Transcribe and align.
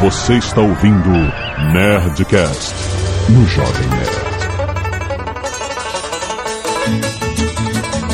Você 0.00 0.34
está 0.34 0.60
ouvindo 0.60 1.10
Nerdcast 1.72 2.72
no 3.30 3.44
Jovem 3.48 3.88
Nerd. 3.88 4.28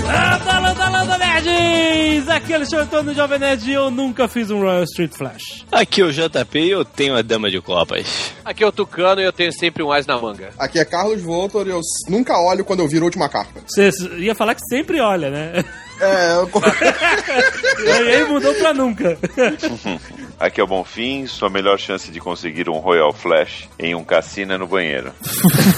Landa, 0.06 0.58
landa, 0.60 0.88
landa, 0.88 1.18
nerds! 1.18 2.28
Aqui 2.30 2.52
é 2.52 2.56
Alexandre 2.56 2.84
Antônio 2.86 3.04
do 3.04 3.14
Jovem 3.14 3.38
Nerd 3.38 3.70
e 3.70 3.74
eu 3.74 3.90
nunca 3.90 4.26
fiz 4.28 4.50
um 4.50 4.60
Royal 4.60 4.84
Street 4.84 5.12
Flash. 5.12 5.66
Aqui 5.70 6.00
é 6.00 6.04
o 6.06 6.10
JP 6.10 6.58
e 6.58 6.70
eu 6.70 6.86
tenho 6.86 7.16
a 7.16 7.20
dama 7.20 7.50
de 7.50 7.60
copas. 7.60 8.32
Aqui 8.42 8.64
é 8.64 8.66
o 8.66 8.72
Tucano 8.72 9.20
e 9.20 9.24
eu 9.24 9.32
tenho 9.32 9.52
sempre 9.52 9.82
um 9.82 9.92
as 9.92 10.06
na 10.06 10.18
manga. 10.18 10.52
Aqui 10.58 10.78
é 10.78 10.86
Carlos 10.86 11.20
Voltor 11.20 11.66
e 11.66 11.70
eu 11.70 11.80
nunca 12.08 12.38
olho 12.38 12.64
quando 12.64 12.80
eu 12.80 12.88
viro 12.88 13.04
a 13.04 13.08
última 13.08 13.28
carta. 13.28 13.60
Você 13.66 13.90
ia 14.16 14.34
falar 14.34 14.54
que 14.54 14.64
sempre 14.70 15.00
olha, 15.00 15.28
né? 15.28 15.62
É, 16.00 16.32
eu... 16.36 16.50
E 17.84 17.90
aí 17.90 18.24
mudou 18.24 18.54
pra 18.54 18.72
nunca. 18.72 19.18
Aqui 20.38 20.60
é 20.60 20.64
o 20.64 20.66
Bonfim, 20.66 21.26
sua 21.26 21.48
melhor 21.48 21.78
chance 21.78 22.10
de 22.10 22.20
conseguir 22.20 22.68
um 22.68 22.78
Royal 22.78 23.12
Flash 23.12 23.68
em 23.78 23.94
um 23.94 24.04
cassino 24.04 24.52
é 24.52 24.58
no 24.58 24.66
banheiro. 24.66 25.12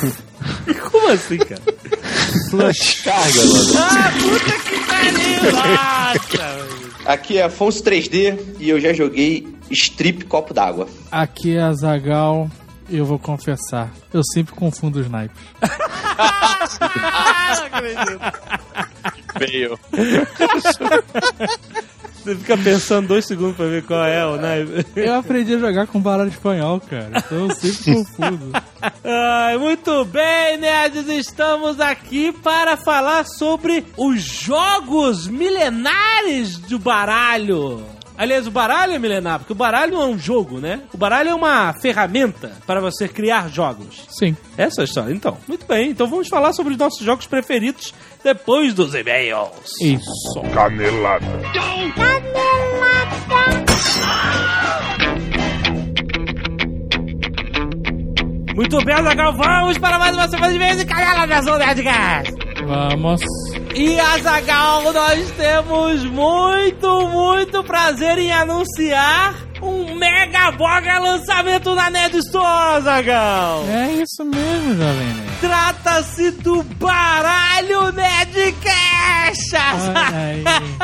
Como 0.90 1.08
assim, 1.08 1.38
cara? 1.38 1.62
Descarga, 2.70 3.44
mano. 3.44 3.78
Ah, 3.78 4.12
puta 4.20 4.58
que 4.58 4.86
pariu! 4.86 5.16
Aqui 7.06 7.38
é 7.38 7.44
Afonso 7.44 7.82
3D 7.84 8.56
e 8.58 8.68
eu 8.68 8.80
já 8.80 8.92
joguei 8.92 9.46
strip 9.70 10.24
copo 10.24 10.52
d'água. 10.52 10.88
Aqui 11.10 11.56
é 11.56 11.62
a 11.62 11.72
Zagal 11.72 12.50
e 12.88 12.96
eu 12.96 13.04
vou 13.04 13.18
confessar, 13.18 13.92
eu 14.12 14.22
sempre 14.24 14.54
confundo 14.54 15.00
os 15.00 15.08
naipes. 15.08 15.38
Ah, 16.18 17.54
não 17.58 17.66
acredito. 17.66 18.18
Veio. 19.38 19.78
Você 22.26 22.34
fica 22.34 22.58
pensando 22.58 23.06
dois 23.06 23.24
segundos 23.24 23.54
pra 23.56 23.66
ver 23.66 23.84
qual 23.84 24.04
é 24.04 24.26
o 24.26 24.34
naipe. 24.42 24.84
Eu 24.96 25.14
aprendi 25.14 25.54
a 25.54 25.58
jogar 25.58 25.86
com 25.86 26.00
baralho 26.00 26.28
espanhol, 26.28 26.80
cara, 26.80 27.22
então 27.24 27.48
eu 27.48 27.54
sempre 27.54 27.94
confundo. 27.94 28.50
Muito 29.60 30.04
bem, 30.06 30.56
nerds, 30.58 31.08
estamos 31.08 31.78
aqui 31.78 32.32
para 32.32 32.76
falar 32.76 33.24
sobre 33.24 33.84
os 33.96 34.20
jogos 34.20 35.28
milenares 35.28 36.58
do 36.58 36.80
baralho. 36.80 37.95
Aliás, 38.18 38.46
o 38.46 38.50
baralho 38.50 38.92
é 38.92 38.98
milenar, 38.98 39.38
porque 39.38 39.52
o 39.52 39.56
baralho 39.56 39.92
não 39.92 40.02
é 40.02 40.06
um 40.06 40.18
jogo, 40.18 40.58
né? 40.58 40.80
O 40.92 40.96
baralho 40.96 41.30
é 41.30 41.34
uma 41.34 41.74
ferramenta 41.80 42.52
para 42.66 42.80
você 42.80 43.06
criar 43.06 43.48
jogos. 43.50 44.06
Sim. 44.08 44.36
Essa 44.56 44.80
é 44.80 44.82
a 44.82 44.84
história. 44.84 45.12
Então, 45.12 45.36
muito 45.46 45.66
bem. 45.66 45.90
Então 45.90 46.06
vamos 46.06 46.28
falar 46.28 46.52
sobre 46.52 46.72
os 46.72 46.78
nossos 46.78 47.04
jogos 47.04 47.26
preferidos 47.26 47.92
depois 48.24 48.72
dos 48.72 48.94
e-mails. 48.94 49.50
Isso. 49.82 50.40
Canelada. 50.54 51.26
Muito 58.54 58.82
bem, 58.84 58.94
Azaghal, 58.94 59.34
vamos 59.34 59.76
para 59.76 59.98
mais 59.98 60.14
uma 60.14 60.28
semana 60.28 60.48
de 60.48 60.56
e-mails 60.56 60.80
e 60.80 60.86
canela 60.86 61.26
da 61.26 61.42
Zona 61.42 61.66
Nerdcast. 61.66 62.45
Vamos. 62.66 63.20
E 63.74 63.98
Azagal, 64.00 64.92
nós 64.92 65.30
temos 65.32 66.04
muito, 66.04 67.08
muito 67.08 67.62
prazer 67.62 68.18
em 68.18 68.32
anunciar 68.32 69.34
um 69.62 69.94
mega 69.94 70.50
boga 70.50 70.98
lançamento 70.98 71.74
na 71.74 71.88
Nerd 71.90 72.16
Store, 72.18 72.76
Azagal. 72.76 73.64
É 73.68 73.92
isso 74.02 74.24
mesmo, 74.24 74.76
jovem. 74.76 75.14
Trata-se 75.40 76.30
do 76.32 76.62
baralho 76.62 77.92
Nerdcast. 77.92 79.56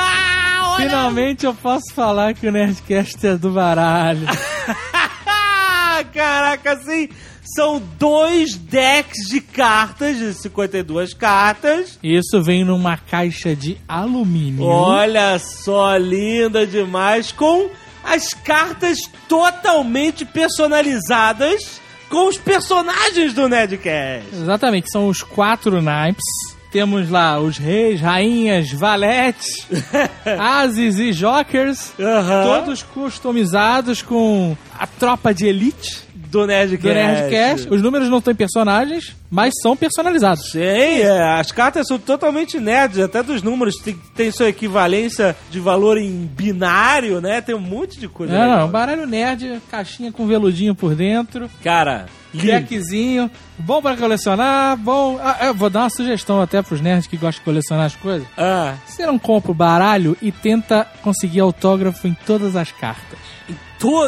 Olha 0.65 0.89
Finalmente 0.89 1.47
eu 1.47 1.55
posso 1.55 1.93
falar 1.95 2.33
que 2.35 2.47
o 2.47 2.53
Nerdcast 2.53 3.27
é 3.27 3.37
do 3.37 3.51
baralho. 3.51 4.27
Caraca, 6.15 6.73
assim, 6.73 7.09
são 7.55 7.83
dois 7.99 8.57
decks 8.57 9.29
de 9.29 9.41
cartas, 9.41 10.17
de 10.17 10.35
52 10.35 11.15
cartas. 11.15 11.99
Isso 12.03 12.43
vem 12.43 12.65
numa 12.65 12.97
caixa 12.97 13.55
de 13.55 13.77
alumínio. 13.87 14.65
Olha 14.65 15.39
só, 15.39 15.97
linda 15.97 16.67
demais, 16.67 17.33
com 17.33 17.69
as 18.05 18.31
cartas 18.35 18.99
totalmente 19.29 20.25
personalizadas 20.25 21.81
com 22.09 22.29
os 22.29 22.37
personagens 22.37 23.33
do 23.33 23.49
Nerdcast. 23.49 24.27
Exatamente, 24.35 24.91
são 24.91 25.09
os 25.09 25.23
quatro 25.23 25.81
naipes. 25.81 26.25
Temos 26.71 27.11
lá 27.11 27.39
os 27.39 27.59
reis, 27.59 28.01
rainhas, 28.01 28.71
valetes, 28.73 29.67
ases 30.39 30.99
e 30.99 31.13
jokers, 31.13 31.93
Aham. 32.01 32.45
todos 32.45 32.83
customizados 32.83 34.01
com 34.01 34.57
a 34.79 34.87
tropa 34.87 35.35
de 35.35 35.47
elite 35.47 36.03
do 36.33 36.47
Nerdcast. 36.47 36.89
do 36.89 36.95
Nerdcast. 36.95 37.69
Os 37.71 37.83
números 37.83 38.09
não 38.09 38.21
têm 38.21 38.35
personagens, 38.35 39.15
mas 39.31 39.53
são 39.63 39.77
personalizados. 39.77 40.51
Sim, 40.51 40.59
é, 40.61 41.39
as 41.39 41.53
cartas 41.53 41.87
são 41.87 41.99
totalmente 41.99 42.59
nerds, 42.59 42.99
até 42.99 43.23
dos 43.23 43.43
números 43.43 43.77
tem, 43.77 43.95
tem 44.17 44.31
sua 44.31 44.49
equivalência 44.49 45.37
de 45.51 45.61
valor 45.61 45.99
em 45.99 46.11
binário, 46.27 47.21
né? 47.21 47.41
Tem 47.43 47.55
um 47.55 47.61
monte 47.61 48.01
de 48.01 48.09
coisa. 48.09 48.33
Não, 48.33 48.41
legal. 48.41 48.59
não, 48.61 48.69
baralho 48.69 49.07
nerd, 49.07 49.61
caixinha 49.71 50.11
com 50.11 50.27
veludinho 50.27 50.75
por 50.75 50.95
dentro, 50.95 51.51
Cara, 51.63 52.07
deckzinho, 52.33 53.31
bom 53.59 53.83
pra 53.83 53.95
colecionar, 53.97 54.77
bom... 54.79 55.19
Ah, 55.23 55.53
vou 55.53 55.69
dar 55.69 55.81
uma 55.81 55.91
sugestão 55.91 56.41
até 56.41 56.63
pros 56.63 56.81
nerds 56.81 57.07
que 57.07 57.17
gostam 57.19 57.41
de 57.41 57.45
colecionar 57.45 57.87
as 57.87 57.97
coisas. 57.97 58.27
Ah, 58.39 58.75
Você 58.87 59.05
não 59.05 59.19
compra 59.19 59.51
o 59.51 59.55
baralho 59.55 60.17
e 60.23 60.33
tenta 60.33 60.87
conseguir 61.03 61.41
autógrafo 61.41 62.09
em 62.09 62.17
todas 62.27 62.57
as 62.57 62.73
cartas. 62.73 63.19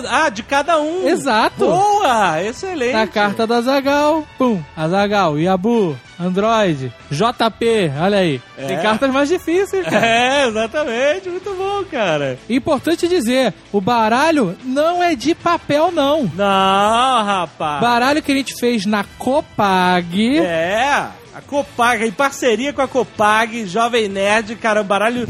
Ah, 0.08 0.28
de 0.28 0.42
cada 0.42 0.78
um. 0.80 1.06
Exato. 1.08 1.66
Boa, 1.66 2.42
excelente. 2.42 2.92
Na 2.92 3.06
carta 3.06 3.46
da 3.46 3.60
Zagal, 3.60 4.24
pum, 4.38 4.62
Azagal, 4.76 5.38
Yabu, 5.38 5.96
Android, 6.20 6.92
JP, 7.10 7.92
olha 8.00 8.18
aí. 8.18 8.40
Tem 8.56 8.76
É. 8.76 8.82
cartas 8.82 9.10
mais 9.10 9.28
difíceis, 9.28 9.84
cara. 9.84 10.06
É, 10.06 10.46
exatamente, 10.48 11.28
muito 11.28 11.52
bom, 11.54 11.82
cara. 11.90 12.38
Importante 12.48 13.08
dizer, 13.08 13.52
o 13.72 13.80
baralho 13.80 14.56
não 14.64 15.02
é 15.02 15.14
de 15.14 15.34
papel, 15.34 15.90
não. 15.90 16.30
Não, 16.34 17.24
rapaz. 17.24 17.80
Baralho 17.80 18.22
que 18.22 18.30
a 18.32 18.36
gente 18.36 18.54
fez 18.58 18.86
na 18.86 19.04
Copag. 19.18 20.38
É, 20.38 21.06
a 21.34 21.40
Copag, 21.46 22.04
em 22.06 22.12
parceria 22.12 22.72
com 22.72 22.82
a 22.82 22.88
Copag, 22.88 23.66
Jovem 23.66 24.08
Nerd, 24.08 24.54
cara, 24.56 24.82
um 24.82 24.84
baralho 24.84 25.26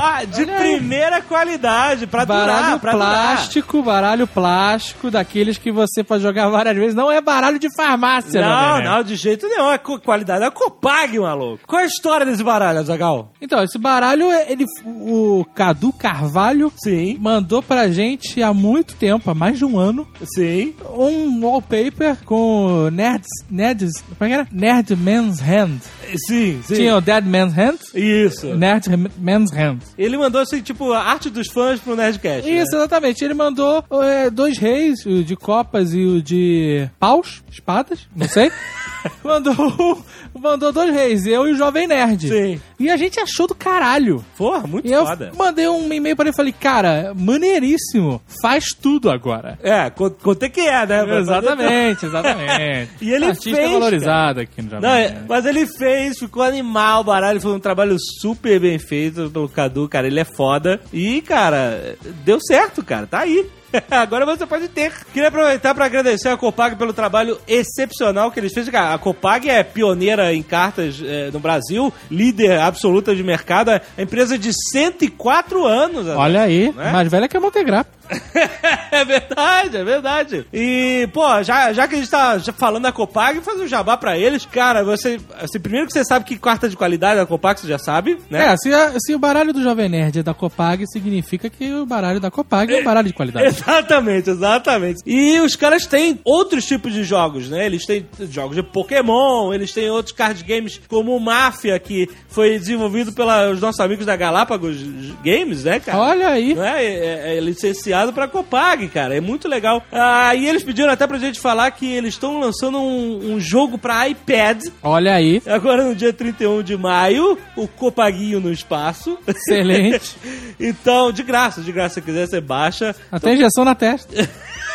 ó, 0.00 0.24
de 0.24 0.42
Olha 0.42 0.56
aí. 0.58 0.76
primeira 0.76 1.20
qualidade, 1.22 2.06
pra 2.06 2.24
Baralho 2.24 2.62
durar, 2.64 2.78
pra 2.80 2.92
plástico, 2.92 3.82
baralho 3.82 4.26
plástico, 4.26 5.10
daqueles 5.10 5.58
que 5.58 5.70
você 5.72 6.02
pode 6.02 6.22
jogar 6.22 6.48
várias 6.48 6.76
vezes. 6.76 6.94
Não 6.94 7.10
é 7.10 7.20
baralho 7.20 7.58
de 7.58 7.68
farmácia, 7.74 8.40
durar. 8.40 8.68
Não, 8.68 8.74
Nerd. 8.78 8.88
não, 8.88 9.02
de 9.02 9.16
jeito 9.16 9.46
nenhum, 9.48 9.70
é 9.72 9.78
qualidade 9.78 10.40
da 10.40 10.50
Copag, 10.50 11.18
maluco. 11.18 11.60
Qual 11.66 11.80
é 11.80 11.84
a 11.84 11.86
história 11.86 12.24
desse 12.26 12.42
baralho, 12.42 12.78
Azagal? 12.80 13.32
Então, 13.40 13.62
esse 13.62 13.78
baralho, 13.78 14.30
ele, 14.48 14.66
o 14.84 15.44
Cadu 15.54 15.92
Carvalho 15.92 16.72
Sim, 16.76 17.16
mandou 17.20 17.62
pra 17.62 17.88
gente 17.88 18.42
há 18.42 18.52
muito 18.52 18.94
tempo, 18.96 19.30
há 19.30 19.34
mais 19.34 19.58
de 19.58 19.64
um 19.64 19.78
ano, 19.78 20.06
sim. 20.34 20.74
um 20.96 21.44
wallpaper 21.44 22.16
com 22.24 22.88
nerds, 22.92 23.28
nerds, 23.50 23.92
como 24.18 24.24
é 24.24 24.28
que 24.28 24.34
era? 24.34 24.48
Nerd 24.52 24.96
Man's 24.96 25.40
Hand. 25.40 25.78
Sim, 26.26 26.60
sim. 26.64 26.74
Tinha 26.74 26.96
o 26.96 27.00
Dead 27.00 27.24
Man's 27.24 27.56
Hand, 27.56 27.78
Isso. 27.94 28.54
Nerd 28.54 28.86
Man's 29.18 29.50
Hand. 29.52 29.78
Ele 29.98 30.16
mandou 30.16 30.40
assim, 30.40 30.60
tipo, 30.62 30.92
a 30.92 31.02
arte 31.02 31.28
dos 31.30 31.48
fãs 31.48 31.80
pro 31.80 31.94
Nerdcast. 31.96 32.48
né? 32.48 32.62
Isso, 32.62 32.74
exatamente. 32.74 33.24
Ele 33.24 33.34
mandou 33.34 33.84
é, 34.02 34.30
dois 34.30 34.58
reis, 34.58 35.04
o 35.04 35.22
de 35.22 35.36
copas 35.36 35.92
e 35.94 36.04
o 36.04 36.22
de 36.22 36.88
paus, 36.98 37.42
espadas, 37.50 38.06
não 38.14 38.28
sei. 38.28 38.50
mandou, 39.24 40.04
mandou 40.38 40.72
dois 40.72 40.92
reis, 40.94 41.26
eu 41.26 41.46
e 41.48 41.52
o 41.52 41.56
Jovem 41.56 41.86
Nerd. 41.86 42.28
Sim. 42.28 42.60
E 42.78 42.90
a 42.90 42.96
gente 42.96 43.18
achou 43.20 43.46
do 43.46 43.54
caralho. 43.54 44.24
Porra, 44.36 44.66
muito 44.66 44.86
E 44.88 44.92
eu 44.92 45.04
foda. 45.06 45.32
mandei 45.36 45.68
um 45.68 45.92
e-mail 45.92 46.16
pra 46.16 46.24
ele 46.24 46.32
e 46.32 46.36
falei, 46.36 46.52
cara, 46.52 47.12
maneiríssimo, 47.14 48.20
faz 48.42 48.66
tudo 48.80 49.10
agora. 49.10 49.58
É, 49.62 49.90
co- 49.90 50.10
contei 50.10 50.48
que 50.48 50.60
é, 50.60 50.86
né? 50.86 51.18
Exatamente, 51.18 52.06
exatamente. 52.06 52.90
E 53.00 53.10
ele 53.12 53.26
Artista 53.26 53.56
fez, 53.56 53.70
valorizado 53.72 54.40
aqui 54.40 54.62
no 54.62 54.70
Jovem 54.70 54.88
Não, 54.88 54.96
Nerd. 54.96 55.14
é- 55.14 55.22
mas 55.28 55.46
ele 55.46 55.66
fez, 55.66 56.18
ficou 56.18 56.42
animal 56.42 57.04
baralho, 57.04 57.40
foi 57.40 57.52
um 57.52 57.60
trabalho 57.60 57.96
super 58.20 58.58
bem 58.60 58.78
feito 58.78 59.30
pelo 59.30 59.48
Cadu, 59.48 59.88
cara, 59.88 60.06
ele 60.06 60.20
é 60.20 60.24
foda. 60.24 60.80
E, 60.92 61.20
cara, 61.22 61.96
deu 62.24 62.38
certo, 62.40 62.82
cara, 62.84 63.06
tá 63.06 63.20
aí. 63.20 63.46
Agora 63.90 64.24
você 64.26 64.46
pode 64.46 64.68
ter. 64.68 64.92
Queria 65.12 65.28
aproveitar 65.28 65.74
para 65.74 65.84
agradecer 65.86 66.28
a 66.28 66.36
Copag 66.36 66.76
pelo 66.76 66.92
trabalho 66.92 67.38
excepcional 67.48 68.30
que 68.30 68.40
eles 68.40 68.52
fez. 68.52 68.68
A 68.74 68.96
Copag 68.98 69.48
é 69.48 69.62
pioneira 69.62 70.32
em 70.34 70.42
cartas 70.42 71.00
eh, 71.04 71.30
no 71.32 71.40
Brasil, 71.40 71.92
líder 72.10 72.58
absoluta 72.60 73.14
de 73.14 73.22
mercado, 73.22 73.70
é 73.70 73.80
empresa 73.98 74.38
de 74.38 74.50
104 74.72 75.66
anos. 75.66 76.06
Olha 76.08 76.42
aí, 76.42 76.72
Né? 76.72 76.92
mais 76.92 77.10
velha 77.10 77.28
que 77.28 77.36
a 77.36 77.40
Montegrappa. 77.40 77.90
é 78.90 79.04
verdade, 79.04 79.76
é 79.76 79.84
verdade. 79.84 80.46
E, 80.52 81.08
pô, 81.12 81.42
já, 81.42 81.72
já 81.72 81.86
que 81.88 81.94
a 81.94 81.98
gente 81.98 82.10
tá 82.10 82.40
falando 82.56 82.82
da 82.84 82.92
Copag, 82.92 83.40
faz 83.40 83.60
um 83.60 83.66
jabá 83.66 83.96
pra 83.96 84.16
eles. 84.18 84.44
Cara, 84.46 84.82
você. 84.84 85.20
Assim, 85.40 85.60
primeiro 85.60 85.86
que 85.86 85.92
você 85.92 86.04
sabe 86.04 86.24
que 86.24 86.36
carta 86.38 86.68
de 86.68 86.76
qualidade 86.76 87.20
da 87.20 87.26
Copag, 87.26 87.60
você 87.60 87.66
já 87.68 87.78
sabe, 87.78 88.18
né? 88.30 88.52
É, 88.52 88.56
se, 88.56 88.72
a- 88.72 88.92
se 88.98 89.14
o 89.14 89.18
baralho 89.18 89.52
do 89.52 89.62
Jovem 89.62 89.88
Nerd 89.88 90.18
é 90.18 90.22
da 90.22 90.34
Copag, 90.34 90.84
significa 90.92 91.48
que 91.50 91.72
o 91.72 91.86
baralho 91.86 92.20
da 92.20 92.30
Copag 92.30 92.72
é 92.72 92.80
um 92.80 92.84
baralho 92.84 93.08
de 93.08 93.14
qualidade. 93.14 93.46
Exatamente, 93.62 94.30
exatamente. 94.30 95.00
E 95.06 95.38
os 95.40 95.54
caras 95.56 95.86
têm 95.86 96.18
outros 96.24 96.64
tipos 96.66 96.92
de 96.92 97.04
jogos, 97.04 97.48
né? 97.48 97.66
Eles 97.66 97.84
têm 97.86 98.06
jogos 98.30 98.56
de 98.56 98.62
Pokémon, 98.62 99.52
eles 99.52 99.72
têm 99.72 99.88
outros 99.90 100.14
card 100.14 100.42
games 100.42 100.80
como 100.88 101.14
o 101.16 101.20
Máfia, 101.20 101.78
que 101.78 102.08
foi 102.28 102.58
desenvolvido 102.58 103.12
pelos 103.12 103.60
nossos 103.60 103.80
amigos 103.80 104.06
da 104.06 104.16
Galápagos 104.16 104.76
Games, 105.24 105.64
né, 105.64 105.78
cara? 105.78 105.98
Olha 105.98 106.28
aí. 106.28 106.54
Não 106.54 106.64
é? 106.64 106.84
É, 106.84 107.36
é 107.36 107.40
licenciado 107.40 108.01
pra 108.10 108.26
Copag, 108.26 108.88
cara. 108.88 109.14
É 109.14 109.20
muito 109.20 109.46
legal. 109.46 109.82
Ah, 109.92 110.34
e 110.34 110.48
eles 110.48 110.64
pediram 110.64 110.90
até 110.90 111.06
pra 111.06 111.18
gente 111.18 111.38
falar 111.38 111.70
que 111.72 111.86
eles 111.86 112.14
estão 112.14 112.40
lançando 112.40 112.78
um, 112.78 113.34
um 113.34 113.40
jogo 113.40 113.76
pra 113.76 114.08
iPad. 114.08 114.62
Olha 114.82 115.14
aí. 115.14 115.42
Agora 115.46 115.84
no 115.84 115.94
dia 115.94 116.12
31 116.12 116.62
de 116.62 116.74
maio, 116.74 117.38
o 117.54 117.68
Copaguinho 117.68 118.40
no 118.40 118.50
espaço. 118.50 119.18
Excelente. 119.26 120.16
então, 120.58 121.12
de 121.12 121.22
graça, 121.22 121.60
de 121.60 121.70
graça, 121.70 121.96
se 121.96 122.02
quiser, 122.02 122.26
você 122.26 122.40
baixa. 122.40 122.96
Até 123.10 123.34
injeção 123.34 123.64
na 123.64 123.74
testa. 123.74 124.12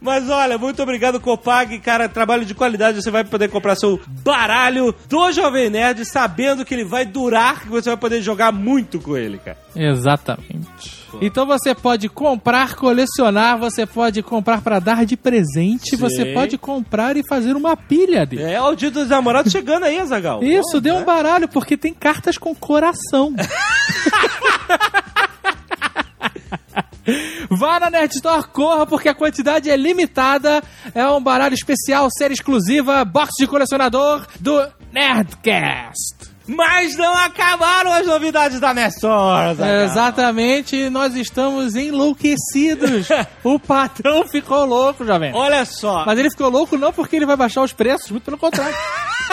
Mas 0.00 0.30
olha, 0.30 0.56
muito 0.56 0.82
obrigado, 0.82 1.20
Copag, 1.20 1.78
cara, 1.80 2.08
trabalho 2.08 2.44
de 2.44 2.54
qualidade. 2.54 3.02
Você 3.02 3.10
vai 3.10 3.22
poder 3.24 3.48
comprar 3.48 3.76
seu 3.76 4.00
baralho 4.24 4.94
do 5.08 5.32
Jovem 5.32 5.68
Nerd, 5.68 6.04
sabendo 6.04 6.64
que 6.64 6.72
ele 6.74 6.84
vai 6.84 7.04
durar, 7.04 7.60
que 7.60 7.68
você 7.68 7.90
vai 7.90 7.98
poder 7.98 8.22
jogar 8.22 8.50
muito 8.50 8.98
com 8.98 9.16
ele, 9.16 9.38
cara. 9.38 9.58
Exatamente. 9.76 11.00
Então 11.20 11.44
você 11.44 11.74
pode 11.74 12.08
comprar, 12.08 12.76
colecionar, 12.76 13.58
você 13.58 13.84
pode 13.84 14.22
comprar 14.22 14.60
pra 14.60 14.78
dar 14.78 15.04
de 15.04 15.16
presente, 15.16 15.90
Sim. 15.90 15.96
você 15.96 16.26
pode 16.26 16.56
comprar 16.56 17.16
e 17.16 17.26
fazer 17.28 17.56
uma 17.56 17.76
pilha 17.76 18.24
dele. 18.24 18.44
É 18.44 18.60
o 18.62 18.74
dia 18.74 18.90
dos 18.90 19.08
namorados 19.08 19.50
chegando 19.50 19.84
aí, 19.84 19.98
Azagal. 19.98 20.42
Isso, 20.42 20.80
dê 20.80 20.92
um 20.92 21.04
baralho, 21.04 21.48
porque 21.48 21.76
tem 21.76 21.92
cartas 21.92 22.38
com 22.38 22.54
coração. 22.54 23.34
Vá 27.50 27.80
na 27.80 27.90
Nerd 27.90 28.14
Store, 28.14 28.46
corra, 28.48 28.86
porque 28.86 29.08
a 29.08 29.14
quantidade 29.14 29.70
é 29.70 29.76
limitada. 29.76 30.62
É 30.94 31.06
um 31.08 31.22
baralho 31.22 31.54
especial, 31.54 32.08
série 32.16 32.34
exclusiva, 32.34 33.04
box 33.04 33.32
de 33.38 33.46
colecionador 33.46 34.26
do 34.38 34.66
Nerdcast. 34.92 36.30
Mas 36.46 36.96
não 36.96 37.16
acabaram 37.16 37.92
as 37.92 38.06
novidades 38.06 38.58
da 38.58 38.70
Azaghal. 38.70 39.84
Exatamente, 39.84 40.90
nós 40.90 41.14
estamos 41.14 41.76
enlouquecidos. 41.76 43.06
o 43.44 43.58
patrão 43.58 44.26
ficou 44.26 44.64
louco, 44.64 45.04
jovem. 45.04 45.32
Olha 45.32 45.64
só, 45.64 46.04
Mas 46.04 46.18
ele 46.18 46.30
ficou 46.30 46.48
louco 46.48 46.76
não 46.76 46.92
porque 46.92 47.16
ele 47.16 47.26
vai 47.26 47.36
baixar 47.36 47.62
os 47.62 47.72
preços, 47.72 48.10
muito 48.10 48.24
pelo 48.24 48.38
contrário. 48.38 48.74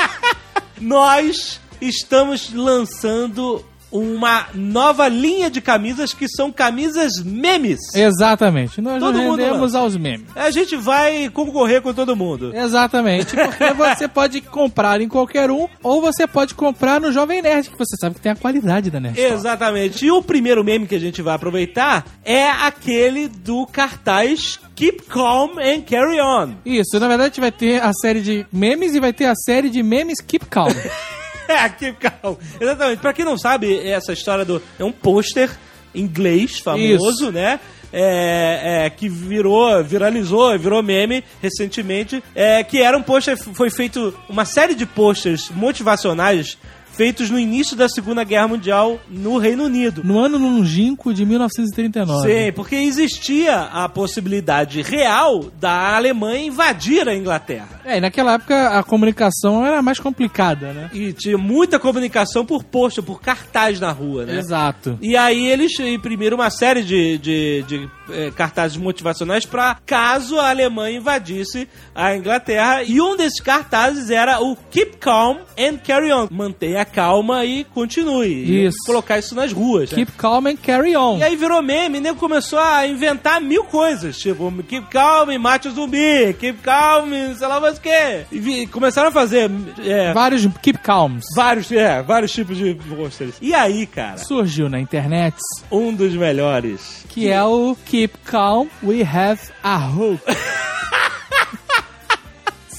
nós 0.80 1.60
estamos 1.82 2.54
lançando 2.54 3.66
uma 3.92 4.48
nova 4.54 5.08
linha 5.08 5.50
de 5.50 5.62
camisas 5.62 6.14
que 6.14 6.28
são 6.28 6.52
camisas 6.52 7.24
memes. 7.24 7.80
Exatamente, 7.94 8.82
nós 8.82 9.00
Todo 9.00 9.18
nos 9.18 9.38
rendemos 9.38 9.76
aos 9.76 9.96
memes. 9.96 10.28
A 10.36 10.52
gente 10.52 10.76
vai 10.76 11.30
concorrer 11.30 11.82
com 11.82 11.94
todo 11.94 12.16
mundo. 12.16 12.56
Exatamente, 12.56 13.36
porque 13.36 13.74
você 13.74 14.08
pode 14.08 14.42
comprar 14.42 15.02
em 15.02 15.08
qualquer 15.08 15.50
um, 15.50 15.68
ou 15.82 16.02
você 16.02 16.28
pode 16.28 16.54
comprar 16.54 17.00
no 17.00 17.12
Jovem 17.12 17.42
Nerd, 17.42 17.70
que 17.70 17.78
você 17.78 17.96
sabe 18.00 18.16
que 18.16 18.22
tem 18.22 18.32
a 18.32 18.36
qualidade 18.36 18.92
da 18.92 19.00
Nerd. 19.00 19.20
Exatamente. 19.20 20.06
E 20.06 20.12
o 20.12 20.22
primeiro 20.22 20.64
meme 20.64 20.88
que 20.88 20.96
a 20.96 21.00
gente 21.00 21.22
vai 21.22 21.36
aproveitar 21.36 22.06
é 22.24 22.48
aquele 22.50 23.28
do 23.28 23.66
cartaz 23.68 24.60
Keep 24.76 25.04
Calm 25.06 25.58
and 25.60 25.82
Carry 25.82 26.22
On. 26.22 26.54
Isso, 26.66 27.00
na 27.00 27.08
verdade 27.08 27.40
vai 27.40 27.52
ter 27.52 27.82
a 27.82 27.92
série 27.94 28.22
de 28.22 28.46
memes 28.52 28.94
e 28.94 29.00
vai 29.00 29.14
ter 29.14 29.26
a 29.26 29.36
série 29.36 29.70
de 29.70 29.82
memes 29.82 30.20
Keep 30.20 30.46
Calm. 30.48 30.72
É, 31.48 31.70
Keep 31.70 31.98
Calm. 32.00 32.36
Exatamente. 32.60 33.00
Pra 33.00 33.14
quem 33.14 33.26
não 33.26 33.38
sabe, 33.38 33.80
essa 33.88 34.14
história 34.14 34.44
do. 34.44 34.62
É 34.78 34.84
um 34.84 34.92
pôster 34.92 35.50
inglês 35.94 36.60
famoso, 36.60 37.24
Isso. 37.26 37.32
né? 37.32 37.60
É, 37.92 38.86
é, 38.86 38.90
que 38.90 39.08
virou, 39.08 39.82
viralizou, 39.84 40.58
virou 40.60 40.84
meme 40.84 41.24
recentemente. 41.42 42.22
É, 42.36 42.64
que 42.64 42.82
era 42.82 42.98
um 42.98 43.02
pôster, 43.02 43.38
foi 43.38 43.70
feito 43.70 44.14
uma 44.28 44.44
série 44.44 44.76
de 44.76 44.86
posters 44.86 45.50
motivacionais 45.52 46.58
feitos 46.98 47.30
no 47.30 47.38
início 47.38 47.78
da 47.78 47.88
Segunda 47.88 48.24
Guerra 48.24 48.48
Mundial 48.48 49.00
no 49.08 49.38
Reino 49.38 49.66
Unido. 49.66 50.04
no 50.04 50.18
ano 50.18 50.40
longínquo 50.40 51.14
de 51.14 51.24
1939. 51.26 52.28
Sim, 52.28 52.52
porque 52.54 52.76
existia 52.76 53.62
a 53.72 53.88
possibilidade 53.88 54.82
real 54.82 55.46
da 55.60 55.96
Alemanha 55.96 56.48
invadir 56.48 57.08
a 57.08 57.16
Inglaterra. 57.16 57.82
É, 57.86 57.98
e 57.98 58.02
naquela 58.02 58.34
época 58.34 58.80
a 58.80 58.84
comunicação 58.84 59.64
era 59.64 59.82
mais 59.82 60.00
complicada, 60.00 60.74
né? 60.74 60.90
E 60.92 61.14
tinha 61.14 61.38
muita 61.38 61.78
comunicação 61.78 62.44
por 62.44 62.64
posto, 62.64 63.04
por 63.04 63.22
cartaz 63.22 63.80
na 63.80 63.92
rua, 63.92 64.26
né? 64.26 64.40
Exato. 64.40 64.98
E 65.00 65.16
aí 65.16 65.46
eles 65.46 65.80
imprimiram 65.80 66.38
uma 66.38 66.50
série 66.50 66.84
de, 66.84 67.20
de, 67.20 67.64
de, 67.68 67.90
eh, 68.10 68.32
cartazes 68.36 68.76
motivacionais 68.76 69.46
para 69.46 69.78
caso 69.86 70.40
a 70.40 70.50
Alemanha 70.50 70.98
invadisse 70.98 71.70
a 71.94 72.16
Inglaterra. 72.16 72.82
E 72.82 73.00
um 73.00 73.16
desses 73.16 73.40
cartazes 73.40 74.10
era 74.10 74.42
o 74.42 74.56
Keep 74.72 74.98
Calm 74.98 75.38
and 75.58 75.78
Carry 75.86 76.12
On. 76.12 76.28
Mantenha 76.32 76.87
calma 76.92 77.44
e 77.46 77.64
continue. 77.64 78.66
Isso. 78.66 78.78
E 78.84 78.86
colocar 78.86 79.18
isso 79.20 79.36
nas 79.36 79.52
ruas. 79.52 79.92
né? 79.92 79.96
Keep 79.98 80.12
calm 80.14 80.48
and 80.48 80.56
carry 80.58 80.96
on. 80.96 81.18
E 81.18 81.24
aí 81.24 81.36
virou 81.36 81.62
meme, 81.62 82.00
nego 82.00 82.18
começou 82.20 82.60
a 82.60 82.86
inventar 82.88 83.40
mil 83.42 83.64
coisas. 83.66 84.18
Tipo, 84.18 84.52
keep 84.68 84.88
calm, 84.90 85.32
e 85.32 85.38
mate 85.38 85.68
o 85.68 85.72
zumbi. 85.72 86.34
Keep 86.40 86.60
calm, 86.62 87.10
sei 87.38 87.48
lá 87.48 87.60
mais 87.60 87.78
o 87.78 87.82
quê. 87.82 88.26
E 88.32 88.68
começaram 88.68 89.10
a 89.10 89.12
fazer 89.12 89.50
é, 89.86 90.14
Vários 90.14 90.46
keep 90.62 90.80
calms. 90.80 91.26
vários, 91.36 91.72
é, 91.72 92.02
vários 92.02 92.32
tipos 92.32 92.58
de 92.58 92.74
posters. 92.76 93.36
E 93.42 93.54
aí, 93.54 93.86
cara, 93.86 94.18
Surgiu 94.18 94.70
na 94.70 94.80
internet 94.80 95.36
um 95.72 95.94
dos 95.94 96.14
melhores. 96.14 97.06
que 97.10 97.30
é 97.30 97.44
o 97.44 97.76
Keep 97.86 98.18
Calm, 98.26 98.68
We 98.84 99.02
Have 99.02 99.42
a 99.64 99.78
Hope. 99.88 100.22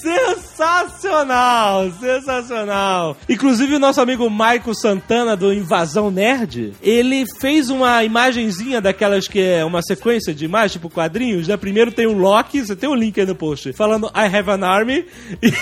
Sensacional, 0.09 1.93
sensacional. 2.01 3.17
Inclusive 3.29 3.75
o 3.75 3.79
nosso 3.79 4.01
amigo 4.01 4.29
Maico 4.31 4.75
Santana 4.75 5.37
do 5.37 5.53
Invasão 5.53 6.11
Nerd, 6.11 6.73
ele 6.83 7.25
fez 7.39 7.69
uma 7.69 8.03
imagenzinha 8.03 8.81
daquelas 8.81 9.29
que 9.29 9.41
é 9.41 9.65
uma 9.65 9.83
sequência 9.83 10.35
de 10.35 10.47
imagens, 10.47 10.73
tipo 10.73 10.89
quadrinhos, 10.89 11.47
né? 11.47 11.57
Primeiro 11.57 11.93
tem 11.93 12.07
o 12.07 12.17
Loki, 12.17 12.61
você 12.61 12.75
tem 12.75 12.89
o 12.89 12.95
link 12.95 13.21
aí 13.21 13.27
no 13.27 13.35
post, 13.35 13.73
falando 13.75 14.07
I 14.15 14.35
have 14.35 14.51
an 14.51 14.65
army, 14.65 15.05
e 15.43 15.53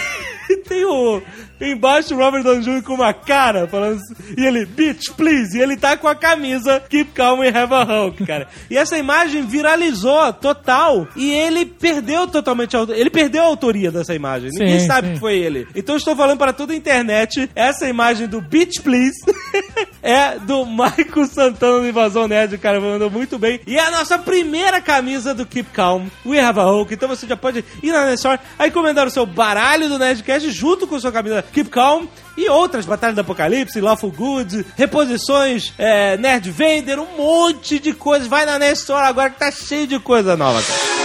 tem 0.67 0.85
o 0.85 1.23
embaixo 1.61 2.15
o 2.15 2.19
Robert 2.19 2.43
Downey 2.43 2.63
Jr. 2.63 2.83
com 2.83 2.95
uma 2.95 3.13
cara, 3.13 3.67
falando 3.67 3.97
assim, 3.97 4.35
e 4.37 4.45
ele, 4.45 4.67
bitch, 4.67 5.11
please, 5.17 5.57
e 5.57 5.61
ele 5.61 5.77
tá 5.77 5.97
com 5.97 6.07
a 6.07 6.15
camisa 6.15 6.83
Keep 6.89 7.13
Calm 7.13 7.41
and 7.41 7.59
Have 7.59 7.75
a 7.75 7.83
Hulk, 7.83 8.27
cara. 8.27 8.49
E 8.71 8.77
essa 8.77 8.99
imagem 8.99 9.47
viralizou 9.47 10.33
total, 10.35 11.09
e 11.17 11.31
ele 11.31 11.65
perdeu 11.65 12.27
totalmente, 12.27 12.77
a, 12.77 12.87
ele 12.91 13.11
perdeu 13.11 13.43
a 13.43 13.47
autoria 13.47 13.91
dessa 13.91 14.15
imagem, 14.15 14.51
ninguém 14.53 14.81
Sim, 14.81 14.87
sabe 14.87 15.09
sim. 15.09 15.15
que 15.15 15.21
foi 15.21 15.39
ele. 15.39 15.67
Então 15.75 15.95
eu 15.95 15.99
estou 15.99 16.15
falando 16.15 16.39
para 16.39 16.53
toda 16.53 16.73
a 16.73 16.77
internet, 16.77 17.49
essa 17.55 17.89
imagem 17.89 18.27
do 18.27 18.41
Bitch 18.41 18.81
Please 18.83 19.17
é 20.03 20.39
do 20.39 20.67
Michael 20.67 21.27
Santana 21.27 21.81
do 21.81 21.89
Invasão 21.89 22.29
Nerd, 22.29 22.59
cara, 22.59 22.81
mandou 22.81 23.11
muito 23.11 23.39
bem. 23.39 23.61
E 23.67 23.77
é 23.77 23.87
a 23.87 23.91
nossa 23.91 24.19
primeira 24.19 24.81
camisa 24.81 25.35
do 25.35 25.47
Keep 25.47 25.71
Calm, 25.71 26.07
We 26.25 26.39
Have 26.39 26.61
a 26.61 26.65
Hulk. 26.65 26.93
Então 26.93 27.09
você 27.09 27.27
já 27.27 27.37
pode 27.37 27.65
ir 27.83 27.93
na 27.93 28.05
Nerdstore, 28.05 28.39
aí 28.59 28.69
encomendar 28.69 29.07
o 29.07 29.11
seu 29.11 29.25
baralho 29.25 29.89
do 29.89 29.99
Nerdcast 29.99 30.36
junto 30.45 30.87
com 30.87 30.99
sua 30.99 31.13
camisa 31.13 31.45
Keep 31.53 31.71
Calm. 31.71 32.07
E 32.37 32.49
outras, 32.49 32.85
Batalha 32.85 33.15
do 33.15 33.21
Apocalipse, 33.23 33.81
Lawful 33.81 34.13
Good, 34.13 34.67
reposições, 34.77 35.73
é, 35.79 36.17
Nerd 36.19 36.51
Vader, 36.51 37.01
um 37.01 37.17
monte 37.17 37.79
de 37.79 37.95
coisas. 37.95 38.29
Vai 38.29 38.45
na 38.45 38.59
Nerdstore 38.59 39.07
agora 39.07 39.31
que 39.31 39.39
tá 39.39 39.51
cheio 39.51 39.87
de 39.87 39.99
coisa 39.99 40.37
nova, 40.37 40.63
cara. 40.63 40.97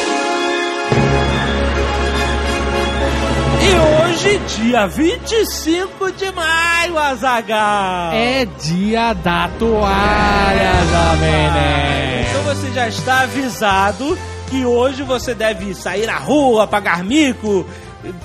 E 3.64 4.10
hoje, 4.10 4.42
dia 4.58 4.88
25 4.88 6.12
de 6.12 6.32
maio, 6.32 6.98
Azagal. 6.98 8.14
É 8.14 8.46
dia 8.46 9.14
da 9.14 9.48
toalha, 9.58 10.74
Jovem 10.92 11.52
Nerd. 11.54 12.30
Então 12.30 12.44
você 12.44 12.72
já 12.74 12.88
está 12.88 13.22
avisado 13.22 14.18
que 14.50 14.66
hoje 14.66 15.02
você 15.04 15.34
deve 15.34 15.74
sair 15.74 16.10
à 16.10 16.18
rua, 16.18 16.68
pagar 16.68 17.04
mico, 17.06 17.66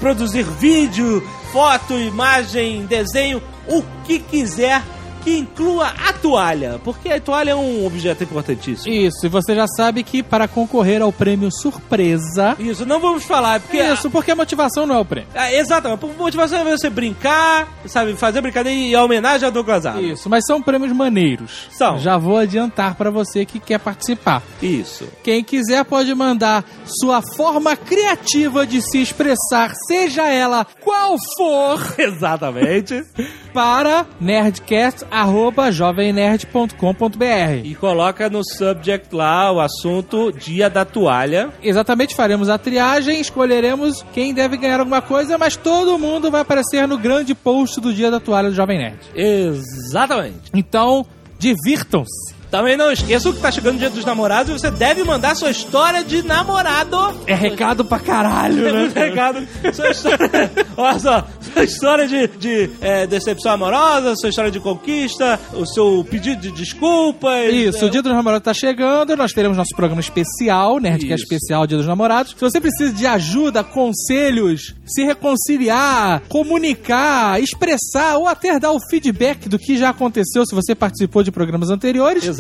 produzir 0.01 0.45
vídeo, 0.45 1.23
foto, 1.53 1.95
imagem, 1.95 2.87
desenho, 2.87 3.43
o 3.69 3.83
que 4.05 4.19
quiser 4.19 4.83
que 5.27 5.37
inclua 5.39 5.89
a 6.07 6.13
toalha, 6.13 6.81
porque 6.85 7.11
a 7.11 7.21
toalha 7.21 7.51
é 7.51 7.55
um 7.57 7.85
objeto 7.85 8.23
importantíssimo. 8.23 8.95
Isso, 8.95 9.27
e 9.27 9.29
você 9.29 9.57
já 9.57 9.67
sabe 9.67 10.05
que 10.05 10.23
para 10.23 10.47
concorrer 10.47 11.03
ao 11.03 11.13
prêmio 11.13 11.51
surpresa. 11.51 12.55
Isso, 12.61 12.87
não 12.87 13.01
vamos 13.01 13.25
falar, 13.25 13.59
porque 13.59 13.77
Isso, 13.77 14.09
porque 14.09 14.31
a 14.31 14.37
motivação 14.37 14.87
não 14.87 14.95
é 14.95 14.99
o 15.01 15.05
prêmio. 15.05 15.29
Ah, 15.35 15.53
exatamente. 15.53 16.05
A 16.05 16.07
motivação 16.17 16.61
é 16.61 16.65
você 16.77 16.89
brincar, 16.89 17.67
sabe? 17.87 18.15
Fazer 18.15 18.41
brincadeira 18.41 18.79
e 18.79 18.95
a 18.95 19.03
homenagem 19.03 19.49
a 19.49 19.51
Douglas 19.51 19.85
Adams. 19.85 20.13
Isso, 20.13 20.31
mas 20.31 20.45
são 20.47 20.63
prêmios 20.63 20.93
maneiros. 20.93 21.67
São. 21.73 21.99
Já 21.99 22.17
vou 22.17 22.37
adiantar 22.37 22.95
para 22.95 23.11
você 23.11 23.45
que 23.45 23.59
quer 23.59 23.81
participar. 23.81 24.45
Isso. 24.63 25.09
Quem 25.25 25.43
quiser 25.43 25.85
pode 25.85 26.15
mandar 26.15 26.65
sua 27.01 27.21
forma 27.37 27.77
criativa 27.77 28.65
de 28.65 28.81
se 28.81 29.03
expressar, 29.03 29.73
seja 29.89 30.29
ela 30.29 30.65
qual 30.85 31.17
for, 31.37 31.81
Exatamente. 31.99 33.05
para 33.53 34.07
nerdcast 34.21 35.05
arroba 35.17 35.73
jovemnerd.com.br. 35.73 37.65
E 37.65 37.75
coloca 37.75 38.29
no 38.29 38.43
subject 38.45 39.15
lá 39.15 39.51
o 39.51 39.61
assunto 39.61 40.31
Dia 40.31 40.69
da 40.69 40.85
Toalha. 40.85 41.49
Exatamente, 41.63 42.15
faremos 42.15 42.51
a 42.51 42.59
triagem, 42.59 43.19
escolheremos 43.19 44.05
quem 44.13 44.35
deve 44.35 44.59
ganhar 44.59 44.81
alguma 44.81 45.01
coisa, 45.01 45.39
mas 45.39 45.57
todo 45.57 45.99
mundo 45.99 46.31
vai 46.31 46.43
aparecer 46.43 46.87
no 46.87 46.99
grande 46.99 47.35
post 47.35 47.81
do 47.81 47.95
Dia 47.95 48.11
da 48.11 48.21
Toalha 48.21 48.51
do 48.51 48.55
Jovem 48.55 48.79
Nerd. 48.79 48.99
Exatamente. 49.15 50.51
Então, 50.53 51.07
divirtam-se. 51.39 52.36
Também 52.51 52.77
não 52.77 52.91
esqueça 52.93 53.33
que 53.33 53.41
tá 53.41 53.51
chegando 53.51 53.77
o 53.77 53.79
Dia 53.79 53.91
dos 53.91 54.05
Namorados 54.05 54.51
e 54.55 54.59
você 54.59 54.71
deve 54.71 55.03
mandar 55.05 55.35
sua 55.35 55.51
história 55.51 56.03
de 56.05 56.23
namorado. 56.23 56.97
É 57.27 57.35
recado 57.35 57.85
pra 57.85 57.99
caralho, 57.99 58.67
É 58.67 58.73
né? 58.73 58.81
muito 58.81 58.95
recado. 58.95 59.47
Sua 59.75 59.91
história, 59.91 60.51
olha 60.77 60.99
só, 60.99 61.27
sua 61.53 61.65
história 61.65 62.07
de, 62.07 62.27
de 62.29 62.71
é, 62.81 63.07
decepção 63.07 63.53
amorosa, 63.53 64.15
sua 64.17 64.29
história 64.29 64.51
de 64.51 64.61
conquista, 64.61 65.39
o 65.55 65.67
seu 65.67 66.07
pedido 66.09 66.41
de 66.41 66.51
desculpas. 66.51 67.53
Isso, 67.53 67.85
é, 67.85 67.89
o 67.89 67.91
Dia 67.91 68.03
dos 68.03 68.13
Namorados 68.13 68.45
tá 68.45 68.55
chegando, 68.55 69.17
nós 69.17 69.33
teremos 69.33 69.57
nosso 69.57 69.75
programa 69.75 70.01
especial, 70.01 70.79
Nerdcast 70.79 71.15
Isso. 71.15 71.25
especial 71.25 71.67
Dia 71.67 71.79
dos 71.79 71.87
Namorados. 71.87 72.33
Se 72.33 72.41
você 72.41 72.61
precisa 72.61 72.93
de 72.93 73.07
ajuda, 73.07 73.65
conselhos, 73.65 74.75
se 74.85 75.05
reconciliar, 75.05 76.23
comunicar, 76.29 77.41
expressar 77.41 78.17
ou 78.19 78.27
até 78.29 78.59
dar 78.59 78.73
o 78.73 78.79
feedback 78.91 79.49
do 79.49 79.59
que 79.59 79.77
já 79.77 79.91
aconteceu 79.91 80.45
se 80.47 80.55
você 80.55 80.75
participou 80.75 81.23
de 81.23 81.31
programas 81.31 81.71
anteriores, 81.71 82.25
Exato. 82.25 82.36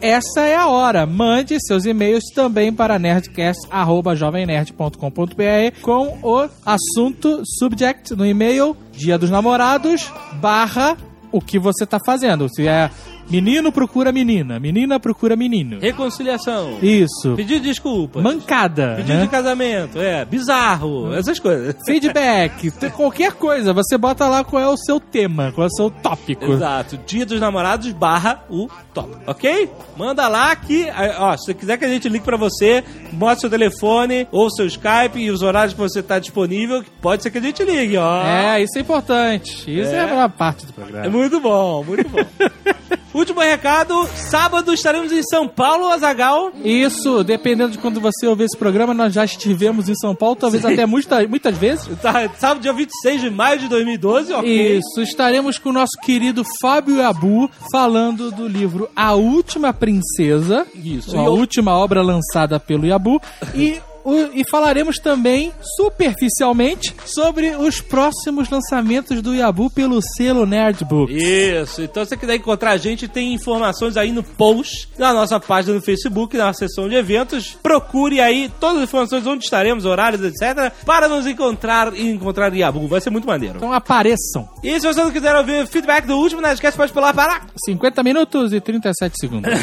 Essa 0.00 0.42
é 0.42 0.56
a 0.56 0.66
hora. 0.66 1.06
Mande 1.06 1.58
seus 1.60 1.84
e-mails 1.84 2.24
também 2.34 2.72
para 2.72 2.98
nerdcast.jovemnerd.com.br 2.98 5.80
com 5.82 6.18
o 6.22 6.48
assunto 6.64 7.42
subject 7.58 8.14
no 8.14 8.24
e-mail 8.26 8.76
Dia 8.92 9.18
dos 9.18 9.30
Namorados 9.30 10.10
barra 10.40 10.96
o 11.30 11.40
que 11.40 11.58
você 11.58 11.84
tá 11.84 11.98
fazendo. 12.04 12.48
Se 12.48 12.66
é 12.66 12.90
menino 13.28 13.70
procura 13.72 14.12
menina, 14.12 14.58
menina 14.60 14.98
procura 15.00 15.36
menino. 15.36 15.78
Reconciliação. 15.80 16.78
Isso. 16.82 17.34
Pedido 17.36 17.60
de 17.60 17.68
desculpas. 17.68 18.22
Mancada, 18.22 18.94
Pedido 18.96 19.14
né? 19.18 19.22
de 19.22 19.28
casamento. 19.28 19.98
É, 20.00 20.24
bizarro. 20.24 21.12
Essas 21.14 21.38
coisas. 21.38 21.74
Feedback, 21.86 22.70
qualquer 22.90 23.32
coisa, 23.32 23.72
você 23.72 23.96
bota 23.98 24.28
lá 24.28 24.44
qual 24.44 24.62
é 24.62 24.68
o 24.68 24.76
seu 24.76 25.00
tema, 25.00 25.52
qual 25.52 25.66
é 25.66 25.68
o 25.70 25.74
seu 25.74 25.90
tópico. 25.90 26.44
Exato. 26.52 26.98
Dia 27.06 27.26
dos 27.26 27.40
namorados 27.40 27.90
barra 27.92 28.44
o 28.50 28.68
top. 28.94 29.10
Ok? 29.26 29.70
Manda 29.96 30.28
lá 30.28 30.54
que, 30.56 30.86
ó, 31.18 31.36
se 31.36 31.46
você 31.46 31.54
quiser 31.54 31.76
que 31.78 31.84
a 31.84 31.88
gente 31.88 32.08
ligue 32.08 32.24
pra 32.24 32.36
você, 32.36 32.82
mostre 33.12 33.40
seu 33.42 33.50
telefone 33.50 34.26
ou 34.30 34.50
seu 34.50 34.66
Skype 34.66 35.18
e 35.18 35.30
os 35.30 35.42
horários 35.42 35.74
que 35.74 35.80
você 35.80 36.02
tá 36.02 36.18
disponível, 36.18 36.84
pode 37.00 37.22
ser 37.22 37.30
que 37.30 37.38
a 37.38 37.40
gente 37.42 37.62
ligue, 37.64 37.96
ó. 37.96 38.22
É, 38.24 38.62
isso 38.62 38.76
é 38.78 38.80
importante. 38.80 39.52
Isso 39.80 39.90
é, 39.94 39.96
É. 39.96 40.20
a 40.20 40.28
parte 40.28 40.66
do 40.66 40.70
É 40.70 40.72
programa. 40.74 41.08
muito 41.10 41.40
bom, 41.40 41.84
muito 41.84 42.08
bom. 42.08 42.18
Último 43.14 43.40
recado, 43.40 44.06
sábado 44.14 44.72
estaremos 44.72 45.10
em 45.10 45.22
São 45.22 45.48
Paulo, 45.48 45.88
Azagal. 45.88 46.52
Isso, 46.62 47.24
dependendo 47.24 47.72
de 47.72 47.78
quando 47.78 48.00
você 48.00 48.26
ouvir 48.26 48.44
esse 48.44 48.56
programa, 48.56 48.92
nós 48.92 49.14
já 49.14 49.24
estivemos 49.24 49.88
em 49.88 49.94
São 49.94 50.14
Paulo, 50.14 50.36
talvez 50.36 50.64
até 50.64 50.84
muita, 50.84 51.26
muitas 51.26 51.56
vezes. 51.56 51.88
Tá, 52.00 52.28
sábado, 52.38 52.60
dia 52.60 52.72
26 52.72 53.20
de 53.22 53.30
maio 53.30 53.58
de 53.58 53.68
2012, 53.68 54.32
ok? 54.34 54.78
Isso, 54.78 55.00
estaremos 55.00 55.58
com 55.58 55.70
o 55.70 55.72
nosso 55.72 55.98
querido 56.02 56.42
Fábio 56.60 57.02
Abu 57.02 57.50
falando 57.70 58.30
do 58.30 58.46
livro 58.46 58.88
A 58.94 59.14
Última 59.14 59.72
Princesa. 59.72 60.66
Isso. 60.74 61.16
A 61.16 61.28
última 61.28 61.76
obra 61.76 62.02
lançada 62.02 62.60
pelo 62.60 62.86
Yabu. 62.86 63.20
E, 63.54 63.80
o- 64.08 64.30
e 64.32 64.42
falaremos 64.50 64.96
também, 64.98 65.52
superficialmente, 65.76 66.94
sobre 67.04 67.56
os 67.56 67.80
próximos 67.80 68.48
lançamentos 68.48 69.20
do 69.20 69.34
Yabu 69.34 69.68
pelo 69.70 70.00
selo 70.16 70.46
Nerdbook. 70.46 71.12
Isso, 71.12 71.82
então 71.82 72.04
se 72.04 72.10
você 72.10 72.16
quiser 72.16 72.36
encontrar 72.36 72.72
a 72.72 72.76
gente, 72.76 73.08
tem 73.08 73.34
informações 73.34 73.96
aí 73.96 74.12
no 74.12 74.22
post, 74.22 74.88
na 74.96 75.12
nossa 75.12 75.40
página 75.40 75.74
no 75.74 75.82
Facebook, 75.82 76.36
na 76.36 76.52
seção 76.52 76.88
de 76.88 76.94
eventos. 76.94 77.56
Procure 77.62 78.20
aí 78.20 78.50
todas 78.60 78.78
as 78.78 78.84
informações 78.84 79.26
onde 79.26 79.44
estaremos, 79.44 79.84
horários, 79.84 80.22
etc. 80.22 80.72
Para 80.84 81.08
nos 81.08 81.26
encontrar 81.26 81.92
e 81.94 82.08
encontrar 82.08 82.54
Yabu. 82.54 82.86
Vai 82.86 83.00
ser 83.00 83.10
muito 83.10 83.26
maneiro. 83.26 83.56
Então 83.56 83.72
apareçam. 83.72 84.48
E 84.62 84.78
se 84.80 84.86
você 84.86 85.02
não 85.02 85.10
quiser 85.10 85.34
ouvir 85.34 85.64
o 85.64 85.66
feedback 85.66 86.06
do 86.06 86.16
último 86.16 86.40
Nerdcast, 86.40 86.76
pode 86.76 86.92
pular 86.92 87.12
para... 87.12 87.42
50 87.64 88.02
minutos 88.02 88.52
e 88.52 88.60
37 88.60 89.14
segundos. 89.18 89.52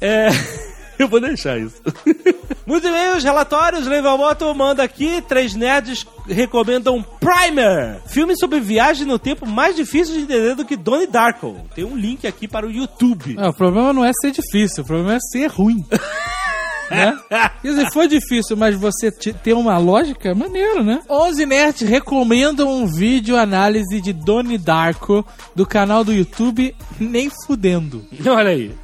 É... 0.00 0.28
Eu 0.98 1.08
vou 1.08 1.20
deixar 1.20 1.58
isso. 1.58 1.80
Muitos 2.66 2.88
e-mails, 2.88 3.22
relatórios, 3.22 3.86
Levamoto 3.86 4.52
manda 4.54 4.82
aqui, 4.82 5.20
três 5.22 5.54
nerds 5.54 6.06
recomendam 6.26 7.02
Primer, 7.20 8.00
filme 8.06 8.36
sobre 8.38 8.58
viagem 8.60 9.06
no 9.06 9.18
tempo 9.18 9.46
mais 9.46 9.76
difícil 9.76 10.14
de 10.14 10.20
entender 10.22 10.54
do 10.54 10.64
que 10.64 10.76
Donnie 10.76 11.06
Darko. 11.06 11.60
Tem 11.74 11.84
um 11.84 11.96
link 11.96 12.26
aqui 12.26 12.48
para 12.48 12.66
o 12.66 12.70
YouTube. 12.70 13.36
É, 13.38 13.48
o 13.48 13.52
problema 13.52 13.92
não 13.92 14.04
é 14.04 14.10
ser 14.20 14.30
difícil, 14.30 14.82
o 14.82 14.86
problema 14.86 15.14
é 15.14 15.18
ser 15.20 15.46
ruim. 15.50 15.84
né? 16.90 17.18
Quer 17.60 17.68
dizer, 17.68 17.92
foi 17.92 18.08
difícil, 18.08 18.56
mas 18.56 18.74
você 18.76 19.10
te- 19.10 19.32
ter 19.34 19.52
uma 19.52 19.76
lógica, 19.76 20.30
é 20.30 20.34
maneiro, 20.34 20.82
né? 20.82 21.00
11 21.08 21.44
Nerds 21.46 21.88
recomendam 21.88 22.70
um 22.72 22.86
vídeo 22.86 23.36
análise 23.36 24.00
de 24.00 24.12
Donnie 24.12 24.56
Darko 24.58 25.26
do 25.54 25.66
canal 25.66 26.02
do 26.04 26.12
YouTube 26.14 26.74
Nem 26.98 27.30
Fudendo. 27.46 28.06
Olha 28.26 28.50
aí. 28.50 28.74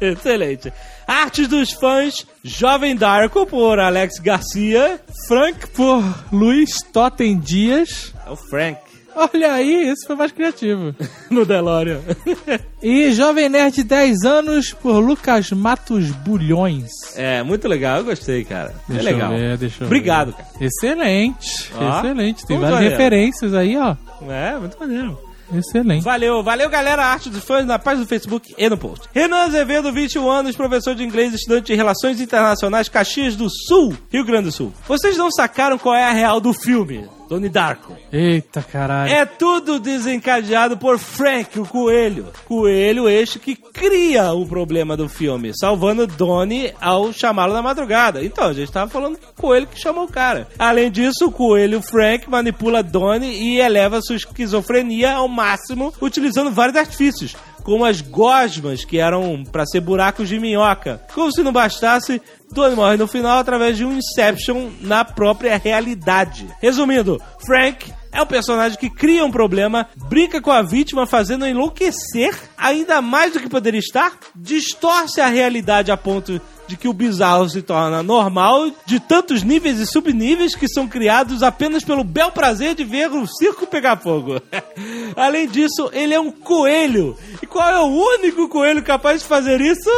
Excelente. 0.00 0.72
Artes 1.06 1.48
dos 1.48 1.72
fãs, 1.72 2.26
Jovem 2.44 2.96
Darko, 2.96 3.46
por 3.46 3.78
Alex 3.78 4.18
Garcia. 4.18 5.00
Frank 5.28 5.66
por 5.68 6.02
Luiz 6.32 6.76
Totten 6.92 7.38
Dias. 7.38 8.12
É 8.26 8.30
o 8.30 8.36
Frank, 8.36 8.78
Olha 9.14 9.52
aí, 9.52 9.88
esse 9.90 10.06
foi 10.06 10.16
mais 10.16 10.32
criativo. 10.32 10.94
no 11.30 11.44
DeLorean. 11.44 12.00
E 12.82 13.12
Jovem 13.12 13.48
Nerd 13.48 13.84
10 13.84 14.24
anos 14.24 14.72
por 14.72 14.98
Lucas 14.98 15.52
Matos 15.52 16.10
Bulhões. 16.10 16.88
É, 17.14 17.40
muito 17.44 17.68
legal, 17.68 17.98
eu 17.98 18.04
gostei, 18.04 18.42
cara. 18.42 18.74
é 18.88 18.92
Deixa 18.94 19.04
legal. 19.04 19.32
eu 19.32 19.38
ver, 19.38 19.56
deixa 19.56 19.84
Obrigado, 19.84 20.32
ver. 20.32 20.38
cara. 20.38 20.48
Excelente, 20.60 21.70
Ó, 21.76 21.98
excelente. 22.00 22.44
Tem 22.44 22.58
várias 22.58 22.80
referências 22.90 23.54
aí, 23.54 23.76
ó. 23.76 23.94
É, 24.28 24.58
muito 24.58 24.76
maneiro. 24.80 25.16
Excelente. 25.52 26.02
Valeu, 26.02 26.42
valeu, 26.42 26.68
galera. 26.68 27.04
Arte 27.04 27.28
dos 27.28 27.44
fãs 27.44 27.66
na 27.66 27.78
página 27.78 28.04
do 28.04 28.08
Facebook 28.08 28.54
e 28.56 28.68
no 28.68 28.78
post. 28.78 29.08
Renan 29.12 29.44
Azevedo, 29.44 29.92
21 29.92 30.28
anos, 30.28 30.56
professor 30.56 30.94
de 30.94 31.04
inglês, 31.04 31.34
estudante 31.34 31.66
de 31.66 31.74
Relações 31.74 32.20
Internacionais, 32.20 32.88
Caxias 32.88 33.36
do 33.36 33.48
Sul, 33.48 33.96
Rio 34.10 34.24
Grande 34.24 34.44
do 34.44 34.52
Sul. 34.52 34.72
Vocês 34.86 35.16
não 35.16 35.30
sacaram 35.30 35.78
qual 35.78 35.94
é 35.94 36.04
a 36.04 36.12
real 36.12 36.40
do 36.40 36.52
filme? 36.52 37.08
Donnie 37.32 37.48
Darko. 37.48 37.96
Eita 38.12 38.62
caralho. 38.62 39.10
É 39.10 39.24
tudo 39.24 39.80
desencadeado 39.80 40.76
por 40.76 40.98
Frank, 40.98 41.58
o 41.58 41.64
coelho. 41.64 42.26
Coelho 42.44 43.08
este 43.08 43.38
que 43.38 43.56
cria 43.56 44.34
o 44.34 44.44
problema 44.44 44.98
do 44.98 45.08
filme, 45.08 45.50
salvando 45.58 46.06
Donnie 46.06 46.74
ao 46.78 47.10
chamá-lo 47.10 47.54
na 47.54 47.62
madrugada. 47.62 48.22
Então, 48.22 48.48
a 48.48 48.52
gente 48.52 48.70
tava 48.70 48.90
falando 48.90 49.16
que 49.16 49.24
o 49.24 49.40
coelho 49.40 49.66
que 49.66 49.80
chamou 49.80 50.04
o 50.04 50.12
cara. 50.12 50.46
Além 50.58 50.90
disso, 50.90 51.28
o 51.28 51.32
coelho 51.32 51.80
Frank 51.80 52.28
manipula 52.28 52.82
Donnie 52.82 53.32
e 53.32 53.58
eleva 53.58 54.02
sua 54.02 54.16
esquizofrenia 54.16 55.14
ao 55.14 55.26
máximo, 55.26 55.90
utilizando 56.02 56.50
vários 56.50 56.76
artifícios. 56.76 57.34
Como 57.62 57.84
as 57.84 58.00
gosmas, 58.00 58.84
que 58.84 58.98
eram 58.98 59.44
pra 59.44 59.66
ser 59.66 59.80
buracos 59.80 60.28
de 60.28 60.38
minhoca. 60.38 61.00
Como 61.14 61.32
se 61.32 61.42
não 61.42 61.52
bastasse, 61.52 62.20
Donnie 62.50 62.76
morre 62.76 62.96
no 62.96 63.06
final 63.06 63.38
através 63.38 63.76
de 63.76 63.84
um 63.84 63.96
Inception 63.96 64.70
na 64.80 65.04
própria 65.04 65.56
realidade. 65.56 66.46
Resumindo, 66.60 67.20
Frank 67.46 67.92
é 68.12 68.20
um 68.20 68.26
personagem 68.26 68.78
que 68.78 68.90
cria 68.90 69.24
um 69.24 69.30
problema, 69.30 69.88
brinca 70.08 70.40
com 70.40 70.50
a 70.50 70.60
vítima, 70.60 71.06
fazendo 71.06 71.46
enlouquecer 71.46 72.38
ainda 72.58 73.00
mais 73.00 73.32
do 73.32 73.40
que 73.40 73.48
poderia 73.48 73.80
estar, 73.80 74.12
distorce 74.36 75.20
a 75.20 75.28
realidade 75.28 75.90
a 75.90 75.96
ponto 75.96 76.38
de 76.72 76.78
que 76.78 76.88
o 76.88 76.92
bizarro 76.94 77.46
se 77.50 77.60
torna 77.60 78.02
normal, 78.02 78.70
de 78.86 78.98
tantos 78.98 79.42
níveis 79.42 79.78
e 79.78 79.86
subníveis 79.86 80.54
que 80.54 80.66
são 80.66 80.88
criados 80.88 81.42
apenas 81.42 81.84
pelo 81.84 82.02
bel 82.02 82.30
prazer 82.30 82.74
de 82.74 82.82
ver 82.82 83.10
o 83.10 83.26
circo 83.26 83.66
pegar 83.66 83.98
fogo. 83.98 84.40
Além 85.14 85.46
disso, 85.46 85.90
ele 85.92 86.14
é 86.14 86.20
um 86.20 86.30
coelho. 86.30 87.14
E 87.42 87.46
qual 87.46 87.68
é 87.68 87.78
o 87.78 87.88
único 87.88 88.48
coelho 88.48 88.82
capaz 88.82 89.20
de 89.20 89.28
fazer 89.28 89.60
isso? 89.60 89.90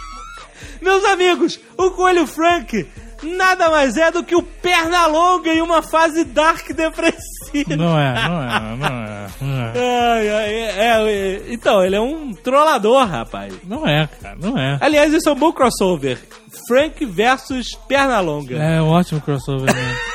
Meus 0.80 1.04
amigos, 1.04 1.60
o 1.76 1.90
Coelho 1.90 2.26
Frank 2.26 2.88
nada 3.22 3.68
mais 3.68 3.98
é 3.98 4.10
do 4.10 4.24
que 4.24 4.34
o 4.34 4.42
Pernalonga 4.42 5.52
em 5.52 5.60
uma 5.60 5.82
fase 5.82 6.24
dark 6.24 6.66
depressiva. 6.72 7.39
Não 7.76 7.98
é, 7.98 8.14
não 8.28 8.42
é, 8.42 8.76
não 8.76 8.86
é. 8.86 9.26
Não 9.40 9.60
é, 9.60 9.72
Ai, 10.12 10.28
ai, 10.28 10.54
é, 10.54 10.78
é, 10.78 11.42
então, 11.48 11.84
ele 11.84 11.96
é 11.96 12.00
um 12.00 12.32
trollador, 12.32 13.06
rapaz. 13.06 13.54
não 13.64 13.86
é 13.86 14.08
cara, 14.22 14.36
não 14.40 14.56
é. 14.58 14.78
Aliás, 14.80 15.12
esse 15.12 15.28
é 15.28 15.32
um 15.32 15.36
bom 15.36 15.52
crossover. 15.52 16.18
Frank 16.66 17.04
versus 17.04 17.74
Pernalonga. 17.88 18.56
É 18.56 18.82
um 18.82 18.88
ótimo 18.88 19.20
crossover 19.20 19.74
mesmo. 19.74 20.00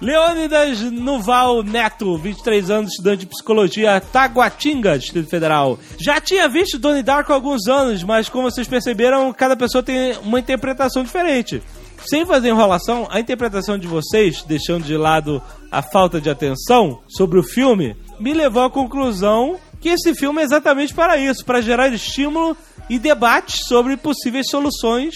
Leônidas 0.00 0.80
Nuval 0.92 1.62
Neto, 1.62 2.18
23 2.18 2.70
anos, 2.70 2.90
estudante 2.90 3.20
de 3.20 3.26
psicologia, 3.26 4.00
Taguatinga, 4.00 4.98
Distrito 4.98 5.28
Federal. 5.28 5.78
Já 5.98 6.20
tinha 6.20 6.48
visto 6.48 6.78
Donnie 6.78 7.02
Darko 7.02 7.32
há 7.32 7.34
alguns 7.34 7.66
anos, 7.66 8.02
mas 8.02 8.28
como 8.28 8.50
vocês 8.50 8.68
perceberam, 8.68 9.32
cada 9.32 9.56
pessoa 9.56 9.82
tem 9.82 10.12
uma 10.22 10.38
interpretação 10.38 11.02
diferente. 11.02 11.62
Sem 12.08 12.24
fazer 12.24 12.48
enrolação, 12.48 13.06
a 13.10 13.20
interpretação 13.20 13.78
de 13.78 13.86
vocês, 13.86 14.42
deixando 14.42 14.84
de 14.84 14.96
lado 14.96 15.42
a 15.70 15.82
falta 15.82 16.20
de 16.20 16.30
atenção 16.30 17.00
sobre 17.08 17.38
o 17.38 17.42
filme, 17.42 17.96
me 18.18 18.32
levou 18.32 18.64
à 18.64 18.70
conclusão 18.70 19.56
que 19.80 19.90
esse 19.90 20.14
filme 20.14 20.40
é 20.40 20.44
exatamente 20.44 20.94
para 20.94 21.16
isso, 21.16 21.44
para 21.44 21.60
gerar 21.60 21.88
estímulo 21.88 22.56
e 22.88 22.98
debate 22.98 23.58
sobre 23.66 23.96
possíveis 23.96 24.48
soluções 24.48 25.14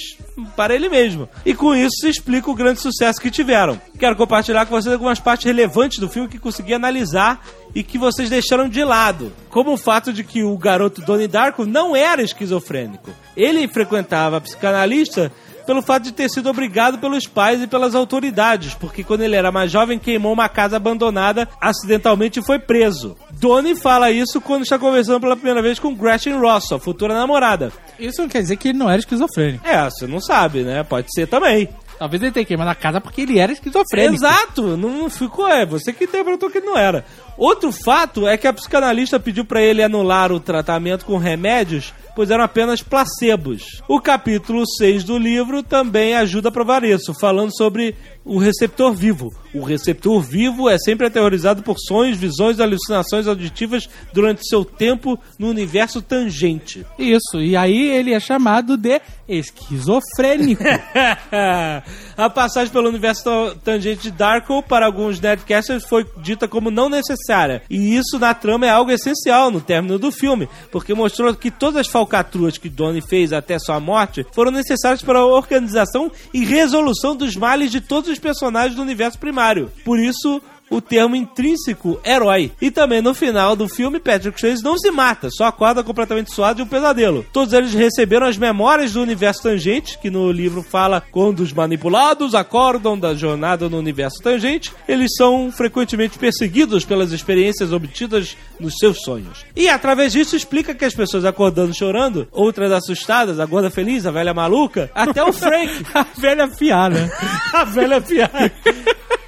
para 0.56 0.74
ele 0.74 0.88
mesmo. 0.88 1.28
E 1.44 1.54
com 1.54 1.74
isso 1.74 2.00
se 2.00 2.08
explica 2.08 2.50
o 2.50 2.54
grande 2.54 2.80
sucesso 2.80 3.20
que 3.20 3.30
tiveram. 3.30 3.80
Quero 3.98 4.16
compartilhar 4.16 4.66
com 4.66 4.74
vocês 4.74 4.92
algumas 4.92 5.20
partes 5.20 5.46
relevantes 5.46 5.98
do 5.98 6.08
filme 6.08 6.28
que 6.28 6.38
consegui 6.38 6.74
analisar 6.74 7.44
e 7.74 7.82
que 7.82 7.98
vocês 7.98 8.28
deixaram 8.28 8.68
de 8.68 8.82
lado, 8.82 9.32
como 9.48 9.72
o 9.72 9.76
fato 9.76 10.12
de 10.12 10.24
que 10.24 10.42
o 10.42 10.56
garoto 10.58 11.00
Donnie 11.02 11.28
Darko 11.28 11.64
não 11.64 11.94
era 11.94 12.22
esquizofrênico. 12.22 13.10
Ele 13.36 13.68
frequentava 13.68 14.36
a 14.36 14.40
psicanalista 14.40 15.32
pelo 15.66 15.82
fato 15.82 16.04
de 16.04 16.12
ter 16.12 16.28
sido 16.28 16.48
obrigado 16.48 16.98
pelos 16.98 17.26
pais 17.26 17.62
e 17.62 17.66
pelas 17.66 17.94
autoridades, 17.94 18.74
porque 18.74 19.04
quando 19.04 19.22
ele 19.22 19.36
era 19.36 19.52
mais 19.52 19.70
jovem 19.70 19.98
queimou 19.98 20.32
uma 20.32 20.48
casa 20.48 20.76
abandonada 20.76 21.48
acidentalmente 21.60 22.40
e 22.40 22.44
foi 22.44 22.58
preso. 22.58 23.16
Donnie 23.32 23.76
fala 23.76 24.10
isso 24.10 24.40
quando 24.40 24.62
está 24.62 24.78
conversando 24.78 25.20
pela 25.20 25.36
primeira 25.36 25.62
vez 25.62 25.78
com 25.78 25.94
Gretchen 25.94 26.38
Ross, 26.38 26.72
a 26.72 26.78
futura 26.78 27.14
namorada. 27.14 27.72
Isso 27.98 28.22
não 28.22 28.28
quer 28.28 28.42
dizer 28.42 28.56
que 28.56 28.68
ele 28.68 28.78
não 28.78 28.90
era 28.90 28.98
esquizofrênico. 28.98 29.66
É, 29.66 29.88
você 29.88 30.06
não 30.06 30.20
sabe, 30.20 30.62
né? 30.62 30.82
Pode 30.82 31.08
ser 31.12 31.26
também. 31.26 31.68
Talvez 32.00 32.22
ele 32.22 32.32
tenha 32.32 32.46
queimado 32.46 32.70
a 32.70 32.74
casa 32.74 32.98
porque 32.98 33.20
ele 33.20 33.38
era 33.38 33.52
esquizofrênico. 33.52 34.14
Exato, 34.14 34.74
não 34.74 35.10
ficou, 35.10 35.46
é, 35.46 35.66
você 35.66 35.92
que 35.92 36.04
interpretou 36.04 36.48
que 36.48 36.58
não 36.58 36.74
era. 36.74 37.04
Outro 37.36 37.70
fato 37.70 38.26
é 38.26 38.38
que 38.38 38.46
a 38.46 38.54
psicanalista 38.54 39.20
pediu 39.20 39.44
para 39.44 39.60
ele 39.60 39.82
anular 39.82 40.32
o 40.32 40.40
tratamento 40.40 41.04
com 41.04 41.18
remédios, 41.18 41.92
pois 42.14 42.30
eram 42.30 42.44
apenas 42.44 42.82
placebos. 42.82 43.82
O 43.88 44.00
capítulo 44.00 44.64
6 44.66 45.04
do 45.04 45.18
livro 45.18 45.62
também 45.62 46.14
ajuda 46.14 46.48
a 46.48 46.52
provar 46.52 46.84
isso, 46.84 47.14
falando 47.14 47.56
sobre 47.56 47.94
o 48.24 48.38
receptor 48.38 48.94
vivo. 48.94 49.28
O 49.52 49.64
receptor 49.64 50.20
vivo 50.20 50.68
é 50.68 50.78
sempre 50.78 51.06
aterrorizado 51.06 51.62
por 51.62 51.76
sonhos, 51.78 52.16
visões 52.16 52.58
e 52.58 52.62
alucinações 52.62 53.26
auditivas 53.26 53.88
durante 54.12 54.46
seu 54.46 54.64
tempo 54.64 55.18
no 55.38 55.48
universo 55.48 56.00
tangente. 56.00 56.86
Isso, 56.98 57.40
e 57.40 57.56
aí 57.56 57.90
ele 57.90 58.12
é 58.12 58.20
chamado 58.20 58.76
de 58.76 59.00
esquizofrênico. 59.28 60.62
a 62.16 62.30
passagem 62.30 62.72
pelo 62.72 62.88
universo 62.88 63.56
tangente 63.64 64.02
de 64.02 64.10
Darko 64.10 64.62
para 64.62 64.86
alguns 64.86 65.20
Nerdcasters 65.20 65.84
foi 65.84 66.06
dita 66.18 66.46
como 66.46 66.70
não 66.70 66.88
necessária. 66.88 67.62
E 67.68 67.96
isso 67.96 68.18
na 68.18 68.34
trama 68.34 68.66
é 68.66 68.70
algo 68.70 68.90
essencial 68.90 69.50
no 69.50 69.60
término 69.60 69.98
do 69.98 70.12
filme, 70.12 70.48
porque 70.70 70.94
mostrou 70.94 71.34
que 71.34 71.50
todas 71.50 71.80
as 71.80 71.88
falcatruas 72.00 72.56
que 72.56 72.68
Donnie 72.68 73.02
fez 73.02 73.32
até 73.32 73.58
sua 73.58 73.78
morte 73.78 74.24
foram 74.32 74.50
necessárias 74.50 75.02
para 75.02 75.18
a 75.18 75.26
organização 75.26 76.10
e 76.32 76.44
resolução 76.44 77.14
dos 77.14 77.36
males 77.36 77.70
de 77.70 77.80
todos 77.80 78.08
os 78.08 78.18
personagens 78.18 78.74
do 78.74 78.82
universo 78.82 79.18
primário. 79.18 79.70
Por 79.84 79.98
isso, 79.98 80.40
o 80.70 80.80
termo 80.80 81.16
intrínseco 81.16 82.00
herói. 82.04 82.52
E 82.60 82.70
também 82.70 83.02
no 83.02 83.12
final 83.12 83.56
do 83.56 83.68
filme, 83.68 83.98
Patrick 83.98 84.38
Swayze 84.38 84.62
não 84.62 84.78
se 84.78 84.90
mata, 84.90 85.28
só 85.30 85.46
acorda 85.46 85.82
completamente 85.82 86.32
suado 86.32 86.58
de 86.58 86.62
um 86.62 86.66
pesadelo. 86.66 87.26
Todos 87.32 87.52
eles 87.52 87.74
receberam 87.74 88.26
as 88.26 88.38
memórias 88.38 88.92
do 88.92 89.02
universo 89.02 89.42
tangente, 89.42 89.98
que 89.98 90.10
no 90.10 90.30
livro 90.30 90.62
fala 90.62 91.02
quando 91.10 91.40
os 91.40 91.52
manipulados 91.52 92.34
acordam 92.34 92.98
da 92.98 93.14
jornada 93.14 93.68
no 93.68 93.78
universo 93.78 94.22
tangente, 94.22 94.72
eles 94.86 95.10
são 95.16 95.50
frequentemente 95.50 96.18
perseguidos 96.18 96.84
pelas 96.84 97.10
experiências 97.10 97.72
obtidas 97.72 98.36
nos 98.58 98.74
seus 98.78 99.00
sonhos. 99.02 99.44
E 99.56 99.68
através 99.68 100.12
disso 100.12 100.36
explica 100.36 100.74
que 100.74 100.84
as 100.84 100.94
pessoas 100.94 101.24
acordando 101.24 101.74
chorando, 101.74 102.28
outras 102.30 102.70
assustadas, 102.70 103.40
a 103.40 103.46
gorda 103.46 103.70
feliz, 103.70 104.06
a 104.06 104.10
velha 104.10 104.32
maluca, 104.32 104.90
até 104.94 105.22
o 105.24 105.32
Frank, 105.32 105.84
a 105.92 106.06
velha 106.16 106.46
piada. 106.48 107.10
a 107.52 107.64
velha 107.64 108.00
piada. 108.00 108.52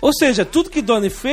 Ou 0.01 0.13
seja, 0.13 0.45
tudo 0.45 0.69
que 0.69 0.83
Donnie 0.83 1.09
fez 1.11 1.32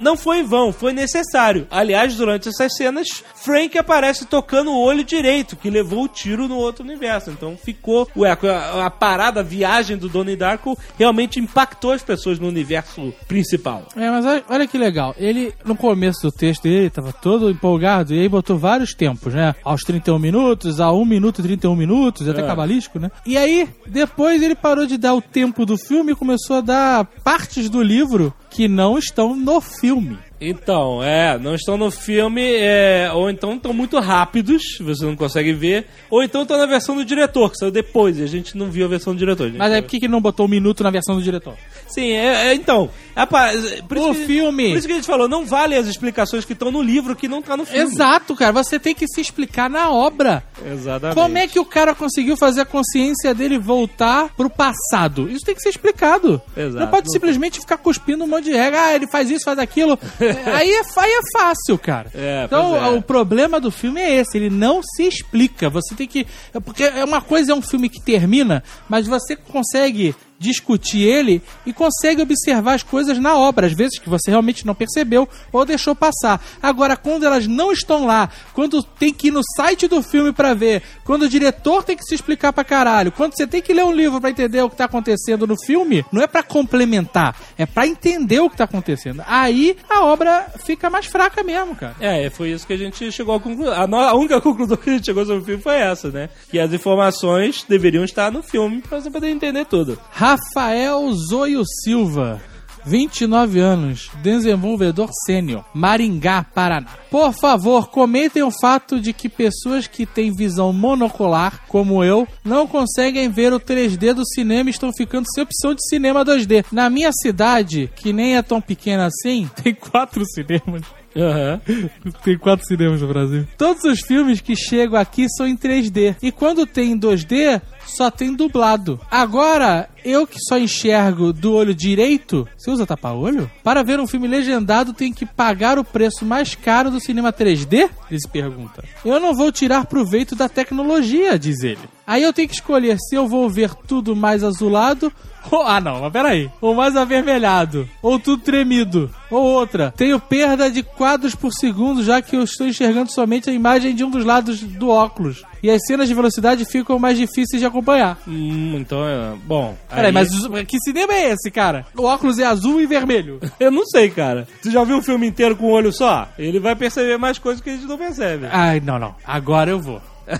não 0.00 0.16
foi 0.16 0.40
em 0.40 0.44
vão, 0.44 0.72
foi 0.72 0.92
necessário. 0.92 1.66
Aliás, 1.70 2.16
durante 2.16 2.48
essas 2.48 2.74
cenas, 2.74 3.22
Frank 3.34 3.76
aparece 3.76 4.24
tocando 4.24 4.70
o 4.70 4.80
olho 4.80 5.04
direito, 5.04 5.56
que 5.56 5.68
levou 5.68 6.04
o 6.04 6.08
tiro 6.08 6.48
no 6.48 6.56
outro 6.56 6.82
universo. 6.84 7.30
Então 7.30 7.56
ficou. 7.56 8.08
Ué, 8.16 8.30
a, 8.30 8.86
a 8.86 8.90
parada, 8.90 9.40
a 9.40 9.42
viagem 9.42 9.96
do 9.96 10.08
Donnie 10.08 10.36
Darko 10.36 10.78
realmente 10.98 11.38
impactou 11.38 11.92
as 11.92 12.02
pessoas 12.02 12.38
no 12.38 12.48
universo 12.48 13.12
principal. 13.28 13.86
É, 13.94 14.10
mas 14.10 14.24
olha, 14.24 14.44
olha 14.48 14.66
que 14.66 14.78
legal. 14.78 15.14
Ele, 15.18 15.52
no 15.64 15.76
começo 15.76 16.22
do 16.22 16.32
texto 16.32 16.62
dele, 16.62 16.90
tava 16.90 17.12
todo 17.12 17.50
empolgado 17.50 18.14
e 18.14 18.20
aí 18.20 18.28
botou 18.28 18.58
vários 18.58 18.94
tempos, 18.94 19.34
né? 19.34 19.54
Aos 19.62 19.82
31 19.82 20.18
minutos, 20.18 20.80
a 20.80 20.90
1 20.92 21.04
minuto 21.04 21.40
e 21.40 21.42
31 21.42 21.76
minutos, 21.76 22.28
até 22.28 22.40
É. 22.40 22.46
cabalístico, 22.46 22.98
né? 22.98 23.10
E 23.26 23.36
aí, 23.36 23.68
depois 23.86 24.42
ele 24.42 24.54
parou 24.54 24.86
de 24.86 24.96
dar 24.96 25.14
o 25.14 25.20
tempo 25.20 25.66
do 25.66 25.76
filme 25.76 26.12
e 26.12 26.16
começou 26.16 26.56
a 26.56 26.60
dar 26.60 27.04
partes 27.22 27.68
do 27.68 27.82
livro 27.82 28.32
que 28.60 28.68
não 28.68 28.98
estão 28.98 29.34
no 29.34 29.58
filme. 29.58 30.18
Então, 30.40 31.02
é, 31.02 31.38
não 31.38 31.54
estão 31.54 31.76
no 31.76 31.90
filme, 31.90 32.42
é, 32.42 33.10
ou 33.12 33.28
então 33.28 33.54
estão 33.56 33.72
muito 33.74 33.98
rápidos, 34.00 34.62
você 34.80 35.04
não 35.04 35.14
consegue 35.14 35.52
ver, 35.52 35.86
ou 36.08 36.22
então 36.22 36.42
estão 36.42 36.56
na 36.56 36.64
versão 36.66 36.96
do 36.96 37.04
diretor, 37.04 37.50
que 37.50 37.58
saiu 37.58 37.70
depois, 37.70 38.18
e 38.18 38.22
a 38.22 38.26
gente 38.26 38.56
não 38.56 38.70
viu 38.70 38.86
a 38.86 38.88
versão 38.88 39.12
do 39.12 39.18
diretor. 39.18 39.48
gente. 39.48 39.58
Mas 39.58 39.70
aí 39.72 39.82
por 39.82 39.88
que, 39.90 40.00
que 40.00 40.08
não 40.08 40.20
botou 40.20 40.46
um 40.46 40.48
minuto 40.48 40.82
na 40.82 40.90
versão 40.90 41.14
do 41.16 41.22
diretor? 41.22 41.54
Sim, 41.88 42.12
é, 42.12 42.48
é, 42.48 42.54
então, 42.54 42.88
pa- 43.28 43.50
por 43.86 43.96
isso 43.98 44.10
O 44.10 44.14
que- 44.14 44.24
filme. 44.26 44.68
Por 44.70 44.78
isso 44.78 44.86
que 44.86 44.92
a 44.92 44.96
gente 44.96 45.06
falou, 45.06 45.28
não 45.28 45.44
vale 45.44 45.74
as 45.76 45.86
explicações 45.86 46.44
que 46.44 46.52
estão 46.54 46.70
no 46.70 46.80
livro 46.82 47.14
que 47.14 47.28
não 47.28 47.42
tá 47.42 47.56
no 47.56 47.66
filme. 47.66 47.82
Exato, 47.92 48.34
cara. 48.34 48.52
Você 48.52 48.78
tem 48.78 48.94
que 48.94 49.06
se 49.08 49.20
explicar 49.20 49.68
na 49.68 49.90
obra. 49.90 50.42
Exatamente. 50.64 51.14
Como 51.16 51.36
é 51.36 51.46
que 51.48 51.58
o 51.58 51.64
cara 51.64 51.94
conseguiu 51.94 52.36
fazer 52.36 52.62
a 52.62 52.64
consciência 52.64 53.34
dele 53.34 53.58
voltar 53.58 54.28
pro 54.36 54.48
passado? 54.48 55.28
Isso 55.30 55.44
tem 55.44 55.54
que 55.54 55.60
ser 55.60 55.70
explicado. 55.70 56.40
Exato. 56.56 56.78
Não 56.84 56.86
pode 56.90 57.12
simplesmente 57.12 57.58
ficar 57.60 57.76
cuspindo 57.76 58.24
um 58.24 58.26
monte 58.28 58.44
de 58.44 58.52
regra. 58.52 58.80
Ah, 58.84 58.94
ele 58.94 59.06
faz 59.10 59.28
isso, 59.30 59.44
faz 59.44 59.58
aquilo. 59.58 59.98
Aí, 60.46 60.70
é, 60.70 60.80
aí 60.96 61.12
é 61.12 61.20
fácil, 61.32 61.78
cara. 61.78 62.10
É, 62.14 62.44
então, 62.44 62.76
é. 62.76 62.88
o 62.90 63.02
problema 63.02 63.60
do 63.60 63.70
filme 63.70 64.00
é 64.00 64.16
esse. 64.16 64.36
Ele 64.36 64.50
não 64.50 64.82
se 64.82 65.04
explica. 65.04 65.68
Você 65.70 65.94
tem 65.94 66.06
que... 66.06 66.26
é 66.54 66.60
Porque 66.60 66.84
é 66.84 67.04
uma 67.04 67.20
coisa 67.20 67.52
é 67.52 67.54
um 67.54 67.62
filme 67.62 67.88
que 67.88 68.02
termina, 68.02 68.62
mas 68.88 69.06
você 69.06 69.36
consegue 69.36 70.14
discutir 70.40 71.02
ele 71.02 71.42
e 71.66 71.72
consegue 71.72 72.22
observar 72.22 72.72
as 72.74 72.82
coisas 72.82 73.18
na 73.18 73.36
obra, 73.36 73.66
às 73.66 73.74
vezes 73.74 73.98
que 73.98 74.08
você 74.08 74.30
realmente 74.30 74.66
não 74.66 74.74
percebeu 74.74 75.28
ou 75.52 75.64
deixou 75.66 75.94
passar. 75.94 76.42
Agora, 76.62 76.96
quando 76.96 77.24
elas 77.26 77.46
não 77.46 77.70
estão 77.70 78.06
lá, 78.06 78.30
quando 78.54 78.82
tem 78.82 79.12
que 79.12 79.28
ir 79.28 79.30
no 79.30 79.42
site 79.54 79.86
do 79.86 80.02
filme 80.02 80.32
pra 80.32 80.54
ver, 80.54 80.82
quando 81.04 81.22
o 81.22 81.28
diretor 81.28 81.84
tem 81.84 81.96
que 81.96 82.04
se 82.04 82.14
explicar 82.14 82.52
pra 82.54 82.64
caralho, 82.64 83.12
quando 83.12 83.36
você 83.36 83.46
tem 83.46 83.60
que 83.60 83.74
ler 83.74 83.84
um 83.84 83.92
livro 83.92 84.18
pra 84.20 84.30
entender 84.30 84.62
o 84.62 84.70
que 84.70 84.76
tá 84.76 84.86
acontecendo 84.86 85.46
no 85.46 85.56
filme, 85.62 86.04
não 86.10 86.22
é 86.22 86.26
pra 86.26 86.42
complementar, 86.42 87.36
é 87.58 87.66
pra 87.66 87.86
entender 87.86 88.40
o 88.40 88.48
que 88.48 88.56
tá 88.56 88.64
acontecendo. 88.64 89.22
Aí 89.26 89.76
a 89.90 90.04
obra 90.04 90.46
fica 90.64 90.88
mais 90.88 91.04
fraca 91.04 91.42
mesmo, 91.42 91.76
cara. 91.76 91.94
É, 92.00 92.30
foi 92.30 92.50
isso 92.52 92.66
que 92.66 92.72
a 92.72 92.78
gente 92.78 93.12
chegou 93.12 93.34
à 93.34 93.40
conclusão. 93.40 93.74
A, 93.74 93.86
no- 93.86 93.96
a 93.98 94.14
única 94.14 94.40
conclusão 94.42 94.76
que 94.78 94.88
a 94.88 94.92
gente 94.94 95.04
chegou 95.04 95.24
sobre 95.26 95.42
o 95.42 95.44
filme 95.44 95.62
foi 95.62 95.74
essa, 95.76 96.08
né? 96.10 96.30
Que 96.50 96.58
as 96.58 96.72
informações 96.72 97.64
deveriam 97.68 98.04
estar 98.04 98.30
no 98.32 98.42
filme 98.42 98.80
pra 98.80 99.00
você 99.00 99.10
poder 99.10 99.28
entender 99.28 99.66
tudo. 99.66 99.98
Rafael 100.30 101.12
Zoio 101.12 101.64
Silva. 101.82 102.40
29 102.86 103.58
anos, 103.58 104.10
desenvolvedor 104.22 105.10
sênior, 105.26 105.64
Maringá, 105.74 106.44
Paraná. 106.44 106.86
Por 107.10 107.32
favor, 107.32 107.90
comentem 107.90 108.40
o 108.42 108.50
fato 108.52 109.00
de 109.00 109.12
que 109.12 109.28
pessoas 109.28 109.88
que 109.88 110.06
têm 110.06 110.32
visão 110.32 110.72
monocular, 110.72 111.62
como 111.66 112.04
eu, 112.04 112.28
não 112.44 112.64
conseguem 112.64 113.28
ver 113.28 113.52
o 113.52 113.58
3D 113.58 114.14
do 114.14 114.24
cinema 114.24 114.70
e 114.70 114.72
estão 114.72 114.92
ficando 114.92 115.26
sem 115.34 115.42
opção 115.42 115.74
de 115.74 115.84
cinema 115.88 116.24
2D. 116.24 116.64
Na 116.70 116.88
minha 116.88 117.10
cidade, 117.12 117.90
que 117.96 118.12
nem 118.12 118.36
é 118.36 118.42
tão 118.42 118.60
pequena 118.60 119.06
assim, 119.06 119.50
tem 119.60 119.74
quatro 119.74 120.24
cinemas. 120.24 120.82
Aham. 121.16 121.60
Tem 122.22 122.38
quatro 122.38 122.64
cinemas 122.66 123.02
no 123.02 123.08
Brasil. 123.08 123.46
Todos 123.58 123.82
os 123.84 124.00
filmes 124.00 124.40
que 124.40 124.54
chegam 124.54 124.98
aqui 124.98 125.28
são 125.28 125.46
em 125.46 125.56
3D. 125.56 126.16
E 126.22 126.30
quando 126.30 126.66
tem 126.66 126.92
em 126.92 126.98
2D, 126.98 127.60
só 127.90 128.10
tem 128.10 128.34
dublado. 128.34 129.00
Agora, 129.10 129.88
eu 130.04 130.26
que 130.26 130.38
só 130.38 130.58
enxergo 130.58 131.32
do 131.32 131.52
olho 131.52 131.74
direito, 131.74 132.48
você 132.56 132.70
usa 132.70 132.86
tapa-olho? 132.86 133.50
Para 133.62 133.82
ver 133.82 134.00
um 134.00 134.06
filme 134.06 134.26
legendado, 134.26 134.92
tem 134.92 135.12
que 135.12 135.26
pagar 135.26 135.78
o 135.78 135.84
preço 135.84 136.24
mais 136.24 136.54
caro 136.54 136.90
do 136.90 137.00
cinema 137.00 137.32
3D? 137.32 137.90
Ele 138.10 138.20
se 138.20 138.28
pergunta. 138.28 138.84
Eu 139.04 139.20
não 139.20 139.34
vou 139.34 139.52
tirar 139.52 139.86
proveito 139.86 140.34
da 140.34 140.48
tecnologia, 140.48 141.38
diz 141.38 141.62
ele. 141.62 141.80
Aí 142.06 142.22
eu 142.22 142.32
tenho 142.32 142.48
que 142.48 142.54
escolher 142.54 142.96
se 142.98 143.14
eu 143.14 143.28
vou 143.28 143.48
ver 143.48 143.74
tudo 143.86 144.16
mais 144.16 144.42
azulado 144.42 145.12
ah, 145.64 145.80
não, 145.80 146.00
mas 146.00 146.12
peraí. 146.12 146.50
Ou 146.60 146.74
mais 146.74 146.96
avermelhado. 146.96 147.88
Ou 148.02 148.18
tudo 148.18 148.42
tremido. 148.42 149.10
Ou 149.30 149.42
outra. 149.42 149.92
Tenho 149.96 150.20
perda 150.20 150.70
de 150.70 150.82
quadros 150.82 151.34
por 151.34 151.52
segundo, 151.52 152.02
já 152.02 152.20
que 152.20 152.36
eu 152.36 152.42
estou 152.42 152.66
enxergando 152.66 153.12
somente 153.12 153.48
a 153.48 153.52
imagem 153.52 153.94
de 153.94 154.04
um 154.04 154.10
dos 154.10 154.24
lados 154.24 154.60
do 154.60 154.88
óculos. 154.88 155.42
E 155.62 155.70
as 155.70 155.80
cenas 155.86 156.08
de 156.08 156.14
velocidade 156.14 156.64
ficam 156.64 156.98
mais 156.98 157.18
difíceis 157.18 157.60
de 157.60 157.66
acompanhar. 157.66 158.18
Hum, 158.26 158.76
então 158.78 159.06
é. 159.06 159.34
Bom. 159.44 159.76
Peraí, 159.88 160.06
aí- 160.06 160.12
mas 160.12 160.28
que 160.66 160.78
cinema 160.80 161.12
é 161.12 161.30
esse, 161.32 161.50
cara? 161.50 161.86
O 161.96 162.04
óculos 162.04 162.38
é 162.38 162.44
azul 162.44 162.80
e 162.80 162.86
vermelho. 162.86 163.40
Eu 163.60 163.70
não 163.70 163.84
sei, 163.86 164.10
cara. 164.10 164.46
Você 164.60 164.70
já 164.70 164.82
viu 164.84 164.96
um 164.96 165.02
filme 165.02 165.26
inteiro 165.26 165.54
com 165.56 165.66
um 165.66 165.72
olho 165.72 165.92
só? 165.92 166.28
Ele 166.38 166.58
vai 166.58 166.74
perceber 166.74 167.18
mais 167.18 167.38
coisas 167.38 167.62
que 167.62 167.70
a 167.70 167.72
gente 167.74 167.86
não 167.86 167.98
percebe. 167.98 168.46
Ai, 168.50 168.80
não, 168.80 168.98
não. 168.98 169.14
Agora 169.26 169.70
eu 169.70 169.80
vou. 169.80 170.00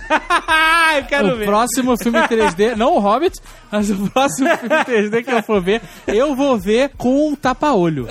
Eu 0.97 1.05
quero 1.05 1.33
o 1.33 1.37
ver. 1.37 1.45
próximo 1.45 1.97
filme 1.97 2.19
3D, 2.19 2.75
não 2.77 2.95
o 2.95 2.99
Hobbit, 2.99 3.39
mas 3.71 3.89
o 3.89 4.09
próximo 4.09 4.49
filme 4.57 4.75
3D 4.85 5.23
que 5.23 5.31
eu 5.31 5.41
for 5.43 5.61
ver, 5.61 5.81
eu 6.07 6.35
vou 6.35 6.57
ver 6.57 6.91
com 6.97 7.29
um 7.29 7.35
tapa-olho. 7.35 8.07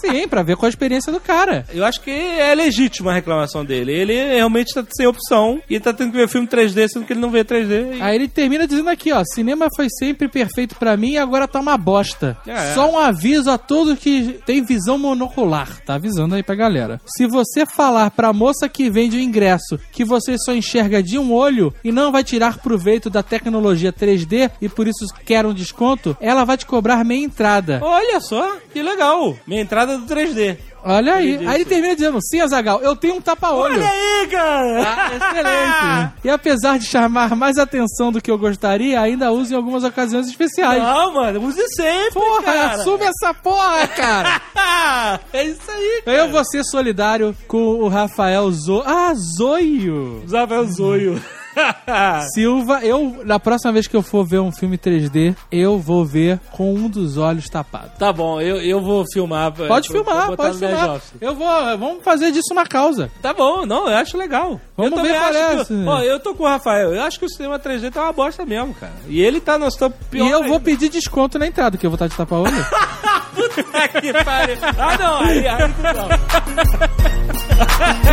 Sim, 0.00 0.26
pra 0.28 0.42
ver 0.42 0.56
qual 0.56 0.66
a 0.66 0.70
experiência 0.70 1.12
do 1.12 1.20
cara. 1.20 1.64
Eu 1.72 1.84
acho 1.84 2.00
que 2.00 2.10
é 2.10 2.54
legítima 2.54 3.10
a 3.10 3.14
reclamação 3.14 3.64
dele. 3.64 3.92
Ele 3.92 4.14
realmente 4.14 4.74
tá 4.74 4.84
sem 4.90 5.06
opção 5.06 5.60
e 5.68 5.78
tá 5.78 5.92
tendo 5.92 6.12
que 6.12 6.18
ver 6.18 6.28
filme 6.28 6.46
3D, 6.46 6.88
sendo 6.88 7.06
que 7.06 7.12
ele 7.12 7.20
não 7.20 7.30
vê 7.30 7.44
3D. 7.44 7.96
E... 7.96 8.02
Aí 8.02 8.14
ele 8.14 8.28
termina 8.28 8.66
dizendo 8.66 8.90
aqui, 8.90 9.12
ó, 9.12 9.22
cinema 9.24 9.68
foi 9.74 9.88
sempre 9.98 10.28
perfeito 10.28 10.76
pra 10.76 10.96
mim 10.96 11.12
e 11.12 11.18
agora 11.18 11.48
tá 11.48 11.60
uma 11.60 11.76
bosta. 11.76 12.36
É, 12.46 12.50
é. 12.52 12.74
Só 12.74 12.90
um 12.90 12.98
aviso 12.98 13.50
a 13.50 13.58
todos 13.58 13.98
que 13.98 14.40
tem 14.46 14.62
visão 14.62 14.98
monocular, 14.98 15.80
tá 15.84 15.94
avisando 15.94 16.34
aí 16.34 16.42
pra 16.42 16.54
galera. 16.54 17.00
Se 17.06 17.26
você 17.26 17.66
falar 17.66 18.10
pra 18.10 18.32
moça 18.32 18.68
que 18.68 18.90
vende 18.90 19.16
o 19.16 19.20
ingresso 19.20 19.78
que 19.90 20.04
você 20.04 20.36
só 20.38 20.54
enxerga 20.54 21.02
de 21.02 21.18
um 21.18 21.32
olho 21.32 21.72
e 21.84 21.90
não 21.90 22.12
vai 22.12 22.24
tirar 22.24 22.58
proveito 22.58 23.10
da 23.10 23.22
tecnologia 23.22 23.92
3D 23.92 24.50
e 24.60 24.68
por 24.68 24.86
isso 24.86 25.06
quer 25.24 25.44
um 25.44 25.54
desconto, 25.54 26.16
ela 26.20 26.44
vai 26.44 26.56
te 26.56 26.66
cobrar 26.66 27.04
meia 27.04 27.24
entrada. 27.24 27.80
Olha 27.82 28.20
só, 28.20 28.56
que 28.72 28.82
legal. 28.82 29.36
Minha 29.46 29.62
entrada 29.62 29.81
do 29.84 30.06
3D. 30.06 30.56
Olha 30.84 31.14
aí. 31.14 31.38
Aí 31.46 31.54
ele 31.56 31.64
termina 31.64 31.94
dizendo, 31.94 32.18
sim, 32.20 32.40
Azagal, 32.40 32.80
eu 32.80 32.96
tenho 32.96 33.14
um 33.14 33.20
tapa-olho. 33.20 33.74
Olha 33.74 33.88
aí, 33.88 34.26
cara! 34.28 34.82
Ah, 34.82 35.10
excelente. 35.14 36.12
E 36.24 36.30
apesar 36.30 36.78
de 36.78 36.86
chamar 36.86 37.34
mais 37.36 37.58
atenção 37.58 38.10
do 38.12 38.20
que 38.20 38.30
eu 38.30 38.38
gostaria, 38.38 39.00
ainda 39.00 39.30
uso 39.32 39.52
em 39.52 39.56
algumas 39.56 39.84
ocasiões 39.84 40.26
especiais. 40.28 40.82
Não, 40.82 41.14
mano, 41.14 41.44
use 41.44 41.62
sempre, 41.74 42.12
Porra, 42.12 42.42
cara. 42.42 42.66
assume 42.72 43.04
essa 43.04 43.34
porra, 43.34 43.88
cara. 43.88 44.40
é 45.32 45.44
isso 45.44 45.70
aí, 45.70 46.02
cara. 46.04 46.16
Eu 46.18 46.30
vou 46.30 46.44
ser 46.44 46.64
solidário 46.64 47.36
com 47.46 47.62
o 47.62 47.88
Rafael 47.88 48.50
Zo... 48.52 48.82
Ah, 48.86 49.12
Zoio. 49.36 50.24
Rafael 50.30 50.64
Zoio. 50.66 51.22
Silva, 52.34 52.80
eu, 52.82 53.22
na 53.24 53.38
próxima 53.38 53.72
vez 53.72 53.86
que 53.86 53.96
eu 53.96 54.02
for 54.02 54.24
ver 54.24 54.40
um 54.40 54.52
filme 54.52 54.78
3D, 54.78 55.34
eu 55.50 55.78
vou 55.78 56.04
ver 56.04 56.38
com 56.50 56.74
um 56.74 56.88
dos 56.88 57.16
olhos 57.16 57.46
tapados. 57.48 57.92
tá 57.98 58.12
bom, 58.12 58.40
eu, 58.40 58.56
eu 58.56 58.80
vou 58.80 59.04
filmar. 59.12 59.52
Pode 59.52 59.88
vou- 59.88 60.04
filmar, 60.04 60.26
vou 60.28 60.36
pode 60.36 60.58
filmar. 60.58 61.00
Eu 61.20 61.34
vou, 61.34 61.46
vamos 61.78 62.02
fazer 62.04 62.30
disso 62.32 62.52
uma 62.52 62.64
causa. 62.66 63.10
Tá 63.20 63.32
bom, 63.32 63.66
não, 63.66 63.88
eu 63.88 63.96
acho 63.96 64.16
legal. 64.16 64.60
Vamos 64.76 64.92
eu 64.98 65.02
ver 65.04 65.14
qual 65.14 65.30
é 65.34 65.54
que, 65.54 65.60
essa. 65.60 65.74
Ó, 65.86 66.00
eu 66.00 66.20
tô 66.20 66.34
com 66.34 66.44
o 66.44 66.48
Rafael. 66.48 66.94
Eu 66.94 67.02
acho 67.02 67.18
que 67.18 67.26
o 67.26 67.28
cinema 67.28 67.58
3D 67.58 67.90
tá 67.92 68.02
uma 68.04 68.12
bosta 68.12 68.44
mesmo, 68.44 68.74
cara. 68.74 68.92
E 69.08 69.20
ele 69.20 69.40
tá 69.40 69.58
no 69.58 69.70
top 69.70 69.94
pior. 70.10 70.26
e 70.26 70.30
eu 70.30 70.40
vou 70.42 70.52
ainda. 70.54 70.60
pedir 70.60 70.88
desconto 70.88 71.38
na 71.38 71.46
entrada, 71.46 71.76
que 71.76 71.84
eu 71.86 71.90
vou 71.90 71.96
estar 71.96 72.06
de 72.08 72.16
tapa-olho. 72.16 72.52
Puta 73.34 73.88
que 74.00 74.12
pariu. 74.24 74.56
Ah, 74.78 74.98
não, 74.98 75.20
aí, 75.20 75.46
aí 75.48 75.68
não. 75.68 76.08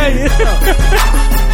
é 0.00 0.10
isso. 0.26 1.49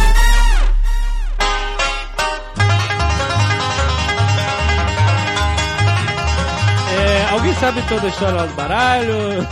Alguém 7.37 7.53
sabe 7.55 7.81
toda 7.83 8.07
a 8.07 8.09
história 8.09 8.47
do 8.47 8.53
baralho? 8.55 9.47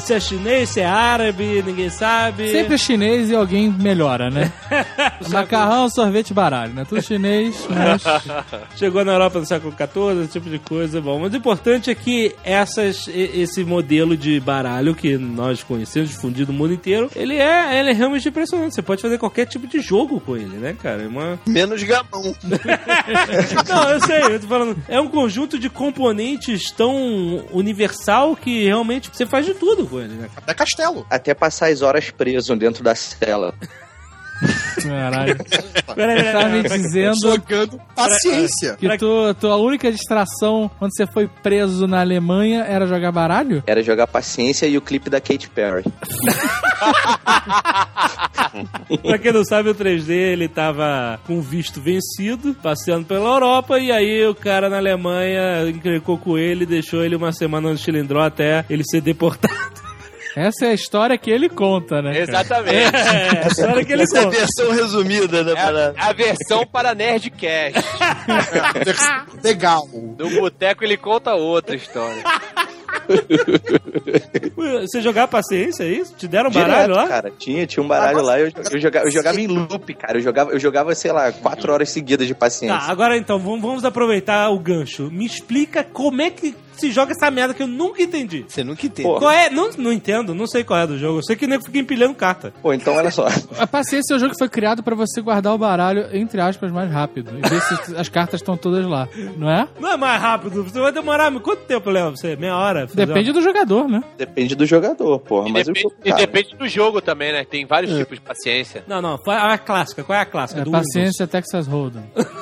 Se 0.00 0.12
é 0.12 0.20
chinês, 0.20 0.70
se 0.70 0.80
é 0.80 0.86
árabe, 0.86 1.62
ninguém 1.62 1.88
sabe. 1.88 2.50
Sempre 2.50 2.74
é 2.74 2.78
chinês 2.78 3.30
e 3.30 3.34
alguém 3.34 3.70
melhora, 3.70 4.28
né? 4.28 4.52
Macarrão, 5.30 5.88
sorvete, 5.88 6.34
baralho, 6.34 6.72
né? 6.72 6.84
Tudo 6.84 7.00
chinês, 7.00 7.64
mas... 7.70 8.02
Chegou 8.76 9.04
na 9.04 9.12
Europa 9.12 9.38
no 9.38 9.46
século 9.46 9.72
XIV, 9.72 10.22
esse 10.22 10.32
tipo 10.32 10.50
de 10.50 10.58
coisa. 10.58 11.00
Bom, 11.00 11.20
mas 11.20 11.32
o 11.32 11.36
importante 11.36 11.90
é 11.90 11.94
que 11.94 12.34
essas, 12.42 13.08
esse 13.08 13.64
modelo 13.64 14.16
de 14.16 14.40
baralho 14.40 14.94
que 14.94 15.16
nós 15.16 15.62
conhecemos, 15.62 16.10
difundido 16.10 16.52
no 16.52 16.58
mundo 16.58 16.74
inteiro, 16.74 17.08
ele 17.14 17.36
é, 17.36 17.78
ele 17.78 17.90
é 17.90 17.92
realmente 17.92 18.28
impressionante. 18.28 18.74
Você 18.74 18.82
pode 18.82 19.00
fazer 19.00 19.18
qualquer 19.18 19.46
tipo 19.46 19.66
de 19.66 19.80
jogo 19.80 20.20
com 20.20 20.36
ele, 20.36 20.56
né, 20.56 20.74
cara? 20.80 21.02
É 21.02 21.06
uma... 21.06 21.38
Menos 21.46 21.82
gamão. 21.82 22.34
Não, 23.68 23.90
eu 23.90 24.00
sei, 24.00 24.22
eu 24.22 24.40
tô 24.40 24.48
falando. 24.48 24.76
É 24.88 25.00
um 25.00 25.08
conjunto 25.08 25.58
de 25.58 25.70
componentes 25.70 26.70
tão 26.72 27.44
universal 27.52 28.34
que 28.34 28.64
realmente 28.64 29.08
você 29.12 29.24
faz 29.24 29.46
de 29.46 29.54
tudo 29.54 29.73
com 29.86 30.00
ele, 30.00 30.14
né? 30.14 30.30
Até 30.36 30.54
castelo. 30.54 31.06
Até 31.10 31.34
passar 31.34 31.70
as 31.70 31.82
horas 31.82 32.10
preso 32.10 32.54
dentro 32.56 32.82
da 32.82 32.94
cela. 32.94 33.54
Caralho. 34.82 35.36
Peraí, 35.94 36.22
peraí, 36.22 36.32
Tá 36.64 36.76
me 36.76 36.82
dizendo 36.82 37.16
Jogando 37.16 37.80
paciência. 37.94 38.76
que 38.76 38.98
tu, 38.98 39.34
tua 39.34 39.56
única 39.56 39.90
distração 39.90 40.70
quando 40.78 40.94
você 40.94 41.06
foi 41.06 41.26
preso 41.26 41.86
na 41.86 42.00
Alemanha 42.00 42.64
era 42.64 42.86
jogar 42.86 43.12
baralho? 43.12 43.62
Era 43.66 43.82
jogar 43.82 44.06
paciência 44.06 44.66
e 44.66 44.76
o 44.76 44.82
clipe 44.82 45.08
da 45.08 45.20
Katy 45.20 45.48
Perry. 45.50 45.84
Pra 49.02 49.18
quem 49.18 49.32
não 49.32 49.44
sabe, 49.44 49.70
o 49.70 49.74
3D 49.74 50.10
ele 50.10 50.48
tava 50.48 51.18
com 51.26 51.40
visto 51.40 51.80
vencido, 51.80 52.54
passeando 52.62 53.04
pela 53.06 53.28
Europa, 53.30 53.78
e 53.78 53.90
aí 53.90 54.26
o 54.26 54.34
cara 54.34 54.68
na 54.68 54.76
Alemanha 54.76 55.68
encrecou 55.68 56.18
com 56.18 56.38
ele 56.38 56.62
e 56.64 56.66
deixou 56.66 57.04
ele 57.04 57.16
uma 57.16 57.32
semana 57.32 57.70
no 57.70 57.76
Chilindró 57.78 58.22
até 58.22 58.64
ele 58.68 58.82
ser 58.84 59.00
deportado. 59.00 59.54
Essa 60.36 60.66
é 60.66 60.70
a 60.70 60.74
história 60.74 61.16
que 61.16 61.30
ele 61.30 61.48
conta, 61.48 62.02
né? 62.02 62.18
Exatamente. 62.18 62.74
É, 62.74 63.44
a 63.44 63.46
história 63.48 63.84
que 63.84 63.92
ele 63.92 64.02
Essa 64.02 64.18
é 64.18 64.20
a 64.20 64.24
conta. 64.24 64.36
versão 64.36 64.70
resumida 64.72 65.44
da 65.44 65.52
É 65.52 65.54
parada. 65.54 65.94
a, 65.98 66.06
a 66.08 66.12
versão 66.12 66.66
para 66.66 66.94
Nerdcast. 66.94 67.78
Legal. 69.44 69.88
No 69.92 70.30
boteco 70.30 70.82
ele 70.84 70.96
conta 70.96 71.34
outra 71.34 71.76
história. 71.76 72.22
Você 74.86 75.00
jogar 75.00 75.28
paciência, 75.28 75.84
é 75.84 75.88
isso? 75.88 76.14
Te 76.14 76.26
deram 76.28 76.48
um 76.50 76.52
baralho 76.52 76.92
Direto, 76.92 76.96
lá? 76.96 77.08
cara. 77.08 77.30
Tinha, 77.38 77.66
tinha 77.66 77.82
um 77.82 77.88
baralho 77.88 78.22
lá. 78.22 78.38
Eu, 78.38 78.50
eu, 78.72 78.80
jogava, 78.80 79.06
eu 79.06 79.10
jogava 79.10 79.40
em 79.40 79.46
loop, 79.46 79.94
cara. 79.94 80.18
Eu 80.18 80.22
jogava, 80.22 80.50
eu 80.52 80.58
jogava, 80.58 80.94
sei 80.94 81.12
lá, 81.12 81.30
quatro 81.32 81.72
horas 81.72 81.90
seguidas 81.90 82.26
de 82.26 82.34
paciência. 82.34 82.76
Tá, 82.78 82.90
agora 82.90 83.16
então, 83.16 83.38
vamos, 83.38 83.60
vamos 83.60 83.84
aproveitar 83.84 84.48
o 84.50 84.58
gancho. 84.58 85.10
Me 85.10 85.26
explica 85.26 85.84
como 85.84 86.22
é 86.22 86.30
que 86.30 86.54
se 86.76 86.90
joga 86.90 87.12
essa 87.12 87.30
merda 87.30 87.54
que 87.54 87.62
eu 87.62 87.66
nunca 87.66 88.02
entendi. 88.02 88.44
Você 88.48 88.64
nunca 88.64 88.86
entende. 88.86 89.08
Qual 89.08 89.30
é? 89.30 89.50
Não, 89.50 89.70
não 89.78 89.92
entendo, 89.92 90.34
não 90.34 90.46
sei 90.46 90.64
qual 90.64 90.80
é 90.80 90.86
do 90.86 90.98
jogo. 90.98 91.18
Eu 91.18 91.22
sei 91.22 91.36
que 91.36 91.44
o 91.44 91.48
nego 91.48 91.64
fica 91.64 91.78
empilhando 91.78 92.14
carta. 92.14 92.52
Pô, 92.62 92.72
então 92.72 92.94
olha 92.94 93.10
só. 93.10 93.26
A 93.58 93.66
paciência 93.66 94.14
é 94.14 94.16
o 94.16 94.18
jogo 94.18 94.32
que 94.32 94.38
foi 94.38 94.48
criado 94.48 94.82
pra 94.82 94.94
você 94.94 95.20
guardar 95.20 95.54
o 95.54 95.58
baralho, 95.58 96.08
entre 96.12 96.40
aspas, 96.40 96.70
mais 96.70 96.90
rápido. 96.90 97.32
E 97.38 97.48
ver 97.48 97.60
se 97.60 97.96
as 97.96 98.08
cartas 98.08 98.40
estão 98.40 98.56
todas 98.56 98.86
lá, 98.86 99.08
não 99.36 99.50
é? 99.50 99.68
Não 99.80 99.92
é 99.92 99.96
mais 99.96 100.20
rápido, 100.20 100.64
você 100.64 100.80
vai 100.80 100.92
demorar. 100.92 101.32
Quanto 101.40 101.62
tempo 101.62 101.90
leva 101.90 102.10
você? 102.10 102.36
Meia 102.36 102.56
hora? 102.56 102.86
Fazer 102.86 103.06
Depende 103.06 103.32
do 103.32 103.40
jogador, 103.40 103.88
né? 103.88 104.02
Depende 104.16 104.54
do 104.54 104.66
jogador, 104.66 105.18
porra. 105.20 105.48
E, 105.48 105.52
Mas 105.52 105.68
eu, 105.68 105.74
depende, 105.74 105.94
e 106.04 106.12
depende 106.12 106.56
do 106.56 106.68
jogo 106.68 107.00
também, 107.00 107.32
né? 107.32 107.44
Tem 107.44 107.66
vários 107.66 107.96
tipos 107.96 108.18
de 108.18 108.24
paciência. 108.24 108.84
Não, 108.86 109.00
não, 109.00 109.18
qual 109.18 109.36
é 109.36 109.54
a 109.54 109.58
clássica? 109.58 110.04
Qual 110.04 110.18
é 110.18 110.22
a 110.22 110.26
clássica? 110.26 110.60
É 110.60 110.64
do 110.64 110.70
paciência 110.70 111.26
Texas 111.26 111.66
Hold'em. 111.66 112.04
Windows? 112.14 112.24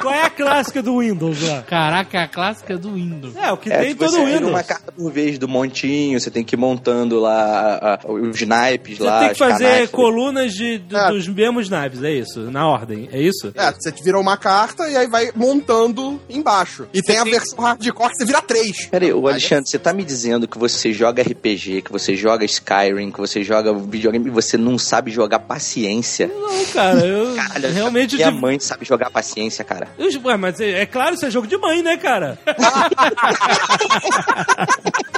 Qual 0.00 0.14
é 0.14 0.22
a 0.22 0.30
clássica 0.30 0.82
do 0.82 0.98
Windows 0.98 1.42
lá? 1.42 1.62
Caraca, 1.68 2.22
a 2.22 2.28
clássica 2.28 2.76
do 2.78 2.94
Windows. 2.94 3.36
É, 3.36 3.52
o 3.52 3.56
que 3.56 3.70
é 3.70 3.78
tem 3.78 3.90
em 3.90 3.92
que 3.92 3.98
todo 3.98 4.10
você 4.10 4.16
tira 4.24 4.32
Windows. 4.38 4.50
uma 4.50 4.62
carta 4.62 4.90
por 4.92 5.12
vez 5.12 5.38
do 5.38 5.46
montinho, 5.46 6.18
você 6.18 6.30
tem 6.30 6.42
que 6.42 6.54
ir 6.54 6.58
montando 6.58 7.20
lá 7.20 7.98
a- 8.02 8.10
os 8.10 8.40
naipes 8.42 8.98
Você 8.98 9.04
lá. 9.04 9.20
tem 9.20 9.28
que 9.30 9.34
fazer 9.38 9.64
canastas. 9.64 9.90
colunas 9.90 10.52
de, 10.54 10.78
do- 10.78 10.96
É. 10.96 11.08
dos 11.10 11.28
mesmos 11.28 11.68
naves, 11.68 12.02
é 12.02 12.10
isso? 12.12 12.40
Na 12.50 12.66
ordem, 12.66 13.08
é 13.12 13.20
isso? 13.20 13.52
É, 13.54 13.70
você 13.72 13.92
vira 14.02 14.18
uma 14.18 14.36
carta 14.36 14.88
e 14.88 14.96
aí 14.96 15.06
vai 15.06 15.30
montando 15.36 16.20
embaixo. 16.28 16.86
E 16.94 17.02
tem 17.02 17.18
a 17.18 17.24
versão 17.24 17.58
hardcore 17.62 18.10
que 18.10 18.16
você 18.16 18.24
vira 18.24 18.40
três. 18.40 18.86
Peraí, 18.86 19.12
o 19.12 19.28
Alexandre, 19.28 19.68
você 19.68 19.78
tá 19.78 19.92
me 19.92 20.04
dizendo 20.04 20.48
que 20.48 20.58
você 20.58 20.92
joga 20.92 21.22
RPG, 21.22 21.82
que 21.82 21.92
você 21.92 22.16
joga 22.16 22.44
Skyrim, 22.44 23.10
que 23.10 23.18
você 23.20 23.42
joga 23.44 23.72
videogame 23.74 24.26
e 24.28 24.30
você 24.30 24.56
não 24.56 24.78
sabe 24.78 25.10
jogar 25.10 25.40
paciência? 25.40 26.28
Não, 26.28 26.64
cara, 26.72 27.00
eu 27.04 27.34
Caralho, 27.36 27.72
realmente... 27.72 28.16
minha 28.16 28.30
de- 28.32 28.38
mãe 28.40 28.58
sabe 28.58 28.84
jogar 28.84 29.10
paciência, 29.10 29.64
cara. 29.64 29.88
Eu- 29.98 30.08
Ué, 30.24 30.36
mas 30.36 30.58
é, 30.60 30.82
é 30.82 30.86
claro, 30.86 31.14
isso 31.14 31.24
é 31.26 31.30
jogo 31.30 31.46
de 31.46 31.57
mãe, 31.58 31.82
né, 31.82 31.96
cara? 31.96 32.38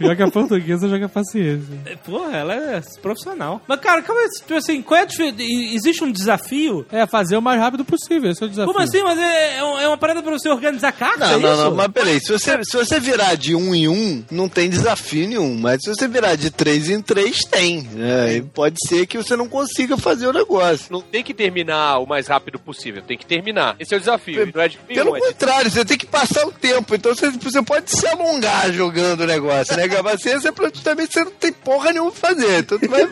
Pior 0.00 0.16
que 0.16 0.22
a 0.22 0.30
portuguesa 0.30 0.88
joga 0.88 1.08
paciência. 1.08 1.78
É, 1.84 1.94
Porra, 1.96 2.36
ela 2.36 2.54
é 2.54 2.80
profissional. 3.02 3.60
Mas, 3.68 3.80
cara, 3.80 4.00
calma 4.00 4.22
aí, 4.22 4.28
tipo 4.28 4.54
assim, 4.54 4.80
qual 4.80 4.98
é 4.98 5.02
a 5.02 5.06
diferença? 5.06 5.36
Existe 5.42 6.02
um 6.02 6.10
desafio? 6.10 6.86
É, 6.90 7.06
fazer 7.06 7.36
o 7.36 7.42
mais 7.42 7.60
rápido 7.60 7.84
possível, 7.84 8.30
esse 8.30 8.42
é 8.42 8.46
o 8.46 8.48
desafio. 8.48 8.72
Como 8.72 8.82
assim? 8.82 9.02
Mas 9.02 9.18
é, 9.18 9.58
é 9.58 9.80
é 9.80 9.88
uma 9.88 9.98
parada 9.98 10.22
pra 10.22 10.32
você 10.32 10.48
organizar 10.48 10.92
carta, 10.92 11.26
é 11.26 11.32
Não, 11.32 11.40
não, 11.40 11.52
isso? 11.52 11.64
não, 11.64 11.74
mas 11.74 11.88
peraí, 11.88 12.18
se 12.18 12.32
você, 12.32 12.64
se 12.64 12.76
você 12.76 12.98
virar 12.98 13.34
de 13.34 13.54
um 13.54 13.74
em 13.74 13.88
um, 13.88 14.24
não 14.30 14.48
tem 14.48 14.70
desafio 14.70 15.28
nenhum, 15.28 15.56
mas 15.58 15.80
se 15.82 15.94
você 15.94 16.08
virar 16.08 16.34
de 16.34 16.50
três 16.50 16.88
em 16.88 17.00
três, 17.02 17.40
tem. 17.40 17.88
É, 17.98 18.36
e 18.36 18.42
pode 18.42 18.76
ser 18.86 19.06
que 19.06 19.18
você 19.18 19.36
não 19.36 19.48
consiga 19.48 19.98
fazer 19.98 20.26
o 20.26 20.32
negócio. 20.32 20.86
Não 20.90 21.02
tem 21.02 21.22
que 21.22 21.34
terminar 21.34 21.98
o 21.98 22.06
mais 22.06 22.26
rápido 22.26 22.58
possível, 22.58 23.02
tem 23.02 23.18
que 23.18 23.26
terminar. 23.26 23.76
Esse 23.78 23.94
é 23.94 23.96
o 23.96 24.00
desafio. 24.00 24.50
Não 24.54 24.62
é 24.62 24.68
de 24.68 24.78
Pelo 24.78 25.12
nenhum, 25.12 25.16
é 25.16 25.20
de 25.20 25.26
contrário, 25.26 25.70
você 25.70 25.84
tem 25.84 25.98
que 25.98 26.06
passar 26.06 26.46
o 26.46 26.52
tempo, 26.52 26.94
então 26.94 27.14
você, 27.14 27.30
você 27.30 27.62
pode 27.62 27.90
se 27.90 28.06
alongar 28.06 28.72
jogando 28.72 29.20
o 29.22 29.26
negócio, 29.26 29.76
né, 29.76 29.88
Paciência 30.02 30.48
é 30.48 30.52
pra 30.52 30.70
também 30.70 31.06
você 31.06 31.24
não 31.24 31.30
tem 31.32 31.52
porra 31.52 31.92
nenhuma 31.92 32.10
pra 32.12 32.28
fazer. 32.30 32.58
Então 32.60 32.78
tu 32.78 32.88
vai 32.88 33.06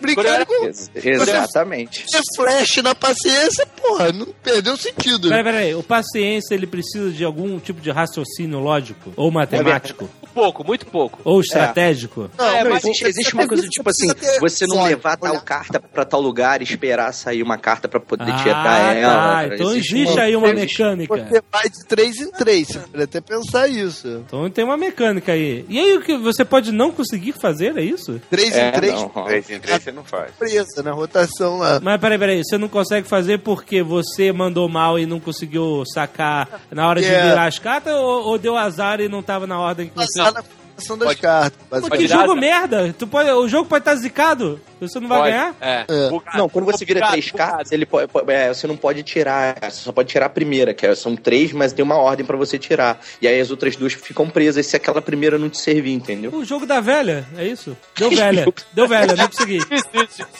brincar 0.00 0.46
com 0.46 0.66
Ex- 0.66 0.90
Exatamente. 0.94 2.04
você 2.06 2.18
flash 2.36 2.76
na 2.82 2.94
paciência, 2.94 3.66
porra, 3.80 4.12
não 4.12 4.26
perdeu 4.42 4.76
sentido. 4.76 5.28
Peraí, 5.28 5.44
peraí. 5.44 5.74
O 5.74 5.82
paciência, 5.82 6.54
ele 6.54 6.66
precisa 6.66 7.10
de 7.10 7.24
algum 7.24 7.58
tipo 7.58 7.80
de 7.80 7.90
raciocínio 7.90 8.58
lógico? 8.60 9.12
Ou 9.16 9.30
matemático? 9.30 10.04
Muito 10.04 10.28
pouco, 10.34 10.64
muito 10.64 10.86
pouco. 10.86 11.20
Ou 11.24 11.40
estratégico? 11.40 12.30
Não, 12.38 12.44
É, 12.48 12.62
não, 12.64 12.70
mas 12.70 12.84
existe, 12.84 13.04
existe 13.06 13.34
uma 13.34 13.46
coisa 13.48 13.66
tipo 13.68 13.90
assim, 13.90 14.06
você 14.40 14.66
não 14.66 14.84
levar 14.84 15.16
tal 15.16 15.40
carta 15.40 15.80
pra 15.80 16.04
tal 16.04 16.20
lugar 16.20 16.60
e 16.60 16.64
esperar 16.64 17.12
sair 17.12 17.42
uma 17.42 17.58
carta 17.58 17.88
pra 17.88 17.98
poder 17.98 18.32
tirar 18.42 18.96
ela. 18.96 19.48
tá. 19.48 19.54
Então 19.54 19.74
existe 19.74 20.20
aí 20.20 20.36
uma 20.36 20.52
mecânica. 20.52 21.16
Você 21.16 21.42
vai 21.50 21.68
de 21.68 21.84
3 21.86 22.16
em 22.20 22.30
3, 22.30 22.68
você 22.68 22.78
pode 22.78 23.02
até 23.02 23.20
pensar 23.20 23.68
isso. 23.68 24.22
Então 24.26 24.48
tem 24.50 24.64
uma 24.64 24.76
mecânica 24.76 25.32
aí. 25.32 25.64
E 25.68 25.78
aí 25.78 25.96
o 25.96 26.02
que 26.02 26.16
você 26.18 26.44
pode 26.44 26.72
não 26.72 26.90
conseguir 26.92 27.32
fazer, 27.32 27.76
é 27.76 27.82
isso? 27.82 28.20
3 28.30 28.54
É, 28.56 28.68
em 28.68 28.72
3 28.72 28.92
não, 28.94 29.10
ó. 29.14 29.24
3 29.24 29.50
em 29.50 29.58
3 29.60 29.82
você 29.82 29.92
não 29.92 30.04
faz. 30.04 30.30
presa 30.38 30.82
na 30.82 30.92
rotação 30.92 31.58
lá. 31.58 31.80
Mas 31.82 32.00
peraí, 32.00 32.18
peraí, 32.18 32.42
você 32.44 32.58
não 32.58 32.68
consegue 32.68 33.06
fazer 33.08 33.38
porque 33.38 33.82
você 33.82 34.32
mandou 34.32 34.68
mal 34.68 34.98
e 34.98 35.06
não 35.06 35.18
conseguiu 35.20 35.82
sacar 35.92 36.60
na 36.70 36.86
hora 36.88 37.00
de 37.00 37.06
Yeah. 37.08 37.28
virar 37.30 37.46
as 37.46 37.58
cartas 37.58 37.94
ou, 37.94 38.26
ou 38.26 38.38
deu 38.38 38.56
azar 38.56 39.00
e 39.00 39.08
não 39.08 39.22
tava 39.22 39.46
na 39.46 39.58
ordem 39.58 39.88
que 39.88 39.94
você. 39.96 40.18
Passar 40.20 40.44
na 40.78 40.94
rotação 40.94 40.96
das 40.98 41.08
Pode- 41.08 41.20
cartas. 41.20 41.58
Pô, 41.68 41.90
que 41.90 42.06
jogo 42.06 42.22
azar. 42.24 42.36
merda! 42.36 42.94
Tu 42.96 43.06
pode, 43.06 43.30
o 43.30 43.48
jogo 43.48 43.68
pode 43.68 43.82
estar 43.82 43.94
zicado. 43.96 44.60
Você 44.80 45.00
não 45.00 45.08
vai 45.08 45.18
Pode. 45.18 45.30
ganhar? 45.32 45.54
É. 45.60 45.84
É. 45.88 46.08
Bugado, 46.08 46.38
Não, 46.38 46.48
quando 46.48 46.64
você 46.66 46.84
vira 46.84 47.00
bugado, 47.00 47.12
três 47.12 47.30
bugado. 47.30 47.50
cartas, 47.50 47.72
ele 47.72 47.84
pode, 47.86 48.06
pode- 48.12 48.32
é, 48.32 48.48
você 48.54 48.66
não 48.66 48.76
pode 48.76 49.02
tirar, 49.02 49.56
você 49.60 49.70
só 49.82 49.92
pode 49.92 50.08
tirar 50.08 50.26
a 50.26 50.30
primeira, 50.30 50.72
que 50.72 50.86
é- 50.86 50.94
são 50.94 51.16
três, 51.16 51.52
mas 51.52 51.72
tem 51.72 51.84
uma 51.84 51.96
ordem 51.96 52.24
pra 52.24 52.36
você 52.36 52.58
tirar. 52.58 53.00
E 53.20 53.26
aí 53.26 53.40
as 53.40 53.50
outras 53.50 53.74
duas 53.76 53.92
ficam 53.92 54.28
presas 54.30 54.66
se 54.66 54.76
aquela 54.76 55.02
primeira 55.02 55.36
não 55.38 55.48
te 55.48 55.58
servir, 55.58 55.92
entendeu? 55.92 56.32
O 56.32 56.44
jogo 56.44 56.64
da 56.64 56.80
velha, 56.80 57.26
é 57.36 57.44
isso? 57.44 57.76
Deu 57.96 58.10
velha. 58.10 58.46
Deu 58.72 58.86
velha, 58.86 59.16
não 59.16 59.26
consegui. 59.26 59.58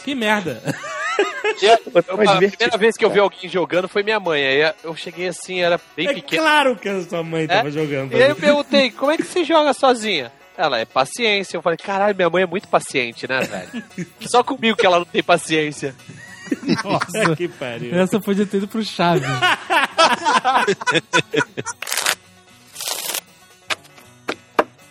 Que 0.04 0.14
merda. 0.14 0.62
A, 1.98 2.36
primeira 2.36 2.78
vez 2.78 2.96
que 2.96 3.04
eu 3.04 3.10
vi 3.10 3.18
alguém 3.18 3.48
jogando 3.50 3.88
foi 3.88 4.04
minha 4.04 4.20
mãe. 4.20 4.40
Aí 4.46 4.72
eu 4.84 4.94
cheguei 4.94 5.26
assim, 5.26 5.60
era 5.60 5.80
bem 5.96 6.06
É 6.06 6.14
pequeno. 6.14 6.42
claro 6.42 6.76
que 6.76 6.88
a 6.88 7.02
sua 7.02 7.24
mãe 7.24 7.44
tava 7.48 7.66
É? 7.68 7.70
jogando. 7.72 8.12
E 8.12 8.22
aí 8.22 8.30
eu 8.30 8.36
perguntei, 8.36 8.90
como 8.92 9.10
é 9.10 9.16
que 9.16 9.24
você 9.24 9.42
joga 9.42 9.72
sozinha? 9.72 10.27
Ela 10.58 10.80
é 10.80 10.84
paciência. 10.84 11.56
Eu 11.56 11.62
falei, 11.62 11.78
caralho, 11.78 12.16
minha 12.16 12.28
mãe 12.28 12.42
é 12.42 12.46
muito 12.46 12.66
paciente, 12.66 13.28
né, 13.28 13.42
velho? 13.42 13.84
Só 14.28 14.42
comigo 14.42 14.76
que 14.76 14.84
ela 14.84 14.98
não 14.98 15.06
tem 15.06 15.22
paciência. 15.22 15.94
Nossa, 16.84 17.36
que 17.36 17.46
pariu. 17.46 17.94
essa 17.94 18.18
podia 18.18 18.44
ter 18.44 18.56
ido 18.56 18.66
pro 18.66 18.84
Chaves. 18.84 19.22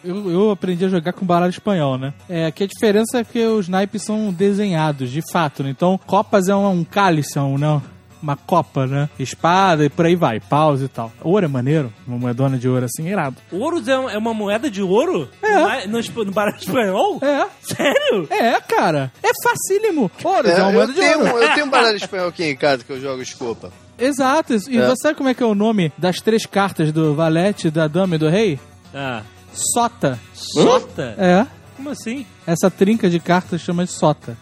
Eu, 0.03 0.31
eu 0.31 0.51
aprendi 0.51 0.85
a 0.85 0.87
jogar 0.87 1.11
com 1.11 1.25
baralho 1.25 1.49
espanhol, 1.49 1.97
né? 1.97 2.13
É, 2.29 2.49
que 2.49 2.63
a 2.63 2.67
diferença 2.67 3.17
é 3.17 3.25
que 3.25 3.45
os 3.45 3.67
naipes 3.67 4.03
são 4.03 4.31
desenhados, 4.31 5.11
de 5.11 5.21
fato, 5.33 5.63
né? 5.63 5.69
Então, 5.69 5.99
copas 6.05 6.47
é 6.47 6.55
um, 6.55 6.69
um 6.69 6.83
cálice, 6.85 7.37
é 7.37 7.41
um, 7.41 7.57
não, 7.57 7.83
uma 8.21 8.35
copa, 8.35 8.85
né? 8.87 9.09
Espada 9.19 9.85
e 9.85 9.89
por 9.89 10.05
aí 10.05 10.15
vai, 10.15 10.39
paus 10.39 10.81
e 10.81 10.87
tal. 10.87 11.11
Ouro 11.21 11.45
é 11.45 11.47
maneiro, 11.47 11.93
uma 12.07 12.17
moedona 12.17 12.57
de 12.57 12.67
ouro 12.67 12.85
assim, 12.85 13.07
irado. 13.07 13.37
Ouro 13.51 13.81
é 13.85 14.13
é 14.13 14.17
uma 14.17 14.33
moeda 14.33 14.69
de 14.69 14.81
ouro? 14.81 15.29
É. 15.41 15.87
No, 15.87 15.99
no, 15.99 16.25
no 16.25 16.31
baralho 16.31 16.57
espanhol? 16.59 17.19
É, 17.21 17.45
Sério? 17.61 18.27
é, 18.29 18.59
cara. 18.61 19.11
É 19.23 19.29
facílimo. 19.43 20.11
Ouro 20.23 20.47
é, 20.47 20.51
É, 20.51 20.61
uma 20.63 20.71
moeda 20.71 20.91
eu, 20.91 20.95
de 20.95 20.99
tenho, 21.01 21.19
ouro. 21.19 21.37
eu 21.43 21.53
tenho 21.53 21.65
um 21.65 21.69
baralho 21.71 21.97
espanhol 21.97 22.27
aqui 22.29 22.43
em 22.45 22.55
casa 22.55 22.83
que 22.83 22.91
eu 22.91 22.99
jogo 23.01 23.21
escopa. 23.21 23.71
Exato. 23.99 24.53
E 24.69 24.77
É. 24.77 24.87
você 24.87 25.01
sabe 25.01 25.15
como 25.15 25.29
é 25.29 25.33
que 25.33 25.41
é 25.43 25.45
o 25.45 25.55
nome 25.55 25.91
das 25.97 26.21
três 26.21 26.45
cartas 26.45 26.91
do 26.91 27.15
valete, 27.15 27.69
da 27.71 27.87
dama 27.87 28.15
e 28.15 28.17
do 28.19 28.29
rei? 28.29 28.59
Ah. 28.93 29.21
Sota. 29.53 30.19
Sota? 30.33 31.15
É. 31.17 31.45
Como 31.75 31.89
assim? 31.89 32.25
Essa 32.45 32.69
trinca 32.71 33.09
de 33.09 33.19
cartas 33.19 33.61
chama 33.61 33.85
de 33.85 33.91
sota. 33.91 34.37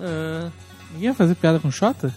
Ah. 0.00 0.48
Ninguém 0.94 1.10
vai 1.10 1.16
fazer 1.16 1.34
piada 1.34 1.58
com 1.58 1.70
Xota? 1.70 2.14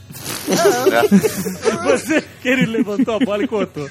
Você 1.83 2.21
que 2.41 2.47
ele 2.47 2.65
levantou 2.65 3.15
a 3.15 3.19
bola 3.19 3.43
e 3.43 3.47
contou. 3.47 3.89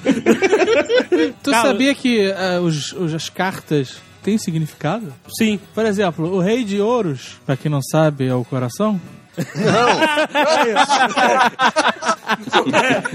Tu 1.43 1.51
Tá, 1.51 1.63
sabia 1.63 1.95
que 1.95 2.31
ah, 2.33 2.61
os, 2.63 2.93
os- 2.93 3.13
as 3.15 3.29
cartas 3.29 3.97
têm 4.23 4.39
significado? 4.39 5.13
Sim. 5.37 5.59
Por 5.75 5.85
exemplo, 5.85 6.33
o 6.33 6.41
rei 6.41 6.65
de 6.65 6.81
ouros, 6.81 7.37
pra 7.45 7.57
quem 7.57 7.71
não 7.71 7.81
sabe, 7.83 8.27
é 8.27 8.35
o 8.35 8.45
coração. 8.45 9.01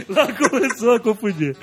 Lá 0.09 0.33
começou 0.33 0.95
a 0.95 0.99
confundir. 0.99 1.55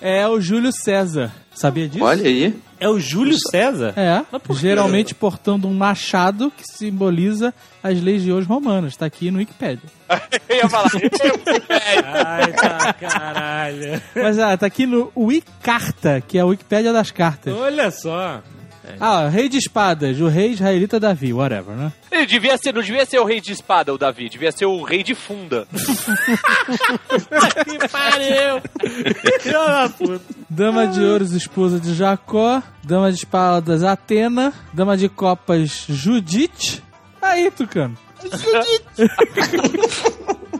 É 0.00 0.26
o 0.28 0.40
Júlio 0.40 0.72
César. 0.72 1.32
Sabia 1.52 1.88
disso? 1.88 2.04
Olha 2.04 2.26
aí. 2.26 2.54
É 2.80 2.88
o 2.88 2.98
Júlio 2.98 3.36
César? 3.50 3.94
É, 3.96 4.24
geralmente 4.54 5.14
portando 5.14 5.68
um 5.68 5.74
machado 5.74 6.50
que 6.50 6.64
simboliza 6.64 7.54
as 7.82 8.00
leis 8.00 8.22
de 8.22 8.32
ouros 8.32 8.46
romanas. 8.46 8.96
Tá 8.96 9.06
aqui 9.06 9.30
no 9.30 9.38
Wikipedia. 9.38 9.88
Eu 10.48 10.56
ia 10.56 10.68
falar. 10.68 10.90
Ai, 12.26 12.52
tá, 12.52 12.92
caralho. 12.92 14.02
Mas 14.14 14.38
ah, 14.38 14.56
tá 14.56 14.66
aqui 14.66 14.86
no 14.86 15.10
Wicarta, 15.16 16.20
que 16.26 16.36
é 16.36 16.40
a 16.40 16.46
Wikipédia 16.46 16.92
das 16.92 17.10
cartas. 17.10 17.54
Olha 17.54 17.90
só. 17.90 18.42
Ah, 19.00 19.28
rei 19.28 19.48
de 19.48 19.58
espadas, 19.58 20.20
o 20.20 20.28
rei 20.28 20.52
israelita 20.52 21.00
Davi, 21.00 21.32
whatever, 21.32 21.74
né? 21.74 21.92
Ele 22.10 22.26
devia 22.26 22.56
ser, 22.56 22.72
não 22.74 22.82
devia 22.82 23.04
ser 23.06 23.18
o 23.18 23.24
rei 23.24 23.40
de 23.40 23.52
espada, 23.52 23.92
o 23.92 23.98
Davi, 23.98 24.28
devia 24.28 24.52
ser 24.52 24.66
o 24.66 24.82
rei 24.82 25.02
de 25.02 25.14
funda. 25.14 25.66
Que 27.64 27.88
pariu. 27.88 28.60
Puta. 29.96 30.20
Dama 30.48 30.86
de 30.86 31.02
ouros, 31.02 31.32
esposa 31.32 31.80
de 31.80 31.94
Jacó. 31.94 32.62
Dama 32.82 33.10
de 33.10 33.18
espadas, 33.18 33.82
Atena. 33.82 34.52
Dama 34.72 34.96
de 34.96 35.08
copas, 35.08 35.86
Judite. 35.88 36.82
Aí, 37.20 37.50
Tucano. 37.50 37.96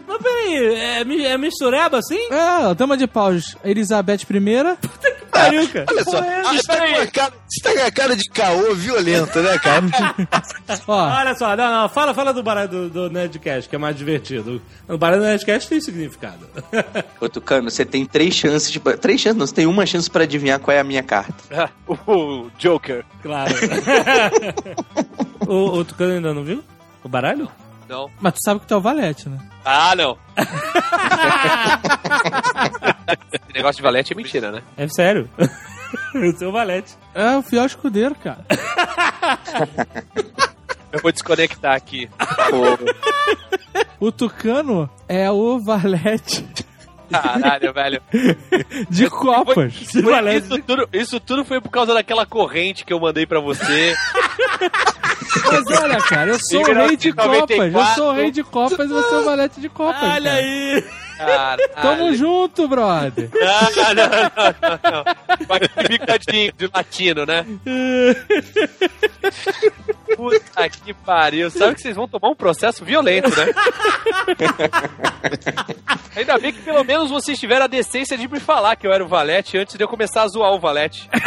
Mas 0.06 0.22
peraí, 0.22 0.56
é, 0.76 1.00
é 1.00 1.38
mistureba 1.38 1.98
assim? 1.98 2.20
É, 2.30 2.40
a 2.40 2.72
dama 2.72 2.96
de 2.96 3.06
paus, 3.06 3.56
Elizabeth 3.64 4.20
I. 4.30 5.13
Pariu, 5.34 5.68
cara. 5.68 5.86
Olha 5.90 6.04
só, 6.04 6.22
você 6.22 6.62
tá, 6.62 6.76
com 6.76 7.00
a 7.00 7.06
cara, 7.06 7.32
você 7.48 7.62
tá 7.62 7.72
com 7.72 7.86
a 7.86 7.90
cara 7.90 8.16
de 8.16 8.30
caô 8.30 8.74
violento, 8.74 9.42
né, 9.42 9.58
cara? 9.58 9.82
Ó, 10.86 11.08
Olha 11.08 11.34
só, 11.34 11.56
não, 11.56 11.82
não, 11.82 11.88
fala, 11.88 12.14
fala 12.14 12.32
do 12.32 12.42
baralho 12.42 12.68
do, 12.68 12.88
do 12.88 13.10
Nerdcast, 13.10 13.68
que 13.68 13.74
é 13.74 13.78
mais 13.78 13.96
divertido. 13.96 14.62
O 14.88 14.96
baralho 14.96 15.22
do 15.22 15.26
Nerdcast 15.26 15.68
tem 15.68 15.80
significado. 15.80 16.48
Ô, 17.20 17.28
Tucano, 17.28 17.68
você 17.70 17.84
tem 17.84 18.06
três 18.06 18.34
chances. 18.34 18.70
De... 18.70 18.78
Três 18.78 19.20
chances, 19.20 19.38
não, 19.38 19.46
você 19.46 19.54
tem 19.54 19.66
uma 19.66 19.84
chance 19.84 20.08
pra 20.08 20.22
adivinhar 20.22 20.60
qual 20.60 20.76
é 20.76 20.80
a 20.80 20.84
minha 20.84 21.02
carta. 21.02 21.34
o 22.06 22.48
Joker. 22.58 23.04
claro. 23.20 23.54
o, 25.46 25.78
o 25.78 25.84
Tucano 25.84 26.14
ainda 26.14 26.32
não 26.32 26.44
viu? 26.44 26.62
O 27.02 27.08
baralho? 27.08 27.50
Não. 27.86 28.10
mas 28.18 28.32
tu 28.34 28.38
sabe 28.42 28.60
que 28.60 28.66
tu 28.66 28.72
é 28.72 28.76
o 28.78 28.80
valete, 28.80 29.28
né? 29.28 29.38
Ah, 29.62 29.94
não. 29.94 30.16
Esse 33.32 33.52
negócio 33.54 33.76
de 33.76 33.82
valete 33.82 34.12
é 34.12 34.16
mentira, 34.16 34.50
né? 34.50 34.62
É 34.76 34.88
sério. 34.88 35.28
Eu 36.14 36.32
sou 36.38 36.48
o 36.48 36.52
valete. 36.52 36.94
É 37.14 37.36
o 37.36 37.42
fiel 37.42 37.66
escudeiro, 37.66 38.14
cara. 38.14 38.44
Eu 40.92 41.00
vou 41.00 41.12
desconectar 41.12 41.74
aqui. 41.74 42.08
O 44.00 44.12
Tucano 44.12 44.88
é 45.08 45.30
o 45.30 45.58
valete 45.60 46.46
Caralho, 47.10 47.72
velho. 47.72 48.02
de 48.90 49.08
copas. 49.10 49.74
Foi- 49.92 50.02
valete. 50.02 50.46
Isso 50.46 50.62
tudo, 50.62 50.88
isso 50.92 51.20
tudo 51.20 51.44
foi 51.44 51.60
por 51.60 51.68
causa 51.70 51.94
daquela 51.94 52.24
corrente 52.26 52.84
que 52.84 52.92
eu 52.92 52.98
mandei 53.00 53.26
pra 53.26 53.40
você. 53.40 53.94
Mas 55.46 55.80
olha, 55.80 55.98
cara, 55.98 56.30
eu 56.30 56.38
sou 56.40 56.62
o 56.62 56.64
rei 56.72 56.96
de 56.96 57.12
copas. 57.12 57.74
Eu 57.74 57.84
sou 57.94 58.08
o 58.10 58.12
rei 58.12 58.30
de 58.30 58.42
copas 58.42 58.90
e 58.90 58.92
você 58.92 59.14
é 59.14 59.18
o 59.18 59.24
valete 59.24 59.60
de 59.60 59.68
copas. 59.68 60.02
Olha 60.02 60.30
cara. 60.30 60.36
aí. 60.36 60.84
Caralho. 61.16 61.62
Tamo 61.80 62.14
junto, 62.14 62.68
brother. 62.68 63.30
Não, 63.34 63.94
não, 63.94 64.04
não, 64.04 64.12
não, 64.92 65.04
aquele 65.56 65.88
bicadinho 65.88 66.52
de 66.56 66.70
latino, 66.72 67.26
né? 67.26 67.44
Puta 70.16 70.68
que 70.68 70.94
pariu. 70.94 71.50
Sabe 71.50 71.74
que 71.74 71.82
vocês 71.82 71.96
vão 71.96 72.06
tomar 72.08 72.30
um 72.30 72.34
processo 72.34 72.84
violento, 72.84 73.28
né? 73.30 73.46
Ainda 76.16 76.38
bem 76.38 76.52
que 76.52 76.62
pelo 76.62 76.84
menos 76.84 77.10
vocês 77.10 77.38
tiveram 77.38 77.64
a 77.64 77.68
decência 77.68 78.16
de 78.16 78.28
me 78.28 78.38
falar 78.40 78.76
que 78.76 78.86
eu 78.86 78.92
era 78.92 79.04
o 79.04 79.08
Valete 79.08 79.58
antes 79.58 79.76
de 79.76 79.82
eu 79.82 79.88
começar 79.88 80.22
a 80.22 80.28
zoar 80.28 80.52
o 80.52 80.60
Valete. 80.60 81.08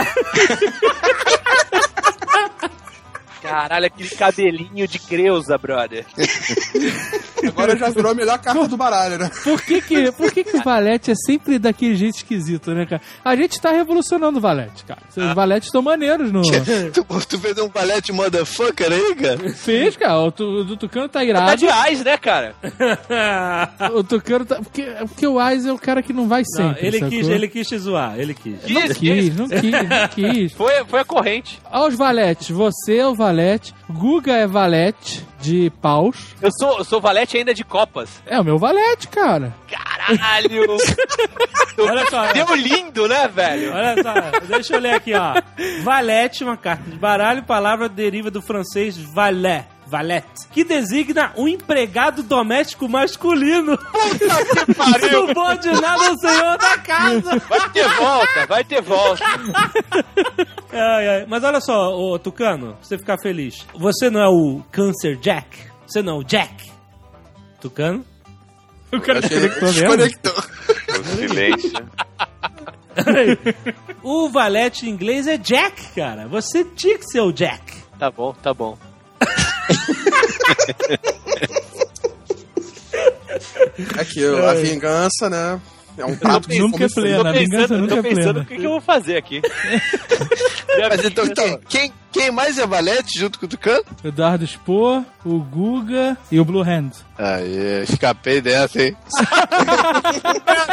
Caralho, 3.48 3.86
aquele 3.86 4.10
cabelinho 4.10 4.88
de 4.88 5.00
Creuza, 5.00 5.58
brother. 5.58 6.06
Agora 7.48 7.78
já 7.78 7.90
virou 7.90 8.12
a 8.12 8.16
melhor 8.16 8.38
carta 8.40 8.68
do 8.68 8.76
baralho, 8.78 9.18
né? 9.18 9.30
Por 9.44 9.62
que 9.62 9.82
que, 9.82 10.12
por 10.12 10.32
que 10.32 10.44
que 10.44 10.58
o 10.58 10.64
Valete 10.64 11.12
é 11.12 11.16
sempre 11.16 11.60
daquele 11.60 11.96
jeito 11.96 12.16
esquisito, 12.18 12.74
né, 12.74 12.86
cara? 12.86 13.02
A 13.24 13.36
gente 13.36 13.60
tá 13.62 13.72
revolucionando 13.72 14.40
o 14.40 14.42
Valete, 14.42 14.84
cara. 14.86 15.02
Os 15.16 15.34
Valetes 15.34 15.68
estão 15.68 15.82
maneiros 15.82 16.32
no... 16.32 16.42
Tu, 16.94 17.04
tu 17.28 17.40
fez 17.40 17.58
um 17.60 17.70
valete 17.70 18.12
motherfucker 18.12 18.92
aí, 18.92 19.16
cara? 19.16 19.50
Fez, 19.54 19.96
cara. 19.96 20.20
O, 20.20 20.32
tu, 20.32 20.44
o 20.44 20.78
Tucano 20.78 21.08
tá 21.08 21.20
Tá 21.20 21.26
irado. 21.26 21.58
de 21.58 21.68
ais, 21.68 22.04
né, 22.04 22.18
cara? 22.18 22.56
O 23.94 24.04
Tucano 24.04 24.46
tá... 24.46 24.56
Porque, 24.58 24.84
porque 25.08 25.28
o 25.28 25.40
Ais 25.40 25.66
é 25.66 25.72
o 25.72 25.78
cara 25.78 26.02
que 26.02 26.14
não 26.14 26.28
vai 26.28 26.42
Não, 26.42 26.70
sempre, 26.70 26.88
ele 26.88 27.00
sacou? 27.00 27.10
quis, 27.18 27.28
ele 27.30 27.48
quis 27.48 27.68
te 27.68 27.78
zoar, 27.78 28.20
ele 28.20 28.34
quis. 28.34 28.54
Não 28.70 28.88
quis, 28.90 29.36
não 29.36 29.48
quis, 29.48 29.72
não 29.72 30.08
quis. 30.10 30.54
Foi, 30.54 30.86
foi 30.86 31.00
a 31.00 31.06
corrente. 31.06 31.60
Aos 31.70 31.96
Valetes, 31.96 32.50
você 32.50 32.98
é 32.98 33.08
o 33.08 33.14
Valete, 33.16 33.37
Guga 33.90 34.34
é 34.34 34.48
Valete 34.48 35.26
de 35.40 35.70
paus. 35.82 36.36
Eu 36.42 36.50
sou, 36.60 36.80
eu 36.80 36.84
sou 36.84 37.00
valete 37.00 37.38
ainda 37.38 37.54
de 37.54 37.64
copas. 37.64 38.22
É 38.26 38.40
o 38.40 38.44
meu 38.44 38.58
Valete, 38.58 39.08
cara. 39.08 39.56
Caralho! 39.70 40.78
Olha 41.80 42.10
só, 42.10 42.34
Deu 42.34 42.56
lindo, 42.56 43.08
né, 43.08 43.28
velho? 43.28 43.72
olha 43.72 43.96
só, 44.02 44.14
deixa 44.48 44.76
eu 44.76 44.80
ler 44.80 44.96
aqui, 44.96 45.14
ó. 45.14 45.36
Valete, 45.84 46.44
uma 46.44 46.58
carta 46.58 46.90
de 46.90 46.98
baralho, 46.98 47.44
palavra 47.44 47.88
deriva 47.88 48.32
do 48.32 48.42
francês 48.42 48.98
valet. 48.98 49.66
Valete, 49.90 50.48
que 50.52 50.64
designa 50.66 51.32
um 51.38 51.48
empregado 51.48 52.22
doméstico 52.22 52.90
masculino. 52.90 53.78
Puta 53.78 54.66
que 54.66 54.74
pariu! 54.76 55.28
Subordinado 55.28 56.04
ao 56.04 56.18
senhor 56.20 56.58
da 56.58 56.78
casa. 56.80 57.40
Vai 57.48 57.70
ter 57.70 57.88
volta, 57.96 58.46
vai 58.48 58.64
ter 58.66 58.82
volta. 58.82 59.24
Ai, 60.70 61.08
ai. 61.08 61.26
Mas 61.28 61.44
olha 61.44 61.62
só, 61.62 61.96
ô 61.98 62.20
Tucano, 62.20 62.74
pra 62.74 62.84
você 62.84 62.98
ficar 62.98 63.18
feliz. 63.20 63.66
Você 63.74 64.10
não 64.10 64.20
é 64.20 64.28
o 64.28 64.62
Cancer 64.72 65.16
Jack? 65.18 65.48
Você 65.88 66.02
não 66.02 66.18
é 66.18 66.20
o 66.20 66.24
Jack? 66.24 66.70
Tucano? 67.62 68.06
O 68.92 69.00
cara 69.00 69.22
desconectou 69.22 69.72
mesmo. 69.72 69.98
desconectou. 69.98 70.44
O 71.00 71.04
silêncio. 71.16 71.72
o 74.04 74.30
valete 74.30 74.86
em 74.86 74.90
inglês 74.90 75.26
é 75.26 75.38
Jack, 75.38 75.94
cara. 75.96 76.28
Você 76.28 76.64
tinha 76.66 76.98
que 76.98 77.06
ser 77.06 77.22
o 77.22 77.32
Jack. 77.32 77.74
Tá 77.98 78.12
bom, 78.12 78.34
tá 78.34 78.54
bom. 78.54 78.78
Aqui, 84.00 84.26
a 84.26 84.54
vingança, 84.54 85.30
né? 85.30 85.60
É 85.98 86.06
um 86.06 86.16
prato 86.16 86.48
que 86.48 86.60
Nunca 86.60 86.86
é 86.86 86.88
plena, 86.88 87.34
pensando, 87.34 87.78
nunca 87.80 87.94
é 87.94 87.98
tô 87.98 88.04
pensando 88.04 88.24
plena. 88.24 88.40
o 88.42 88.46
que, 88.46 88.56
que 88.58 88.66
eu 88.66 88.70
vou 88.70 88.82
fazer 88.82 89.18
aqui. 89.18 89.42
Mas 90.90 91.04
então, 91.04 91.28
quem, 91.28 91.60
quem, 91.68 91.92
quem 92.12 92.30
mais 92.32 92.60
é 92.60 92.68
valete 92.68 93.20
junto 93.20 93.40
com 93.40 93.48
o 93.48 93.50
Tucano? 93.50 93.84
Eduardo 94.04 94.46
Spohr, 94.46 95.04
o 95.26 95.40
Guga 95.40 96.16
e 96.32 96.40
o 96.40 96.46
Blue 96.46 96.62
Hand. 96.62 96.92
Aí, 97.18 97.82
escapei 97.82 98.40
dessa, 98.42 98.80
hein? 98.80 98.96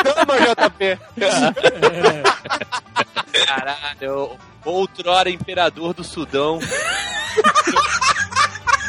Toma, 0.04 0.68
JP. 0.68 0.98
Caralho, 3.46 4.32
outrora 4.62 5.30
imperador 5.30 5.94
do 5.94 6.04
Sudão. 6.04 6.58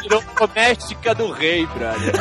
Virou 0.06 0.22
doméstica 0.38 1.12
do 1.16 1.32
rei, 1.32 1.66
brother. 1.66 2.14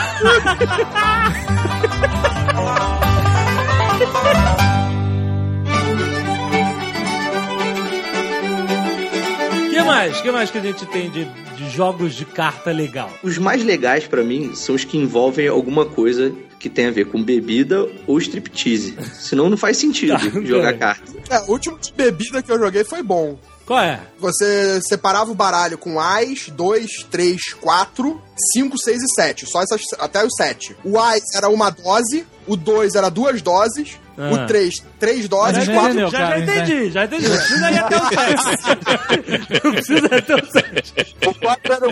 O 9.65 9.69
que 9.69 9.81
mais? 9.81 10.19
O 10.19 10.23
que 10.23 10.31
mais 10.31 10.51
que 10.51 10.57
a 10.57 10.61
gente 10.61 10.85
tem 10.87 11.09
de, 11.09 11.25
de 11.25 11.69
jogos 11.69 12.13
de 12.15 12.25
carta 12.25 12.71
legal? 12.71 13.11
Os 13.23 13.37
mais 13.37 13.63
legais 13.63 14.07
pra 14.07 14.23
mim 14.23 14.53
são 14.55 14.75
os 14.75 14.83
que 14.83 14.97
envolvem 14.97 15.47
alguma 15.47 15.85
coisa 15.85 16.33
que 16.59 16.69
tem 16.69 16.87
a 16.87 16.91
ver 16.91 17.05
com 17.05 17.21
bebida 17.21 17.87
ou 18.07 18.17
striptease. 18.17 18.97
Senão 19.13 19.49
não 19.49 19.57
faz 19.57 19.77
sentido 19.77 20.13
Tá, 20.17 20.41
jogar 20.41 20.69
é. 20.73 20.77
carta. 20.77 21.11
É, 21.29 21.39
o 21.41 21.51
último 21.51 21.77
de 21.77 21.93
bebida 21.93 22.41
que 22.41 22.51
eu 22.51 22.57
joguei 22.59 22.83
foi 22.83 23.03
bom. 23.03 23.37
Qual 23.65 23.79
é? 23.79 23.99
Você 24.19 24.79
separava 24.87 25.31
o 25.31 25.35
baralho 25.35 25.77
com 25.77 25.99
Ais, 25.99 26.49
2, 26.49 27.03
3, 27.09 27.53
4, 27.59 28.21
5, 28.53 28.77
6 28.77 29.01
e 29.01 29.13
7. 29.15 29.45
Só 29.47 29.61
essas, 29.63 29.81
até 29.99 30.23
os 30.23 30.33
7. 30.37 30.75
O 30.83 30.99
Ais 30.99 31.23
era 31.35 31.49
uma 31.49 31.69
dose, 31.71 32.25
o 32.45 32.55
2 32.55 32.93
era 32.95 33.09
duas 33.09 33.41
doses, 33.41 33.97
Ah. 34.17 34.31
o 34.31 34.47
3, 34.47 34.83
três 34.99 35.27
doses, 35.27 35.57
Mas 35.57 35.65
já 35.65 35.73
4. 35.73 35.89
entendeu. 35.91 36.09
Já, 36.11 36.17
já 36.29 36.39
entendi, 36.39 36.89
já 36.91 37.05
entendi. 37.05 37.27
Não 37.27 37.35
precisa 37.37 37.71
ir 37.71 37.77
até 37.79 37.97
o 37.97 38.07
7. 38.07 39.63
Não 39.63 39.71
precisa 39.73 40.05
ir 40.05 40.13
até 40.13 40.35
o 40.35 40.51
7. 40.51 41.15
O 41.27 41.33
4 41.33 41.73
era 41.73 41.87
o 41.87 41.91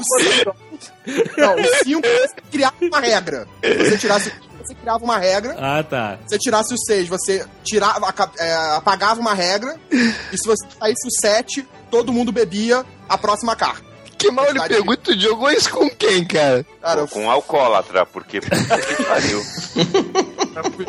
Não, 1.37 1.55
o 1.55 1.83
5 1.83 2.01
você 2.01 2.33
criava 2.51 2.75
uma 2.81 2.99
regra. 2.99 3.47
Se 3.63 3.77
você 3.77 3.97
tirasse 3.97 4.29
o 4.29 4.31
5, 4.31 4.52
você 4.67 4.75
criava 4.75 5.03
uma 5.03 5.17
regra. 5.17 5.55
Ah, 5.59 5.83
tá. 5.83 6.17
Se 6.25 6.29
você 6.29 6.37
tirasse 6.39 6.73
o 6.73 6.77
6, 6.77 7.07
você 7.07 7.45
tirava, 7.63 8.13
é, 8.39 8.53
apagava 8.75 9.19
uma 9.19 9.33
regra. 9.33 9.75
E 9.91 10.37
se 10.37 10.45
você 10.47 10.65
saísse 10.79 11.07
o 11.07 11.11
7, 11.21 11.67
todo 11.91 12.11
mundo 12.13 12.31
bebia 12.31 12.85
a 13.07 13.17
próxima 13.17 13.55
carta. 13.55 13.93
Que 14.17 14.31
mal 14.31 14.45
ele 14.47 14.61
pergunta, 14.61 15.01
tu 15.03 15.19
jogou 15.19 15.51
isso 15.51 15.69
com 15.69 15.89
quem, 15.89 16.23
cara? 16.23 16.65
Cara, 16.81 17.01
eu 17.01 17.07
Com 17.09 17.29
alcoólatra, 17.29 18.05
porque 18.05 18.39
que 18.39 18.49
pariu. 19.03 19.41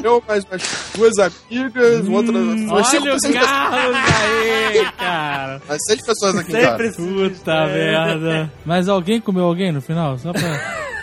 eu, 0.04 0.22
mais 0.28 0.44
umas 0.44 0.62
duas 0.94 1.18
amigas, 1.18 2.08
outra. 2.08 2.32
umas 2.38 2.86
cinco, 2.88 3.08
Olha 3.08 3.16
o 3.16 3.32
Carlos 3.32 3.96
aí, 4.22 4.92
cara. 4.96 5.62
umas 5.68 5.78
seis 5.84 6.06
pessoas 6.06 6.36
aqui. 6.36 6.52
Sempre 6.52 6.92
Puta 6.92 7.66
merda. 7.66 8.52
Mas 8.64 8.88
alguém 8.88 9.20
comeu 9.20 9.44
alguém 9.46 9.72
no 9.72 9.80
final? 9.82 10.16
Só 10.16 10.32
pra, 10.32 10.40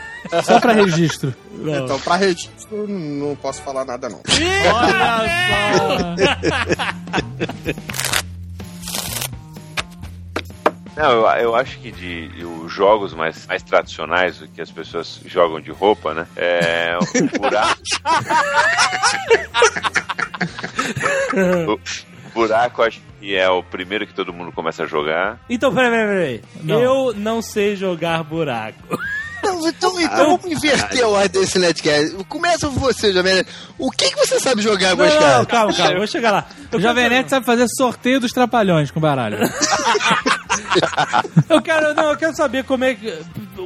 só 0.43 0.59
pra 0.59 0.73
registro. 0.73 1.33
Então, 1.59 1.99
pra 1.99 2.15
registro, 2.15 2.87
não 2.87 3.35
posso 3.35 3.61
falar 3.61 3.85
nada, 3.85 4.09
não. 4.09 4.21
Olha 4.73 6.15
Não, 10.95 11.11
eu, 11.11 11.25
eu 11.41 11.55
acho 11.55 11.79
que 11.79 11.91
de, 11.91 12.27
de 12.29 12.45
os 12.45 12.71
jogos 12.71 13.13
mais, 13.13 13.47
mais 13.47 13.63
tradicionais, 13.63 14.41
o 14.41 14.47
que 14.47 14.61
as 14.61 14.69
pessoas 14.69 15.21
jogam 15.25 15.59
de 15.59 15.71
roupa, 15.71 16.13
né? 16.13 16.27
É 16.35 16.97
o 16.99 17.39
buraco. 17.39 17.81
o 21.65 21.79
buraco 22.33 22.83
acho 22.83 23.01
que 23.19 23.35
é 23.35 23.49
o 23.49 23.63
primeiro 23.63 24.05
que 24.05 24.13
todo 24.13 24.33
mundo 24.33 24.51
começa 24.51 24.83
a 24.83 24.85
jogar. 24.85 25.39
Então, 25.49 25.73
peraí, 25.73 25.89
peraí, 25.91 26.07
peraí. 26.07 26.41
Não. 26.63 26.79
Eu 26.81 27.13
não 27.13 27.41
sei 27.41 27.75
jogar 27.75 28.23
buraco. 28.23 28.99
Então, 29.67 29.99
então, 29.99 30.01
então 30.01 30.37
vamos 30.37 30.45
inverter 30.51 31.03
a 31.03 31.07
ordem 31.07 31.41
desse 31.41 31.59
Netcast. 31.59 32.15
Começa 32.27 32.69
você, 32.69 33.13
Jovem 33.13 33.35
Nerd. 33.35 33.49
O 33.77 33.91
que, 33.91 34.09
que 34.09 34.15
você 34.15 34.39
sabe 34.39 34.61
jogar, 34.61 34.89
Não, 34.95 34.97
meus 34.97 35.13
não, 35.13 35.21
caras? 35.21 35.47
calma, 35.47 35.73
calma, 35.73 35.97
vou 35.97 36.07
chegar 36.07 36.31
lá. 36.31 36.47
O 36.73 36.79
Jovem 36.79 37.09
Nerd 37.09 37.29
sabe 37.29 37.45
fazer 37.45 37.65
sorteio 37.77 38.19
dos 38.19 38.31
trapalhões 38.31 38.91
com 38.91 38.99
baralho. 38.99 39.37
Eu 41.49 41.61
quero, 41.61 41.93
não, 41.93 42.11
eu 42.11 42.17
quero 42.17 42.35
saber 42.35 42.63
como 42.63 42.83
é 42.83 42.95
que. 42.95 43.13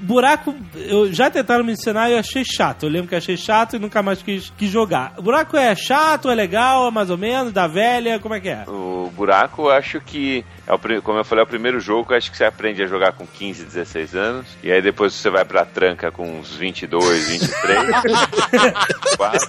Buraco, 0.02 0.56
eu 0.76 1.14
já 1.14 1.30
tentaram 1.30 1.64
me 1.64 1.74
ensinar 1.74 2.10
e 2.10 2.14
eu 2.14 2.20
achei 2.20 2.44
chato. 2.46 2.84
Eu 2.84 2.90
lembro 2.90 3.08
que 3.08 3.16
achei 3.16 3.38
chato 3.38 3.76
e 3.76 3.80
nunca 3.80 4.02
mais 4.02 4.22
quis, 4.22 4.52
quis 4.58 4.70
jogar. 4.70 5.14
Buraco 5.22 5.56
é 5.56 5.76
chato, 5.76 6.30
é 6.30 6.36
legal, 6.36 6.88
é 6.88 6.92
mais 6.92 7.10
ou 7.10 7.18
menos, 7.18 7.54
da 7.54 7.68
velha, 7.68 8.20
como 8.20 8.34
é 8.36 8.40
que 8.40 8.50
é? 8.50 8.64
O 8.68 9.12
buraco, 9.16 9.64
eu 9.64 9.72
acho 9.72 10.02
que, 10.02 10.46
é 10.68 10.74
o, 10.74 11.02
como 11.02 11.20
eu 11.20 11.26
falei, 11.26 11.44
é 11.44 11.46
o 11.46 11.50
primeiro 11.50 11.80
jogo 11.80 12.08
que 12.08 12.14
eu 12.14 12.18
acho 12.18 12.32
que 12.32 12.38
você 12.38 12.46
aprende 12.46 12.84
a 12.84 12.88
jogar 12.88 13.14
com 13.14 13.26
15, 13.26 13.64
16 13.66 14.16
anos. 14.16 14.48
E 14.64 14.72
aí 14.72 14.82
depois 14.82 15.14
você 15.14 15.30
vai 15.30 15.46
pra 15.46 15.66
tranca 15.66 16.12
com 16.12 16.40
uns 16.40 16.56
22, 16.56 17.30
23. 17.30 17.80
quatro. 19.18 19.48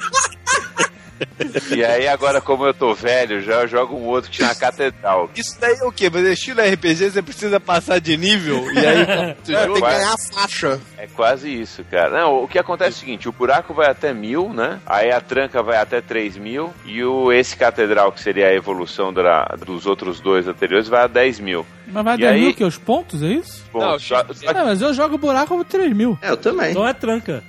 E 1.75 1.85
aí 1.85 2.07
agora, 2.09 2.41
como 2.41 2.67
eu 2.67 2.75
tô 2.75 2.95
velho, 2.95 3.41
já 3.43 3.63
eu 3.63 3.69
jogo 3.69 3.97
um 3.97 4.05
outro 4.05 4.31
que 4.31 4.37
chama 4.39 4.55
Catedral. 4.55 5.31
Isso 5.37 5.57
daí 5.61 5.77
é 5.81 5.85
o 5.85 5.93
quê? 5.93 6.11
Mas 6.13 6.25
é 6.27 6.33
estilo 6.33 6.61
RPG, 6.61 7.11
você 7.11 7.23
precisa 7.23 7.59
passar 7.61 7.99
de 8.01 8.17
nível 8.17 8.71
e 8.73 8.79
aí 8.79 9.35
tu 9.45 9.53
É, 9.53 9.65
tem 9.67 9.75
que 9.75 9.81
ganhar 9.81 10.15
a 10.15 10.19
faixa. 10.35 10.81
É 10.99 11.07
quase 11.07 11.49
isso, 11.49 11.85
cara. 11.91 12.11
Não, 12.11 12.43
o 12.43 12.49
que 12.49 12.59
acontece 12.59 12.91
é 12.91 12.97
o 12.97 13.01
seguinte, 13.01 13.29
o 13.29 13.33
buraco 13.33 13.73
vai 13.75 13.89
até 13.91 14.13
mil, 14.13 14.53
né? 14.53 14.79
Aí 14.87 15.11
a 15.11 15.21
tranca 15.21 15.63
vai 15.63 15.77
até 15.79 16.01
3 16.01 16.37
mil. 16.37 16.73
E 16.85 17.03
o, 17.05 17.33
esse 17.33 17.57
catedral, 17.57 18.13
que 18.13 18.21
seria 18.21 18.49
a 18.49 18.55
evolução 18.55 19.13
da- 19.13 19.45
dos 19.65 19.87
outros 19.87 20.21
dois 20.21 20.47
anteriores, 20.49 20.89
vai 20.89 21.03
a 21.05 21.07
10 21.07 21.41
mil. 21.41 21.67
Mas 21.87 22.05
vai 22.05 22.17
E 22.17 22.21
dar 22.21 22.31
aí- 22.31 22.41
mil 22.41 22.55
que 22.55 22.65
os 22.65 22.77
pontos, 22.79 23.23
é 23.23 23.27
isso? 23.29 23.65
Bom, 23.73 23.81
Não, 23.81 23.99
só, 23.99 24.25
só 24.33 24.49
Ah, 24.51 24.65
mas 24.65 24.81
eu 24.83 24.93
jogo 24.95 25.17
buraco 25.19 25.57
por 25.57 25.65
3 25.65 25.93
mil. 25.95 26.19
É, 26.23 26.31
eu 26.31 26.37
também. 26.37 26.71
Então 26.71 26.87
é 26.87 26.93
tranca. 26.93 27.43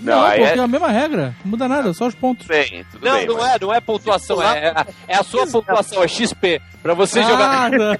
Não, 0.00 0.16
Não, 0.16 0.24
aí 0.24 0.38
porque 0.40 0.52
é... 0.54 0.56
é- 0.58 0.64
a 0.64 0.68
mesma 0.68 0.88
regra. 0.88 1.34
Não 1.44 1.50
muda 1.50 1.68
nada, 1.68 1.92
só 1.94 2.06
os 2.06 2.14
pontos. 2.14 2.46
Bem, 2.46 2.84
tudo 2.90 3.04
Não, 3.04 3.16
bem. 3.16 3.26
não 3.26 3.36
mas- 3.38 3.54
é, 3.54 3.58
não 3.60 3.72
é 3.74 3.80
pontuação, 3.80 4.42
é, 4.42 4.68
é, 4.68 4.74
é 5.08 5.16
a 5.16 5.22
sua 5.22 5.46
pontuação, 5.46 6.02
é 6.02 6.08
XP. 6.08 6.60
Pra 6.82 6.94
você 6.94 7.22
jogar. 7.22 7.64
Ah, 7.66 7.70
não. 7.76 7.96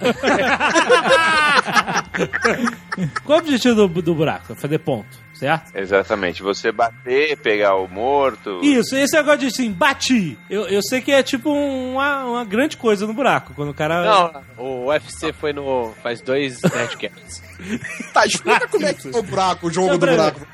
Qual 3.24 3.38
é 3.38 3.40
o 3.40 3.44
objetivo 3.44 3.74
do, 3.88 4.02
do 4.02 4.14
buraco? 4.14 4.52
É 4.52 4.56
fazer 4.56 4.78
ponto, 4.78 5.08
certo? 5.34 5.76
Exatamente. 5.76 6.42
Você 6.42 6.70
bater, 6.72 7.36
pegar 7.38 7.74
o 7.76 7.88
morto. 7.88 8.60
Isso, 8.62 8.94
esse 8.96 9.16
negócio 9.16 9.38
de 9.40 9.46
assim, 9.46 9.72
bati. 9.72 10.38
Eu, 10.48 10.68
eu 10.68 10.80
sei 10.82 11.00
que 11.00 11.10
é 11.12 11.22
tipo 11.22 11.50
uma, 11.52 12.24
uma 12.24 12.44
grande 12.44 12.76
coisa 12.76 13.06
no 13.06 13.12
buraco. 13.14 13.52
Quando 13.54 13.70
o 13.70 13.74
cara. 13.74 14.04
Não, 14.04 14.42
o 14.64 14.86
UFC 14.86 15.32
foi 15.32 15.52
no. 15.52 15.92
faz 16.02 16.20
dois 16.20 16.60
Nerdcasts. 16.62 17.42
Tá, 18.12 18.26
explica 18.26 18.68
como 18.68 18.84
é 18.84 18.92
que 18.92 19.08
é 19.08 19.18
o 19.18 19.22
buraco, 19.22 19.68
o 19.68 19.70
jogo 19.72 19.88
Não, 19.88 19.98
do 19.98 20.06
buraco. 20.06 20.46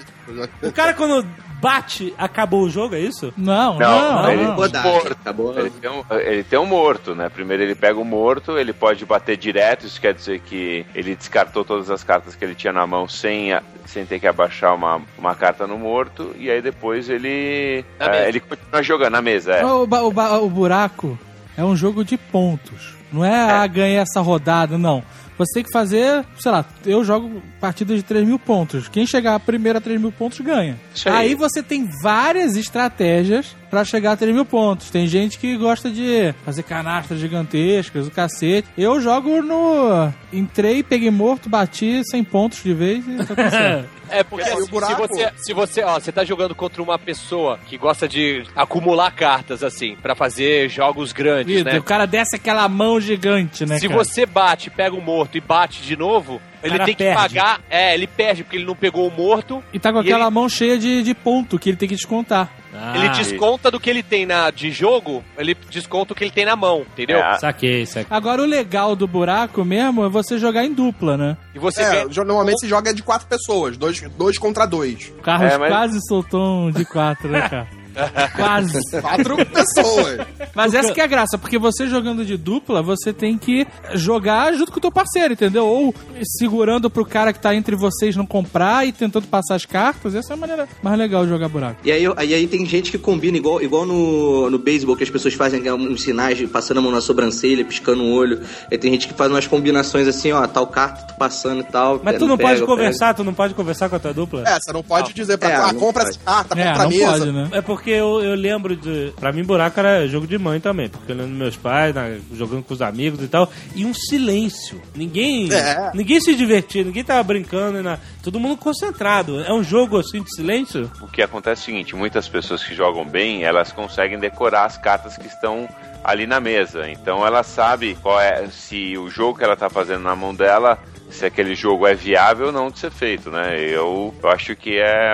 O 0.62 0.72
cara 0.72 0.94
quando 0.94 1.26
bate, 1.60 2.12
acabou 2.18 2.62
o 2.62 2.70
jogo, 2.70 2.94
é 2.96 3.00
isso? 3.00 3.32
Não, 3.36 3.78
Não, 3.78 4.22
não, 4.22 4.30
ele- 4.32 4.42
não. 4.44 4.54
Morto. 4.56 5.12
acabou. 5.12 5.58
Ele 5.58 5.70
tem, 5.70 5.90
um, 5.90 6.04
ele 6.18 6.42
tem 6.44 6.58
um 6.58 6.66
morto, 6.66 7.14
né? 7.14 7.28
Primeiro 7.28 7.62
ele 7.62 7.74
pega 7.74 7.98
o 8.00 8.04
morto, 8.04 8.58
ele 8.58 8.72
pode 8.72 9.04
bater 9.06 9.36
direto, 9.36 9.86
isso 9.86 10.00
quer 10.00 10.12
dizer 10.14 10.40
que 10.40 10.84
ele 10.94 11.14
descartou 11.14 11.64
todas 11.64 11.88
as 11.90 12.02
cartas 12.02 12.34
que 12.34 12.44
ele 12.44 12.54
tinha 12.56 12.72
na 12.72 12.84
mão 12.86 13.08
sem, 13.08 13.52
a- 13.52 13.62
sem 13.86 14.04
ter 14.04 14.18
que 14.18 14.26
abaixar 14.26 14.74
uma, 14.74 15.00
uma 15.16 15.34
carta 15.36 15.66
no 15.66 15.78
morto, 15.78 16.34
e 16.36 16.50
aí 16.50 16.60
depois 16.60 17.08
ele. 17.08 17.84
É, 18.00 18.28
ele 18.28 18.40
continua 18.40 18.82
jogando 18.82 19.12
na 19.12 19.22
mesa, 19.22 19.52
é. 19.52 19.64
O, 19.64 19.84
o 19.84 20.44
o 20.44 20.50
buraco 20.50 21.16
é 21.56 21.62
um 21.62 21.76
jogo 21.76 22.04
de 22.04 22.16
pontos. 22.16 22.94
Não 23.12 23.24
é, 23.24 23.34
ah, 23.52 23.66
ganhei 23.66 23.98
essa 23.98 24.20
rodada, 24.20 24.78
não. 24.78 25.04
Você 25.38 25.54
tem 25.54 25.64
que 25.64 25.72
fazer, 25.72 26.24
sei 26.38 26.52
lá, 26.52 26.64
eu 26.84 27.04
jogo 27.04 27.42
partidas 27.60 27.96
de 27.96 28.02
3 28.02 28.26
mil 28.26 28.38
pontos. 28.38 28.88
Quem 28.88 29.06
chegar 29.06 29.38
primeiro 29.40 29.78
a 29.78 29.80
3 29.80 30.00
mil 30.00 30.12
pontos 30.12 30.40
ganha. 30.40 30.76
Aí. 31.06 31.12
Aí 31.12 31.34
você 31.34 31.62
tem 31.62 31.88
várias 32.02 32.56
estratégias 32.56 33.56
pra 33.70 33.84
chegar 33.84 34.12
a 34.12 34.16
3 34.16 34.34
mil 34.34 34.44
pontos. 34.44 34.90
Tem 34.90 35.06
gente 35.06 35.38
que 35.38 35.56
gosta 35.56 35.90
de 35.90 36.34
fazer 36.44 36.62
canastras 36.62 37.18
gigantescas, 37.18 38.06
o 38.06 38.10
cacete. 38.10 38.68
Eu 38.76 39.00
jogo 39.00 39.42
no. 39.42 40.12
Entrei, 40.32 40.82
peguei 40.82 41.10
morto, 41.10 41.48
bati 41.48 42.02
100 42.10 42.24
pontos 42.24 42.62
de 42.62 42.74
vez 42.74 43.04
e 43.06 43.16
tá 43.16 43.34
tudo 43.34 43.50
certo. 43.50 44.01
É, 44.12 44.22
porque 44.22 44.48
assim, 44.48 44.66
se 44.66 44.94
você, 44.94 45.32
se 45.36 45.52
você, 45.54 45.82
ó, 45.82 45.98
você 45.98 46.12
tá 46.12 46.24
jogando 46.24 46.54
contra 46.54 46.82
uma 46.82 46.98
pessoa 46.98 47.58
que 47.66 47.78
gosta 47.78 48.06
de 48.06 48.44
acumular 48.54 49.10
cartas, 49.10 49.64
assim, 49.64 49.96
pra 49.96 50.14
fazer 50.14 50.68
jogos 50.68 51.12
grandes, 51.12 51.60
Ih, 51.60 51.64
né? 51.64 51.78
O 51.78 51.82
cara 51.82 52.06
desce 52.06 52.36
aquela 52.36 52.68
mão 52.68 53.00
gigante, 53.00 53.64
né? 53.64 53.78
Se 53.78 53.88
cara? 53.88 54.04
você 54.04 54.26
bate, 54.26 54.70
pega 54.70 54.94
o 54.94 55.00
morto 55.00 55.36
e 55.36 55.40
bate 55.40 55.82
de 55.82 55.96
novo, 55.96 56.40
ele 56.62 56.78
tem 56.80 56.94
que 56.94 57.04
perde. 57.04 57.14
pagar. 57.34 57.60
É, 57.70 57.94
ele 57.94 58.06
perde 58.06 58.44
porque 58.44 58.56
ele 58.56 58.64
não 58.66 58.74
pegou 58.76 59.06
o 59.06 59.10
morto. 59.10 59.62
E 59.72 59.78
tá 59.78 59.92
com 59.92 59.98
E 59.98 60.00
aquela 60.02 60.24
ele- 60.26 60.34
mão 60.34 60.48
cheia 60.48 60.78
de, 60.78 61.02
de 61.02 61.14
ponto 61.14 61.58
que 61.58 61.68
ele 61.70 61.76
tem 61.76 61.88
que 61.88 61.94
descontar. 61.94 62.50
ele 62.94 63.06
Ah, 63.08 63.12
desconta 63.12 63.70
do 63.70 63.78
que 63.78 63.90
ele 63.90 64.02
tem 64.02 64.24
na, 64.24 64.50
de 64.50 64.70
jogo, 64.70 65.22
ele 65.36 65.54
desconta 65.70 66.12
o 66.12 66.16
que 66.16 66.24
ele 66.24 66.30
tem 66.30 66.44
na 66.46 66.56
mão, 66.56 66.80
entendeu? 66.92 67.18
É, 67.18 67.38
Saquei, 67.38 67.84
saquei. 67.84 68.06
Agora 68.16 68.40
o 68.42 68.46
legal 68.46 68.96
do 68.96 69.06
buraco 69.06 69.64
mesmo 69.64 70.04
é 70.04 70.08
você 70.08 70.38
jogar 70.38 70.64
em 70.64 70.72
dupla, 70.72 71.16
né? 71.18 71.36
E 71.54 71.58
você 71.58 71.82
É, 71.82 72.04
normalmente 72.24 72.60
se 72.60 72.68
joga 72.68 72.94
de 72.94 73.02
quatro 73.02 73.26
pessoas, 73.28 73.76
dois, 73.76 74.00
dois 74.16 74.38
contra 74.38 74.64
dois. 74.66 75.08
O 75.18 75.22
Carlos 75.22 75.52
É, 75.52 75.58
mas- 75.58 75.68
quase 75.70 75.98
soltou 76.08 76.66
um 76.66 76.70
de 76.70 76.84
quatro, 76.86 77.28
né, 77.28 77.48
cara? 77.48 77.68
quase. 78.36 78.78
Quatro 79.00 79.36
pessoas. 79.46 80.18
Mas 80.54 80.74
essa 80.74 80.92
que 80.92 81.00
é 81.00 81.04
a 81.04 81.06
graça, 81.06 81.38
porque 81.38 81.58
você 81.58 81.86
jogando 81.86 82.24
de 82.24 82.36
dupla, 82.36 82.82
você 82.82 83.12
tem 83.12 83.36
que 83.38 83.66
jogar 83.94 84.52
junto 84.54 84.72
com 84.72 84.78
o 84.78 84.80
teu 84.80 84.92
parceiro, 84.92 85.34
entendeu? 85.34 85.66
Ou 85.66 85.94
segurando 86.38 86.90
pro 86.90 87.04
cara 87.04 87.32
que 87.32 87.38
tá 87.40 87.54
entre 87.54 87.76
vocês 87.76 88.16
não 88.16 88.26
comprar 88.26 88.86
e 88.86 88.92
tentando 88.92 89.26
passar 89.26 89.54
as 89.54 89.64
cartas. 89.64 90.14
Essa 90.14 90.32
é 90.32 90.34
a 90.34 90.36
maneira 90.36 90.68
mais 90.82 90.98
legal 90.98 91.24
de 91.24 91.30
jogar 91.30 91.48
buraco. 91.48 91.80
E 91.84 91.90
aí, 91.92 92.04
aí, 92.16 92.34
aí 92.34 92.46
tem 92.46 92.64
gente 92.66 92.90
que 92.90 92.98
combina, 92.98 93.36
igual, 93.36 93.62
igual 93.62 93.84
no, 93.86 94.50
no 94.50 94.58
beisebol, 94.58 94.96
que 94.96 95.04
as 95.04 95.10
pessoas 95.10 95.34
fazem 95.34 95.66
é, 95.66 95.72
uns 95.74 96.02
sinais 96.02 96.38
de 96.38 96.46
passando 96.46 96.78
a 96.78 96.80
mão 96.80 96.92
na 96.92 97.00
sobrancelha, 97.00 97.64
piscando 97.64 98.02
o 98.02 98.12
olho. 98.12 98.40
Aí 98.70 98.78
tem 98.78 98.90
gente 98.92 99.08
que 99.08 99.14
faz 99.14 99.30
umas 99.30 99.46
combinações 99.46 100.06
assim, 100.06 100.32
ó, 100.32 100.46
tal 100.46 100.66
carta, 100.66 101.06
tu 101.12 101.14
passando 101.18 101.60
e 101.60 101.64
tal. 101.64 102.00
Mas 102.02 102.16
é, 102.16 102.18
tu 102.18 102.26
não 102.26 102.36
pega, 102.36 102.48
pode 102.50 102.60
pega. 102.60 102.72
conversar, 102.72 103.14
tu 103.14 103.24
não 103.24 103.34
pode 103.34 103.54
conversar 103.54 103.88
com 103.88 103.96
a 103.96 103.98
tua 103.98 104.12
dupla? 104.14 104.44
É, 104.46 104.58
você 104.60 104.72
não 104.72 104.82
pode 104.82 105.12
dizer 105.12 105.36
pra 105.38 105.50
É, 105.50 105.54
ah, 105.56 105.72
não 105.72 105.80
compra 105.80 106.04
pode. 106.04 106.16
essa 106.16 106.24
carta, 106.24 106.58
É, 106.60 106.64
compra 106.68 106.80
a 106.82 106.84
não 106.84 106.90
mesa. 106.90 107.10
pode, 107.18 107.32
né? 107.32 107.48
É 107.52 107.60
porque 107.60 107.81
eu, 107.90 108.20
eu 108.22 108.34
lembro 108.34 108.76
de. 108.76 109.12
Pra 109.18 109.32
mim, 109.32 109.42
buraco 109.44 109.78
era 109.80 110.06
jogo 110.08 110.26
de 110.26 110.38
mãe 110.38 110.60
também. 110.60 110.88
Porque 110.88 111.10
eu 111.12 111.16
lembro 111.16 111.30
dos 111.30 111.38
meus 111.38 111.56
pais, 111.56 111.94
na- 111.94 112.16
jogando 112.34 112.62
com 112.62 112.74
os 112.74 112.82
amigos 112.82 113.22
e 113.22 113.28
tal. 113.28 113.50
E 113.74 113.84
um 113.84 113.92
silêncio. 113.94 114.80
Ninguém. 114.94 115.52
É. 115.52 115.90
Ninguém 115.94 116.20
se 116.20 116.34
divertia, 116.34 116.84
ninguém 116.84 117.04
tava 117.04 117.22
brincando. 117.22 117.78
e 117.78 117.82
na- 117.82 117.98
todo 118.22 118.38
mundo 118.40 118.56
concentrado. 118.56 119.40
É 119.42 119.52
um 119.52 119.62
jogo 119.64 119.98
assim 119.98 120.22
de 120.22 120.34
silêncio? 120.34 120.90
O 121.00 121.06
que 121.08 121.22
acontece 121.22 121.62
é 121.62 121.62
o 121.62 121.66
seguinte, 121.66 121.96
muitas 121.96 122.28
pessoas 122.28 122.62
que 122.64 122.74
jogam 122.74 123.04
bem, 123.04 123.44
elas 123.44 123.72
conseguem 123.72 124.18
decorar 124.18 124.64
as 124.64 124.76
cartas 124.78 125.16
que 125.16 125.26
estão 125.26 125.68
ali 126.04 126.26
na 126.26 126.40
mesa. 126.40 126.88
Então 126.90 127.26
ela 127.26 127.42
sabe 127.42 127.96
qual 128.02 128.20
é 128.20 128.46
se 128.48 128.96
o 128.98 129.08
jogo 129.08 129.38
que 129.38 129.44
ela 129.44 129.56
tá 129.56 129.70
fazendo 129.70 130.02
na 130.02 130.16
mão 130.16 130.34
dela, 130.34 130.78
se 131.12 131.26
aquele 131.26 131.54
jogo 131.54 131.86
é 131.86 131.94
viável 131.94 132.46
ou 132.46 132.52
não 132.52 132.70
de 132.70 132.78
ser 132.78 132.90
feito, 132.90 133.30
né? 133.30 133.58
Eu, 133.60 134.14
eu 134.22 134.30
acho 134.30 134.56
que 134.56 134.78
é 134.78 135.12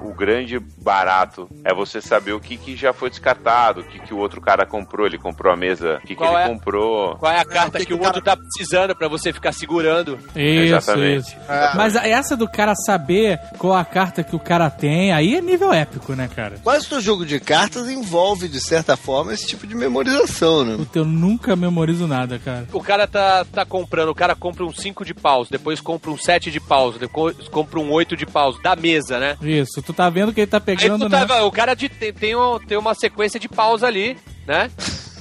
o 0.00 0.12
grande 0.12 0.58
barato 0.58 1.48
é 1.64 1.72
você 1.72 2.00
saber 2.00 2.32
o 2.32 2.40
que, 2.40 2.56
que 2.56 2.76
já 2.76 2.92
foi 2.92 3.10
descartado, 3.10 3.80
o 3.80 3.84
que, 3.84 3.98
que 4.00 4.12
o 4.12 4.18
outro 4.18 4.40
cara 4.40 4.66
comprou, 4.66 5.06
ele 5.06 5.18
comprou 5.18 5.52
a 5.52 5.56
mesa, 5.56 6.00
o 6.02 6.06
que, 6.06 6.14
que 6.14 6.22
ele 6.22 6.34
é? 6.34 6.48
comprou. 6.48 7.16
Qual 7.16 7.32
é 7.32 7.40
a 7.40 7.44
carta 7.44 7.68
o 7.68 7.72
que 7.72 7.78
que, 7.78 7.86
que 7.86 7.94
o 7.94 8.04
outro 8.04 8.20
tá 8.22 8.36
precisando 8.36 8.94
pra 8.94 9.08
você 9.08 9.32
ficar 9.32 9.52
segurando? 9.52 10.18
Isso, 10.34 10.74
Exatamente. 10.74 11.28
isso. 11.28 11.36
É. 11.48 11.74
Mas 11.74 11.96
essa 11.96 12.36
do 12.36 12.48
cara 12.48 12.74
saber 12.74 13.38
qual 13.58 13.74
a 13.74 13.84
carta 13.84 14.22
que 14.22 14.34
o 14.34 14.40
cara 14.40 14.68
tem, 14.70 15.12
aí 15.12 15.34
é 15.36 15.40
nível 15.40 15.72
épico, 15.72 16.14
né, 16.14 16.28
cara? 16.34 16.56
Quase 16.62 16.88
todo 16.88 17.00
jogo 17.00 17.24
de 17.24 17.38
cartas 17.38 17.88
envolve, 17.88 18.48
de 18.48 18.60
certa 18.60 18.96
forma, 18.96 19.32
esse 19.32 19.46
tipo 19.46 19.66
de 19.66 19.74
memorização, 19.74 20.64
né? 20.64 20.76
Puta, 20.76 20.98
eu 20.98 21.04
nunca 21.04 21.54
memorizo 21.54 22.06
nada, 22.06 22.38
cara. 22.38 22.66
O 22.72 22.82
cara 22.82 23.06
tá, 23.06 23.44
tá 23.44 23.64
comprando, 23.64 24.08
o 24.08 24.14
cara 24.14 24.34
compra 24.34 24.64
um 24.64 24.72
5 24.72 25.04
de 25.04 25.14
paus, 25.36 25.48
depois 25.50 25.80
compra 25.80 26.10
um 26.10 26.16
7 26.16 26.50
de 26.50 26.58
paus, 26.60 26.96
depois 26.98 27.36
compra 27.50 27.78
um 27.78 27.90
8 27.92 28.16
de 28.16 28.24
paus, 28.24 28.60
da 28.62 28.74
mesa, 28.74 29.18
né? 29.18 29.36
Isso, 29.42 29.82
tu 29.82 29.92
tá 29.92 30.08
vendo 30.08 30.32
que 30.32 30.40
ele 30.40 30.46
tá 30.46 30.56
Aí 30.56 30.62
pegando, 30.62 31.06
tu 31.06 31.08
né? 31.10 31.26
tá, 31.26 31.44
o 31.44 31.52
cara 31.52 31.74
de- 31.74 31.88
tem, 31.88 32.12
tem, 32.12 32.34
um- 32.36 32.58
tem 32.58 32.78
uma 32.78 32.94
sequência 32.94 33.38
de 33.38 33.48
paus 33.48 33.82
ali, 33.82 34.16
né? 34.46 34.70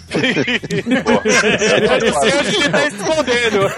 Eu 0.15 2.11
não 2.11 2.21
sei 2.21 2.39
onde 2.39 2.55
ele 2.55 2.69
tá 2.69 2.85
escondendo. 2.87 3.69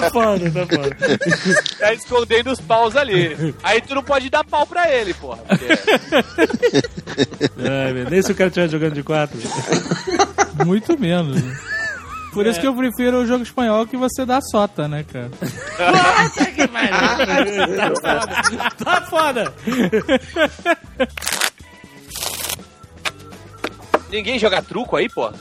Tá 0.00 0.10
foda, 0.10 0.50
tá 0.50 0.66
foda. 0.66 0.96
Tá 1.78 1.94
escondendo 1.94 2.50
os 2.50 2.60
paus 2.60 2.96
ali. 2.96 3.54
Aí 3.62 3.80
tu 3.80 3.94
não 3.94 4.02
pode 4.02 4.28
dar 4.28 4.42
pau 4.44 4.66
pra 4.66 4.92
ele, 4.92 5.14
porra. 5.14 5.38
porque- 5.48 5.66
Ai, 7.58 7.92
nem 8.10 8.20
se 8.20 8.32
o 8.32 8.34
cara 8.34 8.48
estiver 8.48 8.68
jogando 8.68 8.94
de 8.94 9.02
quatro. 9.04 9.38
Muito 10.66 10.98
menos. 11.00 11.40
Por 12.36 12.46
isso 12.46 12.60
que 12.60 12.66
eu 12.66 12.74
prefiro 12.74 13.22
o 13.22 13.26
jogo 13.26 13.42
espanhol 13.42 13.86
que 13.86 13.96
você 13.96 14.26
dá 14.26 14.42
sota, 14.42 14.86
né, 14.86 15.06
cara? 15.10 15.30
Tá 18.84 19.00
foda. 19.08 19.54
Ninguém 24.10 24.38
joga 24.38 24.60
truco 24.60 24.96
aí, 24.96 25.08
pô? 25.08 25.32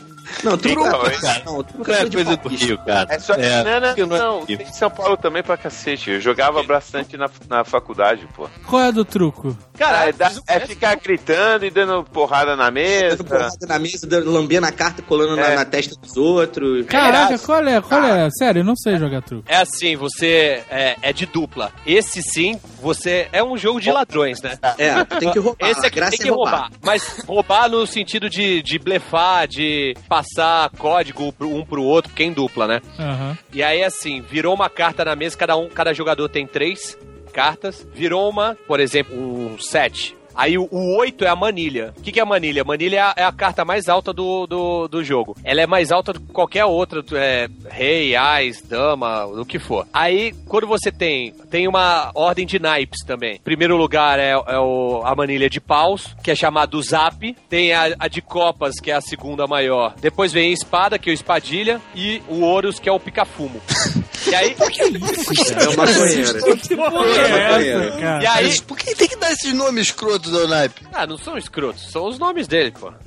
Não, 0.46 0.58
truco 0.58 0.88
Então, 0.88 1.06
é, 1.08 1.10
cara, 1.20 1.42
não, 1.46 1.64
truco 1.64 1.88
Não 1.90 1.96
é 1.96 2.02
é 2.02 2.10
coisa 2.10 2.38
do. 2.38 2.50
Rio, 2.50 2.78
cara. 2.80 3.08
É 3.14 3.20
só 3.20 3.34
É, 3.34 3.64
não, 3.64 3.88
não, 3.88 3.96
que 3.96 4.06
não 4.06 4.16
é 4.16 4.20
não, 4.20 4.44
Rio. 4.46 4.58
tem 4.58 4.68
em 4.68 4.74
São 4.74 4.90
Paulo 4.90 5.18
também 5.18 5.44
pra 5.44 5.58
cacete. 5.58 6.12
Eu 6.12 6.22
jogava 6.22 6.62
bastante 6.64 7.18
na, 7.18 7.30
na 7.50 7.64
faculdade, 7.64 8.28
pô. 8.36 8.48
Qual 8.68 8.84
é 8.84 8.92
do 8.92 9.04
truco? 9.04 9.58
Cara, 9.78 10.06
é, 10.06 10.06
um 10.06 10.10
é 10.10 10.14
teste. 10.60 10.68
ficar 10.68 10.96
gritando 10.96 11.66
e 11.66 11.70
dando 11.70 12.04
porrada 12.04 12.56
na 12.56 12.70
mesa. 12.72 13.18
Dando 13.18 13.26
porrada 13.28 13.68
na 13.68 13.80
mesa, 13.80 14.08
dando- 14.08 14.32
lambendo 14.32 14.66
a 14.68 14.72
carta, 14.72 15.02
colando 15.02 15.36
na, 15.36 15.48
É. 15.52 15.56
na 15.56 15.66
testa 15.66 15.96
dos 16.00 16.16
outros. 16.16 16.86
Caraca, 16.86 17.38
qual 17.40 17.66
é? 17.68 17.82
Qual 17.82 18.04
é? 18.04 18.30
Sério, 18.32 18.60
eu 18.62 18.64
não 18.66 18.76
sei 18.76 18.98
jogar 18.98 19.22
truco. 19.22 19.44
É 19.48 19.58
assim, 19.58 19.96
você 19.96 20.64
é, 20.70 20.96
é 21.02 21.12
de 21.14 21.26
dupla. 21.26 21.72
Esse 21.86 22.22
sim, 22.22 22.60
você 22.82 23.28
é 23.32 23.44
um 23.44 23.58
jogo 23.58 23.82
de 23.82 23.92
ladrões, 23.92 24.42
né? 24.42 24.58
É, 24.78 25.04
tem 25.06 25.32
que 25.32 25.40
roubar. 25.40 25.70
Esse 25.70 25.86
aqui 25.86 26.00
tem 26.00 26.20
que 26.20 26.28
é 26.28 26.32
roubar. 26.32 26.52
roubar. 26.52 26.72
Mas 26.84 27.24
roubar 27.28 27.70
no 27.70 27.86
sentido 27.88 28.30
de, 28.30 28.62
de 28.62 28.78
blefar, 28.80 29.48
de 29.48 29.96
passar 30.08 30.35
código 30.78 31.32
pro- 31.34 31.54
um 31.56 31.66
pro 31.66 31.84
outro, 31.84 32.10
porque 32.12 32.24
é 32.24 32.26
em 32.28 32.34
dupla, 32.34 32.68
né? 32.68 32.82
Aham. 33.00 33.38
E 33.54 33.64
aí, 33.64 33.84
assim, 33.84 34.22
virou 34.22 34.54
uma 34.54 34.70
carta 34.70 35.04
na 35.06 35.16
mesa, 35.16 35.38
cada 35.38 35.56
um, 35.58 35.70
cada 35.70 35.94
jogador 35.94 36.28
tem 36.30 36.46
três 36.46 36.98
cartas. 37.34 37.88
Virou 37.94 38.30
uma, 38.30 38.56
por 38.68 38.80
exemplo, 38.80 39.16
um 39.18 39.58
set. 39.60 40.16
Aí 40.36 40.58
o, 40.58 40.68
o 40.72 40.96
8 40.98 41.24
é 41.24 41.30
a 41.30 41.36
manilha. 41.36 41.94
O 41.98 42.02
que, 42.02 42.12
que 42.12 42.20
é 42.20 42.24
a 42.24 42.26
manilha? 42.26 42.62
A 42.62 42.66
manilha 42.66 42.98
é 42.98 43.00
a, 43.00 43.14
é 43.18 43.24
a 43.24 43.32
carta 43.32 43.64
mais 43.64 43.88
alta 43.88 44.12
do, 44.14 44.46
do, 44.46 44.88
do 44.88 45.04
jogo. 45.04 45.36
Ela 45.44 45.62
é 45.62 45.68
mais 45.68 45.92
alta 45.92 46.14
do 46.14 46.20
que 46.20 46.34
qualquer 46.34 46.66
outra. 46.66 47.04
É, 47.14 47.48
rei, 47.70 48.16
ás, 48.16 48.62
dama, 48.62 49.26
o 49.26 49.46
que 49.46 49.60
for. 49.60 49.88
Aí, 49.94 50.34
quando 50.48 50.68
você 50.68 50.92
tem. 50.92 51.34
Tem 51.50 51.68
uma 51.68 52.12
ordem 52.14 52.46
de 52.46 52.60
naipes 52.60 53.00
também. 53.06 53.40
Primeiro 53.44 53.78
lugar 53.78 54.20
é, 54.20 54.32
é 54.32 54.60
o, 54.60 55.02
a 55.06 55.16
manilha 55.16 55.50
de 55.50 55.62
paus, 55.62 56.16
que 56.24 56.32
é 56.32 56.36
chamado 56.36 56.82
Zap. 56.82 57.36
Tem 57.50 57.74
a, 57.74 57.96
a 57.98 58.08
de 58.08 58.22
copas, 58.22 58.80
que 58.80 58.92
é 58.92 58.96
a 58.96 59.02
segunda 59.02 59.48
maior. 59.48 59.96
Depois 60.02 60.34
vem 60.34 60.50
a 60.50 60.54
espada, 60.54 61.00
que 61.00 61.10
é 61.10 61.14
o 61.14 61.14
espadilha. 61.14 61.82
E 61.96 62.22
o 62.28 62.44
Horus, 62.44 62.80
que 62.80 62.90
é 62.90 62.92
o 62.92 63.00
pica-fumo. 63.00 63.62
E 64.28 64.34
aí. 64.34 64.56
É 64.58 65.70
uma 65.70 65.86
maconheira. 65.86 66.34
Que 66.56 66.76
porra 66.76 67.06
é 67.06 67.70
essa, 67.70 67.92
cara? 68.00 68.24
E 68.24 68.28
aí. 68.28 68.62
Por 68.62 68.78
que 68.78 68.96
tem 68.96 69.08
que 69.08 69.16
dar 69.16 69.32
esses 69.32 69.54
nomes 69.54 69.92
escrotos 70.26 70.32
do 70.32 70.48
naipe? 70.48 70.82
Ah, 70.92 71.08
não 71.08 71.18
são 71.18 71.38
escrotos, 71.38 71.92
são 71.92 72.08
os 72.08 72.18
nomes 72.20 72.48
dele, 72.48 72.72
pô. 72.72 72.92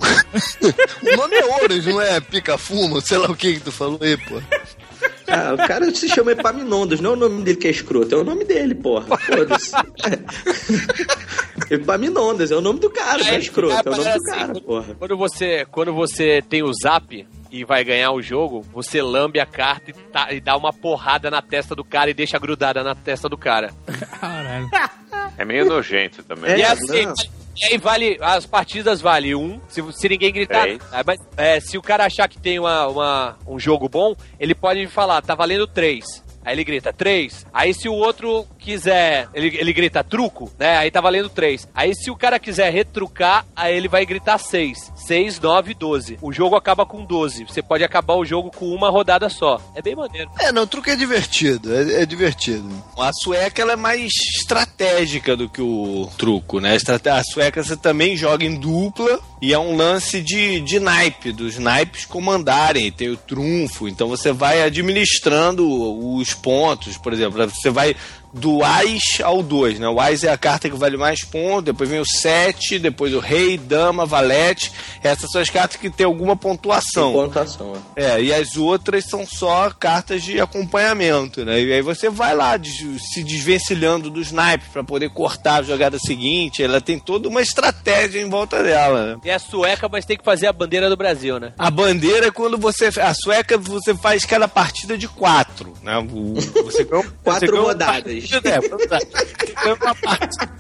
O 1.03 1.17
nome 1.17 1.37
é 1.37 1.45
Ouros, 1.45 1.87
não 1.87 2.01
é 2.01 2.21
pica-fumo? 2.21 3.01
Sei 3.01 3.17
lá 3.17 3.31
o 3.31 3.37
que 3.37 3.55
que 3.55 3.61
tu 3.61 3.73
falou 3.73 3.99
aí, 4.03 4.17
pô. 4.17 4.41
Ah, 5.27 5.55
o 5.55 5.57
cara 5.57 5.93
se 5.95 6.09
chama 6.09 6.33
Epaminondas, 6.33 7.01
não 7.01 7.11
é 7.11 7.13
o 7.15 7.17
nome 7.17 7.43
dele 7.43 7.57
que 7.57 7.69
é 7.69 7.71
escroto, 7.71 8.15
é 8.15 8.19
o 8.19 8.25
nome 8.25 8.45
dele, 8.45 8.75
porra. 8.75 9.17
Foda-se. 9.19 9.73
Epaminondas, 11.71 12.51
é 12.51 12.57
o 12.57 12.61
nome 12.61 12.81
do 12.81 12.91
cara, 12.91 13.23
não 13.23 13.31
é 13.31 13.39
escroto, 13.39 13.89
é 13.89 13.93
o 13.93 13.97
nome 13.97 14.13
do 14.19 14.23
cara, 14.25 14.61
porra. 14.61 14.97
Quando 14.99 15.17
você, 15.17 15.67
quando 15.71 15.95
você 15.95 16.43
tem 16.49 16.63
o 16.63 16.73
zap 16.73 17.27
e 17.51 17.65
vai 17.65 17.83
ganhar 17.85 18.11
o 18.13 18.21
jogo, 18.23 18.63
você 18.73 19.01
lambe 19.03 19.41
a 19.41 19.47
carta 19.47 19.91
e, 19.91 19.95
tá- 19.95 20.33
e 20.33 20.41
dá 20.41 20.57
uma 20.57 20.73
porrada 20.73 21.31
na 21.31 21.41
testa 21.43 21.75
do 21.75 21.85
cara 21.85 22.11
e 22.11 22.15
deixa 22.15 22.39
grudada 22.39 22.83
na 22.85 22.95
testa 22.95 23.29
do 23.29 23.37
cara. 23.39 23.73
Caralho. 24.21 24.69
É 25.37 25.45
meio 25.45 25.65
nojento 25.67 26.23
também. 26.23 26.51
É, 26.53 26.59
e 26.59 26.65
assim, 26.65 27.07
não. 27.07 27.15
e 27.57 27.65
aí 27.73 27.79
vale, 27.79 28.19
as 28.21 28.45
partidas 28.47 29.01
valem 29.01 29.35
um, 29.35 29.61
se, 29.69 29.83
se 29.93 30.09
ninguém 30.09 30.33
gritar. 30.33 30.63
Três. 30.63 30.81
Ah, 30.93 31.03
mas, 31.07 31.19
é, 31.37 31.61
se 31.61 31.79
o 31.79 31.83
cara 31.83 32.05
achar 32.05 32.29
que 32.29 32.39
tem 32.41 32.59
uma, 32.59 32.87
uma- 32.89 33.39
um 33.47 33.59
jogo 33.59 33.89
bom, 33.89 34.15
ele 34.39 34.55
pode 34.55 34.87
falar, 34.89 35.23
tá 35.23 35.35
valendo 35.35 35.67
três. 35.67 36.05
Aí 36.45 36.55
ele 36.55 36.65
grita 36.65 36.93
três. 36.93 37.47
Aí 37.53 37.75
se 37.75 37.89
o 37.89 37.95
outro 37.95 38.47
quiser, 38.69 39.31
ele, 39.33 39.57
ele 39.57 39.73
grita 39.73 40.05
truco, 40.05 40.53
né? 40.59 40.77
Aí 40.77 40.91
tá 40.91 41.01
valendo 41.01 41.31
três. 41.31 41.67
Aí 41.75 41.95
se 41.95 42.11
o 42.11 42.17
cara 42.17 42.39
quiser 42.39 42.71
retrucar, 42.71 43.47
aí 43.57 43.75
ele 43.75 43.89
vai 43.89 44.05
gritar 44.05 44.37
seis. 44.37 44.93
Seis, 44.95 45.41
nove, 45.41 45.73
doze. 45.73 46.19
O 46.21 46.31
jogo 46.31 46.55
acaba 46.55 46.85
com 46.85 47.03
12. 47.03 47.45
Você 47.45 47.63
pode 47.63 47.83
acabar 47.83 48.15
o 48.15 48.27
jogo 48.27 48.51
com 48.51 48.67
uma 48.67 48.91
rodada 48.91 49.31
só. 49.31 49.59
É 49.75 49.81
bem 49.81 49.97
maneiro. 49.97 50.31
É, 50.39 50.53
não, 50.53 50.65
o 50.65 50.67
truque 50.67 50.91
é 50.91 50.97
divertido, 50.97 51.75
é, 51.75 52.03
é 52.03 52.07
divertido. 52.07 52.69
A 52.99 53.11
sueca, 53.11 53.63
ela 53.63 53.73
é 53.73 53.77
mais 53.77 54.13
estratégica 54.37 55.35
do 55.35 55.49
que 55.49 55.63
o 55.63 56.11
truco, 56.19 56.61
né? 56.61 56.77
A 56.77 57.25
sueca 57.25 57.65
você 57.65 57.77
também 57.77 58.17
joga 58.17 58.45
em 58.45 58.55
dupla 58.55 59.19
e 59.41 59.55
é 59.55 59.59
um 59.59 59.77
lance 59.77 60.21
de, 60.21 60.61
de 60.61 60.79
naipe, 60.79 61.33
dos 61.33 61.59
naipes 61.59 62.05
comandarem, 62.05 62.91
tem 62.91 63.09
o 63.09 63.17
trunfo, 63.17 63.89
então 63.89 64.09
você 64.09 64.33
vai 64.33 64.63
administrando 64.63 65.67
os 66.17 66.35
pontos, 66.35 66.99
por 66.99 67.13
exemplo, 67.13 67.49
você 67.49 67.71
vai 67.71 67.95
do 68.33 68.63
Ás 68.63 69.01
ao 69.23 69.43
2, 69.43 69.79
né? 69.79 69.89
O 69.89 69.99
Ás 70.01 70.23
é 70.25 70.31
a 70.31 70.37
carta 70.39 70.69
que 70.69 70.77
vale 70.77 70.97
mais 70.97 71.25
pontos, 71.25 71.65
depois 71.65 71.89
vem 71.89 71.99
o 72.01 72.05
7, 72.07 72.79
depois 72.79 73.15
o 73.15 73.19
Rei, 73.19 73.57
Dama, 73.57 74.05
Valete. 74.07 74.71
Essas 75.03 75.31
são 75.31 75.41
as 75.41 75.49
cartas 75.51 75.77
que 75.81 75.89
tem 75.91 76.05
alguma 76.07 76.37
pontuação. 76.37 77.13
Pontuação, 77.13 77.73
é. 77.97 78.05
É, 78.17 78.23
e 78.23 78.33
as 78.33 78.57
outras 78.57 79.05
são 79.07 79.27
só 79.27 79.71
cartas 79.71 80.23
de 80.23 80.41
acompanhamento, 80.41 81.45
né? 81.45 81.61
E 81.61 81.73
aí 81.73 81.83
você 81.83 82.09
vai 82.11 82.35
lá 82.35 82.59
se 82.63 83.23
desvencilhando 83.25 84.11
dos 84.11 84.31
naipes 84.33 84.69
pra 84.73 84.85
poder 84.85 85.11
cortar 85.11 85.61
a 85.61 85.63
jogada 85.63 85.99
seguinte. 85.99 86.63
Ela 86.63 86.81
tem 86.81 86.99
toda 86.99 87.29
uma 87.29 87.41
estratégia 87.43 88.21
em 88.21 88.29
volta 88.29 88.63
dela, 88.63 89.15
né? 89.15 89.21
E 89.25 89.31
é 89.31 89.39
sueca, 89.39 89.89
mas 89.89 90.05
tem 90.05 90.17
que 90.17 90.25
fazer 90.25 90.47
a 90.47 90.53
bandeira 90.53 90.89
do 90.89 90.97
Brasil, 90.97 91.39
né? 91.41 91.53
A 91.59 91.71
bandeira 91.71 92.27
é 92.27 92.31
quando 92.31 92.59
você. 92.59 92.91
A 93.01 93.15
sueca 93.15 93.57
você 93.59 93.95
faz 93.95 94.25
cada 94.25 94.47
partida 94.49 94.97
de 94.99 95.09
quatro, 95.09 95.73
né? 95.83 95.97
O- 95.99 96.35
Você 96.65 96.85
ganha, 96.85 97.05
Quatro 97.25 97.41
você 97.41 97.47
ganha 97.47 97.61
uma 97.63 97.69
rodadas. 97.69 98.18
É, 98.25 98.61
você 98.61 99.55
ganha 99.55 99.75
uma 99.75 99.95
partida. 99.95 100.59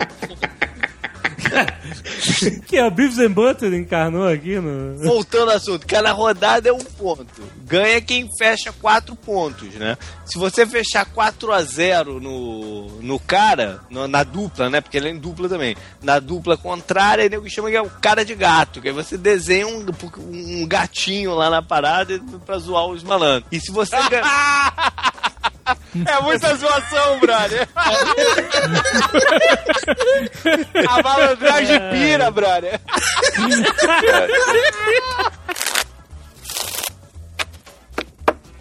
Que 2.66 2.76
é 2.76 2.84
o 2.86 2.90
Beavis 2.90 3.18
and 3.18 3.30
Button 3.30 3.66
encarnou 3.68 4.28
aqui 4.28 4.56
no... 4.60 4.98
Voltando 4.98 5.50
ao 5.50 5.56
assunto, 5.56 5.86
cada 5.86 6.12
rodada 6.12 6.68
é 6.68 6.72
um 6.72 6.78
ponto. 6.78 7.26
Ganha 7.64 8.00
quem 8.00 8.28
fecha 8.36 8.72
quatro 8.72 9.16
pontos, 9.16 9.72
né? 9.74 9.96
Se 10.26 10.38
você 10.38 10.66
fechar 10.66 11.06
4 11.06 11.52
a 11.52 11.62
0 11.62 12.20
no, 12.20 13.00
no 13.02 13.18
cara, 13.18 13.80
no- 13.88 14.06
na 14.06 14.22
dupla, 14.24 14.68
né? 14.68 14.80
Porque 14.80 14.96
ele 14.96 15.08
é 15.08 15.10
em 15.10 15.18
dupla 15.18 15.48
também. 15.48 15.76
Na 16.02 16.18
dupla 16.18 16.56
contrária, 16.56 17.28
nego 17.28 17.48
chama 17.48 17.70
que 17.70 17.76
é 17.76 17.82
o 17.82 17.88
cara 17.90 18.24
de 18.24 18.34
gato. 18.34 18.80
Que 18.80 18.88
aí 18.88 18.94
você 18.94 19.16
desenha 19.16 19.66
um, 19.66 19.86
um 20.20 20.66
gatinho 20.66 21.34
lá 21.34 21.48
na 21.50 21.62
parada 21.62 22.20
pra 22.44 22.58
zoar 22.58 22.86
os 22.86 23.02
malandros. 23.02 23.48
E 23.50 23.60
se 23.60 23.70
você 23.72 23.96
ganhar. 24.10 25.37
É 26.06 26.20
muita 26.22 26.54
zoação, 26.56 27.20
brother. 27.20 27.68
a 30.88 31.02
malandragem 31.02 31.78
pira, 31.90 32.30
brother. 32.30 32.80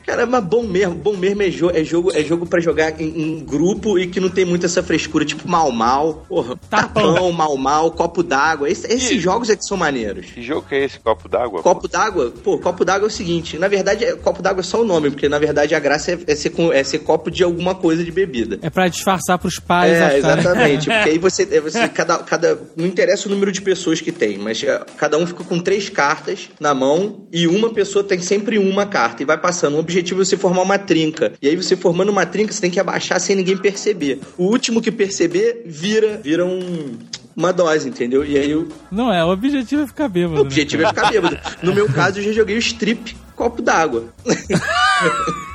Cara, 0.08 0.26
mas 0.26 0.42
bom 0.44 0.64
mesmo, 0.64 0.96
bom 0.96 1.18
mesmo 1.18 1.42
é, 1.44 1.52
jo 1.52 1.70
é 1.70 1.84
jogo, 1.84 2.12
é 2.16 2.24
jogo 2.24 2.46
pra 2.46 2.62
jogar 2.62 3.00
em, 3.02 3.22
em 3.40 3.40
grupo 3.46 4.00
e 4.00 4.08
que 4.08 4.22
não 4.22 4.30
tem 4.30 4.46
muito 4.46 4.66
essa 4.66 4.82
frescura, 4.82 5.26
tipo 5.26 5.46
mal 5.50 5.70
mal, 5.70 6.24
porra, 6.30 6.56
tapão, 6.70 7.30
mal 7.34 7.58
mal, 7.58 7.92
copo 7.92 8.24
d'água. 8.24 8.70
Esse- 8.70 8.88
esses 8.88 9.22
jogos 9.22 9.50
é 9.50 9.56
que 9.58 9.66
são 9.66 9.76
maneiros. 9.76 10.28
Que 10.28 10.42
jogo 10.42 10.66
que 10.66 10.76
é 10.76 10.86
esse? 10.86 10.98
Copo 10.98 11.28
d'água? 11.28 11.62
Copo 11.62 11.90
d'água, 11.90 12.34
pô, 12.42 12.58
copo 12.58 12.86
d'água 12.86 13.06
é 13.06 13.10
o 13.10 13.12
seguinte, 13.12 13.58
na 13.60 13.68
verdade, 13.68 14.06
é- 14.06 14.16
copo 14.16 14.42
d'água 14.42 14.62
é 14.62 14.64
só 14.64 14.82
o 14.82 14.86
nome, 14.86 15.10
porque 15.12 15.28
na 15.28 15.40
verdade 15.40 15.76
a 15.76 15.80
graça 15.80 16.14
é, 16.14 16.18
é 16.26 16.36
ser, 16.36 16.54
é 16.74 16.84
ser 16.86 17.00
copo 17.00 17.30
de 17.30 17.44
alguma 17.44 17.76
coisa 17.76 18.02
de 18.02 18.12
bebida. 18.12 18.60
É 18.62 18.70
pra 18.70 18.88
disfarçar 18.88 19.38
pros 19.38 19.60
pais 19.60 19.92
É, 19.92 20.18
exatamente. 20.18 20.86
Porque 20.88 21.10
aí 21.10 21.18
você, 21.20 21.46
é, 21.52 21.60
você 21.60 21.86
cada, 21.90 22.18
cada. 22.20 22.58
Não 22.78 22.86
interessa 22.86 23.28
o 23.28 23.32
número 23.32 23.52
de 23.52 23.62
pessoas 23.62 24.00
que 24.00 24.14
tem, 24.14 24.38
mas 24.38 24.64
é, 24.64 24.80
cada 24.96 25.18
um 25.18 25.28
fica 25.28 25.44
com 25.44 25.60
três 25.60 25.90
cartas 25.90 26.48
na 26.62 26.74
mão 26.74 27.28
e 27.34 27.46
uma 27.46 27.74
pessoa 27.74 28.06
tem 28.06 28.20
sempre 28.22 28.58
uma 28.58 28.86
carta 28.86 29.22
e 29.22 29.26
vai 29.26 29.38
passando. 29.38 29.76
O 29.76 29.80
objetivo 29.80 29.97
é 30.00 30.16
você 30.16 30.38
formar 30.38 30.62
uma 30.62 30.78
trinca. 30.78 31.34
E 31.42 31.48
aí 31.48 31.56
você 31.56 31.76
formando 31.76 32.10
uma 32.10 32.26
trinca, 32.26 32.52
você 32.54 32.62
tem 32.62 32.72
que 32.72 32.80
abaixar 32.80 33.20
sem 33.20 33.36
ninguém 33.36 33.58
perceber. 33.58 34.20
O 34.38 34.46
último 34.46 34.82
que 34.82 34.92
perceber 34.92 35.64
vira, 35.66 36.20
vira 36.24 36.46
um. 36.46 36.98
Uma 37.36 37.54
dose, 37.54 37.88
entendeu? 37.88 38.26
E 38.26 38.36
aí 38.36 38.56
o 38.56 38.68
Não 38.92 39.14
é, 39.14 39.24
o 39.24 39.30
objetivo 39.30 39.84
é 39.84 39.88
ficar 39.88 40.08
bêbado. 40.10 40.40
o 40.40 40.42
objetivo 40.42 40.82
é 40.84 40.88
ficar 40.88 41.12
bêbado. 41.12 41.38
No 41.62 41.72
meu 41.72 41.88
caso, 41.94 42.18
eu 42.20 42.24
já 42.24 42.32
joguei 42.32 42.56
o 42.56 42.60
strip 42.60 43.16
copo 43.36 43.62
d'água. 43.62 44.06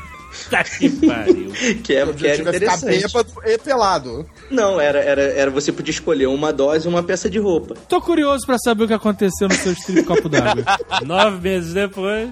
Tá 0.52 0.62
que 0.64 0.88
pariu. 0.90 1.50
Que, 1.82 1.94
é, 1.94 2.04
O 2.04 2.12
que 2.12 2.26
era 2.26 2.34
é 2.34 2.38
ficar 2.38 2.50
interessante. 2.56 3.00
bêbado 3.02 3.32
e 3.46 3.58
pelado. 3.58 4.26
Não, 4.50 4.78
era, 4.78 4.98
era, 5.00 5.22
era 5.22 5.50
você 5.50 5.72
podia 5.72 5.90
escolher 5.92 6.26
uma 6.26 6.52
dose 6.52 6.86
e 6.86 6.90
uma 6.90 7.02
peça 7.02 7.30
de 7.30 7.38
roupa. 7.38 7.74
Tô 7.88 8.00
curioso 8.02 8.44
pra 8.44 8.58
saber 8.58 8.84
o 8.84 8.86
que 8.86 8.92
aconteceu 8.92 9.48
no 9.48 9.54
seu 9.54 9.72
strip 9.72 10.02
copo 10.04 10.28
d'água. 10.28 10.62
Nove 11.06 11.40
meses 11.40 11.72
depois. 11.72 12.28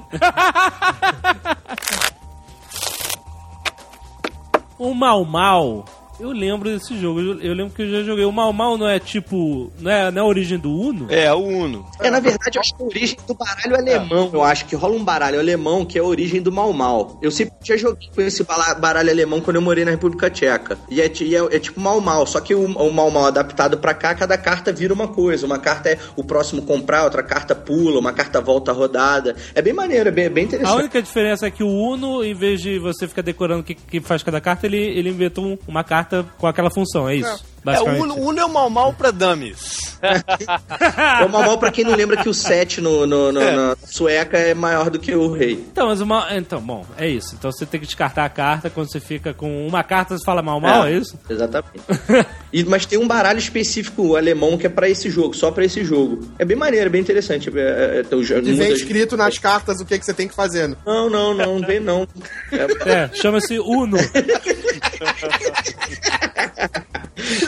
o 4.78 4.94
Mal 4.94 5.24
Mal. 5.24 5.84
Eu 6.20 6.32
lembro 6.32 6.68
desse 6.70 6.98
jogo. 7.00 7.20
Eu 7.20 7.54
lembro 7.54 7.72
que 7.74 7.82
eu 7.82 7.90
já 7.90 8.02
joguei. 8.02 8.24
O 8.24 8.32
Mal 8.32 8.52
Mal 8.52 8.76
não 8.76 8.88
é 8.88 8.98
tipo. 8.98 9.72
Não 9.80 9.90
é, 9.90 10.10
não 10.10 10.22
é 10.22 10.24
a 10.24 10.28
origem 10.28 10.58
do 10.58 10.70
Uno? 10.70 11.06
É, 11.10 11.32
o 11.32 11.38
Uno. 11.38 11.86
É, 12.00 12.10
na 12.10 12.20
verdade, 12.20 12.56
eu 12.58 12.60
acho 12.60 12.74
que 12.76 12.82
é 12.82 12.84
a 12.84 12.88
origem 12.88 13.16
do 13.26 13.34
baralho 13.34 13.76
alemão. 13.76 14.30
Eu 14.32 14.42
acho 14.44 14.66
que 14.66 14.76
rola 14.76 14.94
um 14.96 15.04
baralho 15.04 15.38
alemão 15.38 15.84
que 15.84 15.98
é 15.98 16.00
a 16.00 16.04
origem 16.04 16.40
do 16.42 16.52
Mal 16.52 16.72
Mal. 16.72 17.18
Eu 17.22 17.30
sempre 17.30 17.54
já 17.64 17.76
joguei 17.76 18.08
com 18.14 18.20
esse 18.20 18.44
baralho 18.78 19.10
alemão 19.10 19.40
quando 19.40 19.56
eu 19.56 19.62
morei 19.62 19.84
na 19.84 19.90
República 19.92 20.28
Tcheca. 20.30 20.78
E 20.90 21.00
é, 21.00 21.10
e 21.20 21.34
é- 21.34 21.56
é 21.56 21.58
tipo 21.58 21.80
Mal 21.80 22.00
Mal, 22.00 22.26
só 22.26 22.40
que 22.40 22.54
o, 22.54 22.66
o 22.66 22.92
Mal 22.92 23.10
Mal 23.10 23.26
adaptado 23.26 23.78
pra 23.78 23.94
cá, 23.94 24.14
cada 24.14 24.36
carta 24.36 24.72
vira 24.72 24.92
uma 24.92 25.08
coisa. 25.08 25.46
Uma 25.46 25.58
carta 25.58 25.88
é 25.90 25.98
o 26.16 26.22
próximo 26.24 26.62
comprar, 26.62 27.04
outra 27.04 27.22
carta 27.22 27.54
pula, 27.54 27.98
uma 27.98 28.12
carta 28.12 28.40
volta 28.40 28.70
a 28.70 28.74
rodada. 28.74 29.34
É 29.54 29.62
bem 29.62 29.72
maneiro, 29.72 30.08
é 30.08 30.12
bem, 30.12 30.28
bem 30.28 30.44
A 30.44 30.46
interessante. 30.46 30.76
única 30.78 31.02
diferença 31.02 31.46
é 31.46 31.50
que 31.50 31.62
o 31.62 31.68
Uno, 31.68 32.22
em 32.24 32.34
vez 32.34 32.60
de 32.60 32.78
você 32.78 33.08
ficar 33.08 33.22
decorando 33.22 33.60
o 33.60 33.64
que, 33.64 33.74
que 33.74 34.00
faz 34.00 34.22
cada 34.22 34.40
carta, 34.40 34.66
ele, 34.66 34.76
ele 34.78 35.08
inventou 35.08 35.44
um- 35.46 35.58
uma 35.66 35.82
carta 35.84 36.09
com 36.38 36.46
aquela 36.46 36.70
função, 36.70 37.08
é 37.08 37.16
isso? 37.16 37.44
É, 37.59 37.59
o 37.62 37.64
Basicamente. 37.64 38.02
Uno, 38.02 38.14
Uno 38.20 38.40
é 38.40 38.44
o 38.44 38.48
mal 38.52 38.70
mal 38.70 38.92
pra 38.92 39.10
dummies. 39.10 39.90
É 40.00 41.24
o 41.26 41.28
Mal 41.28 41.42
Mal 41.42 41.58
pra 41.58 41.70
quem 41.70 41.84
não 41.84 41.94
lembra 41.94 42.16
que 42.16 42.26
o 42.28 42.32
7 42.32 42.80
no, 42.80 43.06
no- 43.06 43.30
no- 43.30 43.40
na 43.40 43.76
sueca 43.84 44.38
é 44.38 44.54
maior 44.54 44.88
do 44.88 44.98
que 44.98 45.14
o 45.14 45.30
rei. 45.30 45.52
Então, 45.52 45.88
mas 45.88 46.00
o 46.00 46.06
mal... 46.06 46.24
então, 46.32 46.58
bom, 46.58 46.86
é 46.96 47.06
isso. 47.06 47.34
Então 47.38 47.52
você 47.52 47.66
tem 47.66 47.78
que 47.78 47.84
descartar 47.86 48.24
a 48.24 48.28
carta. 48.30 48.70
Quando 48.70 48.90
você 48.90 48.98
fica 48.98 49.34
com 49.34 49.66
uma 49.66 49.82
carta, 49.84 50.16
você 50.16 50.24
fala 50.24 50.40
mal 50.40 50.58
mal, 50.58 50.86
é, 50.86 50.92
isso? 50.92 51.18
Exatamente. 51.28 51.80
E- 52.52 52.64
mas 52.64 52.84
tem 52.84 52.98
um 52.98 53.06
baralho 53.06 53.38
específico 53.38 54.16
alemão 54.16 54.58
que 54.58 54.66
é 54.66 54.70
pra 54.70 54.88
esse 54.88 55.08
jogo, 55.08 55.34
só 55.36 55.52
pra 55.52 55.64
esse 55.64 55.84
jogo. 55.84 56.26
É 56.38 56.44
bem 56.44 56.56
maneiro, 56.56 56.86
é 56.86 56.88
bem 56.88 57.00
interessante. 57.00 57.48
É, 57.56 57.60
é, 57.60 58.02
é, 58.10 58.14
o 58.14 58.22
E 58.22 58.52
vem 58.54 58.72
escrito 58.72 59.16
nas 59.16 59.38
cartas 59.38 59.80
o 59.80 59.84
que, 59.84 59.96
que 59.98 60.04
você 60.04 60.12
tem 60.14 60.26
que 60.26 60.34
fazer. 60.34 60.66
né? 60.68 60.76
Não, 60.84 61.08
não, 61.08 61.32
não, 61.34 61.58
não 61.60 61.66
vem 61.66 61.78
não. 61.78 62.08
É, 62.50 62.90
É, 63.04 63.10
chama-se 63.14 63.58
Uno. 63.60 63.98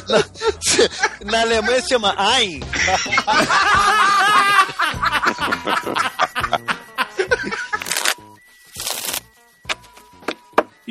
Na, 0.08 0.18
na 1.30 1.40
Alemanha 1.42 1.80
se 1.82 1.88
chama 1.88 2.14
Ein. 2.18 2.62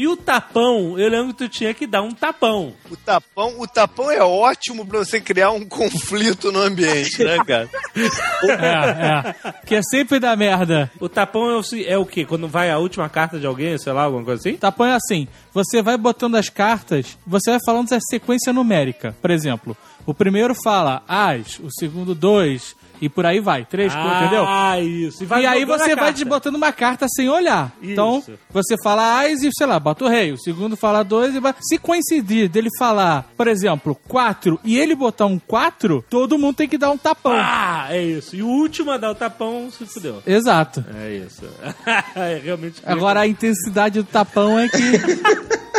E 0.01 0.07
o 0.07 0.17
tapão, 0.17 0.97
eu 0.97 1.07
lembro 1.11 1.27
que 1.27 1.45
tu 1.45 1.47
tinha 1.47 1.75
que 1.75 1.85
dar 1.85 2.01
um 2.01 2.09
tapão. 2.09 2.73
O 2.89 2.97
tapão, 2.97 3.59
o 3.59 3.67
tapão 3.67 4.09
é 4.09 4.19
ótimo 4.23 4.83
pra 4.83 4.97
você 4.97 5.21
criar 5.21 5.51
um 5.51 5.63
conflito 5.69 6.51
no 6.51 6.59
ambiente, 6.59 7.23
né, 7.23 7.37
cara? 7.45 7.69
É, 8.43 9.47
é. 9.47 9.53
Que 9.63 9.75
é 9.75 9.81
sempre 9.83 10.19
da 10.19 10.35
merda. 10.35 10.91
O 10.99 11.07
tapão 11.07 11.51
é 11.51 11.59
o, 11.59 11.61
é 11.85 11.97
o 11.99 12.05
quê? 12.05 12.25
Quando 12.25 12.47
vai 12.47 12.71
a 12.71 12.79
última 12.79 13.07
carta 13.09 13.39
de 13.39 13.45
alguém, 13.45 13.77
sei 13.77 13.93
lá, 13.93 14.03
alguma 14.05 14.23
coisa 14.23 14.39
assim? 14.39 14.57
Tapão 14.57 14.87
é 14.87 14.95
assim: 14.95 15.27
você 15.53 15.83
vai 15.83 15.95
botando 15.97 16.33
as 16.33 16.49
cartas, 16.49 17.15
você 17.27 17.51
vai 17.51 17.59
falando 17.63 17.93
a 17.93 17.99
sequência 17.99 18.51
numérica. 18.51 19.15
Por 19.21 19.29
exemplo, 19.29 19.77
o 20.03 20.15
primeiro 20.15 20.55
fala 20.63 21.03
as, 21.07 21.59
o 21.59 21.69
segundo 21.69 22.15
dois, 22.15 22.75
e 23.01 23.09
por 23.09 23.25
aí 23.25 23.39
vai. 23.39 23.65
Três, 23.65 23.91
quatro, 23.93 24.25
entendeu? 24.25 24.45
Ah, 24.47 24.79
isso. 24.79 25.23
e 25.23 25.45
aí 25.45 25.61
jogando 25.61 25.79
você 25.79 25.95
vai 25.95 26.13
desbotando 26.13 26.57
uma 26.57 26.71
carta 26.71 27.07
sem 27.09 27.27
olhar. 27.27 27.73
Isso. 27.81 27.91
Então, 27.91 28.23
você 28.51 28.75
fala 28.83 29.25
as 29.25 29.41
e, 29.41 29.49
sei 29.51 29.65
lá, 29.65 29.79
bota 29.79 30.05
o 30.05 30.07
rei. 30.07 30.31
O 30.31 30.37
segundo 30.37 30.77
fala 30.77 31.03
dois 31.03 31.33
e 31.33 31.39
vai... 31.39 31.55
Se 31.61 31.77
coincidir 31.77 32.47
dele 32.47 32.69
falar, 32.77 33.29
por 33.35 33.47
exemplo, 33.47 33.97
quatro 34.07 34.59
e 34.63 34.77
ele 34.77 34.95
botar 34.95 35.25
um 35.25 35.39
quatro, 35.39 36.05
todo 36.09 36.37
mundo 36.37 36.55
tem 36.55 36.69
que 36.69 36.77
dar 36.77 36.91
um 36.91 36.97
tapão. 36.97 37.33
Ah, 37.35 37.87
é 37.89 38.03
isso. 38.03 38.35
E 38.35 38.43
o 38.43 38.47
último 38.47 38.91
a 38.91 38.97
dar 38.97 39.11
o 39.11 39.15
tapão 39.15 39.69
se 39.71 39.85
fudeu. 39.85 40.21
Exato. 40.25 40.85
É 40.95 41.13
isso. 41.15 41.43
é 42.15 42.39
realmente. 42.43 42.81
Agora 42.85 43.21
a 43.21 43.27
intensidade 43.27 43.99
do 43.99 44.05
tapão 44.05 44.59
é 44.59 44.67
que. 44.69 44.77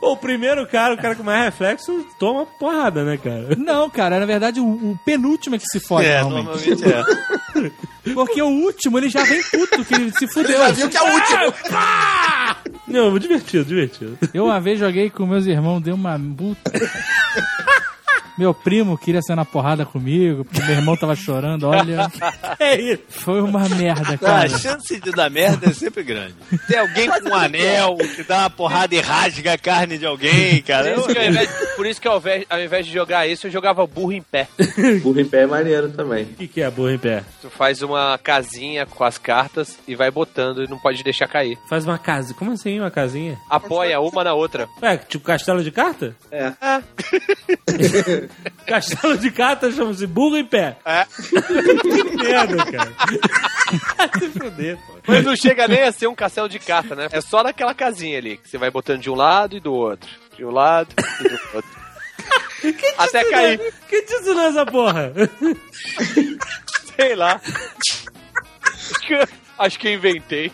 O 0.00 0.16
primeiro 0.16 0.66
cara, 0.66 0.94
o 0.94 0.96
cara 0.96 1.14
com 1.14 1.22
mais 1.22 1.44
reflexo, 1.44 2.06
toma 2.18 2.46
porrada, 2.46 3.04
né, 3.04 3.18
cara? 3.18 3.54
Não, 3.56 3.88
cara, 3.90 4.18
na 4.18 4.24
verdade 4.26 4.58
o, 4.58 4.64
o 4.66 4.98
penúltimo 5.04 5.56
é 5.56 5.58
que 5.58 5.66
se 5.66 5.78
fode, 5.78 6.06
É, 6.06 6.22
normalmente. 6.22 6.70
normalmente 6.70 7.70
é. 8.06 8.10
Porque 8.14 8.40
o 8.40 8.48
último 8.48 8.98
ele 8.98 9.10
já 9.10 9.22
vem 9.24 9.42
puto, 9.42 9.84
que 9.84 9.94
ele 9.94 10.10
se 10.12 10.26
fudeu. 10.26 10.58
Já 10.58 10.70
viu 10.70 10.88
que 10.88 10.96
é 10.96 11.02
o 11.02 11.12
último. 11.12 11.54
Não, 12.88 13.18
divertido, 13.18 13.64
divertido. 13.66 14.18
Eu 14.32 14.46
uma 14.46 14.58
vez 14.58 14.78
joguei 14.78 15.10
com 15.10 15.26
meus 15.26 15.44
irmãos, 15.46 15.80
deu 15.80 15.94
uma 15.94 16.18
puta. 16.18 16.72
Meu 18.40 18.54
primo 18.54 18.96
queria 18.96 19.20
sair 19.20 19.36
na 19.36 19.44
porrada 19.44 19.84
comigo, 19.84 20.46
porque 20.46 20.62
meu 20.62 20.76
irmão 20.76 20.96
tava 20.96 21.14
chorando, 21.14 21.68
olha. 21.68 22.10
É 22.58 22.78
isso. 22.78 23.02
Foi 23.08 23.40
uma 23.42 23.68
merda, 23.68 24.14
Ah, 24.14 24.18
cara. 24.18 24.44
a 24.44 24.48
chance 24.58 24.98
de 25.00 25.10
dar 25.12 25.28
merda 25.30 25.68
é 25.70 25.72
sempre 25.74 26.02
grande. 26.02 26.34
Tem 26.66 26.78
alguém 26.78 27.08
com 27.08 27.28
um 27.30 27.34
anel 27.34 27.96
que 28.16 28.22
dá 28.22 28.40
uma 28.40 28.50
porrada 28.50 28.94
e 28.94 29.00
rasga 29.00 29.52
a 29.54 29.58
carne 29.58 29.98
de 29.98 30.04
alguém, 30.06 30.60
cara. 30.62 30.94
Por 30.94 31.00
isso 31.00 31.08
que 31.14 31.18
ao 31.18 31.24
invés, 31.26 31.50
por 31.76 31.86
isso 31.86 32.00
que 32.00 32.08
ao 32.08 32.16
invés, 32.18 32.44
ao 32.50 32.60
invés 32.60 32.86
de 32.86 32.92
jogar 32.92 33.26
isso, 33.26 33.46
eu 33.46 33.50
jogava 33.50 33.86
burro 33.86 34.12
em 34.12 34.22
pé. 34.22 34.48
Burro 35.02 35.20
em 35.20 35.24
pé 35.24 35.42
é 35.42 35.46
maneiro 35.46 35.90
também. 35.90 36.24
O 36.24 36.34
que, 36.34 36.48
que 36.48 36.60
é 36.62 36.70
burro 36.70 36.90
em 36.90 36.98
pé? 36.98 37.22
Tu 37.42 37.48
faz 37.50 37.82
uma 37.82 38.18
casinha 38.22 38.86
com 38.86 39.04
as 39.04 39.18
cartas 39.18 39.78
e 39.88 39.94
vai 39.94 40.10
botando 40.10 40.62
e 40.64 40.68
não 40.68 40.78
pode 40.78 41.02
deixar 41.02 41.28
cair. 41.28 41.58
Faz 41.68 41.84
uma 41.84 41.98
casa. 41.98 42.32
Como 42.34 42.52
assim, 42.52 42.78
uma 42.80 42.90
casinha? 42.90 43.38
Apoia 43.50 44.00
uma 44.00 44.24
na 44.24 44.32
outra. 44.34 44.66
Ué, 44.82 44.96
tipo 44.96 45.24
castelo 45.24 45.62
de 45.62 45.70
carta? 45.70 46.14
É. 46.30 46.52
Castelo 48.66 49.18
de 49.18 49.30
carta 49.30 49.70
chama-se 49.70 50.06
burro 50.06 50.36
em 50.36 50.44
pé. 50.44 50.76
É. 50.84 51.06
Que 51.80 52.16
merda, 52.16 52.64
cara. 52.66 52.92
Se 54.18 54.30
fuder, 54.30 54.76
pô. 54.86 54.94
Mas 55.06 55.24
não 55.24 55.36
chega 55.36 55.68
nem 55.68 55.82
a 55.82 55.92
ser 55.92 56.06
um 56.06 56.14
castelo 56.14 56.48
de 56.48 56.58
carta, 56.58 56.94
né? 56.94 57.08
É 57.12 57.20
só 57.20 57.42
naquela 57.42 57.74
casinha 57.74 58.18
ali, 58.18 58.36
que 58.36 58.48
você 58.48 58.58
vai 58.58 58.70
botando 58.70 59.00
de 59.00 59.10
um 59.10 59.14
lado 59.14 59.56
e 59.56 59.60
do 59.60 59.72
outro. 59.72 60.08
De 60.36 60.44
um 60.44 60.50
lado 60.50 60.94
e 61.20 61.28
do 61.28 61.40
outro. 61.54 61.70
Até 62.98 63.24
cair. 63.30 63.74
Quem 63.88 64.04
te 64.04 64.14
ensinou 64.14 64.42
essa 64.42 64.66
porra? 64.66 65.12
Sei 66.96 67.14
lá. 67.14 67.40
Acho 68.62 69.00
que, 69.06 69.28
acho 69.58 69.78
que 69.78 69.88
eu 69.88 69.94
inventei. 69.94 70.52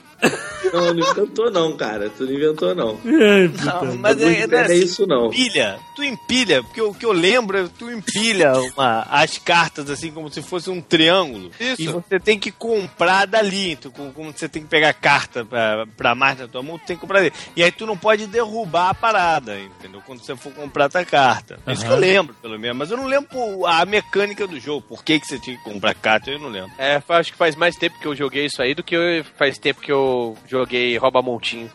Não, 0.72 0.92
não 0.94 0.98
inventou 1.10 1.50
não, 1.50 1.76
cara. 1.76 2.10
Tu 2.10 2.24
não 2.24 2.32
inventou 2.32 2.74
não. 2.74 2.96
Puta. 2.98 3.64
Não, 3.64 3.96
mas 3.96 4.20
é, 4.20 4.40
é 4.40 4.46
é 4.50 4.60
assim, 4.62 4.74
isso 4.74 5.06
não. 5.06 5.26
empilha. 5.26 5.78
Tu 5.94 6.02
empilha, 6.04 6.62
porque 6.62 6.80
o 6.82 6.92
que 6.92 7.06
eu 7.06 7.12
lembro 7.12 7.56
é 7.58 7.68
tu 7.78 7.90
empilha 7.90 8.52
uma, 8.74 9.02
as 9.10 9.38
cartas 9.38 9.88
assim 9.90 10.10
como 10.10 10.30
se 10.30 10.42
fosse 10.42 10.68
um 10.70 10.80
triângulo. 10.80 11.50
Isso. 11.60 11.82
E 11.82 11.86
você 11.88 12.18
tem 12.18 12.38
que 12.38 12.50
comprar 12.50 13.26
dali. 13.26 13.72
Então, 13.72 13.90
como 13.90 14.32
você 14.32 14.48
tem 14.48 14.62
que 14.62 14.68
pegar 14.68 14.92
carta 14.92 15.44
pra, 15.44 15.86
pra 15.96 16.14
mais 16.14 16.38
na 16.38 16.48
tua 16.48 16.62
mão, 16.62 16.78
tu 16.78 16.86
tem 16.86 16.96
que 16.96 17.00
comprar 17.00 17.20
dali. 17.20 17.32
E 17.54 17.62
aí 17.62 17.70
tu 17.70 17.86
não 17.86 17.96
pode 17.96 18.26
derrubar 18.26 18.90
a 18.90 18.94
parada, 18.94 19.58
entendeu? 19.60 20.02
Quando 20.04 20.20
você 20.20 20.34
for 20.36 20.52
comprar 20.52 20.88
tua 20.88 21.04
carta. 21.04 21.58
É 21.66 21.72
Isso 21.72 21.84
que 21.84 21.92
eu 21.92 21.96
lembro, 21.96 22.34
pelo 22.42 22.58
menos. 22.58 22.76
Mas 22.76 22.90
eu 22.90 22.96
não 22.96 23.06
lembro 23.06 23.64
a 23.66 23.84
mecânica 23.84 24.46
do 24.46 24.58
jogo. 24.58 24.82
Por 24.88 25.04
que, 25.04 25.20
que 25.20 25.26
você 25.26 25.38
tinha 25.38 25.56
que 25.56 25.62
comprar 25.64 25.94
carta, 25.94 26.30
eu 26.30 26.38
não 26.38 26.48
lembro. 26.48 26.70
É, 26.78 27.00
acho 27.08 27.32
que 27.32 27.38
faz 27.38 27.54
mais 27.54 27.76
tempo 27.76 27.98
que 28.00 28.06
eu 28.06 28.14
joguei 28.16 28.46
isso 28.46 28.60
aí 28.60 28.74
do 28.74 28.82
que 28.82 28.94
eu- 28.96 29.24
faz 29.38 29.58
tempo 29.58 29.80
que 29.80 29.92
eu 29.92 30.05
joguei 30.46 30.96
Rouba 30.96 31.20
Montinho. 31.22 31.70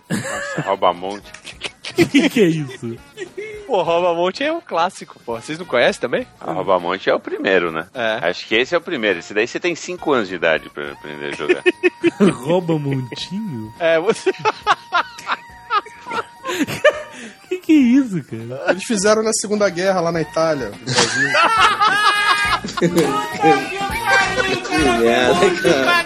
Rouba 0.65 0.93
monte. 0.93 1.25
O 1.97 2.05
que, 2.07 2.29
que 2.29 2.41
é 2.41 2.45
isso? 2.47 2.95
Pô, 3.67 3.81
Rouba 3.83 4.13
Monte 4.13 4.43
é 4.43 4.51
um 4.51 4.59
clássico, 4.61 5.17
pô. 5.25 5.35
Vocês 5.39 5.57
não 5.57 5.65
conhecem 5.65 6.01
também? 6.01 6.27
A 6.39 6.51
rouba 6.51 6.77
monte 6.79 7.09
é 7.09 7.15
o 7.15 7.19
primeiro, 7.19 7.71
né? 7.71 7.87
É. 7.93 8.19
Acho 8.29 8.45
que 8.47 8.55
esse 8.55 8.75
é 8.75 8.77
o 8.77 8.81
primeiro. 8.81 9.19
Esse 9.19 9.33
daí 9.33 9.47
você 9.47 9.59
tem 9.59 9.75
5 9.75 10.11
anos 10.11 10.27
de 10.27 10.35
idade 10.35 10.69
pra 10.69 10.91
aprender 10.91 11.33
a 11.33 11.35
jogar. 11.35 11.63
Rouba 12.43 12.77
montinho? 12.77 13.73
É, 13.79 13.99
você. 13.99 14.29
O 14.29 14.33
que, 17.49 17.57
que 17.59 17.71
é 17.71 17.75
isso, 17.75 18.21
cara? 18.23 18.71
Eles 18.71 18.83
fizeram 18.83 19.23
na 19.23 19.31
Segunda 19.33 19.69
Guerra 19.69 20.01
lá 20.01 20.11
na 20.11 20.21
Itália, 20.21 20.69
no 20.69 20.77
Brasil. 20.85 21.29
Que 22.71 22.87
merda, 24.77 25.49
cara. 25.61 26.03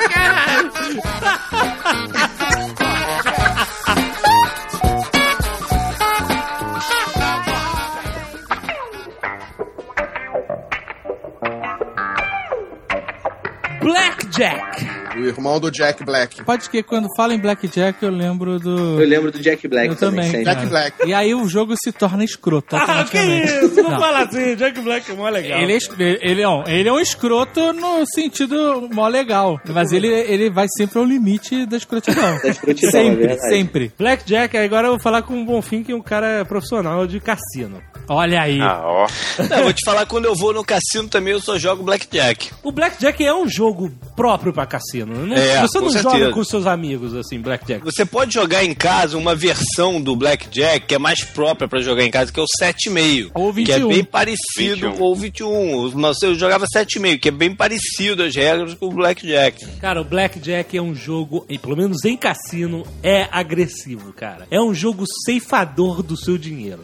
Irmão 15.46 15.60
do 15.60 15.70
Jack 15.72 16.04
Black. 16.04 16.44
Pode 16.44 16.70
que 16.70 16.82
quando 16.82 17.08
fala 17.16 17.34
em 17.34 17.40
Blackjack 17.40 18.02
eu 18.04 18.10
lembro 18.10 18.60
do. 18.60 19.00
Eu 19.00 19.08
lembro 19.08 19.32
do 19.32 19.40
Jack 19.40 19.68
Black 19.68 19.90
Eu 19.90 19.96
também. 19.96 20.26
também. 20.32 20.44
Jack 20.44 20.66
Black. 20.66 21.08
E 21.08 21.14
aí 21.14 21.36
o 21.36 21.48
jogo 21.48 21.76
se 21.82 21.92
torna 21.92 22.24
escroto. 22.24 22.76
Ah, 22.76 22.86
que 22.86 22.92
automaticamente. 22.92 23.66
isso? 23.66 23.84
Não, 23.84 23.92
Não. 23.92 24.00
fala 24.00 24.24
assim, 24.24 24.56
Jack 24.56 24.82
Black 24.82 25.12
é 25.12 25.14
mó 25.14 25.30
legal. 25.30 25.60
Ele 25.60 25.74
é, 25.74 25.78
ele, 26.22 26.44
não, 26.44 26.64
ele 26.68 26.90
é 26.90 26.92
um 26.92 27.00
escroto 27.00 27.74
no 27.74 28.04
sentido 28.08 28.90
mó 28.92 29.08
legal. 29.08 29.60
Mas 29.70 29.92
ele, 29.92 30.08
ele 30.08 30.50
vai 30.50 30.66
sempre 30.76 30.98
ao 31.00 31.06
limite 31.06 31.66
da 31.66 31.78
escrotidão. 31.78 32.16
Da 32.46 32.50
escrotidão, 32.50 32.90
é 32.90 33.04
sempre, 33.04 33.28
verdade. 33.28 33.50
sempre. 33.50 33.92
Blackjack, 33.98 34.58
agora 34.58 34.88
eu 34.88 34.92
vou 34.92 35.00
falar 35.00 35.22
com 35.22 35.42
o 35.42 35.46
Bonfim, 35.46 35.84
que 35.84 35.92
é 35.92 35.96
um 35.96 36.02
cara 36.02 36.44
profissional 36.46 37.06
de 37.08 37.20
cassino. 37.20 37.82
Olha 38.08 38.42
aí. 38.42 38.60
Ah, 38.62 38.82
ó. 38.84 39.08
Não, 39.50 39.64
vou 39.64 39.74
te 39.74 39.84
falar, 39.86 40.06
quando 40.06 40.26
eu 40.26 40.36
vou 40.36 40.54
no 40.54 40.64
cassino 40.64 41.08
também 41.10 41.34
eu 41.34 41.42
só 41.42 41.58
jogo 41.58 41.84
Blackjack. 41.84 42.52
O 42.64 42.72
Blackjack 42.72 43.24
é 43.26 43.34
um 43.34 43.48
jogo 43.48 43.92
próprio 44.16 44.54
pra 44.54 44.66
cassino. 44.66 45.26
Não- 45.26 45.36
É, 45.36 45.62
você 45.62 45.80
com 45.80 45.86
não 45.86 45.92
joga 45.92 46.10
certeza. 46.12 46.32
com 46.32 46.44
seus 46.44 46.66
amigos, 46.68 47.14
assim, 47.16 47.40
Blackjack. 47.40 47.84
Você 47.84 48.06
pode 48.06 48.34
jogar 48.34 48.64
em 48.64 48.74
casa 48.74 49.18
uma 49.18 49.36
versão 49.36 50.00
do 50.02 50.16
Blackjack 50.16 50.86
que 50.88 50.96
é 50.96 51.00
mais 51.00 51.24
própria 51.24 51.68
pra 51.68 51.82
jogar 51.82 52.04
em 52.04 52.12
casa, 52.12 52.32
que 52.32 52.40
é 52.40 52.44
o 52.44 52.48
7,5. 52.60 53.32
Ou 53.34 53.54
Que 53.54 53.72
é 53.72 53.76
21. 53.76 53.88
bem 53.90 54.04
parecido, 54.04 54.92
21. 54.92 55.02
ou 55.02 55.16
21. 55.16 55.92
Mas 55.96 56.22
eu 56.22 56.36
jogava 56.36 56.66
7,5, 56.68 57.20
que 57.20 57.30
é 57.30 57.32
bem 57.32 57.54
parecido 57.56 58.24
as 58.24 58.36
regras 58.36 58.74
com 58.74 58.88
o 58.88 58.92
Blackjack. 58.94 59.66
Cara, 59.80 60.02
o 60.02 60.06
Blackjack 60.06 60.78
é 60.78 60.82
um 60.82 60.94
jogo, 60.96 61.46
e 61.50 61.58
pelo 61.58 61.76
menos 61.76 62.04
em 62.06 62.16
cassino, 62.18 62.86
é 63.04 63.28
agressivo, 63.32 64.14
cara. 64.14 64.48
É 64.52 64.60
um 64.62 64.74
jogo 64.74 65.06
ceifador 65.26 66.02
do 66.04 66.18
seu 66.18 66.38
dinheiro. 66.38 66.82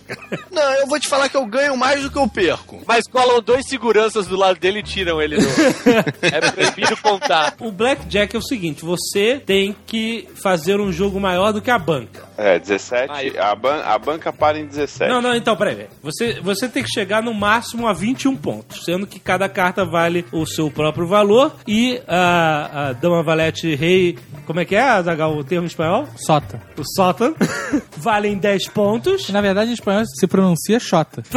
Não, 0.52 0.74
eu 0.76 0.88
vou 0.88 1.00
te 1.00 1.08
falar 1.12 1.30
que 1.30 1.38
eu 1.38 1.46
ganho 1.46 1.76
mais 1.76 2.02
do 2.02 2.10
que 2.10 2.18
eu 2.18 2.28
perco. 2.28 2.82
Mas 2.88 3.06
colam 3.08 3.42
dois 3.42 3.68
seguranças 3.68 4.28
do 4.28 4.38
lado 4.38 4.60
dele 4.60 4.80
e 4.80 4.84
tiram 4.84 5.22
ele 5.22 5.38
do. 5.38 5.48
é 6.22 6.52
proibido 6.52 6.98
contar. 6.98 7.54
O 7.60 7.72
Blackjack 7.72 8.36
é 8.36 8.40
o 8.40 8.42
seguinte, 8.42 8.84
você 8.84 9.42
tem 9.46 9.76
que 9.86 10.28
fazer 10.42 10.80
um 10.80 10.92
jogo 10.92 11.20
maior 11.20 11.52
do 11.52 11.62
que 11.62 11.70
a 11.70 11.78
banca. 11.78 12.32
É, 12.38 12.58
17. 12.58 13.12
Aí. 13.12 13.38
A, 13.38 13.54
ban 13.54 13.82
a 13.84 14.00
banca 14.00 14.32
para 14.32 14.58
em 14.58 14.66
17. 14.66 15.12
Não, 15.12 15.22
não, 15.22 15.36
então, 15.36 15.56
peraí. 15.56 15.88
Você, 16.02 16.40
você 16.42 16.68
tem 16.68 16.82
que 16.82 16.90
chegar 16.90 17.22
no 17.22 17.34
máximo 17.34 17.88
a 17.88 17.94
21 17.94 18.36
pontos, 18.38 18.84
sendo 18.84 19.06
que 19.06 19.20
cada 19.20 19.48
carta 19.50 19.86
vale 19.86 20.26
o 20.32 20.46
seu 20.46 20.72
próprio 20.72 21.06
valor 21.06 21.56
e 21.68 22.02
a, 22.08 22.90
a 22.90 22.94
Dama 22.94 23.22
Valete 23.22 23.76
Rei, 23.76 24.18
como 24.46 24.60
é 24.60 24.66
que 24.66 24.76
é, 24.76 24.82
Azaghal, 24.82 25.38
o 25.38 25.44
termo 25.44 25.66
em 25.66 25.68
espanhol? 25.68 26.08
Sota. 26.16 26.62
O 26.78 26.84
Sótano, 26.96 27.36
valem 27.98 28.38
10 28.38 28.70
pontos. 28.70 29.30
Na 29.30 29.42
verdade, 29.42 29.70
em 29.70 29.74
espanhol 29.74 30.04
se 30.06 30.26
pronuncia 30.26 30.80
Xota. 31.02 31.24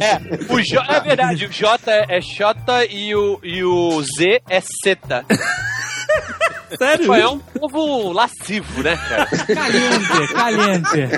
É, 0.00 0.52
o 0.52 0.60
J, 0.60 0.84
é 0.88 1.00
verdade, 1.00 1.46
o 1.46 1.52
J 1.52 1.90
é 2.08 2.20
J 2.20 2.84
e 2.90 3.14
o, 3.14 3.40
e 3.42 3.62
o 3.62 4.02
Z 4.02 4.42
é 4.48 4.60
Zeta. 4.60 5.24
Sério? 6.78 7.06
Pô, 7.06 7.14
é 7.14 7.28
um 7.28 7.38
povo 7.38 8.12
lascivo, 8.12 8.82
né, 8.82 8.96
cara? 8.96 9.26
Caliente, 9.26 10.32
caliente. 10.34 11.08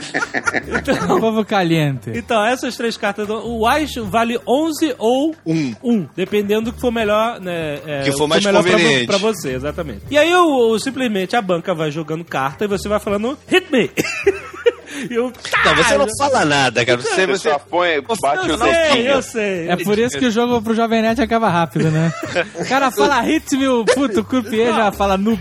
Então, 0.69 1.21
Povo 1.21 1.45
caliente. 1.45 2.11
então, 2.15 2.45
essas 2.45 2.77
três 2.77 2.97
cartas. 2.97 3.27
do- 3.27 3.47
O 3.47 3.67
Ás 3.67 3.95
vale 3.97 4.39
11 4.47 4.95
ou 4.99 5.35
Um. 5.47 5.75
1, 5.83 6.07
dependendo 6.17 6.67
do 6.67 6.73
que 6.73 6.81
for 6.81 6.91
melhor, 6.93 7.41
né? 7.41 7.79
é, 7.87 8.03
Que 8.05 8.11
o 8.11 8.19
for 8.19 8.27
mais 8.27 8.45
melhor 8.45 8.63
pra, 8.63 8.73
vo- 8.73 8.79
conveniente. 8.79 9.07
pra 9.07 9.19
você, 9.19 9.51
exatamente. 9.53 10.01
E 10.11 10.19
aí, 10.19 10.35
o- 10.35 10.79
simplesmente, 10.79 11.37
a 11.37 11.43
banca 11.43 11.75
vai 11.75 11.91
jogando 11.91 12.25
carta 12.25 12.65
e 12.65 12.69
você 12.69 12.89
vai 12.89 12.99
falando, 13.01 13.39
hit 13.47 13.71
me! 13.71 13.91
e 15.11 15.15
eu, 15.15 15.33
Não, 15.65 15.75
você 15.77 15.99
não 15.99 16.07
fala 16.19 16.45
nada, 16.45 16.85
cara. 16.85 17.01
Você, 17.01 17.27
Você 17.27 17.51
só 17.51 17.59
põe, 17.59 18.01
bate 18.21 18.49
eu 18.49 18.55
o 18.55 18.59
sei, 18.59 19.11
eu 19.13 19.23
sei. 19.23 19.69
É 19.69 19.77
por 19.77 19.99
isso 19.99 20.19
que 20.19 20.27
o 20.27 20.31
jogo 20.31 20.63
pro 20.63 20.75
Jovem 20.75 21.03
Nerd 21.03 21.21
acaba 21.21 21.49
rápido, 21.49 21.91
né? 21.91 22.13
O 22.55 22.65
cara 22.67 22.91
fala 22.91 23.21
hit 23.21 23.57
me, 23.57 23.67
o 23.69 23.85
puto, 23.85 24.21
o 24.21 24.25
croupier 24.25 24.73
já 24.75 24.93
fala 24.93 25.17
noob. 25.19 25.41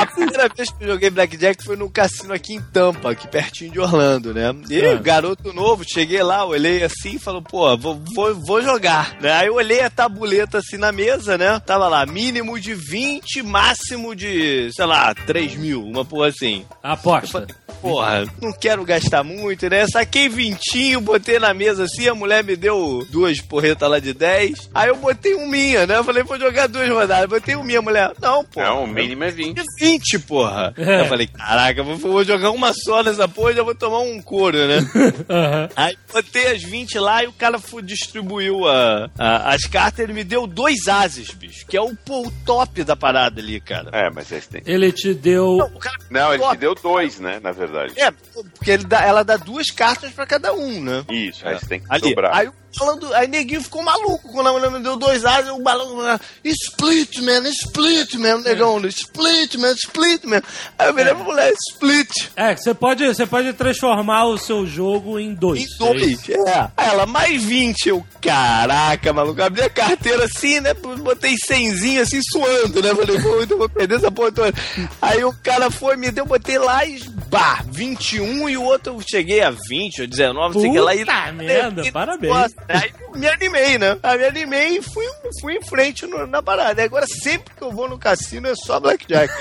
A 0.00 0.06
primeira 0.06 0.48
vez 0.48 0.70
que 0.70 0.84
eu 0.84 0.88
joguei 0.88 1.10
Blackjack 1.10 1.64
foi 1.64 1.76
num 1.76 1.88
cassino 1.88 2.32
aqui 2.32 2.54
em 2.54 2.60
Tampa, 2.60 3.10
aqui 3.10 3.28
pertinho 3.28 3.70
de 3.72 3.80
Orlando, 3.80 4.32
né? 4.32 4.54
E 4.68 4.80
Ah. 4.84 4.94
garoto 4.94 5.52
novo, 5.52 5.84
cheguei 5.86 6.22
lá, 6.22 6.44
olhei 6.44 6.82
assim 6.82 7.16
e 7.16 7.18
falou, 7.18 7.42
pô, 7.42 7.76
vou, 7.76 8.00
vou, 8.14 8.34
vou 8.34 8.62
jogar. 8.62 9.16
Né? 9.20 9.30
Aí 9.32 9.46
eu 9.48 9.54
olhei 9.54 9.82
a 9.82 9.90
tabuleta 9.90 10.58
assim 10.58 10.76
na 10.76 10.90
mesa, 10.92 11.36
né? 11.36 11.60
Tava 11.60 11.88
lá, 11.88 12.04
mínimo 12.06 12.58
de 12.58 12.74
20, 12.74 13.42
máximo 13.42 14.14
de, 14.14 14.70
sei 14.72 14.86
lá, 14.86 15.14
3 15.14 15.54
mil, 15.56 15.82
uma 15.84 16.04
porra 16.04 16.28
assim. 16.28 16.64
Aposta. 16.82 17.46
Porra, 17.80 18.26
não 18.42 18.52
quero 18.52 18.84
gastar 18.84 19.24
muito, 19.24 19.66
né? 19.70 19.86
Saquei 19.86 20.28
vintinho, 20.28 21.00
botei 21.00 21.38
na 21.38 21.54
mesa 21.54 21.84
assim, 21.84 22.06
a 22.08 22.14
mulher 22.14 22.44
me 22.44 22.54
deu 22.54 23.06
duas 23.08 23.40
porretas 23.40 23.88
lá 23.88 23.98
de 23.98 24.12
10. 24.12 24.68
Aí 24.74 24.88
eu 24.90 24.96
botei 24.96 25.34
um 25.34 25.48
minha, 25.48 25.86
né? 25.86 25.96
Eu 25.96 26.04
falei, 26.04 26.22
vou 26.22 26.38
jogar 26.38 26.66
duas 26.66 26.86
rodadas. 26.90 27.26
Botei 27.30 27.56
um 27.56 27.62
minha, 27.64 27.80
mulher. 27.80 28.12
Não, 28.20 28.44
pô. 28.44 28.60
Não, 28.60 28.84
o 28.84 28.86
mínimo 28.86 29.24
é 29.24 29.30
20. 29.30 29.58
É 29.58 29.64
20, 29.92 30.18
porra. 30.20 30.74
É. 30.76 31.00
Eu 31.00 31.06
falei, 31.06 31.26
caraca, 31.26 31.82
vou, 31.82 31.96
vou 31.96 32.24
jogar 32.24 32.50
uma 32.50 32.72
só 32.72 33.02
nessa 33.02 33.26
porra 33.28 33.52
e 33.52 33.56
já 33.56 33.62
vou 33.62 33.74
tomar 33.74 34.00
um 34.00 34.20
couro, 34.22 34.56
né? 34.66 34.78
Aham. 35.28 35.68
Aí 35.76 35.96
botei 36.12 36.46
as 36.52 36.62
20 36.62 36.98
lá 36.98 37.22
e 37.24 37.26
o 37.26 37.32
cara 37.32 37.58
fu- 37.58 37.80
distribuiu 37.82 38.66
a, 38.68 39.10
a- 39.18 39.54
as 39.54 39.62
cartas 39.62 40.00
ele 40.00 40.12
me 40.12 40.24
deu 40.24 40.46
dois 40.46 40.88
ases, 40.88 41.30
bicho. 41.32 41.66
Que 41.66 41.76
é 41.76 41.80
o, 41.80 41.94
pô, 41.96 42.26
o 42.26 42.30
top 42.44 42.82
da 42.84 42.96
parada 42.96 43.40
ali, 43.40 43.60
cara. 43.60 43.90
É, 43.92 44.10
mas 44.10 44.30
esse 44.32 44.48
tem. 44.48 44.62
Ele 44.66 44.92
te 44.92 45.14
deu. 45.14 45.56
Não, 45.56 45.66
o 45.66 45.78
cara 45.78 45.96
Não, 46.10 46.32
ele 46.32 46.42
top. 46.42 46.56
te 46.56 46.60
deu 46.60 46.74
dois, 46.74 47.20
né? 47.20 47.40
Na 47.42 47.52
verdade. 47.52 47.94
É, 48.00 48.10
porque 48.10 48.70
ele 48.70 48.84
dá, 48.84 49.02
ela 49.04 49.22
dá 49.22 49.36
duas 49.36 49.70
cartas 49.70 50.10
pra 50.12 50.26
cada 50.26 50.52
um, 50.52 50.82
né? 50.82 51.04
Isso, 51.10 51.46
aí 51.46 51.58
você 51.58 51.66
tem 51.66 51.80
que 51.80 51.86
Ali. 51.88 52.02
dobrar. 52.02 52.34
Aí 52.36 52.48
o 52.48 52.52
falando, 52.76 53.12
aí 53.14 53.26
neguinho 53.28 53.62
ficou 53.62 53.82
maluco 53.82 54.30
quando 54.32 54.48
a 54.48 54.52
mulher 54.52 54.70
me 54.70 54.80
deu 54.80 54.96
dois 54.96 55.24
ases, 55.24 55.50
o 55.50 55.58
balão. 55.60 56.18
Split, 56.44 57.18
man, 57.18 57.46
split, 57.48 58.14
man, 58.14 58.38
negão, 58.38 58.80
split, 58.86 59.54
man, 59.56 59.72
split, 59.72 60.24
man. 60.24 60.42
Aí 60.78 60.88
eu 60.88 60.94
virei 60.94 61.14
pra 61.14 61.24
mulher, 61.24 61.52
split. 61.70 62.10
É, 62.36 62.56
você 62.56 62.72
pode, 62.74 63.06
você 63.06 63.26
pode 63.26 63.52
transformar 63.52 64.24
o 64.26 64.38
seu 64.38 64.66
jogo 64.66 65.18
em 65.18 65.34
dois. 65.34 65.62
Em 65.62 65.78
dois, 65.78 66.28
é. 66.28 66.70
Aí 66.76 66.88
ela, 66.88 67.06
mais 67.06 67.42
20. 67.42 67.88
Eu, 67.88 68.04
caraca, 68.20 69.12
maluco. 69.12 69.42
Abri 69.42 69.62
a 69.62 69.70
carteira 69.70 70.24
assim, 70.24 70.60
né? 70.60 70.72
Botei 70.74 71.34
cenzinho 71.46 72.02
assim, 72.02 72.20
suando, 72.22 72.82
né? 72.82 72.94
Falei, 72.94 73.20
pô, 73.20 73.28
eu 73.42 73.58
vou 73.58 73.68
perder 73.68 73.96
essa 73.96 74.10
porra 74.10 74.32
toda. 74.32 74.52
Aí 75.00 75.24
o 75.24 75.32
cara 75.42 75.70
foi, 75.70 75.96
me 75.96 76.10
deu, 76.10 76.24
botei 76.26 76.58
lá 76.58 76.84
e, 76.84 77.00
bah, 77.28 77.62
21 77.68 78.48
e 78.48 78.56
o 78.56 78.62
outro 78.62 78.94
eu 78.94 79.00
cheguei 79.00 79.42
a 79.42 79.50
20 79.50 80.02
ou 80.02 80.06
19, 80.06 80.54
não 80.54 80.60
sei 80.62 80.70
que 80.70 80.80
lá. 80.80 80.94
E, 80.94 81.00
Puta 81.00 81.32
merda, 81.32 81.86
e- 81.86 81.92
parabéns. 81.92 82.32
Nossa, 82.32 82.54
Aí 82.68 82.92
eu 83.00 83.18
me 83.18 83.26
animei, 83.28 83.78
né? 83.78 83.98
Aí 84.02 84.18
me 84.18 84.24
animei 84.24 84.78
e 84.78 84.82
fui, 84.82 85.04
fui 85.40 85.54
em 85.56 85.62
frente 85.62 86.06
no- 86.06 86.26
na 86.26 86.42
parada. 86.42 86.80
E 86.80 86.84
agora, 86.84 87.06
sempre 87.06 87.52
que 87.54 87.62
eu 87.62 87.70
vou 87.72 87.88
no 87.88 87.98
cassino, 87.98 88.46
é 88.48 88.54
só 88.54 88.78
blackjack. 88.80 89.32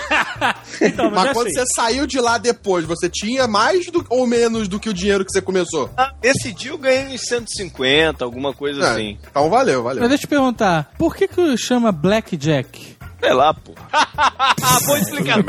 Então, 0.82 1.11
mas, 1.11 1.26
Mas 1.26 1.34
quando 1.34 1.47
assim, 1.47 1.55
você 1.59 1.65
saiu 1.76 2.07
de 2.07 2.20
lá 2.20 2.38
depois, 2.38 2.86
você 2.86 3.09
tinha 3.09 3.47
mais 3.47 3.86
do- 3.88 4.05
ou 4.09 4.26
menos 4.26 4.67
do 4.67 4.80
que 4.80 4.89
o 4.89 4.93
dinheiro 4.93 5.26
que 5.26 5.32
você 5.32 5.41
começou? 5.41 5.89
Ah, 5.97 6.13
Esse 6.24 6.53
dia 6.53 6.72
eu 6.72 6.78
ganhei 6.78 7.13
uns 7.13 7.22
150, 7.28 8.24
alguma 8.24 8.53
coisa 8.53 8.82
É, 8.86 8.89
assim. 8.91 9.17
Então 9.30 9.49
valeu, 9.49 9.84
valeu. 9.84 9.99
Mas 10.01 10.09
deixa 10.09 10.24
eu 10.24 10.28
te 10.28 10.30
perguntar, 10.30 10.91
por 10.97 11.15
que 11.15 11.28
que 11.28 11.57
chama 11.57 11.91
Blackjack? 11.91 12.97
Sei 13.20 13.34
lá, 13.34 13.53
pô. 13.53 13.74
Ah, 14.61 14.78
boa 14.86 14.99
explicação. 14.99 15.43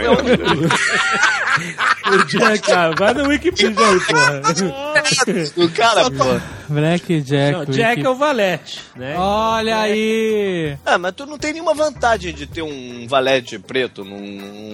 o 2.12 2.24
Jack, 2.26 2.60
cara, 2.62 2.94
vai 2.96 3.12
no 3.14 3.28
Wikipedia 3.28 3.68
aí, 3.68 4.00
porra. 4.00 4.40
O 5.56 5.68
cara, 5.70 6.10
pô. 6.10 6.40
Blackjack. 6.68 7.52
Não, 7.52 7.64
Jack 7.64 7.96
Wiki- 7.96 8.06
é 8.06 8.08
o 8.10 8.14
valete, 8.14 8.80
né? 8.94 9.16
Olha 9.18 9.78
aí! 9.80 10.76
Ah, 10.86 10.96
mas 10.98 11.12
tu 11.16 11.26
não 11.26 11.36
tem 11.36 11.52
nenhuma 11.52 11.74
vantagem 11.74 12.32
de 12.32 12.46
ter 12.46 12.62
um 12.62 13.06
valete 13.08 13.58
preto 13.58 14.04
num. 14.04 14.20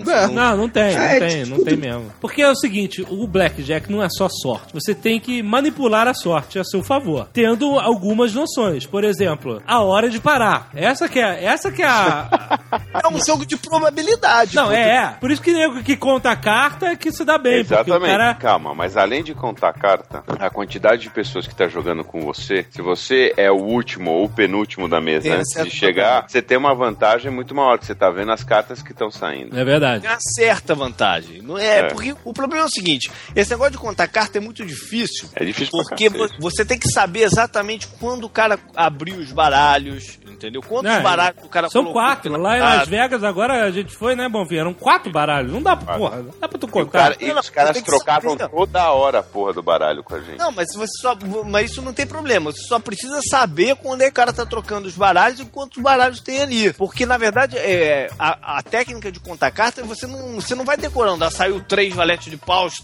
num- 0.05 0.11
É. 0.11 0.27
num- 0.27 0.35
Não, 0.35 0.57
não 0.59 0.69
tem, 0.69 0.95
não 0.95 1.03
É, 1.03 1.19
tem, 1.19 1.47
não 1.47 1.65
tem 1.65 1.77
mesmo. 1.77 2.13
Porque 2.21 2.43
é 2.43 2.51
o 2.51 2.55
seguinte, 2.55 3.05
o 3.09 3.27
Blackjack 3.27 3.91
não 3.91 4.03
é 4.03 4.09
só 4.11 4.29
sorte. 4.29 4.75
Você 4.75 4.95
tem 4.95 5.19
que 5.19 5.43
manipular 5.43 6.07
a 6.07 6.13
sorte 6.15 6.59
a 6.59 6.65
seu 6.65 6.83
favor, 6.83 7.29
tendo 7.33 7.79
algumas 7.79 8.35
noções. 8.35 8.85
Por 8.87 9.03
exemplo, 9.03 9.63
a 9.67 9.81
hora 9.81 10.11
de 10.11 10.21
parar. 10.21 10.69
Essa 10.75 11.09
que 11.09 11.19
é, 11.19 11.45
essa 11.45 11.73
que 11.73 11.83
é 11.83 11.87
a... 11.89 12.61
É 12.95 13.09
um 13.09 13.23
jogo 13.25 13.45
de 13.45 13.57
probabilidade. 13.57 14.55
Não, 14.57 14.71
é, 14.73 14.97
é. 14.97 15.07
Por 15.21 15.31
isso 15.31 15.43
que 15.43 15.53
nego 15.53 15.83
que 15.83 15.97
conta 15.97 16.31
a 16.31 16.37
carta 16.37 16.87
é 16.87 16.97
que 16.97 17.13
se 17.13 17.25
dá 17.25 17.37
bem. 17.37 17.61
Exatamente. 17.61 18.11
cara... 18.11 18.35
Calma, 18.35 18.75
mas 18.75 18.97
além 18.97 19.23
de 19.23 19.35
contar 19.35 19.69
a 19.69 19.73
carta, 19.73 20.25
a 20.39 20.49
quantidade 20.51 21.03
de 21.03 21.11
pessoas 21.11 21.47
que 21.47 21.55
tá 21.55 21.69
jogando 21.69 22.05
com 22.05 22.21
você, 22.23 22.67
se 22.71 22.81
você 22.81 23.33
é 23.37 23.51
o 23.51 23.57
último 23.57 24.11
ou 24.11 24.25
o 24.25 24.29
penúltimo 24.29 24.89
da 24.89 25.01
mesa 25.01 25.35
antes 25.35 25.65
de 25.65 25.71
chegar, 25.71 26.25
você 26.29 26.41
tem 26.41 26.57
uma 26.57 26.75
vantagem 26.75 27.31
muito 27.31 27.55
maior, 27.55 27.79
que 27.79 27.87
você 27.87 27.95
tá 27.95 28.11
vendo 28.11 28.33
as 28.33 28.43
cartas 28.43 28.83
que 28.83 28.93
estão 28.93 29.11
saindo. 29.11 29.59
É 29.59 29.65
verdade. 29.65 30.03
Tem 30.03 30.11
uma 30.11 30.19
certa 30.21 30.75
vantagem. 30.75 31.43
Não 31.43 31.59
é, 31.59 31.81
É. 31.81 31.83
porque 31.89 32.15
o 32.25 32.33
problema 32.33 32.65
é 32.65 32.67
o 32.67 32.71
seguinte: 32.71 33.11
esse 33.35 33.51
negócio 33.51 33.73
de 33.73 33.79
contar 33.79 34.09
carta 34.09 34.39
é 34.39 34.41
muito 34.41 34.65
difícil. 34.65 35.29
É 35.35 35.45
difícil 35.45 35.71
Porque 35.73 36.09
você 36.39 36.65
tem 36.65 36.79
que 36.79 36.89
saber 36.91 37.23
exatamente 37.25 37.87
quando 38.01 38.25
o 38.25 38.31
cara 38.31 38.59
abriu 38.75 39.17
os 39.17 39.33
baralhos, 39.33 40.19
entendeu? 40.27 40.63
Quantos 40.63 40.91
É, 40.93 41.01
baralhos 41.01 41.43
o 41.45 41.49
cara 41.49 41.69
São 41.69 41.83
colocou 41.83 42.03
quatro. 42.03 42.23
pela 42.23 42.37
Lá 42.39 42.57
em 42.57 42.61
parada. 42.61 42.76
Las 42.79 42.89
Vegas, 42.89 43.25
agora 43.25 43.65
a 43.65 43.71
gente 43.71 43.95
foi, 43.95 44.15
né, 44.15 44.29
Bonfim? 44.29 44.57
Eram 44.57 44.75
quatro 44.75 45.11
baralhos. 45.11 45.53
Não 45.53 45.63
dá 45.63 45.77
pra, 45.77 45.97
porra, 45.97 46.17
não 46.19 46.35
dá 46.41 46.49
pra 46.49 46.59
tu 46.59 46.67
E, 46.67 46.69
o 46.69 46.73
contar. 46.73 46.99
cara- 46.99 47.17
e 47.21 47.31
os 47.33 47.51
caras 47.51 47.83
trocavam 47.83 48.37
saber. 48.39 48.51
toda 48.55 48.91
hora 48.93 49.19
a 49.19 49.23
porra 49.23 49.53
do 49.53 49.63
baralho 49.63 50.03
com 50.03 50.15
a 50.15 50.21
gente. 50.21 50.39
Não, 50.39 50.51
mas 50.53 50.69
você 50.75 50.93
só. 51.01 51.17
Mas 51.47 51.71
isso 51.71 51.83
não 51.83 51.93
tem 51.93 52.07
problema. 52.07 52.51
Você 52.53 52.63
só 52.63 52.79
precisa 52.79 53.21
saber 53.31 53.77
quando 53.77 54.03
é 54.03 54.05
que 54.07 54.11
o 54.11 54.15
cara 54.15 54.33
tá 54.33 54.45
trocando 54.47 54.89
os 54.89 54.95
baralhos 54.95 55.41
e 55.41 55.45
quantos 55.45 55.83
baralhos 55.83 56.21
tem 56.21 56.43
ali. 56.43 56.73
Porque, 56.73 57.05
na 57.07 57.17
verdade, 57.19 57.57
é, 57.57 58.09
a, 58.19 58.59
a 58.59 58.63
técnica 58.63 59.11
de 59.13 59.21
contar 59.21 59.51
carta, 59.51 59.83
você 59.85 60.07
não, 60.07 60.35
você 60.41 60.55
não 60.55 60.65
vai 60.65 60.77
decorando. 60.77 61.25
Ah, 61.25 61.31
saiu 61.31 61.61
três 61.61 61.95
valetes 61.95 62.31
de 62.31 62.37
paus. 62.37 62.75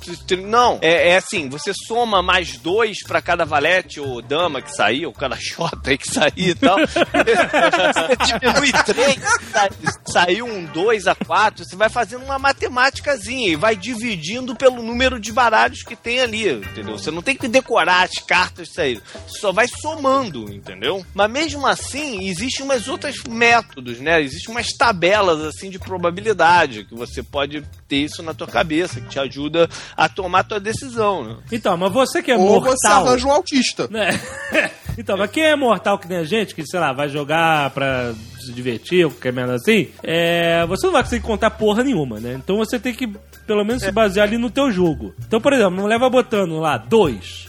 Não. 0.47 0.79
É, 0.81 1.11
é 1.11 1.17
assim, 1.17 1.49
você 1.49 1.73
soma 1.87 2.23
mais 2.23 2.57
dois 2.57 3.03
pra 3.07 3.21
cada 3.23 3.45
valete, 3.45 4.01
ou 4.01 4.21
dama 4.23 4.61
que 4.63 4.75
saiu, 4.75 5.09
ou 5.09 5.15
cada 5.15 5.37
xota 5.41 5.91
aí 5.91 5.99
que 5.99 6.09
saiu 6.09 6.33
e 6.37 6.55
tal. 6.55 6.77
você 6.87 8.17
diminui 8.39 8.73
três, 8.85 9.17
saiu 10.07 10.47
um 10.47 10.65
dois 10.65 11.07
a 11.07 11.15
quatro, 11.15 11.65
você 11.65 11.77
vai 11.77 11.89
fazendo 11.89 12.25
uma 12.25 12.39
matemáticazinha 12.39 13.51
e 13.51 13.57
vai 13.57 13.77
dividindo 13.77 14.55
pelo 14.55 14.83
número 14.83 15.19
de 15.19 15.33
baralhos 15.33 15.83
que 15.83 15.97
tem 15.97 16.21
ali, 16.21 16.49
entendeu? 16.51 16.99
Você 16.99 17.11
não 17.11 17.23
tem 17.23 17.37
que 17.37 17.49
decorar 17.49 18.03
as 18.03 18.25
cartas 18.25 18.73
saídas, 18.73 19.03
só 19.27 19.53
vai 19.53 19.67
somando, 19.69 20.53
entendeu? 20.53 21.05
Mas 21.15 21.31
mesmo 21.31 21.67
assim, 21.67 22.29
existem 22.29 22.65
umas 22.65 22.89
outros 22.89 23.23
métodos, 23.25 23.99
né? 23.99 24.21
Existem 24.23 24.55
umas 24.55 24.69
tabelas 24.77 25.41
assim 25.41 25.71
de 25.71 25.79
probabilidade 25.79 26.85
que 26.85 26.95
você 26.95 27.23
pode 27.23 27.63
ter 27.89 27.97
isso 27.97 28.23
na 28.23 28.35
tua 28.35 28.47
cabeça, 28.47 29.01
que 29.01 29.09
te 29.09 29.19
ajuda 29.19 29.69
a 29.97 30.09
tomar 30.09 30.41
a 30.41 30.45
tua 30.45 30.61
decisão, 30.61 31.25
né? 31.25 31.37
Então, 31.51 31.77
mas 31.77 31.93
você 31.93 32.23
que 32.23 32.31
é 32.31 32.37
Ou 32.37 32.47
mortal... 32.47 32.77
você 32.77 32.87
arranja 32.87 33.27
um 33.27 33.33
autista. 33.33 33.89
né? 33.89 34.21
então, 34.97 35.17
mas 35.17 35.31
quem 35.31 35.45
é 35.45 35.57
mortal 35.57 35.99
que 35.99 36.09
nem 36.09 36.19
a 36.19 36.25
gente, 36.25 36.55
que, 36.55 36.67
sei 36.67 36.81
lá, 36.81 36.93
vai 36.93 37.09
jogar 37.09 37.71
pra 37.71 38.13
se 38.47 38.53
divertir, 38.53 39.05
ou 39.05 39.11
qualquer 39.11 39.33
merda 39.33 39.55
assim, 39.55 39.89
é, 40.03 40.65
você 40.67 40.87
não 40.87 40.93
vai 40.93 41.03
conseguir 41.03 41.23
contar 41.25 41.51
porra 41.51 41.83
nenhuma, 41.85 42.19
né? 42.21 42.35
Então 42.35 42.57
você 42.57 42.79
tem 42.79 42.95
que, 42.95 43.07
pelo 43.47 43.65
menos, 43.65 43.83
se 43.83 43.91
basear 43.93 44.27
ali 44.27 44.39
no 44.39 44.51
teu 44.51 44.71
jogo. 44.71 45.15
Então, 45.27 45.41
por 45.41 45.53
exemplo, 45.53 45.77
não 45.77 45.87
leva 45.87 46.09
botando 46.11 46.59
lá 46.59 46.77
dois, 46.77 47.49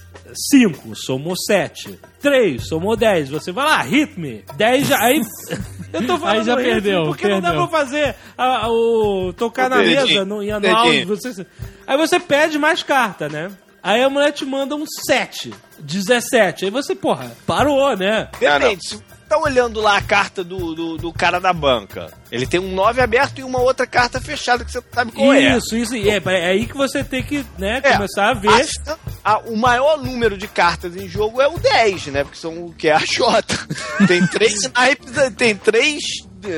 cinco, 0.51 0.95
somou 0.95 1.35
sete, 1.35 1.99
três, 2.21 2.67
somou 2.67 2.95
dez. 2.95 3.29
Você 3.29 3.51
vai 3.51 3.65
lá, 3.65 3.81
hit 3.81 4.19
me, 4.19 4.43
dez 4.55 4.87
já. 4.87 4.97
Aí. 4.99 5.21
Eu 5.93 6.07
tô 6.07 6.17
falando 6.17 6.39
Aí 6.39 6.43
já 6.43 6.55
hit 6.55 6.63
me 6.65 6.71
perdeu, 6.71 7.03
porque 7.05 7.27
não 7.27 7.39
dá 7.39 7.49
perdeu. 7.51 7.67
pra 7.67 7.79
fazer 7.79 8.15
a- 8.35 8.67
o 8.67 9.31
tocar 9.33 9.69
na 9.69 9.83
Entendi, 9.83 10.13
mesa 10.13 10.25
no, 10.25 10.41
e 10.41 10.49
áudio. 10.51 11.05
Você, 11.07 11.45
aí 11.85 11.97
você 11.97 12.19
pede 12.19 12.57
mais 12.57 12.81
carta, 12.81 13.29
né? 13.29 13.51
Aí 13.83 14.01
a 14.01 14.09
mulher 14.09 14.31
te 14.31 14.43
manda 14.45 14.75
um 14.75 14.85
7, 15.07 15.53
17. 15.77 16.65
Aí 16.65 16.71
você, 16.71 16.95
porra, 16.95 17.31
parou, 17.45 17.95
né? 17.97 18.29
Depende, 18.39 18.97
tá 19.23 19.37
olhando 19.37 19.79
lá 19.81 19.97
a 19.97 20.01
carta 20.01 20.43
do, 20.43 20.73
do, 20.75 20.97
do 20.97 21.13
cara 21.13 21.39
da 21.39 21.51
banca, 21.53 22.11
ele 22.31 22.45
tem 22.45 22.59
um 22.59 22.73
9 22.73 23.01
aberto 23.01 23.39
e 23.39 23.43
uma 23.43 23.59
outra 23.59 23.85
carta 23.87 24.19
fechada 24.21 24.63
que 24.65 24.71
você 24.71 24.81
sabe 24.93 25.11
qual 25.11 25.33
é. 25.33 25.57
Isso, 25.57 25.75
isso. 25.75 25.95
É, 25.95 26.17
é 26.25 26.45
aí 26.49 26.65
que 26.65 26.75
você 26.75 27.03
tem 27.03 27.23
que, 27.23 27.45
né, 27.57 27.79
É, 27.83 27.93
começar 27.93 28.29
a 28.29 28.33
ver. 28.33 28.49
a- 28.49 28.97
a- 29.33 29.39
o 29.39 29.55
maior 29.57 29.97
número 29.97 30.37
de 30.37 30.47
cartas 30.47 30.95
em 30.95 31.07
jogo 31.07 31.41
é 31.41 31.47
o 31.47 31.57
10, 31.57 32.07
né? 32.07 32.23
Porque 32.23 32.37
são 32.37 32.65
o 32.65 32.73
que 32.73 32.87
é 32.87 32.93
a 32.93 32.99
Jota. 33.05 33.57
Tem 34.07 34.25
três 34.27 34.71
naipes, 34.73 35.11
tem 35.37 35.55
três 35.55 36.01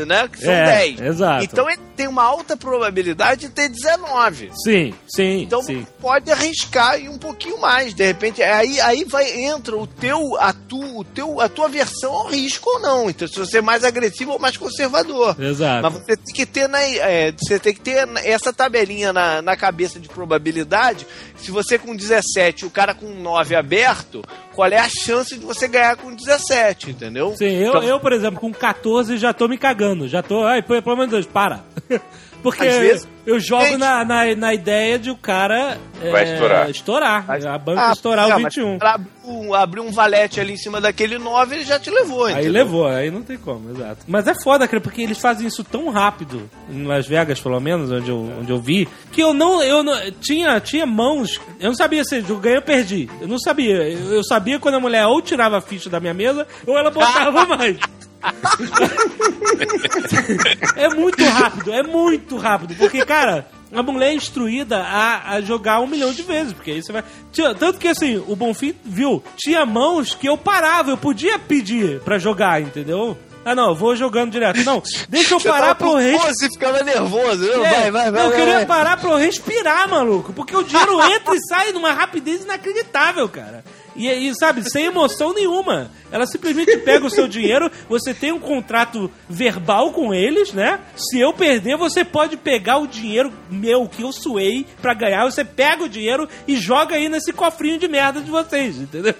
né? 0.06 0.28
Que 0.28 0.40
são 0.40 0.52
É, 0.52 0.66
10. 0.66 1.02
exato. 1.02 1.44
Então 1.44 1.70
ele 1.70 1.82
tem 1.96 2.08
uma 2.08 2.24
alta 2.24 2.58
probabilidade 2.58 3.42
de 3.42 3.50
ter 3.50 3.70
19. 3.70 4.52
Sim, 4.64 4.94
sim, 5.08 5.42
Então 5.44 5.62
sim. 5.64 5.86
pode 6.02 6.30
arriscar 6.32 7.00
e 7.00 7.08
um 7.10 7.18
pouquinho 7.18 7.60
mais. 7.60 7.94
De 7.94 8.06
repente, 8.06 8.42
aí, 8.44 8.80
aí 8.82 9.04
vai 9.06 9.30
entra 9.44 9.76
o 9.78 9.88
teu, 9.88 10.36
a, 10.40 10.52
tu, 10.54 11.00
o 11.00 11.04
teu, 11.04 11.40
a 11.40 11.48
tua 11.50 11.68
versão 11.70 12.12
ao 12.14 12.28
risco 12.28 12.70
ou 12.70 12.80
não. 12.80 13.10
Então, 13.10 13.28
se 13.28 13.38
você 13.38 13.60
é 13.60 13.62
mais 13.62 13.84
agressivo 13.84 14.32
ou 14.34 14.40
mais 14.40 14.58
conservador. 14.58 15.36
Exato. 15.40 15.84
Mas 15.84 15.94
você 15.94 16.18
tem 16.18 16.34
que 16.36 16.46
ter, 16.46 16.68
na, 16.68 16.82
é, 16.82 17.32
você 17.32 17.60
tem 17.60 17.74
que 17.74 17.82
ter 17.82 18.08
essa 18.24 18.52
tabelinha 18.52 19.14
na, 19.14 19.42
na 19.42 19.56
cabeça 19.56 20.00
de 20.00 20.08
probabilidade. 20.10 21.06
Se 21.38 21.52
você 21.52 21.78
com 21.78 21.96
17 21.96 22.64
e 22.64 22.68
o 22.68 22.72
cara 22.72 22.94
com 22.94 23.08
9 23.08 23.56
aberto, 23.56 24.22
qual 24.56 24.70
é 24.72 24.78
a 24.78 24.88
chance 24.90 25.38
de 25.38 25.46
você 25.46 25.68
ganhar 25.68 25.96
com 25.98 26.14
17, 26.16 26.92
entendeu? 26.92 27.36
Sim, 27.38 27.46
eu, 27.46 27.70
Então- 27.70 27.84
eu, 27.84 28.00
por 28.00 28.14
exemplo, 28.14 28.40
com 28.40 28.52
14 28.54 29.18
já 29.18 29.34
tô 29.34 29.48
me 29.48 29.58
cagando. 29.58 30.08
Já 30.08 30.24
tô. 30.24 30.44
Ai, 30.46 30.62
pelo 30.62 30.96
menos 30.96 31.12
dois, 31.12 31.26
para. 31.26 31.64
Porque 32.42 32.66
Às 32.66 32.78
vezes- 32.78 33.08
eu 33.26 33.40
jogo 33.40 33.66
Gente. 33.66 33.78
na, 33.78 34.06
na, 34.06 34.36
na 34.36 34.54
ideia 34.54 35.00
de 35.00 35.10
o 35.10 35.16
cara. 35.16 35.78
Vai 36.12 36.24
é, 36.24 36.34
estourar. 36.34 36.70
Estourar. 36.70 37.26
A 37.30 37.58
banca 37.58 37.90
Ah, 37.90 37.92
estourar 37.92 38.30
não, 38.30 38.38
o 38.38 38.42
mas 38.42 38.56
21. 38.56 38.76
o 38.76 38.80
cara 38.80 38.96
abriu, 38.96 39.56
abriu 39.56 39.84
um 39.84 39.92
valete 39.92 40.40
ali 40.40 40.54
em 40.54 40.58
cima 40.58 40.80
daquele 40.80 41.18
9, 41.18 41.56
ele 41.56 41.64
já 41.64 41.80
te 41.80 41.90
levou, 41.90 42.26
Aí 42.26 42.34
entendeu? 42.34 42.52
levou, 42.52 42.88
aí 42.88 43.10
não 43.10 43.24
tem 43.24 43.38
como, 43.38 43.72
exato. 43.72 44.04
Mas 44.08 44.28
é 44.28 44.34
foda, 44.44 44.68
cara, 44.68 44.82
porque 44.82 45.02
eles 45.02 45.18
fazem 45.18 45.48
isso 45.48 45.64
tão 45.64 45.90
rápido, 45.90 46.50
em 46.70 46.86
Las 46.86 47.08
Vegas, 47.08 47.40
pelo 47.40 47.60
menos, 47.60 47.92
onde 47.92 48.10
eu, 48.10 48.32
onde 48.40 48.52
eu 48.52 48.60
vi, 48.60 48.88
que 49.12 49.22
eu 49.22 49.34
não. 49.34 49.64
Eu 49.64 49.84
não 49.84 49.96
tinha, 50.22 50.60
tinha 50.60 50.86
mãos. 50.86 51.40
Eu 51.60 51.70
não 51.70 51.76
sabia 51.76 52.04
se 52.04 52.24
eu 52.28 52.38
ganhei 52.38 52.58
ou 52.60 52.64
perdi. 52.64 53.10
Eu 53.20 53.28
não 53.28 53.40
sabia. 53.40 53.90
Eu, 53.90 54.16
eu 54.16 54.24
sabia 54.24 54.60
quando 54.60 54.76
a 54.76 54.80
mulher 54.80 55.06
ou 55.08 55.22
tirava 55.22 55.58
a 55.58 55.62
ficha 55.62 55.90
da 55.90 56.00
minha 56.00 56.14
mesa 56.14 56.46
ou 56.68 56.78
ela 56.78 56.92
botava 56.92 57.46
mais. 57.58 57.78
é 60.76 60.90
muito 60.90 61.24
rápido, 61.24 61.74
é 61.74 61.84
muito 61.84 62.38
rápido. 62.38 62.76
Porque, 62.76 63.06
cara, 63.16 63.48
a 63.74 63.82
mulher 63.84 64.10
é 64.10 64.14
instruída 64.14 64.80
a, 64.82 65.32
a 65.34 65.42
jogar 65.42 65.80
um 65.80 65.88
milhão 65.88 66.12
de 66.14 66.22
vezes. 66.22 66.54
Porque 66.54 66.72
aí 66.72 66.82
você 66.84 66.92
vai. 66.92 67.04
Tinha- 67.32 67.54
tanto 67.56 67.80
que 67.80 67.88
assim, 67.88 68.18
o 68.28 68.36
Bonfim 68.36 68.74
viu, 68.84 69.24
tinha 69.38 69.66
mãos 69.66 70.14
que 70.14 70.28
eu 70.28 70.38
parava, 70.38 70.90
eu 70.92 70.98
podia 70.98 71.38
pedir 71.40 72.00
pra 72.02 72.18
jogar, 72.18 72.62
entendeu? 72.62 73.18
Ah, 73.48 73.54
não, 73.54 73.70
eu 73.70 73.76
vou 73.76 73.96
jogando 73.96 74.32
direto. 74.32 74.64
Não, 74.64 74.82
deixa 75.08 75.36
eu 75.36 75.40
Você 75.40 75.48
parar 75.50 75.76
pra 75.76 75.88
eu 75.88 75.96
respirar. 75.98 76.34
e 76.34 76.54
ficava 76.54 76.84
nervoso. 76.84 77.52
É, 77.52 77.60
vai, 77.60 77.92
vai, 77.92 78.12
vai. 78.12 78.26
eu 78.26 78.30
vai, 78.30 78.40
queria 78.40 78.56
vai. 78.56 78.66
parar 78.66 78.98
pra 78.98 79.10
eu 79.12 79.18
respirar, 79.18 79.88
maluco. 79.90 80.34
Porque 80.34 80.56
o 80.56 80.64
dinheiro 80.64 81.00
entra 81.14 81.36
e 81.36 81.40
sai 81.48 81.72
numa 81.72 81.92
rapidez 81.92 82.44
inacreditável, 82.44 83.30
cara. 83.30 83.64
E, 83.96 84.08
e, 84.08 84.36
sabe, 84.36 84.70
sem 84.70 84.86
emoção 84.86 85.34
nenhuma. 85.34 85.90
Ela 86.12 86.26
simplesmente 86.26 86.78
pega 86.78 87.06
o 87.06 87.10
seu 87.10 87.28
dinheiro, 87.28 87.72
você 87.90 88.14
tem 88.14 88.32
um 88.32 88.40
contrato 88.40 89.10
verbal 89.30 89.92
com 89.92 90.14
eles, 90.14 90.54
né? 90.54 90.80
Se 90.96 91.20
eu 91.20 91.34
perder, 91.34 91.78
você 91.78 92.04
pode 92.04 92.38
pegar 92.38 92.78
o 92.78 92.88
dinheiro 92.88 93.34
meu 93.50 93.88
que 93.88 94.02
eu 94.02 94.12
suei 94.12 94.66
pra 94.82 94.94
ganhar. 94.94 95.26
Você 95.26 95.44
pega 95.44 95.84
o 95.84 95.90
dinheiro 95.90 96.28
e 96.48 96.58
joga 96.58 96.96
aí 96.96 97.10
nesse 97.10 97.34
cofrinho 97.34 97.80
de 97.80 97.88
merda 97.88 98.22
de 98.22 98.30
vocês, 98.30 98.78
entendeu? 98.78 99.16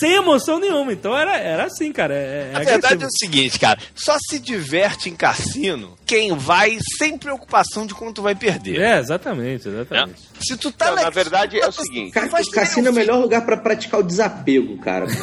Sem 0.00 0.14
emoção 0.14 0.58
nenhuma. 0.58 0.92
Então 0.92 1.16
era, 1.16 1.36
era 1.36 1.64
assim, 1.64 1.92
cara. 1.92 2.14
É, 2.14 2.50
é 2.52 2.56
A 2.56 2.60
verdade 2.60 3.04
é 3.04 3.06
o 3.06 3.10
seguinte, 3.10 3.58
cara. 3.58 3.78
Só 3.94 4.16
se 4.28 4.38
diverte 4.38 5.08
em 5.08 5.16
cassino 5.16 5.96
quem 6.06 6.34
vai 6.36 6.78
sem 6.98 7.16
preocupação 7.18 7.86
de 7.86 7.94
quanto 7.94 8.22
vai 8.22 8.34
perder. 8.34 8.80
É, 8.80 8.98
exatamente, 8.98 9.68
exatamente. 9.68 10.20
Se 10.40 10.56
tu 10.56 10.70
tá 10.72 10.86
Não, 10.86 10.96
na, 10.96 11.02
na 11.02 11.10
verdade 11.10 11.58
é 11.60 11.66
o 11.66 11.72
seguinte. 11.72 12.12
Ca- 12.12 12.28
faz 12.28 12.48
que 12.48 12.56
nem 12.56 12.64
Cassino 12.64 12.88
é 12.88 12.90
o 12.90 12.94
melhor 12.94 13.18
lugar 13.18 13.44
pra 13.44 13.56
praticar 13.56 14.00
o 14.00 14.02
desapego, 14.02 14.78
cara. 14.78 15.06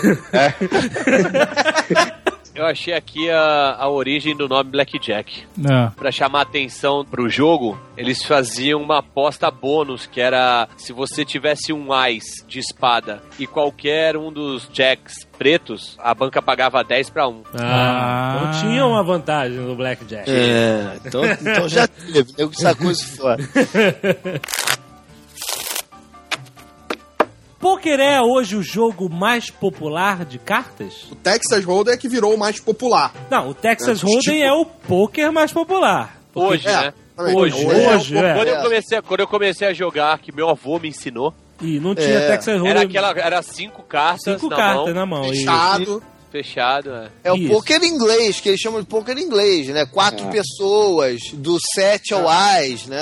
Eu 2.56 2.66
achei 2.66 2.94
aqui 2.94 3.30
a, 3.30 3.76
a 3.78 3.90
origem 3.90 4.36
do 4.36 4.48
nome 4.48 4.70
Blackjack. 4.72 5.44
Não. 5.58 5.92
Pra 5.92 6.10
chamar 6.12 6.42
atenção 6.42 7.04
pro 7.04 7.30
jogo, 7.30 7.78
eles 7.98 8.24
faziam 8.24 8.82
uma 8.82 9.00
aposta 9.00 9.52
bônus, 9.52 10.06
que 10.06 10.22
era 10.22 10.68
se 10.78 10.94
você 10.94 11.26
tivesse 11.26 11.74
um 11.74 11.88
Ice 12.08 12.46
de 12.48 12.60
espada 12.60 13.22
e 13.38 13.46
qualquer 13.46 14.16
um 14.16 14.32
dos 14.32 14.70
Jacks 14.72 15.28
pretos, 15.38 15.98
a 16.00 16.14
banca 16.16 16.42
pagava 16.42 16.82
10 16.82 17.10
pra 17.10 17.28
1. 17.28 17.44
Ah, 17.56 17.60
Ah. 17.60 18.38
então 18.48 18.62
tinha 18.62 18.86
uma 18.86 19.04
vantagem 19.04 19.58
no 19.60 19.76
Blackjack. 19.76 20.30
É, 20.32 20.98
então, 21.06 21.26
então 21.26 21.68
já 21.68 21.86
teve. 21.88 22.34
Eu 22.38 22.54
sacou 22.54 22.90
isso 22.90 23.18
fora. 23.18 23.44
Poker 27.66 28.00
é 28.00 28.22
hoje 28.22 28.56
o 28.56 28.62
jogo 28.62 29.10
mais 29.10 29.50
popular 29.50 30.24
de 30.24 30.38
cartas? 30.38 31.08
O 31.12 31.16
Texas 31.16 31.66
Hold'em 31.66 31.96
é 31.96 31.98
que 31.98 32.08
virou 32.08 32.36
o 32.36 32.38
mais 32.38 32.60
popular. 32.60 33.12
Não, 33.28 33.50
o 33.50 33.54
Texas 33.56 34.04
É, 34.04 34.06
Hold'em 34.06 34.20
tipo- 34.36 34.46
é 34.46 34.54
o 34.54 34.66
poker 34.66 35.32
mais 35.32 35.52
popular. 35.52 36.16
Hoje, 36.36 36.68
É, 36.68 36.72
né? 36.80 36.94
também. 37.18 37.36
Hoje, 37.36 37.66
é 37.66 37.96
hoje, 37.96 38.18
é. 38.20 38.34
Quando 38.36 38.48
eu, 38.50 38.62
comecei, 38.62 39.02
quando 39.02 39.20
eu 39.22 39.28
comecei 39.28 39.68
a 39.68 39.74
jogar, 39.74 40.20
que 40.20 40.32
meu 40.32 40.48
avô 40.48 40.78
me 40.78 40.90
ensinou, 40.90 41.34
E 41.60 41.80
não 41.80 41.96
tinha 41.96 42.08
É, 42.08 42.28
Texas 42.28 42.54
Hold'em. 42.54 42.70
era 42.70 42.82
aquela 42.84 43.10
era 43.18 43.42
cinco 43.42 43.82
cartas 43.82 44.22
cinco 44.26 44.48
na 44.48 44.56
cartas 44.56 44.86
mão, 44.86 44.94
na 44.94 45.06
mão. 45.08 45.24
Fechado. 45.24 46.04
Fechado. 46.36 46.92
é. 46.94 47.08
É 47.24 47.32
o 47.32 47.36
Isso. 47.38 47.50
poker 47.54 47.82
inglês, 47.84 48.40
que 48.42 48.50
eles 48.50 48.60
chamam 48.60 48.82
de 48.82 48.88
poker 48.88 49.18
inglês, 49.18 49.68
né? 49.70 49.86
Quatro 49.86 50.28
pessoas, 50.28 51.22
do 51.34 51.58
sete 51.74 52.14
ao 52.14 52.28
ás, 52.28 52.86
né? 52.88 52.98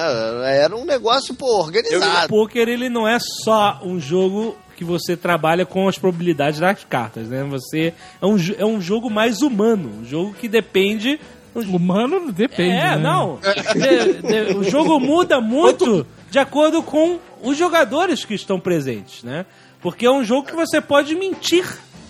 Era 0.45 0.75
um 0.75 0.85
negócio, 0.85 1.33
pô, 1.33 1.45
O 1.45 1.59
organizado. 1.61 2.27
poker 2.29 2.67
ele 2.69 2.89
não 2.89 3.07
é 3.07 3.17
só 3.43 3.79
um 3.83 3.99
jogo 3.99 4.55
que 4.77 4.83
você 4.83 5.15
trabalha 5.17 5.65
com 5.65 5.87
as 5.87 5.97
probabilidades 5.97 6.59
das 6.59 6.83
cartas, 6.83 7.27
né? 7.27 7.43
Você 7.45 7.93
é 8.21 8.25
um, 8.25 8.35
é 8.59 8.65
um 8.65 8.79
jogo 8.81 9.09
mais 9.09 9.41
humano, 9.41 10.01
um 10.01 10.05
jogo 10.05 10.33
que 10.39 10.47
depende 10.47 11.19
Humano 11.55 12.31
depende. 12.31 12.71
É, 12.71 12.95
né? 12.95 12.97
não. 12.97 13.39
De- 13.75 14.21
de- 14.23 14.57
o 14.57 14.63
jogo 14.63 14.99
muda 14.99 15.39
muito 15.39 16.03
de 16.31 16.39
acordo 16.39 16.81
com 16.81 17.19
os 17.43 17.55
jogadores 17.55 18.25
que 18.25 18.33
estão 18.33 18.59
presentes, 18.59 19.21
né? 19.23 19.45
Porque 19.79 20.03
é 20.03 20.11
um 20.11 20.23
jogo 20.23 20.47
que 20.47 20.55
você 20.55 20.81
pode 20.81 21.13
mentir. 21.13 21.63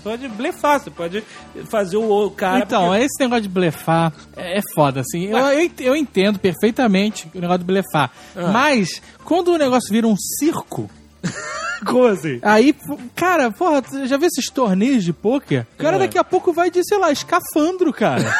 Pode 0.03 0.27
blefar, 0.27 0.79
você 0.79 0.89
pode 0.91 1.23
fazer 1.69 1.97
o 1.97 2.29
cara. 2.31 2.59
Então, 2.65 2.87
porque- 2.89 3.03
esse 3.05 3.19
negócio 3.21 3.43
de 3.43 3.49
blefar 3.49 4.11
é, 4.35 4.57
é 4.59 4.61
foda, 4.75 4.99
assim. 5.01 5.25
Eu, 5.25 5.37
eu 5.37 5.71
eu 5.79 5.95
entendo 5.95 6.37
perfeitamente 6.39 7.29
o 7.33 7.39
negócio 7.39 7.59
de 7.59 7.65
blefar. 7.65 8.11
Ah. 8.35 8.47
Mas, 8.49 9.01
quando 9.23 9.53
o 9.53 9.57
negócio 9.57 9.89
vira 9.91 10.05
um 10.07 10.15
circo, 10.17 10.89
Como 11.85 12.05
assim? 12.07 12.39
aí, 12.41 12.73
cara, 13.13 13.51
porra, 13.51 13.83
já 14.05 14.15
viu 14.15 14.27
esses 14.27 14.49
torneios 14.49 15.03
de 15.03 15.11
pôquer? 15.11 15.67
O 15.77 15.81
cara 15.81 15.97
É. 15.97 15.99
daqui 15.99 16.17
a 16.17 16.23
pouco 16.23 16.53
vai 16.53 16.69
de, 16.71 16.81
sei 16.85 16.97
lá, 16.97 17.11
escafandro, 17.11 17.91
cara. 17.93 18.23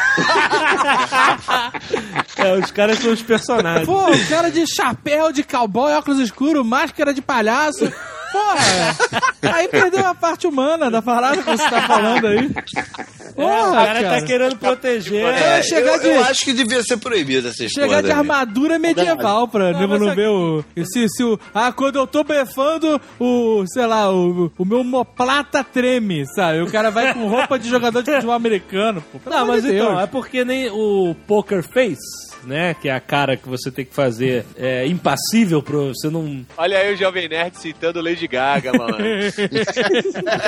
É, 2.37 2.53
os 2.57 2.71
caras 2.71 2.99
são 2.99 3.11
os 3.13 3.21
personagens. 3.21 3.85
Pô, 3.85 4.09
o 4.11 4.27
cara 4.27 4.49
de 4.51 4.65
chapéu, 4.67 5.31
de 5.31 5.43
cowboy, 5.43 5.93
óculos 5.93 6.19
escuros, 6.19 6.65
máscara 6.65 7.13
de 7.13 7.21
palhaço. 7.21 7.91
Porra! 8.33 9.23
Aí 9.53 9.67
perdeu 9.67 10.05
a 10.07 10.15
parte 10.15 10.47
humana 10.47 10.89
da 10.89 11.01
parada 11.01 11.37
que 11.37 11.43
você 11.43 11.69
tá 11.69 11.81
falando 11.83 12.25
aí. 12.27 12.49
É, 12.49 13.31
Porra, 13.33 13.69
o 13.69 13.73
cara, 13.73 14.01
cara. 14.03 14.09
tá 14.19 14.25
querendo 14.25 14.57
proteger. 14.57 15.25
É, 15.25 15.61
chegar 15.61 15.93
eu, 15.95 15.99
de- 15.99 16.07
eu 16.07 16.23
acho 16.23 16.43
que 16.45 16.53
devia 16.53 16.81
ser 16.83 16.97
proibido 16.97 17.47
essa 17.49 17.63
história. 17.65 17.89
Chegar 17.89 18.01
de 18.03 18.11
armadura 18.11 18.79
medieval 18.79 19.47
pra 19.47 19.71
Não, 19.73 19.87
não 19.87 20.07
aqui- 20.07 20.15
ver 20.15 20.29
o. 20.29 20.63
Se, 20.85 21.07
se 21.09 21.23
o. 21.23 21.39
Ah, 21.53 21.71
quando 21.71 21.97
eu 21.99 22.07
tô 22.07 22.23
blefando, 22.23 22.99
o. 23.19 23.63
sei 23.67 23.85
lá, 23.85 24.11
o, 24.11 24.51
o 24.57 24.65
meu 24.65 24.83
moplata 24.83 25.63
treme, 25.63 26.25
sabe? 26.35 26.61
O 26.61 26.71
cara 26.71 26.89
vai 26.89 27.13
com 27.13 27.27
roupa 27.27 27.59
de 27.59 27.69
jogador 27.69 28.01
de 28.01 28.11
futebol 28.11 28.33
americano, 28.35 29.03
pô. 29.11 29.19
Não, 29.29 29.45
mas 29.45 29.63
então, 29.65 29.89
Deus. 29.91 30.01
é 30.03 30.07
porque 30.07 30.43
nem 30.45 30.69
o 30.71 31.15
Poker 31.27 31.63
Face, 31.63 32.32
né? 32.45 32.73
Que 32.73 32.89
é 32.89 32.93
a 32.93 32.99
cara 32.99 33.37
que 33.37 33.47
você 33.47 33.71
tem 33.71 33.85
que 33.85 33.93
fazer 33.93 34.45
é, 34.57 34.85
impassível 34.87 35.61
pra 35.61 35.77
você 35.77 36.09
não. 36.09 36.45
Olha 36.57 36.77
aí 36.77 36.93
o 36.93 36.97
Jovem 36.97 37.27
Nerd 37.27 37.57
citando 37.57 38.01
Lady 38.01 38.27
Gaga, 38.27 38.71
mano. 38.73 38.97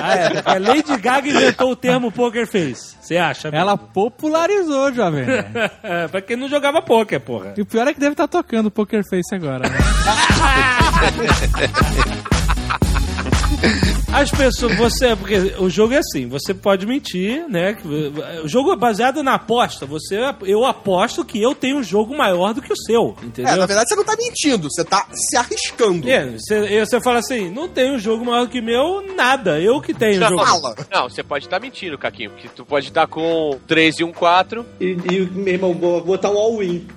Ah, 0.02 0.16
é, 0.16 0.42
a 0.46 0.58
Lady 0.58 0.98
Gaga 0.98 1.28
inventou 1.28 1.72
o 1.72 1.76
termo 1.76 2.12
Poker 2.12 2.48
Face. 2.48 2.96
Você 3.02 3.18
acha? 3.18 3.50
Ela 3.50 3.78
popularizou, 3.78 4.94
jovem. 4.94 5.26
É, 5.84 6.08
pra 6.08 6.22
quem 6.22 6.36
não 6.36 6.50
jogava 6.50 6.82
poker, 6.82 7.20
porra. 7.20 7.54
e 7.58 7.62
o 7.62 7.66
pior 7.66 7.88
é 7.88 7.94
que 7.94 8.00
deve 8.00 8.14
estar 8.14 8.28
tocando 8.28 8.72
Poker 8.72 9.04
Face 9.08 9.34
agora, 9.34 9.70
né? 9.70 9.78
As 14.14 14.32
pessoas, 14.32 14.76
você, 14.78 15.16
porque 15.16 15.56
o 15.60 15.70
jogo 15.70 15.94
é 15.94 15.98
assim, 15.98 16.28
você 16.28 16.54
pode 16.54 16.86
mentir, 16.86 17.46
né? 17.50 17.78
O 18.44 18.48
jogo 18.48 18.72
é 18.72 18.76
baseado 18.78 19.22
na 19.22 19.36
aposta. 19.36 19.86
Você, 19.86 20.18
eu 20.44 20.66
aposto 20.66 21.26
que 21.26 21.42
eu 21.42 21.54
tenho 21.54 21.78
um 21.78 21.84
jogo 21.84 22.16
maior 22.16 22.54
do 22.54 22.62
que 22.62 22.72
o 22.72 22.78
seu, 22.78 23.16
entendeu? 23.22 23.54
É, 23.54 23.58
na 23.58 23.66
verdade 23.66 23.90
você 23.90 23.96
não 23.96 24.06
tá 24.06 24.16
mentindo, 24.18 24.70
você 24.70 24.84
tá 24.84 25.08
se 25.12 25.36
arriscando. 25.36 26.10
É, 26.10 26.32
você, 26.32 26.86
você 26.86 27.02
fala 27.02 27.20
assim, 27.20 27.50
não 27.50 27.68
tem 27.68 27.94
um 27.94 28.00
jogo 28.00 28.24
maior 28.24 28.46
do 28.46 28.52
que 28.52 28.60
o 28.60 28.64
meu, 28.64 29.04
nada. 29.16 29.60
Eu 29.60 29.82
que 29.82 29.94
tenho 29.94 30.24
um 30.24 30.30
jogo. 30.30 30.46
Fala. 30.46 30.76
Não, 30.92 31.10
você 31.10 31.24
pode 31.24 31.46
estar 31.46 31.60
mentindo, 31.60 31.98
Caquinho, 31.98 32.32
porque 32.32 32.48
tu 32.48 32.66
pode 32.66 32.88
estar 32.88 33.08
com 33.08 33.60
3 33.68 34.00
e 34.00 34.04
um 34.04 34.14
4. 34.14 34.66
E, 34.80 34.98
e 35.12 35.20
meu 35.32 35.54
irmão, 35.54 35.74
vou 35.74 36.02
botar 36.02 36.32
um 36.32 36.38
all-in. 36.38 36.88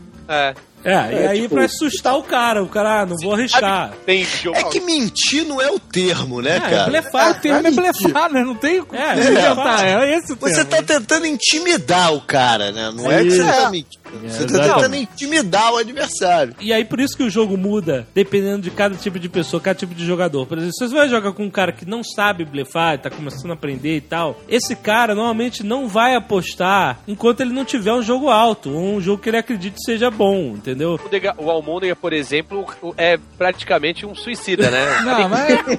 É. 0.84 0.92
É, 0.94 1.22
e 1.24 1.26
aí 1.26 1.42
tipo- 1.42 1.54
pra 1.54 1.64
assustar 1.64 2.16
o 2.16 2.22
cara, 2.22 2.62
o 2.62 2.68
cara, 2.68 3.02
ah, 3.02 3.06
não 3.06 3.16
vou 3.22 3.34
arriscar. 3.34 3.92
É 4.06 4.62
que 4.64 4.80
mentir 4.80 5.44
não 5.46 5.60
é 5.60 5.70
o 5.70 5.78
termo, 5.78 6.40
né, 6.40 6.56
É, 6.56 6.60
cara? 6.60 6.84
blefar. 6.90 7.30
O 7.30 7.34
termo 7.40 7.66
é 7.66 7.70
blefar, 7.70 8.32
né? 8.32 8.44
Não 8.44 8.54
tem 8.54 8.82
como 8.82 9.00
É, 9.00 9.16
inventar. 9.16 9.84
É 9.86 10.16
esse 10.16 10.32
o 10.32 10.36
Você 10.36 10.64
termo. 10.64 10.70
tá 10.70 10.82
tentando 10.82 11.26
intimidar 11.26 12.12
o 12.14 12.20
cara, 12.20 12.70
né? 12.72 12.90
Não 12.94 13.10
é, 13.10 13.22
que 13.22 13.30
você 13.30 13.44
tá 13.44 13.70
mentindo. 13.70 13.98
Você 14.26 14.46
tá 14.46 14.74
tentando 14.74 14.96
intimidar 14.96 15.72
o 15.72 15.76
adversário. 15.76 16.54
E 16.60 16.72
aí 16.72 16.84
por 16.84 16.98
isso 17.00 17.14
que 17.16 17.22
o 17.22 17.28
jogo 17.30 17.56
muda, 17.58 18.06
dependendo 18.14 18.62
de 18.62 18.70
cada 18.70 18.94
tipo 18.94 19.18
de 19.18 19.28
pessoa, 19.28 19.60
cada 19.60 19.78
tipo 19.78 19.94
de 19.94 20.04
jogador. 20.06 20.46
Por 20.46 20.56
exemplo, 20.56 20.74
se 20.74 20.88
você 20.88 20.94
vai 20.94 21.08
jogar 21.08 21.32
com 21.32 21.44
um 21.44 21.50
cara 21.50 21.72
que 21.72 21.84
não 21.84 22.02
sabe 22.02 22.44
blefar, 22.44 22.98
tá 22.98 23.10
começando 23.10 23.50
a 23.50 23.54
aprender 23.54 23.96
e 23.96 24.00
tal, 24.00 24.40
esse 24.48 24.74
cara 24.74 25.14
normalmente 25.14 25.62
não 25.62 25.86
vai 25.88 26.14
apostar 26.14 27.00
enquanto 27.06 27.40
ele 27.40 27.52
não 27.52 27.64
tiver 27.64 27.92
um 27.92 28.02
jogo 28.02 28.28
alto, 28.30 28.70
ou 28.72 28.96
um 28.96 29.00
jogo 29.00 29.22
que 29.22 29.28
ele 29.28 29.36
acredite 29.38 29.76
seja 29.84 30.10
bom, 30.10 30.54
entendeu? 30.56 30.67
O 30.72 31.08
Dega- 31.08 31.34
O 31.38 31.50
Almôndega, 31.50 31.94
por 31.96 32.12
exemplo, 32.12 32.66
é 32.96 33.18
praticamente 33.36 34.04
um 34.06 34.14
suicida, 34.14 34.70
né? 34.70 34.86
Não, 35.04 35.28
mas 35.28 35.78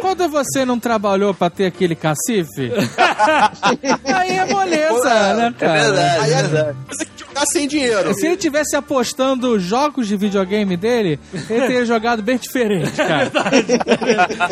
quando 0.00 0.28
você 0.28 0.64
não 0.64 0.78
trabalhou 0.78 1.32
pra 1.34 1.48
ter 1.50 1.66
aquele 1.66 1.94
cacife, 1.94 2.70
aí 4.04 4.30
é 4.36 4.44
moleza, 4.46 5.34
né, 5.34 5.46
É 5.56 5.60
cara? 5.60 5.82
verdade, 5.82 6.20
Aí 6.24 6.32
é 6.32 6.38
é 6.38 6.42
verdade. 6.42 6.76
que 7.16 7.24
jogar 7.24 7.46
sem 7.46 7.68
dinheiro. 7.68 8.14
Se 8.14 8.26
ele 8.26 8.36
tivesse 8.36 8.74
apostando 8.76 9.58
jogos 9.58 10.08
de 10.08 10.16
videogame 10.16 10.76
dele, 10.76 11.18
ele 11.48 11.66
teria 11.66 11.84
jogado 11.84 12.22
bem 12.22 12.36
diferente, 12.36 12.90
cara. 12.92 13.30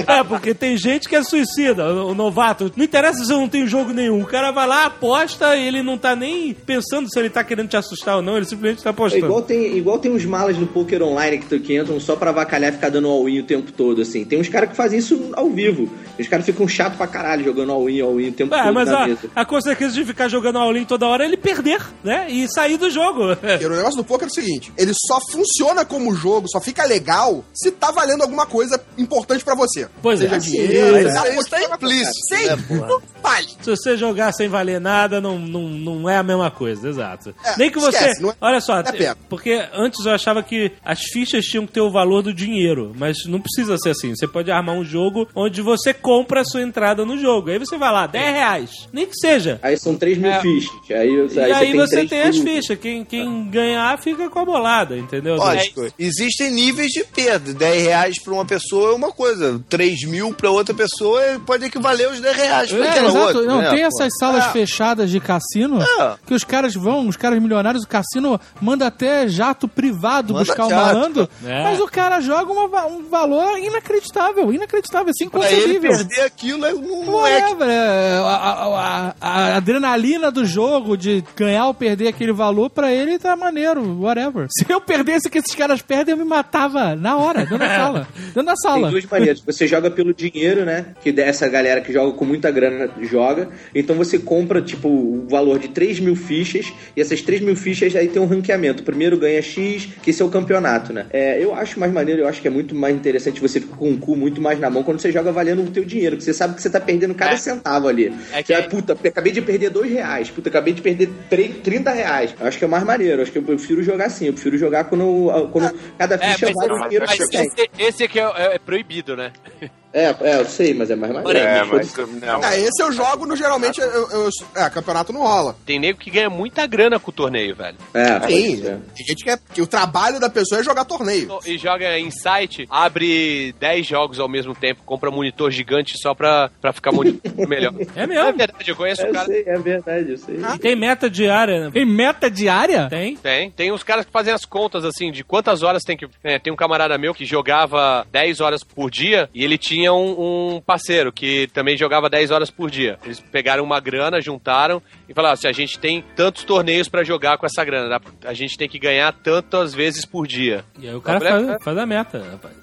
é, 0.06 0.24
porque 0.24 0.54
tem 0.54 0.76
gente 0.76 1.08
que 1.08 1.16
é 1.16 1.22
suicida, 1.22 1.84
o 2.04 2.14
novato. 2.14 2.70
Não 2.76 2.84
interessa 2.84 3.24
se 3.24 3.32
eu 3.32 3.38
não 3.38 3.48
tenho 3.48 3.66
jogo 3.66 3.92
nenhum. 3.92 4.22
O 4.22 4.26
cara 4.26 4.50
vai 4.50 4.66
lá, 4.66 4.86
aposta 4.86 5.56
e 5.56 5.66
ele 5.66 5.82
não 5.82 5.96
tá 5.98 6.14
nem 6.14 6.52
pensando 6.54 7.08
se 7.10 7.18
ele 7.18 7.30
tá 7.30 7.42
querendo 7.42 7.68
te 7.68 7.76
assustar 7.76 8.16
ou 8.16 8.22
não, 8.22 8.36
ele 8.36 8.46
simplesmente 8.46 8.82
tá 8.82 8.90
É 8.90 8.92
apostando. 8.92 9.24
igual 9.26 9.42
tem, 9.42 9.57
igual 9.66 9.98
tem 9.98 10.10
uns 10.10 10.24
malas 10.24 10.56
no 10.56 10.66
poker 10.66 11.02
online 11.02 11.38
que, 11.38 11.58
que 11.60 11.76
entram 11.78 11.98
só 12.00 12.16
pra 12.16 12.30
avacalhar 12.30 12.70
e 12.70 12.74
ficar 12.74 12.88
dando 12.90 13.08
all-in 13.08 13.40
o 13.40 13.44
tempo 13.44 13.72
todo, 13.72 14.02
assim. 14.02 14.24
Tem 14.24 14.40
uns 14.40 14.48
caras 14.48 14.70
que 14.70 14.76
fazem 14.76 14.98
isso 14.98 15.30
ao 15.34 15.48
vivo. 15.50 15.88
Os 16.18 16.26
caras 16.28 16.44
ficam 16.46 16.66
chato 16.68 16.96
pra 16.96 17.06
caralho 17.06 17.44
jogando 17.44 17.72
all-in, 17.72 18.00
all-in 18.00 18.28
o 18.28 18.32
tempo 18.32 18.54
É, 18.54 18.62
todo 18.64 18.74
mas 18.74 18.88
na 18.88 19.04
a, 19.04 19.06
mesa. 19.08 19.20
a 19.34 19.44
consequência 19.44 19.94
de 20.00 20.04
ficar 20.06 20.28
jogando 20.28 20.58
all-in 20.58 20.84
toda 20.84 21.06
hora 21.06 21.24
é 21.24 21.26
ele 21.26 21.36
perder, 21.36 21.80
né? 22.02 22.26
E 22.30 22.46
sair 22.52 22.76
do 22.76 22.90
jogo. 22.90 23.22
E 23.60 23.64
o 23.66 23.70
negócio 23.70 23.96
do 23.96 24.04
poker 24.04 24.26
é 24.26 24.30
o 24.30 24.34
seguinte: 24.34 24.72
ele 24.76 24.92
só 25.06 25.18
funciona 25.30 25.84
como 25.84 26.14
jogo, 26.14 26.46
só 26.48 26.60
fica 26.60 26.84
legal 26.84 27.44
se 27.54 27.70
tá 27.70 27.90
valendo 27.90 28.22
alguma 28.22 28.46
coisa 28.46 28.80
importante 28.96 29.44
pra 29.44 29.54
você. 29.54 29.88
Pois 30.02 30.20
é. 30.20 30.24
Seja 30.24 30.36
Assim, 30.36 30.50
dinheiro, 30.52 30.98
Isso, 30.98 31.08
seja 31.08 31.34
isso 31.40 31.50
tá 31.50 31.62
implícito, 31.62 32.76
não 32.86 33.00
vale. 33.22 33.46
Se 33.62 33.70
você 33.70 33.96
jogar 33.96 34.32
sem 34.32 34.48
valer 34.48 34.80
nada, 34.80 35.20
não, 35.20 35.38
não, 35.38 35.62
não 35.68 36.08
é 36.10 36.16
a 36.16 36.22
mesma 36.22 36.50
coisa, 36.50 36.88
exato. 36.88 37.34
É, 37.44 37.56
Nem 37.56 37.70
que 37.70 37.78
você. 37.78 37.96
esquece, 37.96 38.22
não 38.22 38.30
é- 38.30 38.34
olha 38.40 38.60
só, 38.60 38.78
é 38.78 38.82
pego. 38.92 39.18
Porque 39.48 39.68
antes 39.72 40.04
eu 40.04 40.12
achava 40.12 40.42
que 40.42 40.72
as 40.84 41.00
fichas 41.00 41.44
tinham 41.46 41.66
que 41.66 41.72
ter 41.72 41.80
o 41.80 41.90
valor 41.90 42.20
do 42.22 42.34
dinheiro, 42.34 42.92
mas 42.98 43.16
não 43.26 43.40
precisa 43.40 43.78
ser 43.78 43.90
assim. 43.90 44.14
Você 44.14 44.26
pode 44.28 44.50
armar 44.50 44.74
um 44.74 44.84
jogo 44.84 45.26
onde 45.34 45.62
você 45.62 45.94
compra 45.94 46.42
a 46.42 46.44
sua 46.44 46.60
entrada 46.60 47.04
no 47.06 47.16
jogo. 47.18 47.48
Aí 47.50 47.58
você 47.58 47.78
vai 47.78 47.90
lá, 47.90 48.06
10 48.06 48.34
reais. 48.34 48.70
Nem 48.92 49.06
que 49.06 49.14
seja. 49.16 49.58
Aí 49.62 49.78
são 49.78 49.96
3 49.96 50.18
mil 50.18 50.30
É. 50.30 50.40
fichas. 50.40 50.70
Aí, 50.90 51.14
E 51.48 51.52
aí, 51.52 51.72
você 51.74 51.94
três 52.06 52.10
tem 52.10 52.22
as 52.22 52.36
fichas. 52.38 52.78
Quem, 52.78 53.04
quem 53.04 53.48
ganhar 53.48 53.98
fica 53.98 54.28
com 54.28 54.38
a 54.38 54.44
bolada, 54.44 54.96
entendeu? 54.98 55.36
Lógico, 55.36 55.86
existem 55.98 56.50
níveis 56.50 56.88
de 56.90 57.04
perda. 57.04 57.54
10 57.54 57.82
reais 57.82 58.22
pra 58.22 58.34
uma 58.34 58.44
pessoa 58.44 58.90
é 58.92 58.94
uma 58.94 59.10
coisa, 59.12 59.60
3 59.68 60.04
mil 60.04 60.34
pra 60.34 60.50
outra 60.50 60.74
pessoa 60.74 61.22
pode 61.46 61.64
equivaler 61.64 62.08
aos 62.08 62.20
10 62.20 62.36
reais 62.36 62.70
pra 62.70 62.84
É, 62.84 62.90
aquela 62.90 63.08
exato. 63.08 63.24
outra. 63.38 63.42
não, 63.44 63.62
né, 63.62 63.70
tem 63.70 63.82
essas 63.84 64.10
salas 64.18 64.44
É. 64.46 64.50
fechadas 64.52 65.10
de 65.10 65.20
cassino 65.20 65.80
É. 65.82 66.16
que 66.26 66.34
os 66.34 66.44
caras 66.44 66.74
vão, 66.74 67.08
os 67.08 67.16
caras 67.16 67.40
milionários, 67.40 67.84
o 67.84 67.88
cassino 67.88 68.38
manda 68.60 68.86
até 68.86 69.26
jato 69.38 69.68
privado 69.68 70.34
Manda 70.34 70.44
buscar 70.44 70.66
o 70.66 70.68
jato. 70.70 70.86
malandro, 70.94 71.28
É. 71.46 71.62
mas 71.62 71.80
o 71.80 71.86
cara 71.86 72.20
joga 72.20 72.52
uma 72.52 72.86
um 72.86 73.04
valor 73.08 73.58
inacreditável, 73.58 74.52
inacreditável, 74.52 75.10
assim, 75.10 75.28
Pra 75.28 75.50
ele 75.50 75.56
inconcebível. 75.78 75.90
perder 75.90 76.20
aquilo 76.22 76.66
é- 76.66 76.72
não, 76.72 77.04
não 77.04 77.26
é 77.26 77.40
que 77.42 77.44
Whatever, 77.52 77.68
é, 77.68 78.18
a, 78.18 78.22
a- 78.22 78.80
a- 78.80 79.14
a 79.20 79.56
adrenalina 79.56 80.30
do 80.30 80.44
jogo 80.44 80.96
de 80.96 81.22
ganhar 81.36 81.66
ou 81.66 81.74
perder 81.74 82.08
aquele 82.08 82.32
valor, 82.32 82.68
pra 82.70 82.92
ele 82.92 83.18
tá 83.18 83.36
maneiro, 83.36 84.00
whatever. 84.00 84.46
Se 84.58 84.64
eu 84.70 84.80
perdesse 84.80 85.28
o 85.28 85.30
que 85.30 85.38
esses 85.38 85.54
caras 85.54 85.80
perdem, 85.82 86.12
eu 86.12 86.18
me 86.18 86.24
matava 86.24 86.94
na 86.96 87.16
hora, 87.16 87.40
dentro 87.40 87.58
da 87.58 87.68
sala. 87.68 88.08
Dentro 88.34 88.42
da 88.44 88.52
Tem 88.52 88.56
sala. 88.62 88.90
duas 88.90 89.04
maneiras. 89.06 89.40
Você 89.40 89.66
joga 89.66 89.90
pelo 89.90 90.12
dinheiro, 90.12 90.64
né? 90.64 90.86
Que 91.02 91.10
dessa 91.12 91.48
galera 91.48 91.80
que 91.80 91.92
joga 91.92 92.12
com 92.12 92.24
muita 92.24 92.50
grana 92.50 92.90
joga. 93.02 93.48
Então 93.74 93.96
você 93.96 94.18
compra, 94.18 94.60
tipo, 94.60 94.88
o 94.88 95.26
valor 95.28 95.58
de 95.58 95.68
3 95.68 96.00
mil 96.00 96.16
fichas. 96.16 96.72
E 96.96 97.00
essas 97.00 97.20
3 97.22 97.40
mil 97.42 97.54
fichas 97.56 97.94
aí 97.96 98.08
tem 98.08 98.20
um 98.20 98.26
ranqueamento. 98.26 98.82
O 98.82 98.84
primeiro 98.86 99.16
ganha 99.18 99.27
X, 99.42 99.86
que 100.02 100.10
esse 100.10 100.22
é 100.22 100.24
o 100.24 100.28
campeonato, 100.28 100.92
né? 100.92 101.06
É, 101.10 101.42
eu 101.42 101.54
acho 101.54 101.78
mais 101.78 101.92
maneiro, 101.92 102.22
eu 102.22 102.28
acho 102.28 102.40
que 102.40 102.48
é 102.48 102.50
muito 102.50 102.74
mais 102.74 102.94
interessante. 102.94 103.40
Você 103.40 103.60
fica 103.60 103.76
com 103.76 103.90
o 103.92 103.98
cu 103.98 104.16
muito 104.16 104.40
mais 104.40 104.58
na 104.58 104.70
mão 104.70 104.82
quando 104.82 105.00
você 105.00 105.12
joga 105.12 105.30
valendo 105.30 105.62
o 105.62 105.70
teu 105.70 105.84
dinheiro. 105.84 106.16
Que 106.16 106.24
você 106.24 106.32
sabe 106.32 106.54
que 106.54 106.62
você 106.62 106.70
tá 106.70 106.80
perdendo 106.80 107.14
cada 107.14 107.32
É. 107.34 107.36
centavo 107.36 107.88
ali. 107.88 108.12
É 108.32 108.42
que- 108.42 108.52
vai, 108.52 108.68
puta, 108.68 108.92
acabei 108.92 109.32
de 109.32 109.42
perder 109.42 109.70
2 109.70 109.90
reais. 109.90 110.30
Puta, 110.30 110.48
acabei 110.48 110.72
de 110.72 110.80
perder 110.82 111.08
3, 111.28 111.56
30 111.62 111.90
reais. 111.90 112.34
Eu 112.40 112.46
acho 112.46 112.58
que 112.58 112.64
é 112.64 112.68
mais 112.68 112.84
maneiro. 112.84 113.18
Eu 113.18 113.22
acho 113.22 113.32
que 113.32 113.38
eu 113.38 113.42
prefiro 113.42 113.82
jogar 113.82 114.06
assim. 114.06 114.26
Eu 114.26 114.32
prefiro 114.32 114.56
jogar 114.58 114.84
quando, 114.84 115.48
quando 115.52 115.74
cada 115.98 116.14
É, 116.16 116.18
ficha 116.32 116.46
mas, 116.46 116.54
vale 116.54 116.72
o 116.72 116.82
dinheiro 116.84 117.04
mas 117.06 117.16
que 117.18 117.24
você 117.26 117.30
tem. 117.30 117.46
esse, 117.46 117.70
esse 117.88 118.04
aqui 118.04 118.18
é, 118.18 118.22
é- 118.22 118.54
é 118.54 118.58
proibido, 118.58 119.16
né? 119.16 119.32
É, 119.92 120.14
é, 120.20 120.40
eu 120.40 120.44
sei, 120.44 120.74
mas 120.74 120.90
é 120.90 120.96
mais 120.96 121.12
maneiro. 121.12 121.38
É, 121.38 121.64
Mas 121.64 121.94
não. 122.20 122.44
É, 122.44 122.60
esse 122.60 122.82
eu 122.82 122.92
jogo 122.92 123.24
no 123.26 123.34
geralmente. 123.34 123.80
Eu, 123.80 124.10
eu- 124.10 124.28
é, 124.54 124.68
campeonato 124.68 125.12
não 125.12 125.22
rola. 125.22 125.56
Tem 125.64 125.78
nego 125.78 125.98
que 125.98 126.10
ganha 126.10 126.28
muita 126.28 126.66
grana 126.66 126.98
com 127.00 127.10
o 127.10 127.14
torneio, 127.14 127.56
velho. 127.56 127.76
É, 127.94 128.06
Sim, 128.06 128.18
pode 128.20 128.56
ser. 128.62 128.78
tem 128.94 129.06
gente 129.06 129.24
que, 129.24 129.30
é, 129.30 129.38
que 129.54 129.62
o 129.62 129.66
trabalho 129.66 130.20
da 130.20 130.28
pessoa 130.28 130.60
é 130.60 130.64
jogar 130.64 130.84
torneio. 130.84 131.38
E 131.46 131.56
joga 131.56 131.98
em 131.98 132.10
site, 132.10 132.66
abre 132.70 133.54
10 133.58 133.86
jogos 133.86 134.20
ao 134.20 134.28
mesmo 134.28 134.54
tempo, 134.54 134.82
compra 134.84 135.10
monitor 135.10 135.50
gigante 135.50 135.94
só 135.96 136.14
pra, 136.14 136.50
pra 136.60 136.72
ficar 136.72 136.92
monitor 136.92 137.32
melhor. 137.48 137.72
É 137.96 138.02
É 138.02 138.06
mesmo. 138.06 138.36
verdade, 138.36 138.70
eu 138.70 138.76
conheço 138.76 139.00
É, 139.02 139.04
o 139.04 139.08
eu 139.08 139.12
cara. 139.14 139.26
sei, 139.26 139.44
é 139.46 139.58
verdade, 139.58 140.10
eu 140.10 140.18
sei. 140.18 140.36
E 140.54 140.58
tem 140.58 140.76
meta 140.76 141.08
diária, 141.08 141.60
né? 141.64 141.70
Tem 141.72 141.86
meta 141.86 142.30
diária? 142.30 142.88
Tem. 142.90 143.16
Tem. 143.16 143.50
Tem 143.50 143.72
uns 143.72 143.82
caras 143.82 144.04
que 144.04 144.12
fazem 144.12 144.34
as 144.34 144.44
contas, 144.44 144.84
assim, 144.84 145.10
de 145.10 145.24
quantas 145.24 145.62
horas 145.62 145.82
tem 145.82 145.96
que... 145.96 146.06
é, 146.22 146.38
tem 146.38 146.52
um 146.52 146.56
camarada 146.56 146.98
meu 146.98 147.14
que 147.14 147.24
jogava 147.24 148.06
10 148.12 148.40
horas 148.42 148.62
por 148.62 148.90
dia 148.90 149.30
e 149.34 149.42
ele 149.42 149.56
tinha 149.56 149.77
um, 149.86 150.56
um 150.56 150.60
parceiro 150.62 151.12
que 151.12 151.46
também 151.52 151.76
jogava 151.76 152.08
10 152.08 152.30
horas 152.30 152.50
por 152.50 152.70
dia. 152.70 152.98
Eles 153.04 153.20
pegaram 153.20 153.62
uma 153.62 153.78
grana, 153.78 154.20
juntaram 154.20 154.82
e 155.06 155.12
falaram 155.12 155.34
assim, 155.34 155.48
a 155.48 155.52
gente 155.52 155.78
tem 155.78 156.02
tantos 156.16 156.44
torneios 156.44 156.88
pra 156.88 157.04
jogar 157.04 157.36
com 157.36 157.44
essa 157.44 157.62
grana, 157.64 158.00
a 158.24 158.32
gente 158.32 158.56
tem 158.56 158.68
que 158.68 158.78
ganhar 158.78 159.12
tantas 159.12 159.74
vezes 159.74 160.06
por 160.06 160.26
dia. 160.26 160.64
E 160.78 160.88
aí 160.88 160.94
o 160.94 161.02
cara 161.02 161.20
faz, 161.20 161.62
faz 161.62 161.78
a 161.78 161.86
meta, 161.86 162.24
rapaz. 162.30 162.54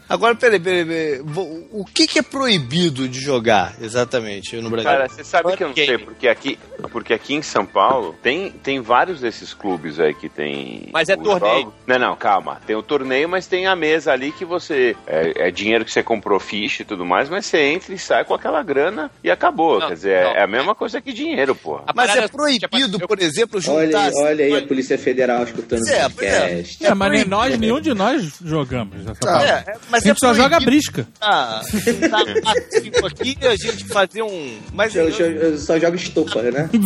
Agora, 0.08 0.34
peraí, 0.34 0.60
peraí, 0.60 0.84
peraí. 0.84 1.20
O 1.72 1.84
que, 1.84 2.06
que 2.06 2.18
é 2.18 2.22
proibido 2.22 3.08
de 3.08 3.20
jogar, 3.20 3.74
exatamente, 3.80 4.56
no 4.56 4.70
Brasil? 4.70 4.90
Cara, 4.90 5.08
você 5.08 5.24
sabe 5.24 5.56
que 5.56 5.62
eu 5.64 5.68
não 5.68 5.74
sei, 5.74 5.98
porque 5.98 6.28
aqui, 6.28 6.58
porque 6.92 7.12
aqui 7.14 7.34
em 7.34 7.42
São 7.42 7.66
Paulo 7.66 8.14
tem, 8.22 8.50
tem 8.50 8.80
vários 8.80 9.20
desses 9.20 9.52
clubes 9.52 9.98
aí 9.98 10.14
que 10.14 10.28
tem. 10.28 10.88
Mas 10.92 11.08
é 11.08 11.16
torneio. 11.16 11.54
jogos. 11.60 11.74
Não, 11.86 11.98
não, 11.98 12.16
calma. 12.16 12.60
Tem 12.66 12.76
o 12.76 12.82
torneio, 12.82 13.28
mas 13.28 13.46
tem 13.46 13.66
a 13.66 13.74
mesa 13.76 14.12
ali 14.12 14.32
que 14.32 14.44
você. 14.44 14.96
É, 15.06 15.48
é 15.48 15.50
dinheiro 15.50 15.84
que 15.84 15.90
você 15.92 16.02
comprou 16.02 16.38
ficha 16.38 16.82
e 16.82 16.84
tudo 16.86 17.04
mais, 17.04 17.28
mas 17.28 17.46
você 17.46 17.58
entra 17.58 17.92
e 17.94 17.98
sai 17.98 18.24
com 18.24 18.34
aquela 18.34 18.62
grana 18.62 19.10
e 19.24 19.30
acabou. 19.30 19.80
Não, 19.80 19.88
Quer 19.88 19.94
dizer, 19.94 20.24
não. 20.24 20.30
é 20.32 20.42
a 20.42 20.46
mesma 20.46 20.74
coisa 20.74 21.00
que 21.00 21.12
dinheiro, 21.12 21.54
porra. 21.54 21.84
Mas 21.94 22.06
parada 22.10 22.26
é 22.26 22.28
proibido, 22.28 22.98
eu- 23.00 23.08
por 23.08 23.20
exemplo, 23.20 23.60
Olha, 23.68 23.86
juntar... 23.86 24.04
aí- 24.06 24.12
olha 24.16 24.44
aí 24.44 24.56
a 24.56 24.66
Polícia 24.66 24.98
Federal 24.98 25.42
escutando 25.44 25.86
é, 25.88 26.06
o 26.06 26.10
podcast. 26.10 26.86
É, 26.86 26.94
mas 26.94 27.10
nem 27.12 27.24
nós, 27.24 27.58
nenhum 27.58 27.80
de 27.80 27.92
nós 27.94 28.34
jogamos. 28.44 29.00
Essa 29.06 29.14
parada. 29.20 29.64
É, 29.66 29.70
é, 29.72 29.76
mas 29.90 29.95
a 29.96 30.00
gente 30.08 30.16
é 30.24 30.26
só 30.28 30.34
joga 30.34 30.56
proibido 30.56 30.64
brisca. 30.64 31.08
juntar- 31.20 31.62
juntar 32.24 32.40
quatro, 32.42 32.64
cinco 32.70 33.06
aqui 33.06 33.36
a 33.46 33.56
gente 33.56 33.84
fazer 33.86 34.22
um... 34.22 34.58
Mas 34.72 34.94
Eu, 34.94 35.08
eu- 35.08 35.26
eu 35.32 35.58
só 35.58 35.78
jogo 35.78 35.96
estopa, 35.96 36.42
né? 36.42 36.68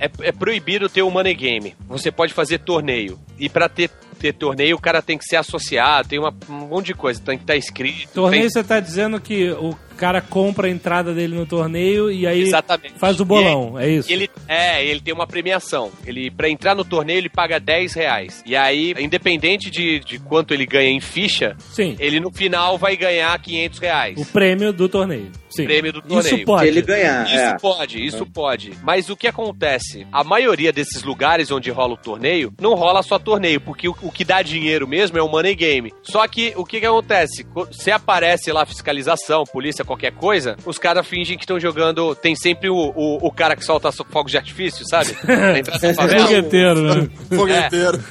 É, 0.00 0.10
é 0.28 0.32
proibido 0.32 0.88
ter 0.88 1.02
um 1.02 1.10
money 1.10 1.34
game. 1.34 1.74
Você 1.88 2.10
pode 2.10 2.32
fazer 2.34 2.58
torneio. 2.58 3.18
E 3.38 3.48
pra 3.48 3.68
ter, 3.68 3.88
ter 4.18 4.32
torneio, 4.34 4.76
o 4.76 4.80
cara 4.80 5.00
tem 5.00 5.16
que 5.16 5.24
ser 5.24 5.36
associado, 5.36 6.08
tem 6.08 6.18
uma- 6.18 6.34
um 6.48 6.66
monte 6.66 6.86
de 6.86 6.94
coisa. 6.94 7.20
Tem 7.20 7.36
que 7.38 7.44
estar 7.44 7.56
escrito. 7.56 8.08
Torneio, 8.12 8.42
tem- 8.42 8.50
você 8.50 8.64
tá 8.64 8.80
dizendo 8.80 9.20
que 9.20 9.50
o 9.52 9.76
cara 9.94 10.20
compra 10.20 10.66
a 10.66 10.70
entrada 10.70 11.14
dele 11.14 11.34
no 11.34 11.46
torneio 11.46 12.10
e 12.10 12.26
aí 12.26 12.42
Exatamente. 12.42 12.94
faz 12.98 13.18
o 13.20 13.24
bolão, 13.24 13.78
é 13.78 13.88
isso? 13.88 14.10
E 14.10 14.12
ele, 14.12 14.30
é, 14.48 14.84
ele 14.84 15.00
tem 15.00 15.14
uma 15.14 15.26
premiação. 15.26 15.90
Ele, 16.06 16.30
pra 16.30 16.48
entrar 16.48 16.74
no 16.74 16.84
torneio, 16.84 17.18
ele 17.18 17.28
paga 17.28 17.58
10 17.58 17.94
reais. 17.94 18.42
E 18.44 18.54
aí, 18.56 18.94
independente 18.98 19.70
de, 19.70 20.00
de 20.00 20.18
quanto 20.18 20.52
ele 20.52 20.66
ganha 20.66 20.90
em 20.90 21.00
ficha, 21.00 21.56
Sim, 21.58 21.96
ele 21.98 22.20
no 22.20 22.30
final 22.32 22.76
vai 22.76 22.96
ganhar 22.96 23.38
500 23.40 23.78
reais. 23.78 24.18
o 24.20 24.26
prêmio 24.26 24.72
do 24.72 24.88
torneio. 24.88 25.30
Sim. 25.48 25.64
prêmio 25.66 25.92
do 25.92 26.02
torneio. 26.02 26.20
Isso 26.34 26.44
pode. 26.44 26.62
Se 26.62 26.68
ele 26.68 26.82
ganhar, 26.82 27.26
Isso 27.26 27.36
é. 27.36 27.56
pode, 27.60 28.04
isso 28.04 28.26
pode. 28.26 28.72
Mas 28.82 29.08
o 29.08 29.16
que 29.16 29.28
acontece? 29.28 30.04
A 30.12 30.24
maioria 30.24 30.72
desses 30.72 31.04
lugares 31.04 31.52
onde 31.52 31.70
rola 31.70 31.94
o 31.94 31.96
torneio, 31.96 32.52
não 32.60 32.74
rola 32.74 33.04
só 33.04 33.20
torneio, 33.20 33.60
porque 33.60 33.88
o, 33.88 33.94
o 34.02 34.10
que 34.10 34.24
dá 34.24 34.42
dinheiro 34.42 34.88
mesmo 34.88 35.16
é 35.16 35.22
o 35.22 35.28
money 35.28 35.54
game. 35.54 35.92
Só 36.02 36.26
que 36.26 36.52
o 36.56 36.64
que 36.64 36.80
que 36.80 36.86
acontece? 36.86 37.44
Co- 37.44 37.68
Se 37.70 37.92
aparece 37.92 38.50
lá 38.50 38.66
fiscalização, 38.66 39.44
polícia, 39.44 39.83
qualquer 39.84 40.12
coisa, 40.12 40.56
os 40.64 40.78
caras 40.78 41.06
fingem 41.06 41.36
que 41.36 41.44
estão 41.44 41.58
jogando. 41.60 42.14
Tem 42.14 42.34
sempre 42.34 42.68
o, 42.68 42.74
o, 42.76 43.26
o 43.26 43.30
cara 43.32 43.54
que 43.56 43.64
solta 43.64 43.90
so- 43.92 44.04
fogos 44.10 44.30
de 44.32 44.38
artifício, 44.38 44.86
sabe? 44.88 45.16
Na 45.26 45.58
entrada 45.58 45.86
da 45.88 45.94
favela. 45.94 46.26
Fogueteiro, 46.26 46.80
né? 46.82 47.08
Fogueteiro. 47.36 48.04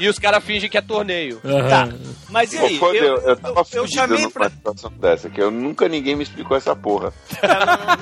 E 0.00 0.08
os 0.08 0.18
caras 0.18 0.42
fingem 0.44 0.68
que 0.68 0.76
é 0.78 0.82
torneio. 0.82 1.40
Aham. 1.44 1.92
Mas 2.30 2.52
e 2.52 2.58
Pô, 2.58 2.66
aí? 2.66 2.78
quando 2.78 2.94
eu, 2.96 3.16
eu 3.18 3.36
tava 3.36 3.64
eu 3.72 3.86
chamei 3.86 4.28
pra. 4.28 4.50
situação 4.50 4.92
dessa, 5.00 5.30
que 5.30 5.40
eu 5.40 5.50
nunca 5.50 5.88
ninguém 5.88 6.14
me 6.14 6.22
explicou 6.22 6.56
essa 6.56 6.76
porra. 6.76 7.12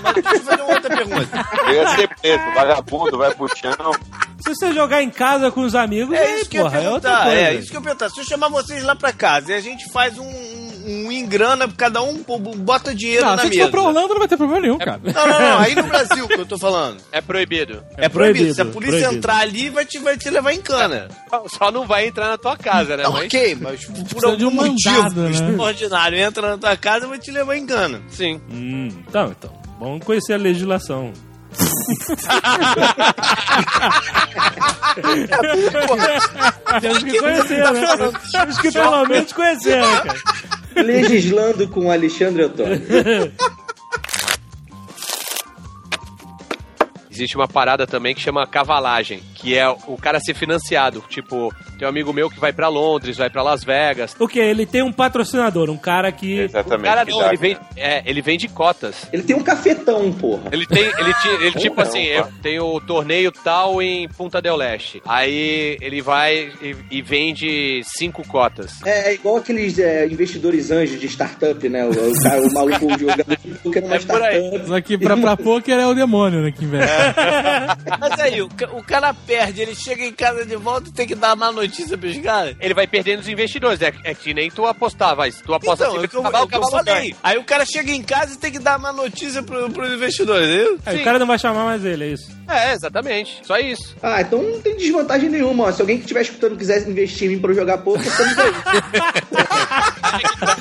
Mas 0.03 0.15
deixa 0.15 0.35
eu 0.37 0.41
fazer 0.43 0.63
uma 0.63 0.73
outra 0.75 0.97
pergunta. 0.97 1.47
Eu 1.69 1.75
ia 1.75 1.89
ser 1.97 2.09
preso, 2.09 2.45
vagabundo, 2.55 3.19
vai 3.19 3.35
pro 3.35 3.49
chão. 3.57 3.73
Se 4.41 4.55
você 4.55 4.73
jogar 4.73 5.03
em 5.03 5.11
casa 5.11 5.51
com 5.51 5.61
os 5.63 5.75
amigos, 5.75 6.15
É 6.17 6.23
aí, 6.27 6.41
isso 6.41 6.51
que 6.51 6.59
eu 6.59 6.69
ia 6.69 6.77
é 6.79 6.91
outra 6.91 7.11
perguntar. 7.11 7.25
coisa. 7.25 7.41
É 7.41 7.55
isso 7.55 7.71
que 7.71 7.77
eu 7.77 7.81
ia 7.81 7.85
perguntar. 7.85 8.11
Se 8.11 8.21
eu 8.21 8.25
chamar 8.25 8.49
vocês 8.49 8.83
lá 8.83 8.97
pra 8.97 9.13
casa 9.13 9.53
e 9.53 9.55
a 9.55 9.61
gente 9.61 9.91
faz 9.93 10.19
um, 10.19 10.25
um, 10.87 11.07
um 11.07 11.13
em 11.13 11.27
grana, 11.27 11.69
cada 11.77 12.03
um 12.03 12.23
bota 12.59 12.95
dinheiro 12.95 13.25
Não, 13.25 13.37
na 13.37 13.43
se 13.43 13.49
mesa. 13.49 13.63
for 13.63 13.71
pra 13.71 13.83
Orlando, 13.83 14.09
não 14.11 14.19
vai 14.19 14.29
ter 14.29 14.37
problema 14.37 14.61
nenhum, 14.63 14.79
cara. 14.79 15.01
Não, 15.03 15.27
não, 15.27 15.41
não. 15.41 15.59
Aí 15.59 15.75
no 15.75 15.83
Brasil 15.85 16.29
que 16.29 16.41
eu 16.41 16.47
tô 16.47 16.59
falando. 16.59 16.99
É 17.13 17.21
proibido. 17.21 17.83
É, 17.97 18.09
proibido. 18.09 18.13
proibido, 18.13 18.55
Se 18.55 18.63
a 18.63 18.65
polícia 18.65 18.93
proibido. 18.99 19.17
entrar 19.17 19.39
ali, 19.39 19.71
vai 19.71 19.85
te, 19.85 19.99
vai 19.99 20.17
te 20.17 20.31
levar 20.31 20.53
em 20.53 20.61
cana. 20.61 21.09
Só 21.49 21.71
não 21.71 21.87
vai 21.87 22.07
entrar 22.07 22.29
na 22.29 22.39
tua 22.39 22.57
casa, 22.57 22.97
né? 22.97 23.03
Tá 23.05 23.11
Mas... 23.11 23.27
ok, 23.27 23.57
mas 23.61 23.85
por 23.85 23.93
Precisa 23.95 24.37
de 24.37 24.45
algum 24.45 24.47
um 24.47 24.51
motivo 24.69 24.95
mandado, 25.03 25.21
né? 25.23 25.31
extraordinário 25.31 26.19
entra 26.19 26.51
na 26.51 26.59
tua 26.59 26.77
casa, 26.77 27.07
vai 27.07 27.19
te 27.19 27.31
levar 27.31 27.57
em 27.57 27.67
cana. 27.67 28.03
Sim. 28.09 28.41
Hum, 28.51 28.89
então, 29.09 29.35
então. 29.39 29.53
Vamos 29.79 30.05
conhecer 30.05 30.35
a 30.35 30.39
legislação. 30.39 31.13
Temos 36.81 37.03
que 37.03 37.19
conhecer, 37.19 37.73
né? 37.73 37.81
Temos 38.33 38.59
que 38.59 38.73
pelo 38.73 39.05
menos 39.07 39.33
conhecer, 39.33 39.81
né, 39.81 40.01
cara? 40.03 40.19
Legislando 40.77 41.69
com 41.69 41.91
Alexandre 41.91 42.45
Antônio. 42.45 42.81
Existe 47.17 47.35
uma 47.37 47.49
parada 47.49 47.87
também 47.87 48.15
que 48.15 48.21
chama 48.21 48.47
cavalagem, 48.47 49.21
que 49.35 49.57
é 49.57 49.67
o 49.69 49.97
cara 49.97 50.21
ser 50.21 50.35
financiado. 50.35 51.03
Tipo, 51.09 51.51
tem 51.79 51.87
um 51.87 51.91
amigo 51.91 52.13
meu 52.13 52.29
que 52.29 52.39
vai 52.39 52.53
pra 52.53 52.69
Londres, 52.69 53.17
vai 53.17 53.31
pra 53.31 53.43
Las 53.43 53.65
Vegas. 53.65 54.15
O 54.19 54.29
que? 54.29 54.39
Ele 54.39 54.67
tem 54.67 54.83
um 54.83 54.93
patrocinador, 54.93 55.71
um 55.71 55.79
cara 55.79 56.13
que. 56.13 56.41
O 56.41 56.43
Exatamente. 56.43 56.85
cara 56.85 57.05
que 57.07 57.11
não, 57.13 57.27
ele 57.29 57.37
vende, 57.39 57.55
cara. 57.55 57.69
é, 57.77 58.03
ele 58.05 58.21
vende 58.21 58.49
cotas. 58.49 59.09
Ele 59.13 59.23
tem 59.23 59.35
um 59.35 59.43
cafetão, 59.43 60.13
porra. 60.13 60.43
Ele 60.53 60.67
tem, 60.67 60.83
ele, 60.85 61.15
ele 61.41 61.53
tipo 61.53 61.77
Não, 61.77 61.83
assim, 61.83 62.03
eu 62.05 62.29
tenho 62.43 62.65
o 62.67 62.81
torneio 62.81 63.33
tal 63.33 63.81
em 63.81 64.07
Punta 64.09 64.43
del 64.43 64.57
Leste. 64.57 65.01
Aí 65.07 65.79
ele 65.81 66.03
vai 66.03 66.53
e, 66.61 66.77
e 66.91 67.01
vende 67.03 67.81
cinco 67.85 68.27
cotas. 68.29 68.83
É, 68.85 69.09
é 69.11 69.15
igual 69.15 69.37
aqueles 69.37 69.79
é, 69.79 70.07
investidores 70.07 70.71
anjos 70.71 71.01
de 71.01 71.07
startup, 71.09 71.67
né? 71.69 71.85
O, 71.87 71.91
o, 71.91 72.23
cara- 72.23 72.43
o 72.43 72.53
maluco 72.53 72.99
jogando 72.99 73.39
poker 73.63 73.83
numa 73.83 73.97
É 73.97 73.99
por 74.01 74.23
aí. 74.23 74.37
startup. 74.39 74.67
Só 74.69 74.81
que 74.83 74.99
pra, 74.99 75.17
pra 75.17 75.37
poker 75.47 75.79
é 75.79 75.87
o 75.87 75.95
demônio, 75.95 76.43
né, 76.43 76.53
que 76.53 76.65
investe. 76.65 76.87
Mas 78.01 78.21
aí, 78.21 78.43
o, 78.43 78.49
o 78.73 78.83
cara 78.83 79.13
perde, 79.15 79.63
ele 79.63 79.75
chega 79.75 80.05
em 80.05 80.13
casa 80.13 80.45
de 80.45 80.57
volta 80.57 80.89
e 80.89 80.93
tem 80.93 81.07
que 81.07 81.15
dar 81.15 81.37
má 81.37 81.51
notícia 81.53 81.97
pros 81.97 82.17
caras. 82.19 82.57
Ele 82.61 82.75
vai 82.75 82.87
perdendo 82.87 83.21
os 83.21 83.29
investidores. 83.29 83.81
É, 83.81 83.93
é 84.05 84.15
que 84.15 84.35
nem 84.35 84.51
tu 84.51 84.67
apostar, 84.67 85.15
vai. 85.15 85.31
Se 85.31 85.43
tu 85.43 85.55
aposta 85.55 85.85
Então, 85.85 85.97
é 85.97 85.99
assim, 85.99 86.07
o 86.07 86.09
que 86.09 86.17
eu, 86.17 86.23
cavalo, 86.23 86.43
é 86.43 86.47
o 86.47 86.49
que 86.49 86.57
eu 86.57 86.61
cavalo 86.61 86.85
falei. 86.85 87.17
Aí 87.23 87.39
o 87.39 87.45
cara 87.45 87.65
chega 87.65 87.91
em 87.91 88.03
casa 88.03 88.35
e 88.35 88.37
tem 88.37 88.53
que 88.53 88.59
dar 88.59 88.79
má 88.79 88.93
notícia 88.93 89.43
pro, 89.43 89.71
pros 89.71 89.93
investidores, 89.93 90.49
viu? 90.49 90.79
Aí 90.85 91.01
o 91.01 91.05
cara 91.05 91.19
não 91.19 91.27
vai 91.27 91.39
chamar 91.39 91.65
mais 91.65 91.85
ele, 91.85 92.05
é 92.05 92.09
isso. 92.09 92.36
É, 92.49 92.73
exatamente. 92.73 93.41
Só 93.43 93.59
isso. 93.59 93.97
Ah, 94.03 94.21
então 94.21 94.43
não 94.43 94.61
tem 94.61 94.77
desvantagem 94.77 95.29
nenhuma, 95.29 95.65
ó. 95.65 95.73
Se 95.73 95.81
alguém 95.81 95.97
que 95.97 96.03
estiver 96.05 96.23
escutando 96.23 96.57
quiser 96.57 96.87
investir 96.89 97.29
em 97.29 97.35
mim 97.35 97.41
pra 97.41 97.51
eu 97.51 97.57
jogar 97.57 97.79
poker, 97.79 98.07
estamos 98.07 98.39
aí. 98.39 98.53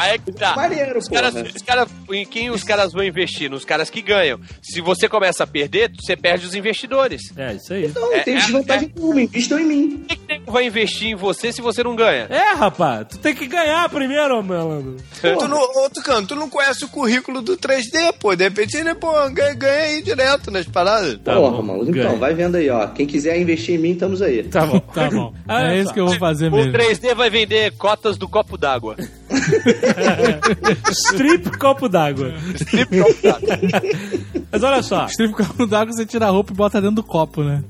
Aí 0.00 0.14
é 0.14 0.18
que 0.18 0.32
tá. 0.32 0.54
Maneiro, 0.56 0.98
Os 0.98 1.08
caras, 1.08 1.34
os 1.34 1.62
caras- 1.62 1.88
em 2.10 2.24
quem 2.24 2.50
os 2.50 2.64
caras 2.64 2.92
vão 2.92 3.04
investir? 3.04 3.50
Nos 3.50 3.64
caras 3.64 3.90
que 3.90 4.00
ganham. 4.00 4.40
Se 4.62 4.80
você 4.80 5.08
começa 5.08 5.44
a 5.44 5.46
perder, 5.46 5.90
você 6.00 6.16
perde 6.16 6.46
os 6.46 6.54
investidores. 6.54 7.20
É, 7.36 7.52
isso 7.54 7.72
aí. 7.72 7.86
Então 7.86 8.02
não 8.02 8.14
É, 8.14 8.20
tem 8.20 8.36
é, 8.36 8.40
desvantagem 8.40 8.92
nenhuma, 8.96 9.22
investam 9.22 9.58
em 9.58 9.64
mim. 9.64 9.90
Por 9.98 10.06
que, 10.16 10.38
que 10.38 10.50
vai 10.50 10.66
investir 10.66 11.08
em 11.08 11.14
você 11.14 11.52
se 11.52 11.60
você 11.60 11.82
não 11.82 11.94
ganha? 11.94 12.26
É, 12.30 12.54
rapaz, 12.54 13.06
tu 13.10 13.18
tem 13.18 13.34
que 13.34 13.46
ganhar 13.46 13.88
primeiro, 13.90 14.42
malandro. 14.42 14.96
Tu 15.20 15.48
não, 15.48 15.58
outro 15.58 16.02
canto, 16.02 16.28
tu 16.28 16.36
não 16.36 16.48
conhece 16.48 16.84
o 16.84 16.88
currículo 16.88 17.42
do 17.42 17.56
3D, 17.56 18.14
pô. 18.18 18.34
De 18.34 18.44
repente 18.44 18.76
ele, 18.76 18.94
pô, 18.94 19.12
ganha, 19.30 19.54
ganha 19.54 19.82
aí 19.84 20.02
direto 20.02 20.50
nas 20.50 20.66
paradas. 20.74 21.18
Tá 21.22 21.36
porra, 21.36 21.62
ganha. 21.84 22.04
Então, 22.06 22.18
vai 22.18 22.34
vendo 22.34 22.56
aí, 22.56 22.68
ó. 22.68 22.88
Quem 22.88 23.06
quiser 23.06 23.40
investir 23.40 23.76
em 23.76 23.78
mim, 23.78 23.92
estamos 23.92 24.20
aí. 24.20 24.42
Tá 24.42 24.66
bom. 24.66 24.80
Tá 24.94 25.10
bom. 25.10 25.32
Olha 25.48 25.72
É 25.72 25.80
isso 25.80 25.92
que 25.92 26.00
eu 26.00 26.06
vou 26.06 26.18
fazer 26.18 26.48
O 26.52 26.56
mesmo. 26.56 26.72
3D 26.72 27.14
vai 27.14 27.30
vender 27.30 27.72
cotas 27.72 28.16
do 28.16 28.28
copo 28.28 28.56
d'água. 28.58 28.96
Strip 30.90 31.58
copo 31.58 31.88
d'água. 31.88 32.32
Strip 32.54 33.00
copo 33.00 33.22
d'água. 33.22 33.58
Mas 34.52 34.62
olha 34.62 34.82
só. 34.82 35.06
Strip 35.06 35.32
copo 35.32 35.66
d'água, 35.66 35.92
você 35.92 36.04
tira 36.04 36.26
a 36.26 36.30
roupa 36.30 36.52
e 36.52 36.56
bota 36.56 36.80
dentro 36.80 36.96
do 36.96 37.02
copo, 37.02 37.42
né? 37.42 37.62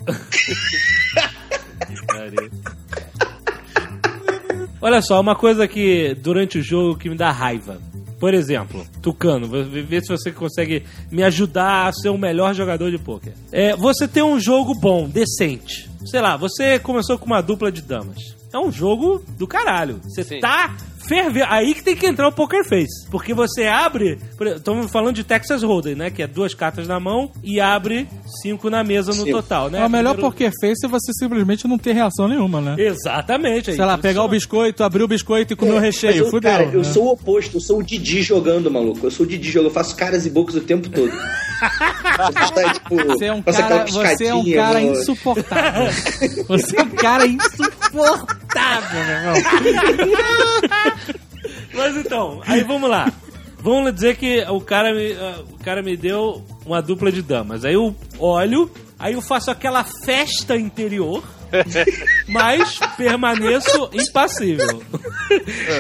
Olha 4.81 5.01
só, 5.01 5.21
uma 5.21 5.35
coisa 5.35 5.67
que 5.67 6.15
durante 6.15 6.59
o 6.59 6.63
jogo 6.63 6.99
que 6.99 7.09
me 7.09 7.17
dá 7.17 7.31
raiva. 7.31 7.79
Por 8.25 8.33
exemplo, 8.33 8.87
Tucano, 9.03 9.47
ver 9.47 10.01
se 10.01 10.09
você 10.09 10.33
consegue 10.33 10.83
me 11.11 11.23
ajudar 11.23 11.89
a 11.89 11.93
ser 11.93 12.09
o 12.09 12.17
melhor 12.17 12.55
jogador 12.55 12.91
de 12.91 12.97
pôquer. 12.97 13.35
É, 13.53 13.77
você 13.77 14.09
tem 14.09 14.23
um 14.23 14.41
jogo 14.41 14.75
bom, 14.75 15.07
decente. 15.07 15.91
Sei 16.07 16.23
lá, 16.23 16.35
você 16.35 16.79
começou 16.79 17.19
com 17.19 17.27
uma 17.27 17.43
dupla 17.43 17.71
de 17.71 17.83
damas. 17.83 18.17
É 18.51 18.59
um 18.59 18.73
jogo 18.73 19.23
do 19.37 19.47
caralho. 19.47 20.01
Você 20.05 20.25
Sim. 20.25 20.41
tá 20.41 20.75
fervendo. 21.09 21.47
Aí 21.49 21.75
que 21.75 21.83
tem 21.83 21.95
que 21.97 22.07
entrar 22.07 22.29
o 22.29 22.33
Poker 22.33 22.65
Face. 22.69 23.09
Porque 23.11 23.33
você 23.35 23.67
abre. 23.67 24.19
Estamos 24.57 24.91
falando 24.91 25.15
de 25.15 25.25
Texas 25.25 25.63
Hold'em, 25.63 25.95
né? 25.95 26.11
Que 26.11 26.23
é 26.23 26.27
duas 26.27 26.55
cartas 26.55 26.87
na 26.89 26.99
mão 27.01 27.31
e 27.43 27.61
abre 27.61 28.09
cinco 28.43 28.69
na 28.71 28.83
mesa 28.85 29.13
no 29.13 29.25
Cinco. 29.25 29.31
total, 29.43 29.71
né? 29.71 29.81
É 29.81 29.87
o 29.87 29.91
melhor 29.91 30.15
Primeiro- 30.15 30.31
porque 30.37 30.51
fez 30.61 30.79
se 30.81 30.87
você 30.87 31.13
simplesmente 31.13 31.67
não 31.69 31.79
ter 31.79 31.93
reação 31.93 32.29
nenhuma, 32.29 32.61
né? 32.61 32.77
Exatamente. 32.79 33.71
aí 33.71 33.77
Sei 33.77 33.85
lá, 33.85 33.97
pegar 33.99 34.23
o 34.25 34.29
biscoito, 34.29 34.83
abrir 34.85 35.03
o 35.03 35.09
biscoito 35.09 35.53
e 35.53 35.57
comer 35.57 35.73
o 35.73 35.75
Mas 35.75 35.85
recheio. 35.85 36.25
eu, 36.25 36.31
Fudeu. 36.31 36.51
cara, 36.51 36.65
eu 36.65 36.79
né? 36.79 36.85
sou 36.85 37.05
o 37.07 37.13
oposto, 37.13 37.57
eu 37.57 37.61
sou 37.61 37.79
o 37.79 37.83
Didi 37.83 38.23
jogando, 38.23 38.71
maluco. 38.71 39.07
Eu 39.07 39.11
sou 39.11 39.25
o 39.25 39.29
Didi 39.29 39.51
jogando, 39.51 39.69
eu 39.69 39.75
faço 39.75 39.95
caras 39.97 40.25
e 40.27 40.31
bocas 40.31 40.55
o 40.57 40.61
tempo 40.61 40.89
todo. 40.89 41.11
Tá, 41.61 42.73
tipo, 42.75 42.97
Você 42.97 43.27
é 43.27 43.33
um 43.33 43.43
cara, 43.43 43.87
você 43.87 44.25
é 44.27 44.35
um 44.35 44.53
cara 44.53 44.81
no- 44.81 44.93
insuportável. 44.93 45.89
Você 46.49 46.77
é 46.79 46.83
um 46.83 46.91
cara 46.91 47.27
insuportável, 47.27 49.05
meu 49.05 49.17
irmão. 49.17 49.35
Mas 51.73 51.97
então, 51.97 52.41
aí 52.47 52.63
vamos 52.63 52.89
lá. 52.89 53.13
Vamos 53.59 53.95
dizer 53.95 54.17
que 54.17 54.43
o 54.49 54.61
cara, 54.61 54.93
me, 54.93 55.13
ah, 55.15 55.43
o 55.53 55.59
cara 55.65 55.83
me 55.83 55.97
deu 55.97 56.45
uma 56.67 56.83
dupla 56.83 57.11
de 57.11 57.23
damas. 57.23 57.65
Aí 57.65 57.75
eu 57.75 57.97
olho, 58.19 58.71
aí 58.99 59.15
eu 59.15 59.23
faço 59.23 59.51
aquela 59.51 59.83
festa 60.05 60.55
interior, 60.57 61.25
mas 62.29 62.79
permaneço 62.97 63.89
impassível. 63.93 64.83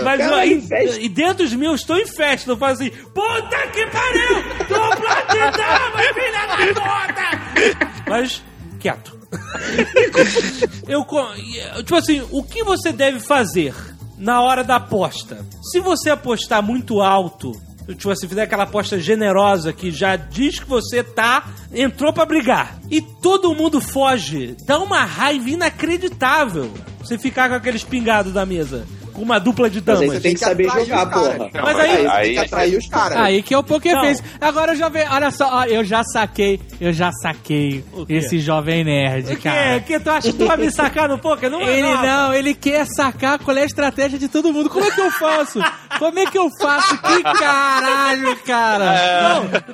Mas 0.03 0.21
eu- 0.21 0.31
Caralho, 0.31 0.53
e, 0.59 0.61
festa. 0.63 1.01
e 1.01 1.09
dentro 1.09 1.47
de 1.47 1.57
mim 1.59 1.67
eu 1.67 1.75
estou 1.75 1.99
em 1.99 2.07
festa. 2.07 2.51
Eu 2.51 2.57
faço 2.57 2.83
assim, 2.83 2.91
puta 2.91 3.67
que 3.73 3.87
pariu! 3.87 4.43
Dupla 4.67 5.15
de 5.31 5.59
damas, 5.59 6.07
filha 6.15 6.47
da 6.47 6.81
puta! 6.81 8.05
Mas, 8.09 8.43
quieto. 8.81 9.15
Eu, 10.87 11.05
e, 11.37 11.83
tipo 11.83 11.97
assim, 11.97 12.27
o 12.31 12.43
que 12.43 12.63
você 12.63 12.93
deve 12.93 13.19
fazer 13.21 13.75
na 14.19 14.43
hora 14.43 14.63
da 14.63 14.77
aposta? 14.77 15.45
Se 15.63 15.81
você 15.81 16.11
apostar 16.11 16.63
muito 16.63 17.01
alto, 17.01 17.53
tipo 17.89 18.11
assim, 18.11 18.29
fizer 18.29 18.43
aquela 18.43 18.63
aposta 18.63 18.99
generosa 18.99 19.73
que 19.73 19.91
já 19.91 20.17
diz 20.17 20.59
que 20.59 20.69
você 20.69 21.03
tá 21.03 21.47
entrou 21.73 22.13
pra 22.13 22.25
brigar 22.25 22.79
e 22.91 23.01
todo 23.01 23.55
mundo 23.55 23.81
foge, 23.81 24.57
dá 24.67 24.79
uma 24.79 25.05
raiva 25.05 25.51
inacreditável. 25.51 26.73
Você 26.99 27.19
ficar 27.19 27.49
com 27.49 27.55
aqueles 27.55 27.85
pingados 27.85 28.33
da 28.33 28.47
mesa, 28.47 28.87
com 29.15 29.23
uma 29.23 29.39
dupla 29.39 29.71
de 29.71 29.81
Mas 29.81 29.89
aí 30.01 30.07
damas. 30.07 30.15
você 30.17 30.21
tem 30.21 30.35
que 30.35 30.41
saber 30.41 30.69
jogar, 30.71 31.07
porra. 31.11 31.39
Não, 31.39 31.63
Mas 31.63 31.79
aí- 31.79 32.07
aí, 32.07 32.25
Tem 32.25 32.33
que 32.35 32.39
atrair 32.41 32.77
os 32.79 32.89
caras. 32.89 33.17
Aí 33.19 33.43
que 33.43 33.55
é 33.55 33.59
o 33.59 33.63
Não. 33.63 33.81
Face. 33.81 34.23
Agora 34.41 34.73
eu 34.73 34.77
já 34.77 34.89
vi, 34.89 35.01
olha 35.11 35.31
só, 35.31 35.49
ó, 35.61 35.65
eu 35.65 35.85
já 35.85 36.03
saquei, 36.05 36.61
eu 36.81 36.93
já 36.93 37.11
saquei 37.13 37.85
O 37.93 38.05
quê? 38.05 38.15
esse 38.15 38.39
jovem 38.41 38.85
nerd, 38.85 39.27
O 39.33 39.37
que, 39.37 39.43
cara. 39.43 39.81
que 39.81 39.99
tu 40.01 40.11
acha 40.11 40.33
que 40.33 40.39
tu 40.39 40.47
vai 40.47 40.57
me 40.57 40.71
sacar 40.71 41.09
no 41.09 41.19
poker? 41.19 41.51
Não 41.51 41.61
é 41.63 41.79
Ele 41.79 41.83
não. 41.95 42.03
não, 42.03 42.35
ele 42.35 42.55
quer 42.55 42.85
sacar 42.87 43.39
qual 43.39 43.57
é 43.57 43.63
a 43.63 43.67
estratégia 43.67 44.19
de 44.19 44.29
todo 44.29 44.53
mundo. 44.53 44.69
Como 44.69 44.85
é 44.85 44.91
que 44.91 45.01
eu 45.01 45.11
faço? 45.13 45.61
Como 45.99 46.19
é 46.19 46.27
que 46.27 46.37
eu 46.39 46.49
faço? 46.61 46.99
Que 47.01 47.23
caralho, 47.23 48.37
cara! 48.45 48.95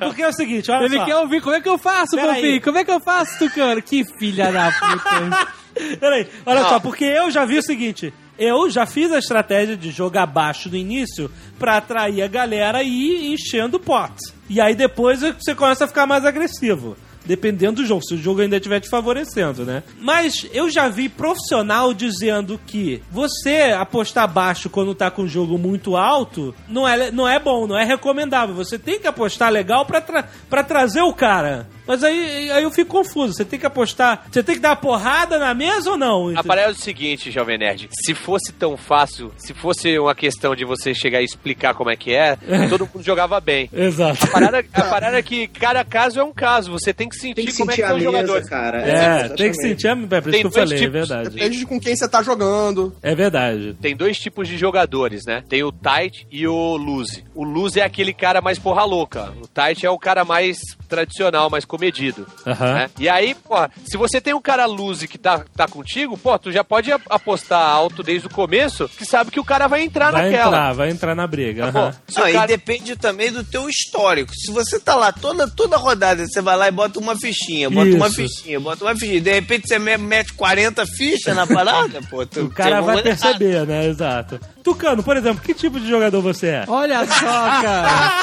Não, 0.00 0.08
porque 0.08 0.22
é 0.22 0.28
o 0.28 0.32
seguinte, 0.32 0.70
olha 0.70 0.84
Ele 0.84 0.96
só. 0.98 1.04
quer 1.04 1.16
ouvir, 1.16 1.40
como 1.40 1.56
é 1.56 1.60
que 1.60 1.68
eu 1.68 1.78
faço. 1.78 2.16
Pampinho? 2.16 2.60
Como 2.62 2.78
é 2.78 2.84
que 2.84 2.90
eu 2.90 3.00
faço, 3.00 3.38
Tucano? 3.38 3.80
Que 3.82 4.04
filha 4.18 4.50
da 4.52 4.70
puta. 4.72 5.48
Peraí, 6.00 6.26
olha 6.44 6.64
só, 6.64 6.80
porque 6.80 7.04
eu 7.04 7.30
já 7.30 7.44
vi 7.44 7.58
o 7.58 7.62
seguinte. 7.62 8.12
Eu 8.40 8.70
já 8.70 8.86
fiz 8.86 9.12
a 9.12 9.18
estratégia 9.18 9.76
de 9.76 9.90
jogar 9.90 10.24
baixo 10.24 10.70
no 10.70 10.76
início 10.76 11.30
pra 11.58 11.76
atrair 11.76 12.22
a 12.22 12.26
galera 12.26 12.82
e 12.82 12.88
ir 12.88 13.34
enchendo 13.34 13.76
o 13.76 13.80
pot. 13.80 14.14
E 14.48 14.58
aí 14.58 14.74
depois 14.74 15.20
você 15.20 15.54
começa 15.54 15.84
a 15.84 15.88
ficar 15.88 16.06
mais 16.06 16.24
agressivo. 16.24 16.96
dependendo 17.22 17.82
do 17.82 17.86
jogo, 17.86 18.02
se 18.02 18.14
o 18.14 18.18
jogo 18.18 18.40
ainda 18.40 18.56
estiver 18.56 18.80
te 18.80 18.88
favorecendo, 18.88 19.64
né? 19.64 19.82
Mas 20.00 20.46
eu 20.52 20.70
já 20.70 20.88
vi 20.88 21.06
profissional 21.08 21.92
dizendo 21.92 22.58
que 22.66 23.02
você 23.10 23.74
apostar 23.78 24.26
baixo 24.26 24.70
quando 24.70 24.94
tá 24.94 25.10
com 25.10 25.22
o 25.22 25.28
jogo 25.28 25.58
muito 25.58 25.96
alto 25.96 26.54
não 26.66 26.88
é, 26.88 27.10
não 27.10 27.28
é 27.28 27.38
bom, 27.38 27.66
não 27.66 27.78
é 27.78 27.84
recomendável. 27.84 28.54
Você 28.54 28.78
tem 28.78 28.98
que 28.98 29.06
apostar 29.06 29.52
legal 29.52 29.84
pra, 29.84 30.00
tra 30.00 30.24
pra 30.48 30.64
trazer 30.64 31.02
o 31.02 31.12
cara. 31.12 31.68
Mas 31.90 32.04
aí, 32.04 32.48
aí 32.52 32.62
eu 32.62 32.70
fico 32.70 32.88
confuso. 32.92 33.34
Você 33.34 33.44
tem 33.44 33.58
que 33.58 33.66
apostar. 33.66 34.24
Você 34.30 34.44
tem 34.44 34.54
que 34.54 34.60
dar 34.60 34.68
uma 34.70 34.76
porrada 34.76 35.40
na 35.40 35.52
mesa 35.52 35.90
ou 35.90 35.96
não? 35.96 36.32
A 36.38 36.44
parada 36.44 36.68
é 36.68 36.70
o 36.70 36.74
seguinte, 36.76 37.32
Jovem 37.32 37.58
Nerd. 37.58 37.88
Se 38.04 38.14
fosse 38.14 38.52
tão 38.52 38.76
fácil, 38.76 39.32
se 39.36 39.52
fosse 39.52 39.98
uma 39.98 40.14
questão 40.14 40.54
de 40.54 40.64
você 40.64 40.94
chegar 40.94 41.20
e 41.20 41.24
explicar 41.24 41.74
como 41.74 41.90
é 41.90 41.96
que 41.96 42.14
é, 42.14 42.38
todo 42.68 42.88
mundo 42.94 43.02
jogava 43.04 43.40
bem. 43.40 43.68
Exato. 43.72 44.22
A 44.22 44.26
parada, 44.28 44.64
a 44.72 44.82
parada 44.84 45.18
é 45.18 45.22
que 45.22 45.48
cada 45.48 45.84
caso 45.84 46.20
é 46.20 46.22
um 46.22 46.32
caso. 46.32 46.70
Você 46.70 46.94
tem 46.94 47.08
que 47.08 47.16
sentir 47.16 47.34
Tem 47.34 47.46
que 47.46 47.56
como 47.56 47.72
sentir 47.72 47.82
é 47.82 47.82
que 47.82 47.82
a 47.82 47.88
são 47.88 47.96
os 47.96 48.02
mesa, 48.04 48.16
jogadores. 48.16 48.48
cara. 48.48 48.78
É, 48.82 49.28
tem 49.30 49.50
que 49.50 49.56
sentir 49.56 49.88
a. 49.88 49.90
É 49.90 49.96
por 49.96 50.06
isso 50.18 50.30
Tem 50.30 50.40
que 50.42 50.46
eu 50.46 50.50
falei, 50.52 50.78
é 50.78 50.80
tipos. 50.82 50.92
verdade. 50.92 51.30
Depende 51.30 51.58
de 51.58 51.66
com 51.66 51.80
quem 51.80 51.96
você 51.96 52.08
tá 52.08 52.22
jogando. 52.22 52.94
É 53.02 53.16
verdade. 53.16 53.76
Tem 53.82 53.96
dois 53.96 54.16
tipos 54.16 54.46
de 54.46 54.56
jogadores, 54.56 55.26
né? 55.26 55.42
Tem 55.48 55.64
o 55.64 55.72
tight 55.72 56.24
e 56.30 56.46
o 56.46 56.76
loose. 56.76 57.24
O 57.34 57.42
loose 57.42 57.80
é 57.80 57.84
aquele 57.84 58.12
cara 58.12 58.40
mais 58.40 58.60
porra 58.60 58.84
louca. 58.84 59.32
O 59.42 59.48
tight 59.48 59.84
é 59.84 59.90
o 59.90 59.98
cara 59.98 60.24
mais 60.24 60.60
tradicional, 60.88 61.50
mais 61.50 61.64
comedido. 61.80 62.26
Aham. 62.46 62.74
né? 62.74 62.90
E 62.98 63.08
aí, 63.08 63.34
pô, 63.34 63.54
se 63.86 63.96
você 63.96 64.20
tem 64.20 64.34
um 64.34 64.40
cara 64.40 64.66
loose 64.66 65.08
que 65.08 65.16
tá, 65.16 65.42
tá 65.56 65.66
contigo, 65.66 66.16
pô, 66.18 66.38
tu 66.38 66.52
já 66.52 66.62
pode 66.62 66.92
apostar 66.92 67.60
alto 67.62 68.02
desde 68.02 68.26
o 68.26 68.30
começo, 68.30 68.86
que 68.88 69.04
sabe 69.06 69.30
que 69.30 69.40
o 69.40 69.44
cara 69.44 69.66
vai 69.66 69.82
entrar 69.82 70.12
Vai 70.12 70.24
naquela. 70.30 70.46
entrar, 70.48 70.72
vai 70.74 70.90
entrar 70.90 71.14
na 71.14 71.26
briga. 71.26 71.72
Tá 71.72 71.94
Não, 72.16 72.28
e 72.28 72.32
cara- 72.34 72.46
depende 72.46 72.96
também 72.96 73.32
do 73.32 73.42
teu 73.42 73.68
histórico. 73.68 74.32
Se 74.34 74.52
você 74.52 74.78
tá 74.78 74.94
lá 74.94 75.10
toda, 75.10 75.48
toda 75.48 75.76
rodada, 75.78 76.26
você 76.26 76.42
vai 76.42 76.56
lá 76.56 76.68
e 76.68 76.70
bota 76.70 76.98
uma 76.98 77.16
fichinha, 77.16 77.70
bota 77.70 77.90
uma 77.94 78.06
Isso. 78.08 78.16
fichinha, 78.16 78.60
bota 78.60 78.84
uma 78.84 78.94
fichinha. 78.94 79.20
De 79.20 79.32
repente 79.32 79.66
você 79.66 79.78
me- 79.78 79.96
mete 79.96 80.34
40 80.34 80.84
fichas 80.86 81.34
na 81.34 81.46
parada, 81.46 82.00
pô. 82.10 82.26
Tu, 82.26 82.42
O 82.42 82.50
cara 82.50 82.80
vai 82.82 83.00
perceber, 83.02 83.66
né? 83.66 83.86
Exato. 83.86 84.38
Tucano, 84.62 85.02
por 85.02 85.16
exemplo, 85.16 85.42
que 85.42 85.54
tipo 85.54 85.80
de 85.80 85.88
jogador 85.88 86.20
você 86.20 86.48
é? 86.48 86.64
Olha 86.68 87.06
só, 87.06 87.62
cara. 87.62 88.22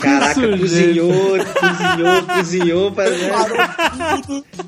Caraca, 0.00 0.34
sujeito. 0.34 0.58
cozinhou, 0.60 1.36
cozinhou, 1.96 2.22
cozinhou 2.92 2.92
pra. 2.92 3.06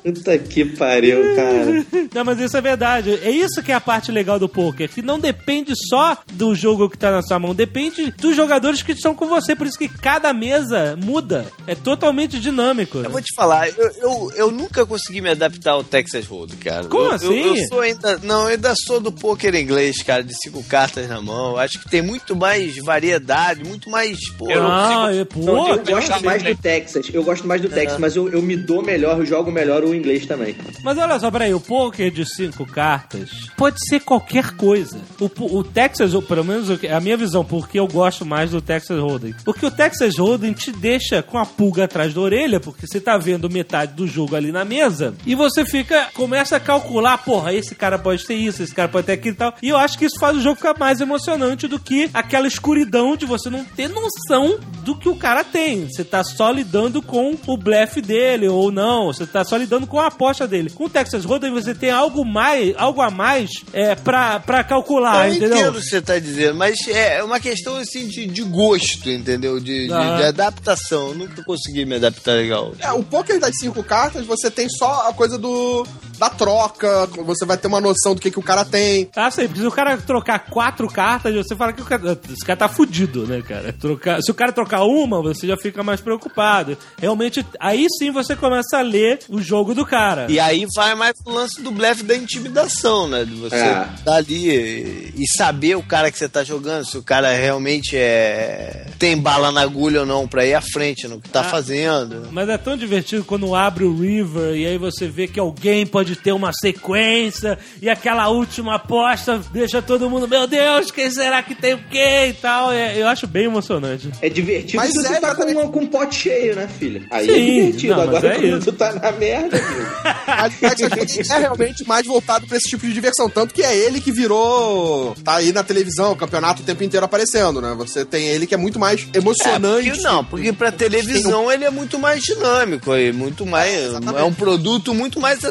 Puta 0.02 0.38
que 0.38 0.64
pariu, 0.64 1.34
cara. 1.34 1.86
Não, 2.14 2.24
mas 2.24 2.38
isso 2.40 2.56
é 2.56 2.60
verdade. 2.60 3.18
É 3.22 3.30
isso 3.30 3.62
que 3.62 3.72
é 3.72 3.74
a 3.74 3.80
parte 3.80 4.10
legal 4.10 4.38
do 4.38 4.48
poker, 4.48 4.88
que 4.88 5.02
não 5.02 5.18
depende 5.18 5.72
só 5.88 6.16
do 6.32 6.55
jogo 6.55 6.88
que 6.88 6.98
tá 6.98 7.10
na 7.10 7.22
sua 7.22 7.38
mão, 7.38 7.55
depende 7.55 8.10
dos 8.12 8.34
jogadores 8.36 8.82
que 8.82 8.92
estão 8.92 9.14
com 9.14 9.26
você. 9.26 9.55
Por 9.55 9.66
isso 9.66 9.78
que 9.78 9.88
cada 9.88 10.32
mesa 10.32 10.96
muda. 11.02 11.46
É 11.66 11.74
totalmente 11.74 12.38
dinâmico. 12.40 12.98
Eu 12.98 13.10
vou 13.10 13.20
te 13.20 13.34
falar, 13.34 13.68
eu, 13.68 13.90
eu, 14.00 14.32
eu 14.34 14.50
nunca 14.50 14.84
consegui 14.86 15.20
me 15.20 15.30
adaptar 15.30 15.72
ao 15.72 15.84
Texas 15.84 16.26
Hold'em, 16.26 16.59
cara. 16.59 16.84
Como 16.86 17.05
Eu- 17.05 17.12
assim? 17.12 17.38
Eu, 17.40 17.56
eu 17.56 17.68
sou 17.68 17.80
ainda, 17.80 18.18
não, 18.22 18.42
eu 18.42 18.48
ainda 18.48 18.72
sou 18.86 19.00
do 19.00 19.12
poker 19.12 19.55
inglês, 19.55 20.02
cara, 20.02 20.22
de 20.24 20.34
cinco 20.42 20.62
cartas 20.64 21.09
na 21.09 21.20
mão. 21.20 21.56
Acho 21.56 21.78
que 21.80 21.88
tem 21.88 22.02
muito 22.02 22.34
mais 22.36 22.76
variedade, 22.78 23.64
muito 23.64 23.90
mais. 23.90 24.18
Pô, 24.36 24.50
Eu 24.50 24.62
não 24.62 24.70
Ah, 24.70 24.88
consigo- 25.06 25.20
é, 25.20 25.24
pô, 25.24 25.40
Não, 25.40 25.68
eu 25.68 25.84
gosto 25.84 26.24
mais 26.24 26.42
do 26.42 26.55
Texas. 26.56 27.06
Eu 27.19 27.24
gosto 27.24 27.47
mais 27.47 27.61
do 27.61 27.69
Texas, 27.69 27.99
mas 27.99 28.15
eu, 28.16 28.28
eu 28.28 28.40
me 28.40 28.57
dou 28.57 28.82
melhor, 28.82 29.19
eu 29.19 29.27
jogo 29.27 29.51
melhor 29.51 29.82
o 29.85 29.95
inglês 29.95 30.24
também. 30.27 30.55
Mas 30.82 30.97
olha 30.99 31.19
só, 31.19 31.31
peraí, 31.31 31.53
o 31.53 31.61
poker 31.61 32.11
de 32.11 32.24
cinco 32.24 32.65
cartas 32.65 33.28
pode 33.57 33.77
ser 33.89 34.01
qualquer 34.01 34.53
coisa. 34.57 34.99
O, 35.20 35.59
o 35.59 35.65
Texas, 35.65 36.15
ou 36.15 36.23
pelo 36.23 36.45
menos 36.45 36.78
que- 36.78 36.86
a 36.89 37.01
minha 37.01 37.16
visão, 37.16 37.45
porque 37.45 37.78
eu 37.78 37.86
gosto 37.89 38.24
mais 38.24 38.51
do 38.53 38.61
Texas 38.62 39.01
Hold'em. 39.01 39.35
Porque 39.45 39.66
o 39.66 39.70
Texas 39.70 40.16
Hold'em 40.16 40.53
te 40.53 40.70
deixa 40.73 41.23
com 41.23 41.39
a 41.39 41.45
pulga 41.45 41.85
atrás 41.85 42.15
da 42.15 42.20
orelha, 42.20 42.61
porque 42.61 42.86
você 42.86 43.01
tá 43.01 43.19
vendo 43.19 43.51
metade 43.51 43.95
do 43.95 44.07
jogo 44.07 44.36
ali 44.36 44.53
na 44.53 44.65
mesa, 44.65 45.15
e 45.27 45.35
você 45.35 45.65
fica, 45.65 46.09
começa 46.15 46.57
a 46.57 46.61
calcular, 46.61 47.19
porra, 47.19 47.53
esse 47.53 47.74
cara 47.74 47.99
pode 47.99 48.24
ter 48.24 48.35
isso, 48.35 48.62
esse 48.62 48.74
cara 48.74 48.89
pode 48.89 49.07
ter 49.07 49.12
aquilo 49.15 49.35
e 49.35 49.39
tal. 49.39 49.55
E 49.62 49.69
eu 49.69 49.77
acho 49.77 49.99
que 49.99 50.05
isso 50.05 50.19
faz 50.20 50.36
o 50.36 50.40
jogo 50.40 50.57
ficar 50.57 50.78
mais 50.78 51.01
emocionante 51.01 51.66
do 51.66 51.78
que 51.81 52.09
aquela 52.15 52.47
escuridão 52.47 53.16
de 53.16 53.27
você 53.27 53.51
não 53.51 53.65
ter 53.65 53.89
noção 53.89 54.59
do 54.85 54.97
que 54.97 55.09
o 55.09 55.16
cara 55.16 55.43
tem. 55.43 55.89
Você 55.89 56.05
tá 56.05 56.23
só 56.23 56.51
lidando 56.51 57.03
com 57.09 57.36
o 57.47 57.56
blefe 57.56 58.01
dele 58.01 58.47
ou 58.48 58.70
não, 58.70 59.06
você 59.06 59.26
tá 59.26 59.43
só 59.44 59.56
lidando 59.56 59.86
com 59.86 59.98
a 59.98 60.06
aposta 60.06 60.47
dele. 60.47 60.70
Com 60.70 60.85
o 60.85 60.89
Texas 60.90 61.24
Hold'em 61.24 61.51
você 61.52 61.74
tem 61.74 61.90
algo 61.90 62.24
mais, 62.24 62.74
algo 62.76 63.01
a 63.01 63.10
mais 63.10 63.51
é 63.72 63.94
para 63.94 64.39
para 64.40 64.62
calcular, 64.62 65.28
eu 65.28 65.35
entendeu? 65.35 65.56
entendo 65.59 65.76
o 65.78 65.80
que 65.80 65.89
você 65.89 66.01
tá 66.02 66.18
dizendo, 66.18 66.56
mas 66.56 66.76
é 66.86 67.22
uma 67.24 67.40
questão 67.40 67.76
assim 67.76 68.06
de, 68.06 68.26
de 68.26 68.43
gosto, 68.43 69.10
entendeu? 69.10 69.59
De, 69.59 69.82
de- 69.82 69.89
de 69.89 69.94
adaptação. 70.24 71.09
Eu 71.09 71.14
nunca 71.14 71.43
consegui 71.43 71.85
me 71.85 71.97
adaptar 71.97 72.32
legal. 72.35 72.72
É, 72.78 72.93
o 72.93 73.02
poker 73.02 73.40
das 73.40 73.56
cinco 73.59 73.82
cartas, 73.82 74.26
você 74.26 74.51
tem 74.51 74.68
só 74.68 75.09
a 75.09 75.12
coisa 75.14 75.39
do 75.39 75.86
da 76.19 76.28
troca, 76.31 77.07
você 77.24 77.45
vai 77.47 77.57
ter 77.57 77.69
uma 77.69 77.81
noção 77.81 78.15
do 78.15 78.20
que, 78.20 78.31
que 78.31 78.39
o 78.39 78.43
cara 78.43 78.65
tem. 78.65 79.09
Ah, 79.16 79.31
sei, 79.31 79.47
porque 79.47 79.61
se 79.61 79.66
o 79.66 79.70
cara 79.73 79.97
trocar 79.99 80.39
quatro 80.40 80.89
cartas, 80.89 81.35
você 81.35 81.55
fala 81.57 81.73
que 81.73 81.82
o 81.82 81.85
cara, 81.85 82.19
esse 82.31 82.45
cara 82.45 82.57
tá 82.59 82.69
fudido, 82.69 83.27
né, 83.27 83.43
cara? 83.43 83.73
Trocar, 83.73 84.20
se 84.23 84.31
o 84.31 84.35
cara 84.35 84.53
trocar 84.53 84.82
uma, 84.85 85.23
você 85.23 85.47
já 85.47 85.57
fica 85.57 85.82
mais 85.82 86.01
preocupado. 86.01 86.77
Realmente, 87.01 87.45
aí 87.61 87.86
sim 87.99 88.11
você 88.11 88.35
começa 88.35 88.78
a 88.78 88.82
ler 88.82 89.20
o 89.28 89.40
jogo 89.40 89.74
do 89.74 89.85
cara. 89.86 90.27
E 90.28 90.39
aí 90.40 90.66
vai 90.74 90.95
mais 90.95 91.12
pro 91.23 91.32
lance 91.35 91.61
do 91.62 91.70
blefe 91.70 92.03
da 92.03 92.16
intimidação, 92.16 93.09
né? 93.09 93.24
De 93.24 93.35
você 93.35 93.55
É. 93.57 93.89
tá 94.05 94.16
ali 94.16 94.49
e, 94.51 95.15
e 95.16 95.27
saber 95.36 95.77
o 95.77 95.82
cara 95.82 96.11
que 96.11 96.19
você 96.19 96.28
tá 96.28 96.43
jogando, 96.45 96.85
se 96.85 96.97
o 96.99 97.03
cara 97.03 97.32
realmente 97.35 97.97
é 97.97 98.86
tem 98.99 99.16
bala 99.16 99.53
na 99.53 99.61
agulha 99.62 100.01
ou 100.01 100.07
não 100.07 100.27
pra 100.27 100.45
ir 100.45 100.55
à 100.55 100.61
frente 100.61 101.07
no 101.07 101.20
que 101.20 101.28
tá 101.28 101.45
fazendo. 101.45 102.28
Mas 102.32 102.49
é 102.49 102.59
tão 102.59 102.77
divertido 102.77 103.24
quando 103.24 103.55
abre 103.55 103.85
o 103.85 103.97
River 103.97 104.55
e 104.57 104.66
aí 104.66 104.78
você 104.78 105.07
vê 105.07 105.27
que 105.28 105.39
alguém 105.39 105.86
pode 105.86 106.07
ter 106.16 106.32
uma 106.32 106.52
sequência 106.52 107.59
e 107.80 107.89
aquela 107.89 108.28
última 108.28 108.74
aposta 108.76 109.40
deixa 109.52 109.80
todo 109.82 110.09
mundo, 110.09 110.28
meu 110.28 110.47
Deus, 110.47 110.90
quem 110.90 111.10
será 111.10 111.43
que 111.43 111.55
tem 111.55 111.74
o 111.74 111.78
quê 111.90 112.26
e 112.28 112.32
tal. 112.35 112.72
É, 112.72 113.01
eu 113.01 113.06
acho 113.06 113.26
bem 113.26 113.44
emocionante. 113.44 114.10
É 114.20 114.28
divertido 114.28 114.76
Mas 114.76 114.93
quando 114.93 115.06
é 115.06 115.14
tu 115.16 115.20
tá 115.20 115.35
com, 115.35 115.44
um, 115.44 115.68
com 115.72 115.80
um 115.80 115.86
pote 115.86 116.14
cheio, 116.16 116.56
né, 116.56 116.68
filho? 116.78 117.05
Aí 117.10 117.26
Sim, 117.26 117.32
é 117.32 117.62
divertido. 117.66 117.94
não, 117.97 118.02
Agora 118.02 118.28
é 118.28 118.35
quando 118.35 118.59
isso. 118.59 118.72
tu 118.72 118.72
tá 118.78 118.93
na 118.93 119.12
merda, 119.12 119.56
amigo. 119.56 119.86
Mas 120.26 120.55
o 120.55 120.90
Texas 120.90 121.28
Hold'em 121.28 121.36
é 121.36 121.39
realmente 121.39 121.86
mais 121.86 122.06
voltado 122.06 122.47
pra 122.47 122.56
esse 122.56 122.68
tipo 122.68 122.86
de 122.86 122.93
diversão. 122.93 123.28
Tanto 123.28 123.55
que 123.55 123.62
é 123.62 123.76
ele 123.76 124.01
que 124.01 124.12
virou. 124.12 125.14
tá 125.24 125.36
aí 125.36 125.52
na 125.52 125.62
televisão, 125.62 126.12
o 126.12 126.16
campeonato 126.16 126.62
o 126.62 126.64
tempo 126.64 126.82
inteiro 126.85 127.05
aparecendo, 127.05 127.60
né? 127.60 127.74
Você 127.78 128.05
tem 128.05 128.26
ele 128.28 128.47
que 128.47 128.55
é 128.55 128.59
muito 128.59 128.78
mais 128.78 129.06
emocionante. 129.14 129.89
Porque, 129.90 130.02
não, 130.02 130.24
porque 130.24 130.52
pra 130.52 130.70
televisão 130.72 131.51
ele 131.51 131.64
é 131.64 131.70
muito 131.70 131.98
mais 131.98 132.22
dinâmico 132.22 132.93
aí, 132.93 133.12
muito 133.12 133.44
mais 133.47 133.94
é 134.16 134.22
um 134.22 134.32
produto 134.32 134.94
muito 134.94 135.20
mais 135.20 135.43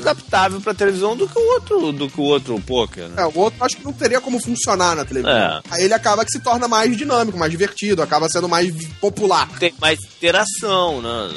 adaptável 0.48 0.62
pra 0.62 0.74
televisão 0.74 1.16
do 1.16 1.28
que 1.28 1.38
o 1.38 1.54
outro, 1.54 1.92
do 1.92 2.10
que 2.10 2.20
o 2.20 2.24
outro 2.24 2.60
poker, 2.62 3.08
né? 3.10 3.24
É, 3.24 3.26
o 3.26 3.38
outro 3.38 3.64
acho 3.64 3.78
que 3.78 3.84
não 3.84 3.94
teria 3.94 4.20
como 4.22 4.40
funcionar 4.40 4.96
na 4.96 5.06
televisão. 5.06 5.38
É. 5.38 5.62
Aí 5.70 5.84
ele 5.84 5.94
acaba 5.94 6.26
que 6.26 6.32
se 6.32 6.40
torna 6.40 6.68
mais 6.68 6.96
dinâmico, 6.96 7.38
mais 7.38 7.52
divertido, 7.52 8.02
acaba 8.02 8.30
sendo 8.30 8.50
mais 8.50 8.74
popular. 9.00 9.48
Tem 9.60 9.74
mais 9.80 10.00
interação, 10.00 11.02
né? 11.02 11.30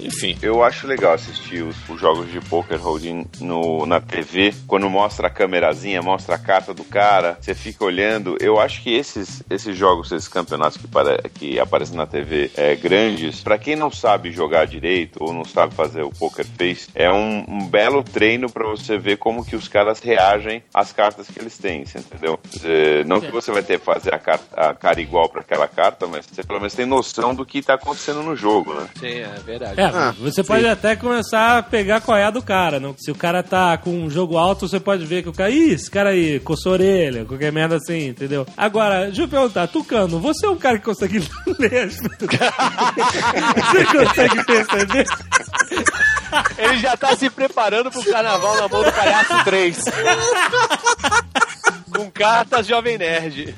Enfim. 0.00 0.36
Eu 0.42 0.62
acho 0.62 0.86
legal 0.86 1.14
assistir 1.14 1.62
os, 1.62 1.76
os 1.88 2.00
jogos 2.00 2.30
de 2.30 2.40
poker 2.40 2.80
holding 2.80 3.26
no, 3.40 3.86
na 3.86 4.00
TV, 4.00 4.54
quando 4.66 4.88
mostra 4.88 5.26
a 5.26 5.30
câmerazinha, 5.30 6.02
mostra 6.02 6.36
a 6.36 6.38
carta 6.38 6.74
do 6.74 6.84
cara, 6.84 7.38
você 7.40 7.54
fica 7.54 7.84
olhando. 7.84 8.36
Eu 8.40 8.60
acho 8.60 8.82
que 8.82 8.94
esses, 8.94 9.42
esses 9.50 9.76
jogos, 9.76 10.12
esses 10.12 10.28
campeonatos 10.28 10.78
que, 10.78 10.86
pare, 10.86 11.18
que 11.34 11.58
aparecem 11.58 11.96
na 11.96 12.06
TV 12.06 12.50
é, 12.56 12.76
grandes, 12.76 13.40
pra 13.40 13.58
quem 13.58 13.76
não 13.76 13.90
sabe 13.90 14.30
jogar 14.30 14.66
direito 14.66 15.22
ou 15.22 15.32
não 15.32 15.44
sabe 15.44 15.74
fazer 15.74 16.02
o 16.02 16.10
poker 16.10 16.46
face, 16.46 16.88
é 16.94 17.10
um, 17.10 17.44
um 17.48 17.66
belo 17.66 18.02
treino 18.02 18.48
pra 18.58 18.68
você 18.68 18.98
ver 18.98 19.16
como 19.18 19.44
que 19.44 19.54
os 19.54 19.68
caras 19.68 20.00
reagem 20.00 20.62
às 20.74 20.92
cartas 20.92 21.28
que 21.28 21.38
eles 21.38 21.56
têm, 21.56 21.86
você 21.86 21.98
entendeu? 21.98 22.38
É, 22.64 23.04
não 23.04 23.20
que 23.20 23.30
você 23.30 23.52
vai 23.52 23.62
ter 23.62 23.78
que 23.78 23.84
fazer 23.84 24.12
a, 24.12 24.18
carta, 24.18 24.60
a 24.60 24.74
cara 24.74 25.00
igual 25.00 25.28
pra 25.28 25.40
aquela 25.42 25.68
carta, 25.68 26.06
mas 26.06 26.26
você 26.26 26.42
pelo 26.42 26.58
menos 26.58 26.74
tem 26.74 26.84
noção 26.84 27.34
do 27.34 27.46
que 27.46 27.62
tá 27.62 27.74
acontecendo 27.74 28.22
no 28.22 28.34
jogo, 28.34 28.74
né? 28.74 28.88
Sim, 28.98 29.20
é 29.20 29.34
verdade. 29.44 29.80
É, 29.80 29.84
Ah, 29.84 30.14
você 30.18 30.42
pode 30.42 30.66
até 30.66 30.96
começar 30.96 31.58
a 31.58 31.62
pegar 31.62 32.00
qual 32.00 32.16
é 32.18 32.24
a 32.24 32.30
do 32.30 32.42
cara. 32.42 32.80
Não? 32.80 32.94
Se 32.98 33.10
o 33.10 33.14
cara 33.14 33.42
tá 33.42 33.76
com 33.78 33.90
um 33.90 34.10
jogo 34.10 34.36
alto, 34.36 34.68
você 34.68 34.80
pode 34.80 35.04
ver 35.06 35.22
que 35.22 35.28
o 35.28 35.32
cara. 35.32 35.50
Ih, 35.50 35.72
esse 35.72 35.90
cara 35.90 36.10
aí, 36.10 36.40
coçou 36.40 36.72
a 36.72 36.74
orelha, 36.74 37.24
qualquer 37.24 37.52
merda 37.52 37.76
assim, 37.76 38.08
entendeu? 38.08 38.46
Agora, 38.56 39.06
deixa 39.06 39.22
eu 39.22 39.28
perguntar, 39.28 39.68
Tucano, 39.68 40.18
você 40.18 40.46
é 40.46 40.50
um 40.50 40.56
cara 40.56 40.78
que 40.78 40.84
consegue 40.84 41.18
ler 41.58 41.84
as 41.84 41.98
Você 43.68 43.84
consegue 43.86 44.44
perceber? 44.44 45.06
Ele 46.58 46.78
já 46.78 46.96
tá 46.96 47.16
se 47.16 47.28
preparando 47.30 47.90
pro 47.90 48.04
carnaval 48.04 48.56
na 48.56 48.68
mão 48.68 48.82
do 48.82 48.92
palhaço 48.92 49.44
3. 49.44 49.78
Com 51.94 52.10
cartas 52.10 52.66
Jovem 52.66 52.98
Nerd. 52.98 53.54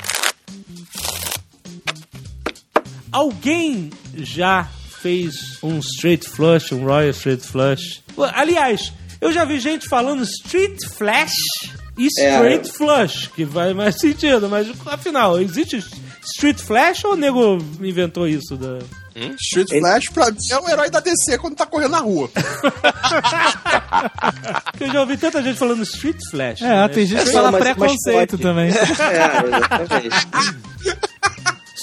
Alguém 3.12 3.90
já 4.14 4.68
fez 5.01 5.34
um 5.62 5.78
straight 5.78 6.28
flush, 6.28 6.72
um 6.72 6.84
royal 6.84 7.10
straight 7.10 7.44
flush? 7.47 8.02
Aliás, 8.34 8.92
eu 9.20 9.32
já 9.32 9.44
vi 9.44 9.59
gente 9.59 9.88
falando 9.88 10.22
street 10.22 10.78
flash 10.97 11.32
e 11.98 12.05
É. 12.18 12.34
straight 12.36 12.70
flush, 12.72 13.28
que 13.34 13.44
vai 13.44 13.74
mais 13.74 13.97
sentido, 13.98 14.48
mas 14.48 14.68
afinal, 14.86 15.40
existe 15.40 15.82
street 16.34 16.59
flash 16.60 17.05
ou 17.05 17.12
o 17.14 17.16
nego 17.16 17.59
inventou 17.80 18.28
isso? 18.28 18.56
Da... 18.56 18.78
Street 19.41 19.69
Flash, 19.69 20.09
pra 20.12 20.31
mim, 20.31 20.39
é 20.51 20.59
o 20.59 20.69
herói 20.69 20.91
da 20.91 21.01
DC 21.01 21.39
quando 21.39 21.57
tá 21.57 21.66
correndo 21.66 21.93
na 21.93 21.99
rua. 22.01 22.31
Eu 24.81 24.93
já 24.93 25.01
ouvi 25.01 25.16
tanta 25.16 25.43
gente 25.43 25.59
falando 25.59 25.82
Street 25.82 26.16
Flash. 26.31 26.62
É, 26.62 26.69
né? 26.69 26.89
tem 26.89 27.07
gente 27.07 27.24
que 27.24 27.32
fala 27.32 27.51
mas- 27.51 27.61
preconceito 27.62 28.39
também. 28.39 28.70
É, 29.01 29.47
exatamente. 29.47 30.27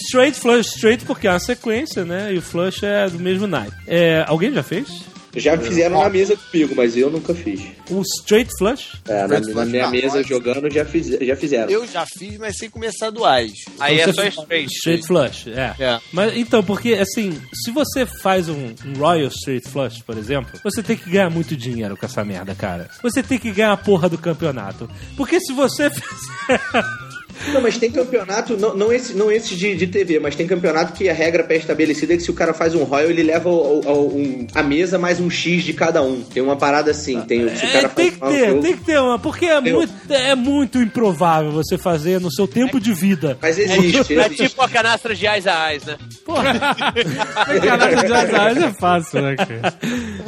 Straight 0.08 0.40
Flush, 0.40 0.68
Straight 0.76 1.06
porque 1.06 1.28
é 1.28 1.32
uma 1.32 1.40
sequência, 1.40 2.06
né? 2.06 2.34
E 2.34 2.38
o 2.38 2.42
Flush 2.42 2.84
é 2.84 3.10
do 3.10 3.20
mesmo 3.20 3.46
naipe. 3.46 3.76
É, 3.86 4.24
alguém 4.28 4.54
já 4.54 4.64
fez? 4.64 4.88
Já 5.38 5.58
fizeram 5.58 6.00
na 6.02 6.10
mesa 6.10 6.36
comigo, 6.36 6.74
mas 6.76 6.96
eu 6.98 7.10
nunca 7.10 7.34
fiz. 7.34 7.62
O 7.90 8.02
Straight 8.02 8.50
Flush? 8.58 8.94
É, 9.08 9.28
na, 9.28 9.40
na 9.40 9.66
minha 9.66 9.88
mesa 9.90 10.24
jogando 10.24 10.70
já, 10.72 10.84
fiz, 10.86 11.08
já 11.08 11.36
fizeram. 11.36 11.70
Eu 11.72 11.88
já 11.88 12.06
fiz, 12.06 12.38
mas 12.38 12.58
sem 12.58 12.70
começar 12.70 13.10
do 13.10 13.24
AIS. 13.26 13.54
Aí 13.80 14.00
é 14.00 14.02
Então 14.02 14.14
só 14.14 14.22
você- 14.24 14.42
straight. 14.42 14.74
Straight 14.74 15.08
Flush, 15.08 15.48
é. 15.50 15.76
É. 15.80 16.00
Mas 16.12 16.36
então, 16.38 16.64
porque 16.64 16.94
assim, 16.94 17.40
se 17.54 17.72
você 17.72 18.06
faz 18.06 18.50
um, 18.50 18.74
um 18.86 18.94
Royal 18.98 19.28
Straight 19.30 19.68
Flush, 19.70 20.02
por 20.02 20.18
exemplo, 20.18 20.60
você 20.64 20.82
tem 20.82 20.98
que 20.98 21.10
ganhar 21.10 21.30
muito 21.30 21.56
dinheiro 21.56 21.96
com 21.96 22.06
essa 22.06 22.24
merda, 22.24 22.56
cara. 22.56 22.90
Você 23.04 23.22
tem 23.22 23.38
que 23.38 23.52
ganhar 23.52 23.72
a 23.72 23.78
porra 23.78 24.10
do 24.10 24.18
campeonato. 24.18 24.90
Porque 25.16 25.40
se 25.40 25.54
você 25.54 25.90
fizer. 25.92 26.62
Não, 27.54 27.62
mas 27.62 27.78
tem 27.78 27.92
campeonato, 27.92 28.58
não, 28.58 28.76
não 28.76 28.92
esse, 28.92 29.14
não 29.16 29.32
esse 29.32 29.56
de, 29.56 29.76
de 29.76 29.88
TV, 29.88 30.20
mas 30.20 30.36
tem 30.36 30.46
campeonato 30.48 30.94
que 30.94 31.08
a 31.10 31.14
regra 31.14 31.44
pré-estabelecida 31.44 32.14
é 32.14 32.18
que 32.18 32.24
se 32.24 32.32
o 32.32 32.34
cara 32.34 32.54
faz 32.54 32.74
um 32.76 32.84
Royal, 32.84 33.10
ele 33.10 33.24
leva 33.24 33.50
o- 33.50 33.80
o- 33.82 34.18
um- 34.18 34.48
a 34.54 34.64
mesa 34.64 34.98
mais 34.98 35.20
um 35.20 35.30
X 35.30 35.64
de 35.64 35.74
cada 35.74 36.02
um. 36.02 36.22
Tem 36.22 36.42
uma 36.44 36.56
parada 36.56 36.92
assim. 36.92 37.22
Tem, 37.22 37.48
se 37.56 37.66
o 37.66 37.70
É, 37.70 37.72
cara 37.74 37.90
tem 37.90 38.12
faz 38.12 38.32
que 38.34 38.38
ter, 38.40 38.50
jogo- 38.50 38.62
tem 38.62 38.78
que 38.78 38.84
ter 38.84 39.00
uma. 39.00 39.20
Porque 39.20 39.46
é 39.46 39.62
Tem- 39.62 39.74
muito, 39.74 39.94
é 40.14 40.36
muito 40.36 40.82
improvável 40.82 41.52
você 41.52 41.78
fazer 41.78 42.20
no 42.20 42.32
seu 42.32 42.48
tempo 42.48 42.80
de 42.80 42.94
vida. 42.94 43.38
Mas 43.42 43.58
existe, 43.58 44.14
É 44.18 44.26
existe. 44.26 44.48
tipo 44.50 44.62
a 44.62 44.70
canastra 44.70 45.16
de 45.16 45.26
Eyes 45.26 45.48
a 45.48 45.72
Eyes, 45.72 45.84
né? 45.86 45.98
Caraca, 47.62 48.04
de 48.08 48.14
azar 48.14 48.58
é 48.58 48.74
fácil, 48.74 49.22
né, 49.22 49.36
cara? 49.36 49.74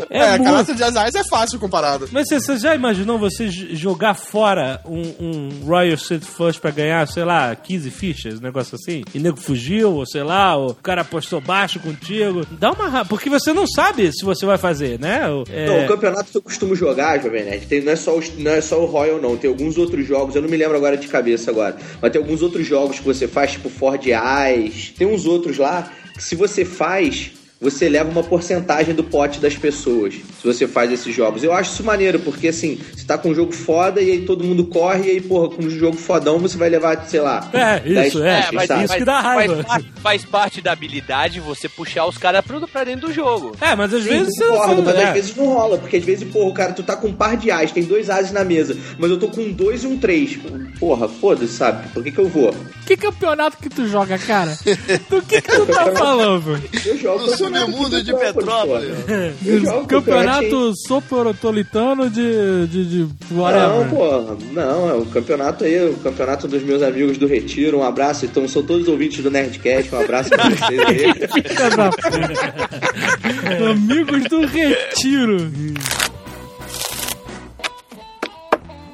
É, 0.10 0.18
É, 0.20 0.24
a 0.24 0.30
muito. 0.32 0.44
canasta 0.44 0.76
de 0.76 0.84
Azais 0.84 1.16
é 1.16 1.24
fácil 1.24 1.60
comparado. 1.60 2.08
Mas 2.12 2.28
você, 2.28 2.40
você 2.40 2.58
já 2.58 2.76
imaginou 2.76 3.18
você 3.20 3.50
jogar 3.50 4.14
fora 4.14 4.82
um, 4.86 5.02
um 5.20 5.50
Royal 5.66 5.94
Street 5.96 6.24
Flush 6.24 6.58
pra 6.58 6.72
ganhar, 6.72 6.99
sei 7.06 7.24
lá, 7.24 7.56
15 7.56 7.90
fichas, 7.92 8.40
negócio 8.42 8.76
assim? 8.76 9.04
E 9.14 9.20
nego 9.20 9.38
fugiu, 9.38 9.94
ou 9.94 10.06
sei 10.06 10.24
lá, 10.24 10.56
ou 10.56 10.72
o 10.72 10.76
cara 10.76 11.02
apostou 11.02 11.40
baixo 11.42 11.80
contigo. 11.80 12.46
Dá 12.52 12.72
uma 12.72 13.06
Porque 13.06 13.30
você 13.30 13.54
não 13.54 13.68
sabe 13.68 14.12
se 14.12 14.24
você 14.26 14.46
vai 14.46 14.58
fazer, 14.58 15.00
né? 15.00 15.22
É- 15.50 15.66
Não, 15.68 15.86
o 15.86 15.88
campeonato 15.88 16.32
que 16.32 16.38
eu 16.38 16.42
costumo 16.42 16.76
jogar, 16.76 17.22
Jovem 17.22 17.44
Nerd, 17.46 17.66
tem, 17.68 17.82
não, 17.82 17.92
é 17.92 17.96
só 17.96 18.20
não 18.38 18.52
é 18.52 18.62
só 18.62 18.82
o 18.82 18.86
Royal, 18.86 19.22
não. 19.22 19.38
Tem 19.38 19.50
alguns 19.50 19.78
outros 19.78 20.06
jogos, 20.06 20.36
eu 20.36 20.42
não 20.42 20.50
me 20.50 20.58
lembro 20.58 20.78
agora 20.78 20.98
de 20.98 21.08
cabeça 21.08 21.52
agora, 21.52 21.78
mas 22.02 22.12
tem 22.12 22.22
alguns 22.22 22.42
outros 22.42 22.66
jogos 22.66 23.00
que 23.00 23.06
você 23.06 23.28
faz, 23.28 23.52
tipo 23.52 23.70
Ford 23.70 24.02
Eyes. 24.06 24.94
Tem 24.98 25.08
uns 25.08 25.26
outros 25.26 25.58
lá 25.58 25.92
que 26.14 26.24
se 26.24 26.36
você 26.36 26.66
faz, 26.66 27.32
você 27.60 27.90
leva 27.90 28.10
uma 28.10 28.24
porcentagem 28.24 28.94
do 28.96 29.04
pote 29.04 29.40
das 29.40 29.56
pessoas. 29.56 30.14
Se 30.14 30.46
você 30.48 30.68
faz 30.68 30.92
esses 30.92 31.14
jogos. 31.14 31.44
Eu 31.44 31.52
acho 31.54 31.74
isso 31.74 31.84
maneiro, 31.84 32.20
porque 32.20 32.48
assim, 32.48 32.80
você 32.96 33.06
tá 33.06 33.18
com 33.18 33.30
um 33.30 33.36
jogo 33.36 33.52
foda 33.52 34.02
e 34.02 34.12
aí 34.12 34.22
todo 34.22 34.44
mundo 34.44 34.66
corre, 34.66 35.08
e 35.08 35.12
aí, 35.12 35.22
porra, 35.22 35.50
com 35.56 35.64
um 35.64 35.70
jogo 35.70 35.98
fodão 35.98 36.40
você 36.40 36.58
vai 36.58 36.70
levar, 36.70 37.06
sei 37.08 37.20
lá. 37.20 37.50
É, 37.52 37.80
10 37.80 38.08
isso, 38.08 38.24
é, 38.24 38.48
mas 38.54 38.70
isso 38.70 38.94
que 38.96 39.04
dá 39.06 39.20
raiva. 39.20 39.56
Faz, 39.56 39.66
parte- 39.68 40.02
faz 40.02 40.26
parte 40.26 40.62
da 40.62 40.72
habilidade 40.72 41.40
você 41.40 41.68
puxar 41.68 42.06
os 42.06 42.18
caras 42.18 42.44
pra, 42.46 42.60
pra 42.68 42.84
dentro 42.86 43.08
do 43.08 43.14
jogo. 43.14 43.56
É, 43.60 43.76
mas 43.76 43.94
às 43.94 44.04
Sim, 44.04 44.10
vezes 44.10 44.36
você 44.36 44.46
concordo, 44.46 44.84
faz- 44.84 44.86
mas 44.86 44.96
é. 44.96 45.08
às 45.08 45.14
vezes 45.14 45.36
não 45.36 45.46
rola, 45.48 45.78
porque 45.78 45.98
às 45.98 46.04
vezes, 46.04 46.32
porra, 46.32 46.50
o 46.50 46.54
cara, 46.54 46.72
tu 46.74 46.84
tá 46.84 46.96
com 46.96 47.08
um 47.08 47.14
par 47.14 47.36
de 47.36 47.52
as, 47.52 47.72
tem 47.72 47.84
dois 47.84 48.10
ases 48.10 48.32
na 48.32 48.44
mesa, 48.46 48.78
mas 48.98 49.12
eu 49.12 49.20
tô 49.20 49.28
com 49.28 49.42
um 49.42 49.52
dois 49.52 49.84
e 49.84 49.88
um 49.88 49.98
três. 49.98 50.40
Porra, 50.80 51.10
foda-se, 51.10 51.54
sabe? 51.54 51.90
Por 51.90 52.02
que 52.04 52.12
que 52.12 52.20
eu 52.20 52.30
vou? 52.30 52.56
Que 52.86 52.96
campeonato 52.96 53.58
que 53.58 53.70
tu 53.70 53.86
joga, 53.88 54.18
cara? 54.18 54.58
Do 55.10 55.22
que 55.22 55.42
que 55.42 55.52
tu 55.52 55.66
tá 55.66 55.92
falando? 55.92 56.62
Eu 56.86 56.98
jogo 56.98 57.28
submundo 57.58 58.04
de 58.04 58.14
Petrópolis, 58.14 58.90
Campeonato 59.88 60.74
soporopolitano 60.88 62.10
de, 62.10 62.68
de, 62.68 62.86
de. 62.86 63.08
Não, 63.32 63.90
porra, 63.90 64.38
não, 64.52 64.90
é 64.90 64.94
o 64.94 65.06
campeonato 65.06 65.64
aí, 65.64 65.90
o 65.90 65.98
campeonato 65.98 66.48
dos 66.48 66.64
meus 66.64 66.82
amigos 66.82 67.18
do 67.18 67.28
Retiro. 67.28 67.80
Um 67.80 67.84
abraço, 67.84 68.26
então 68.26 68.48
são 68.48 68.64
todos 68.64 68.88
ouvintes 68.88 69.24
do 69.24 69.32
Nerdcast, 69.32 69.94
um 69.94 70.02
abraço 70.02 70.30
pra 70.30 70.50
vocês 70.50 70.80
aí. 70.80 71.06
Amigos 73.72 74.24
do 74.30 74.46
Retiro. 74.46 75.52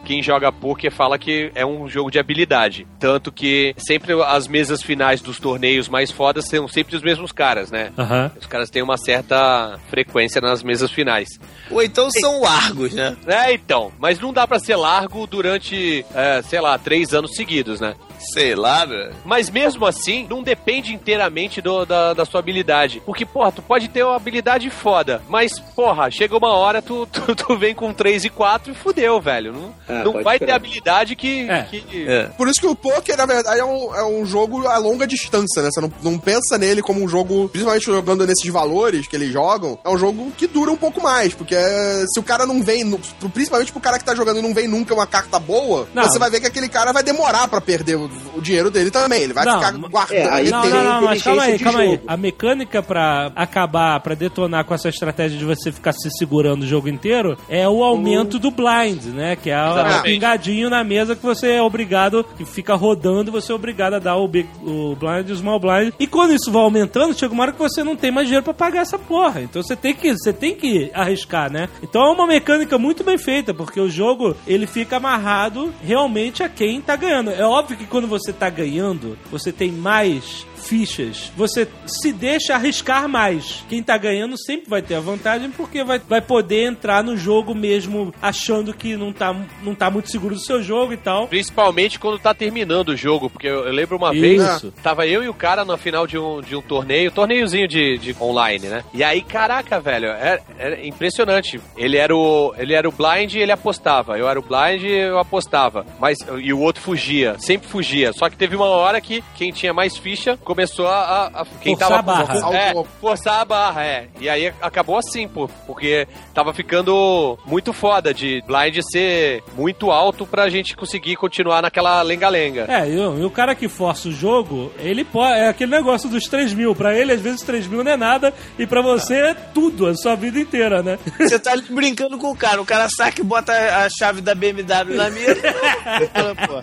Quem 0.05 0.21
joga 0.21 0.51
poker 0.51 0.91
fala 0.91 1.17
que 1.17 1.51
é 1.55 1.65
um 1.65 1.89
jogo 1.89 2.11
de 2.11 2.19
habilidade. 2.19 2.87
Tanto 2.99 3.31
que 3.31 3.73
sempre 3.77 4.13
as 4.23 4.47
mesas 4.47 4.81
finais 4.81 5.19
dos 5.19 5.39
torneios 5.39 5.89
mais 5.89 6.11
fodas 6.11 6.47
são 6.47 6.67
sempre 6.67 6.95
os 6.95 7.01
mesmos 7.01 7.31
caras, 7.31 7.71
né? 7.71 7.91
Aham. 7.97 8.31
Os 8.39 8.45
caras 8.45 8.69
têm 8.69 8.83
uma 8.83 8.97
certa 8.97 9.79
frequência 9.89 10.39
nas 10.39 10.61
mesas 10.63 10.91
finais. 10.91 11.27
Ou 11.71 11.81
então 11.81 12.09
são 12.11 12.41
largos, 12.41 12.93
né? 12.93 13.17
É, 13.25 13.53
então. 13.53 13.91
Mas 13.99 14.19
não 14.19 14.31
dá 14.31 14.47
pra 14.47 14.59
ser 14.59 14.75
largo 14.75 15.25
durante, 15.25 16.05
é, 16.13 16.41
sei 16.43 16.61
lá, 16.61 16.77
três 16.77 17.13
anos 17.13 17.35
seguidos, 17.35 17.79
né? 17.79 17.95
Sei 18.33 18.55
lá, 18.55 18.85
velho. 18.85 19.13
Mas 19.23 19.49
mesmo 19.49 19.85
assim, 19.85 20.27
não 20.29 20.41
depende 20.43 20.93
inteiramente 20.93 21.61
do- 21.61 21.85
da, 21.85 22.13
da 22.13 22.25
sua 22.25 22.39
habilidade. 22.39 23.01
Porque, 23.05 23.25
porra, 23.25 23.51
tu 23.51 23.61
pode 23.61 23.87
ter 23.87 24.03
uma 24.03 24.15
habilidade 24.15 24.69
foda, 24.69 25.21
mas, 25.29 25.59
porra, 25.75 26.09
chega 26.11 26.37
uma 26.37 26.53
hora, 26.53 26.81
tu, 26.81 27.05
tu, 27.11 27.35
tu 27.35 27.57
vem 27.57 27.73
com 27.75 27.93
3 27.93 28.25
e 28.25 28.29
4 28.29 28.71
e 28.71 28.75
fudeu, 28.75 29.19
velho. 29.21 29.53
Não, 29.53 29.73
Ah, 29.87 30.03
não 30.03 30.23
vai 30.23 30.39
ter 30.39 30.51
habilidade 30.51 31.15
que. 31.15 31.47
É. 31.49 31.63
que- 31.63 32.29
Por 32.37 32.47
isso 32.47 32.59
que 32.59 32.67
o 32.67 32.75
poker, 32.75 33.17
na 33.17 33.25
verdade, 33.25 33.59
é 33.59 33.65
um, 33.65 33.95
é 33.95 34.03
um 34.05 34.25
jogo 34.25 34.67
a 34.67 34.77
longa 34.77 35.05
distância, 35.07 35.61
né? 35.61 35.69
Você 35.71 35.81
não, 35.81 35.91
não 36.01 36.17
pensa 36.19 36.57
nele 36.57 36.81
como 36.81 37.03
um 37.03 37.07
jogo, 37.07 37.49
principalmente 37.49 37.85
jogando 37.85 38.25
nesses 38.25 38.51
valores 38.51 39.07
que 39.07 39.15
eles 39.15 39.31
jogam, 39.31 39.77
é 39.83 39.89
um 39.89 39.97
jogo 39.97 40.31
que 40.37 40.47
dura 40.47 40.71
um 40.71 40.77
pouco 40.77 41.01
mais, 41.01 41.33
porque 41.33 41.55
é, 41.55 42.03
se 42.07 42.19
o 42.19 42.23
cara 42.23 42.45
não 42.45 42.61
vem, 42.63 42.89
principalmente 43.33 43.71
pro 43.71 43.81
cara 43.81 43.97
que 43.97 44.05
tá 44.05 44.15
jogando 44.15 44.39
e 44.39 44.41
não 44.41 44.53
vem 44.53 44.67
nunca 44.67 44.93
uma 44.93 45.07
carta 45.07 45.39
boa, 45.39 45.87
Não. 45.93 46.03
você 46.03 46.17
vai 46.19 46.29
ver 46.29 46.39
que 46.39 46.47
aquele 46.47 46.69
cara 46.69 46.91
vai 46.91 47.03
demorar 47.03 47.47
pra 47.47 47.61
perder 47.61 47.95
o, 48.35 48.41
dinheiro 48.41 48.69
dele 48.71 48.91
também. 48.91 49.23
Ele 49.23 49.33
vai 49.33 49.45
Não, 49.45 49.53
ficar 49.59 49.71
guardando. 49.89 50.17
É, 50.17 50.29
aí 50.29 50.49
Não, 50.49 50.61
tem- 50.61 50.71
não, 50.71 50.83
não, 50.83 51.01
mas 51.03 51.21
calma 51.23 51.43
aí, 51.43 51.59
calma 51.59 51.79
aí. 51.79 51.91
jogo. 51.91 52.03
A 52.07 52.17
mecânica 52.17 52.81
pra 52.83 53.31
acabar, 53.35 53.99
pra 53.99 54.15
detonar 54.15 54.65
com 54.65 54.73
essa 54.73 54.89
estratégia 54.89 55.37
de 55.37 55.45
você 55.45 55.71
ficar 55.71 55.93
se 55.93 56.09
segurando 56.17 56.63
o 56.63 56.67
jogo 56.67 56.87
inteiro 56.89 57.37
é 57.49 57.67
o 57.67 57.83
aumento 57.83 58.37
do 58.39 58.51
blind, 58.51 59.03
né? 59.13 59.35
Que 59.35 59.49
é 59.49 59.57
o 59.63 60.01
pingadinho 60.03 60.69
na 60.69 60.83
mesa 60.83 61.15
que 61.15 61.23
você 61.23 61.51
é 61.53 61.61
obrigado, 61.61 62.23
que 62.37 62.45
fica 62.45 62.75
rodando 62.75 63.29
e 63.29 63.33
você 63.33 63.51
é 63.51 63.55
obrigado 63.55 63.93
a 63.95 63.99
dar 63.99 64.15
o, 64.17 64.27
big, 64.27 64.47
o 64.63 64.95
blind 64.95 65.29
e 65.29 65.31
o 65.31 65.35
small 65.35 65.59
blind. 65.59 65.93
E 65.99 66.07
quando 66.07 66.33
isso 66.33 66.51
vai 66.51 66.61
aumentando, 66.61 67.13
chega 67.17 67.33
uma 67.33 67.43
hora 67.43 67.51
que 67.51 67.59
você 67.59 67.83
não 67.83 67.95
tem 67.95 68.11
mais 68.11 68.27
dinheiro 68.27 68.43
pra 68.43 68.53
pagar 68.53 68.81
essa 68.81 68.97
porra. 68.99 69.41
Então 69.41 69.61
você 69.61 69.75
tem 69.75 69.93
que, 69.93 70.11
você 70.13 70.31
tem 70.33 70.55
que 70.55 70.89
arriscar, 70.93 71.51
né? 71.51 71.69
Então 71.83 72.01
é 72.05 72.09
uma 72.11 72.27
mecânica 72.27 72.77
muito 72.77 73.03
bem 73.03 73.17
feita, 73.17 73.53
porque 73.53 73.79
o 73.79 73.89
jogo 73.89 74.35
ele 74.47 74.67
fica 74.67 74.97
amarrado 74.97 75.73
realmente 75.83 76.43
a 76.43 76.49
quem 76.49 76.81
tá 76.81 76.95
ganhando. 76.95 77.31
É 77.31 77.43
óbvio 77.45 77.77
que 77.77 77.85
quando 77.95 78.09
você 78.09 78.33
tá 78.33 78.49
ganhando, 78.49 79.17
você 79.31 79.53
tem 79.53 79.71
mais 79.71 80.45
fichas, 80.65 81.31
você 81.35 81.67
se 81.85 82.11
deixa 82.11 82.55
arriscar 82.55 83.07
mais. 83.07 83.63
Quem 83.69 83.83
tá 83.83 83.97
ganhando 83.97 84.37
sempre 84.37 84.69
vai 84.69 84.81
ter 84.81 84.95
a 84.95 84.99
vantagem 84.99 85.51
porque 85.51 85.83
vai, 85.83 85.99
vai 85.99 86.21
poder 86.21 86.65
entrar 86.65 87.03
no 87.03 87.15
jogo 87.15 87.53
mesmo 87.53 88.13
achando 88.21 88.73
que 88.73 88.95
não 88.95 89.13
tá, 89.13 89.35
não 89.63 89.75
tá 89.75 89.89
muito 89.89 90.11
seguro 90.11 90.35
do 90.35 90.41
seu 90.41 90.61
jogo 90.61 90.93
e 90.93 90.97
tal. 90.97 91.27
Principalmente 91.27 91.99
quando 91.99 92.19
tá 92.19 92.33
terminando 92.33 92.89
o 92.89 92.97
jogo, 92.97 93.29
porque 93.29 93.47
eu, 93.47 93.65
eu 93.65 93.71
lembro 93.71 93.97
uma 93.97 94.13
Isso. 94.13 94.21
vez, 94.21 94.73
tava 94.81 95.07
eu 95.07 95.23
e 95.23 95.29
o 95.29 95.33
cara 95.33 95.63
na 95.63 95.77
final 95.77 96.07
de 96.07 96.17
um, 96.17 96.41
de 96.41 96.55
um 96.55 96.61
torneio, 96.61 97.11
torneiozinho 97.11 97.67
de, 97.67 97.97
de 97.97 98.15
online, 98.19 98.67
né? 98.67 98.83
E 98.93 99.03
aí, 99.03 99.21
caraca, 99.21 99.79
velho, 99.79 100.07
era, 100.07 100.41
era 100.57 100.85
impressionante. 100.85 101.59
Ele 101.77 101.97
era 101.97 102.15
o 102.15 102.53
ele 102.57 102.73
era 102.73 102.87
o 102.87 102.91
blind 102.91 103.33
e 103.33 103.39
ele 103.39 103.51
apostava. 103.51 104.17
Eu 104.17 104.27
era 104.27 104.39
o 104.39 104.43
blind 104.43 104.83
e 104.83 104.91
eu 104.91 105.19
apostava. 105.19 105.85
Mas 105.99 106.17
e 106.41 106.51
o 106.53 106.59
outro 106.59 106.81
fugia, 106.81 107.35
sempre 107.39 107.67
fugia. 107.67 108.13
Só 108.13 108.29
que 108.29 108.37
teve 108.37 108.55
uma 108.55 108.67
hora 108.67 108.99
que 108.99 109.23
quem 109.35 109.51
tinha 109.51 109.73
mais 109.73 109.97
ficha 109.97 110.37
começou 110.55 110.87
a, 110.87 110.97
a- 110.99 111.41
a- 111.41 111.45
quem 111.61 111.75
Forçar 111.77 111.89
tava 111.89 111.99
a 111.99 112.01
barra. 112.25 112.57
é, 112.57 112.73
forçar 113.01 113.41
a 113.41 113.45
barra, 113.45 113.83
é. 113.83 114.07
E 114.21 114.29
aí 114.29 114.53
acabou 114.61 114.97
assim, 114.97 115.27
pô, 115.27 115.49
porque 115.67 116.07
tava 116.33 116.53
ficando 116.53 117.37
muito 117.45 117.73
foda 117.73 118.13
de 118.13 118.41
blind 118.47 118.79
ser 118.89 119.43
muito 119.57 119.91
alto 119.91 120.25
pra 120.25 120.47
gente 120.49 120.75
conseguir 120.75 121.17
continuar 121.17 121.61
naquela 121.61 122.01
lenga-lenga. 122.01 122.65
É, 122.69 122.89
e 122.89 122.97
o, 122.97 123.19
e 123.19 123.25
o 123.25 123.29
cara 123.29 123.53
que 123.53 123.67
força 123.67 124.07
o 124.07 124.11
jogo, 124.11 124.71
ele 124.79 125.03
pode. 125.03 125.25
É 125.39 125.49
aquele 125.49 125.71
negócio 125.71 126.09
dos 126.09 126.23
3 126.25 126.53
mil. 126.53 126.73
Pra 126.73 126.93
ele, 126.97 127.11
às 127.11 127.19
vezes, 127.21 127.41
3 127.41 127.67
mil 127.67 127.83
não 127.83 127.91
é 127.91 127.97
nada. 127.97 128.33
E 128.57 128.65
pra 128.65 128.81
você 128.81 129.15
é 129.15 129.33
tudo, 129.33 129.87
a 129.87 129.95
sua 129.95 130.15
vida 130.15 130.39
inteira, 130.39 130.81
né? 130.81 130.97
Você 131.19 131.37
tá 131.39 131.53
brincando 131.69 132.17
com 132.17 132.31
o 132.31 132.35
cara. 132.35 132.61
O 132.61 132.65
cara 132.65 132.87
saca 132.95 133.19
e 133.19 133.23
bota 133.23 133.51
a 133.53 133.89
chave 133.89 134.21
da 134.21 134.33
BMW 134.35 134.95
na 134.95 135.09
mesa. 135.09 135.41
Pô. 136.47 136.61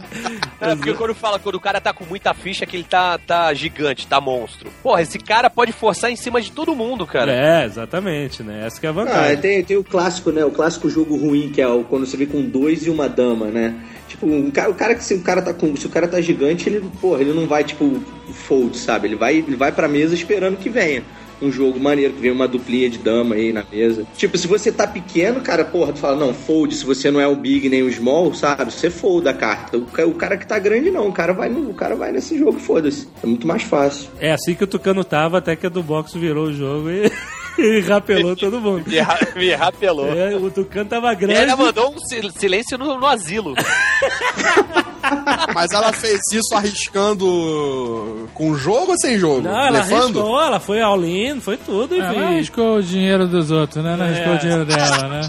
É, 0.61 0.75
porque 0.77 0.95
quando 0.95 1.15
fala, 1.15 1.39
quando 1.39 1.57
o 1.57 1.61
cara 1.61 1.81
tá 1.81 1.93
com 1.93 2.05
muita 2.05 2.33
ficha, 2.33 2.65
que 2.65 2.77
ele 2.77 2.85
tá, 2.85 3.19
tá 3.19 3.53
gigante, 3.53 3.82
tá 4.07 4.21
monstro. 4.21 4.71
Porra, 4.83 5.03
esse 5.03 5.19
cara 5.19 5.49
pode 5.51 5.73
forçar 5.73 6.11
em 6.11 6.17
cima 6.17 6.41
de 6.41 6.51
todo 6.53 6.75
mundo, 6.75 7.07
cara. 7.07 7.33
É, 7.33 7.65
exatamente, 7.65 8.43
né? 8.43 8.65
Essa 8.67 8.81
que 8.81 8.87
é 8.87 8.89
a 8.89 8.93
Ah, 8.93 8.95
vantagem. 8.95 9.37
tem, 9.39 9.65
tem 9.65 9.77
o 9.77 9.85
clássico, 9.85 10.31
né? 10.31 10.45
O 10.45 10.51
clássico 10.51 10.89
jogo 10.91 11.17
ruim, 11.17 11.51
que 11.51 11.61
é 11.61 11.67
o, 11.69 11.85
quando 11.85 12.07
você 12.07 12.17
vê 12.17 12.27
com 12.27 12.43
dois 12.43 12.87
e 12.87 12.91
uma 12.91 13.09
dama, 13.09 13.47
né? 13.47 13.75
Tipo, 14.09 14.27
um 14.27 14.51
cara, 14.51 14.71
o 14.71 14.75
cara 14.75 14.95
que 14.95 15.03
se 15.05 15.15
o 15.15 15.21
cara 15.23 15.41
tá 15.43 15.55
com. 15.55 15.75
Se 15.77 15.87
o 15.87 15.91
cara 15.91 16.07
tá 16.07 16.21
gigante, 16.21 16.69
ele, 16.69 16.85
porra, 17.01 17.21
ele 17.23 17.33
não 17.33 17.47
vai, 17.47 17.65
tipo, 17.65 18.01
fold, 18.33 18.77
sabe? 18.77 19.09
Ele 19.09 19.17
vai, 19.17 19.37
ele 19.39 19.57
vai 19.57 19.73
pra 19.73 19.89
mesa 19.89 20.15
esperando 20.15 20.57
que 20.59 20.69
venha. 20.69 21.03
Um 21.43 21.51
jogo 21.53 21.79
maneiro, 21.81 22.15
que 22.15 22.21
vem 22.21 22.31
uma 22.31 22.47
duplinha 22.49 22.89
de 22.89 22.99
dama 22.99 23.35
aí 23.35 23.53
na 23.53 23.65
mesa. 23.71 24.07
Tipo, 24.17 24.39
se 24.39 24.47
você 24.47 24.71
tá 24.73 24.87
pequeno, 24.87 25.41
cara, 25.41 25.65
porra, 25.65 25.93
tu 25.93 25.99
fala, 25.99 26.17
não, 26.17 26.33
fold, 26.33 26.75
se 26.75 26.85
você 26.85 27.11
não 27.11 27.21
é 27.21 27.27
o 27.27 27.37
big 27.37 27.69
nem 27.69 27.83
o 27.83 27.93
small, 27.93 28.33
sabe? 28.35 28.73
Você 28.73 28.91
folda 28.91 29.31
a 29.31 29.35
carta. 29.35 29.77
O, 29.79 29.87
ca- 29.87 30.07
o 30.07 30.15
cara 30.15 30.37
que 30.37 30.47
tá 30.47 30.59
grande, 30.59 30.91
não. 30.91 31.09
O 31.09 31.13
cara 31.13 31.33
vai, 31.33 31.49
no, 31.49 31.71
o 31.71 31.75
cara 31.75 31.95
vai 31.97 32.13
nesse 32.13 32.39
jogo, 32.39 32.59
foda-se. 32.59 33.09
É 33.23 33.27
muito 33.27 33.47
mais 33.47 33.63
fácil. 33.63 34.09
É 34.19 34.33
assim 34.33 34.55
que 34.55 34.65
o 34.65 34.67
Tucano 34.67 35.05
tava, 35.05 35.39
até 35.39 35.57
que 35.57 35.67
a 35.67 35.69
do 35.69 35.83
box 35.83 36.15
virou 36.15 36.47
o 36.47 36.53
jogo 36.53 36.89
e, 36.91 37.11
e 37.59 37.81
rapelou 37.81 38.37
todo 38.37 38.61
mundo. 38.61 38.85
Me, 38.89 38.99
ra- 39.01 39.29
me 39.37 39.51
rapelou. 39.55 40.13
É, 40.13 40.37
o 40.37 40.51
Tucano 40.51 40.89
tava 40.89 41.13
E 41.13 41.17
grande. 41.17 41.41
ela 41.41 41.57
mandou 41.57 41.93
um 41.95 41.99
sil- 42.01 42.31
silêncio 42.31 42.79
no, 42.79 42.99
no 42.99 43.07
asilo. 43.07 43.55
Mas 45.55 45.71
ela 45.73 45.93
fez 45.93 46.21
isso 46.33 46.55
arriscando 46.55 48.29
com 48.35 48.55
jogo 48.55 48.93
ou 48.93 48.97
sem 49.01 49.19
jogo? 49.19 49.43
Não, 49.43 49.67
ela 49.67 49.81
arriscou, 49.81 50.41
ela 50.41 50.61
foi 50.61 50.81
all-in, 50.81 51.41
foi 51.41 51.57
tudo, 51.57 51.95
Ela 51.95 52.13
enfim. 52.15 52.25
arriscou 52.25 52.77
o 52.77 52.83
dinheiro 52.83 53.27
dos 53.27 53.51
outros, 53.51 53.83
né? 53.85 53.97
Não 53.97 54.05
arriscou 54.05 54.33
É. 54.33 54.37
o 54.37 54.39
dinheiro 54.39 54.65
dela, 54.65 55.09
né? 55.09 55.21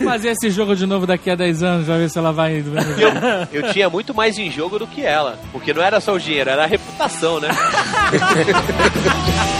Fazer 0.04 0.30
esse 0.30 0.50
jogo 0.50 0.74
de 0.74 0.86
novo 0.86 1.06
daqui 1.06 1.30
a 1.30 1.34
10 1.34 1.62
anos, 1.62 1.86
já 1.86 1.96
ver 1.96 2.08
se 2.10 2.18
ela 2.18 2.32
vai 2.32 2.58
indo. 2.58 2.72
Eu, 2.78 3.62
eu 3.62 3.72
tinha 3.72 3.88
muito 3.90 4.14
mais 4.14 4.38
em 4.38 4.50
jogo 4.50 4.78
do 4.78 4.86
que 4.86 5.04
ela. 5.04 5.38
Porque 5.52 5.72
não 5.74 5.82
era 5.82 6.00
só 6.00 6.14
o 6.14 6.18
dinheiro, 6.18 6.50
era 6.50 6.64
a 6.64 6.66
reputação, 6.66 7.40
né? 7.40 7.48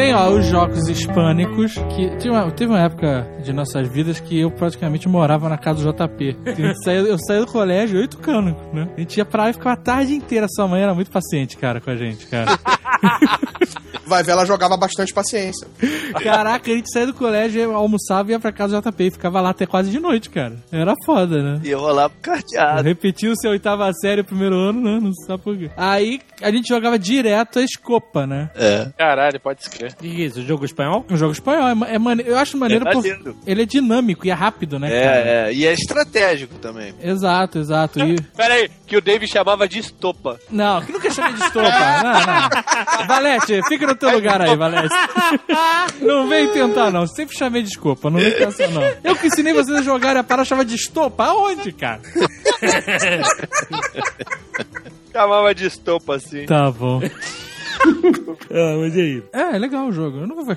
Tem, 0.00 0.14
ó, 0.14 0.30
os 0.30 0.46
jogos 0.46 0.88
hispânicos, 0.88 1.74
que 1.94 2.16
tinha 2.16 2.32
uma- 2.32 2.50
teve 2.50 2.72
uma 2.72 2.80
época 2.80 3.26
de 3.44 3.52
nossas 3.52 3.86
vidas 3.86 4.18
que 4.18 4.40
eu 4.40 4.50
praticamente 4.50 5.06
morava 5.06 5.46
na 5.46 5.58
casa 5.58 5.82
do 5.84 5.92
JP. 5.92 6.36
Gente 6.56 6.74
saía- 6.82 7.00
eu 7.00 7.18
saía 7.18 7.40
do 7.40 7.46
colégio, 7.46 7.98
eu 7.98 8.04
e 8.04 8.08
Tucano, 8.08 8.56
né? 8.72 8.88
A 8.96 9.00
gente 9.00 9.18
ia 9.18 9.26
pra 9.26 9.42
lá 9.44 9.50
e 9.50 9.52
ficava 9.52 9.74
a 9.74 9.76
tarde 9.76 10.14
inteira. 10.14 10.46
Sua 10.48 10.66
mãe 10.66 10.80
era 10.82 10.94
muito 10.94 11.10
paciente, 11.10 11.56
cara, 11.58 11.82
com 11.82 11.90
a 11.90 11.96
gente, 11.96 12.26
cara. 12.28 12.46
Vai 14.10 14.24
ver, 14.24 14.32
ela 14.32 14.44
jogava 14.44 14.76
bastante 14.76 15.14
paciência. 15.14 15.68
Caraca, 16.22 16.70
a 16.70 16.74
gente 16.74 16.92
saía 16.92 17.06
do 17.06 17.14
colégio, 17.14 17.72
almoçava 17.74 18.28
e 18.30 18.32
ia 18.32 18.40
pra 18.40 18.50
casa 18.50 18.80
do 18.80 18.90
JP 18.90 19.04
e 19.04 19.10
ficava 19.12 19.40
lá 19.40 19.50
até 19.50 19.66
quase 19.66 19.88
de 19.90 20.00
noite, 20.00 20.28
cara. 20.28 20.56
Era 20.72 20.94
foda, 21.06 21.40
né? 21.40 21.60
E 21.64 21.70
eu 21.70 21.78
rolava 21.78 22.10
pro 22.10 22.20
carteado. 22.32 22.82
Repetiu 22.82 23.34
seu 23.36 23.52
oitava 23.52 23.88
série 23.92 24.22
o 24.22 24.24
primeiro 24.24 24.56
ano, 24.56 24.80
né? 24.80 24.98
Não 25.00 25.12
sabe 25.26 25.42
por 25.42 25.56
quê. 25.56 25.70
Aí 25.76 26.20
a 26.42 26.50
gente 26.50 26.66
jogava 26.68 26.98
direto 26.98 27.60
a 27.60 27.62
escopa, 27.62 28.26
né? 28.26 28.50
É. 28.56 28.88
Caralho, 28.98 29.38
pode 29.38 29.60
escrever. 29.62 29.92
O 29.92 29.96
que 29.96 30.14
que 30.16 30.22
é 30.22 30.26
isso? 30.26 30.42
Jogo 30.42 30.64
espanhol? 30.64 31.06
Um 31.08 31.16
jogo 31.16 31.32
espanhol. 31.32 31.68
É, 31.68 31.94
é 31.94 31.98
mane- 31.98 32.24
Eu 32.26 32.36
acho 32.36 32.56
maneiro 32.58 32.86
É 32.88 32.92
porque 32.92 33.10
maneiro. 33.10 33.36
ele 33.46 33.62
é 33.62 33.66
dinâmico 33.66 34.26
e 34.26 34.30
é 34.30 34.34
rápido, 34.34 34.78
né? 34.78 34.88
cara? 34.88 35.00
É, 35.16 35.48
é. 35.50 35.54
E 35.54 35.64
é 35.66 35.72
estratégico 35.72 36.56
também. 36.56 36.92
Exato, 37.00 37.58
exato. 37.58 38.00
E... 38.00 38.20
Pera 38.36 38.54
aí, 38.54 38.68
que 38.86 38.96
o 38.96 39.00
Dave 39.00 39.26
chamava 39.28 39.68
de 39.68 39.78
estopa. 39.78 40.38
Não, 40.50 40.80
que 40.82 40.90
nunca 40.92 41.08
chamei 41.10 41.34
de 41.34 41.42
estopa. 41.44 41.70
Não, 42.02 42.12
não. 43.00 43.06
Valete, 43.06 43.60
fica 43.68 43.86
no 43.86 43.94
teu 44.00 44.10
lugar 44.12 44.40
aí, 44.40 44.56
Valete. 44.56 44.94
Não 46.00 46.26
vem 46.28 46.48
tentar, 46.52 46.90
não. 46.90 47.06
Sempre 47.06 47.36
chamei 47.36 47.62
de 47.62 47.68
escopa, 47.68 48.10
não 48.10 48.18
vem 48.18 48.32
pensar, 48.32 48.68
não. 48.68 48.82
Eu 49.04 49.14
que 49.14 49.26
ensinei 49.26 49.52
vocês 49.52 49.76
a 49.78 49.82
jogarem 49.82 50.20
a 50.20 50.24
parada 50.24 50.44
chamava 50.46 50.64
de 50.64 50.74
estopa. 50.74 51.24
Aonde, 51.24 51.72
cara? 51.72 52.00
Chamava 55.12 55.54
de 55.54 55.66
estopa, 55.66 56.16
assim. 56.16 56.46
Tá 56.46 56.70
bom. 56.70 57.00
Ah, 58.52 58.76
mas 58.78 58.96
e 58.96 59.00
aí? 59.00 59.22
É, 59.32 59.56
é 59.56 59.58
legal 59.58 59.86
o 59.86 59.92
jogo. 59.92 60.18
Eu 60.18 60.26
nunca 60.26 60.42
vou. 60.42 60.54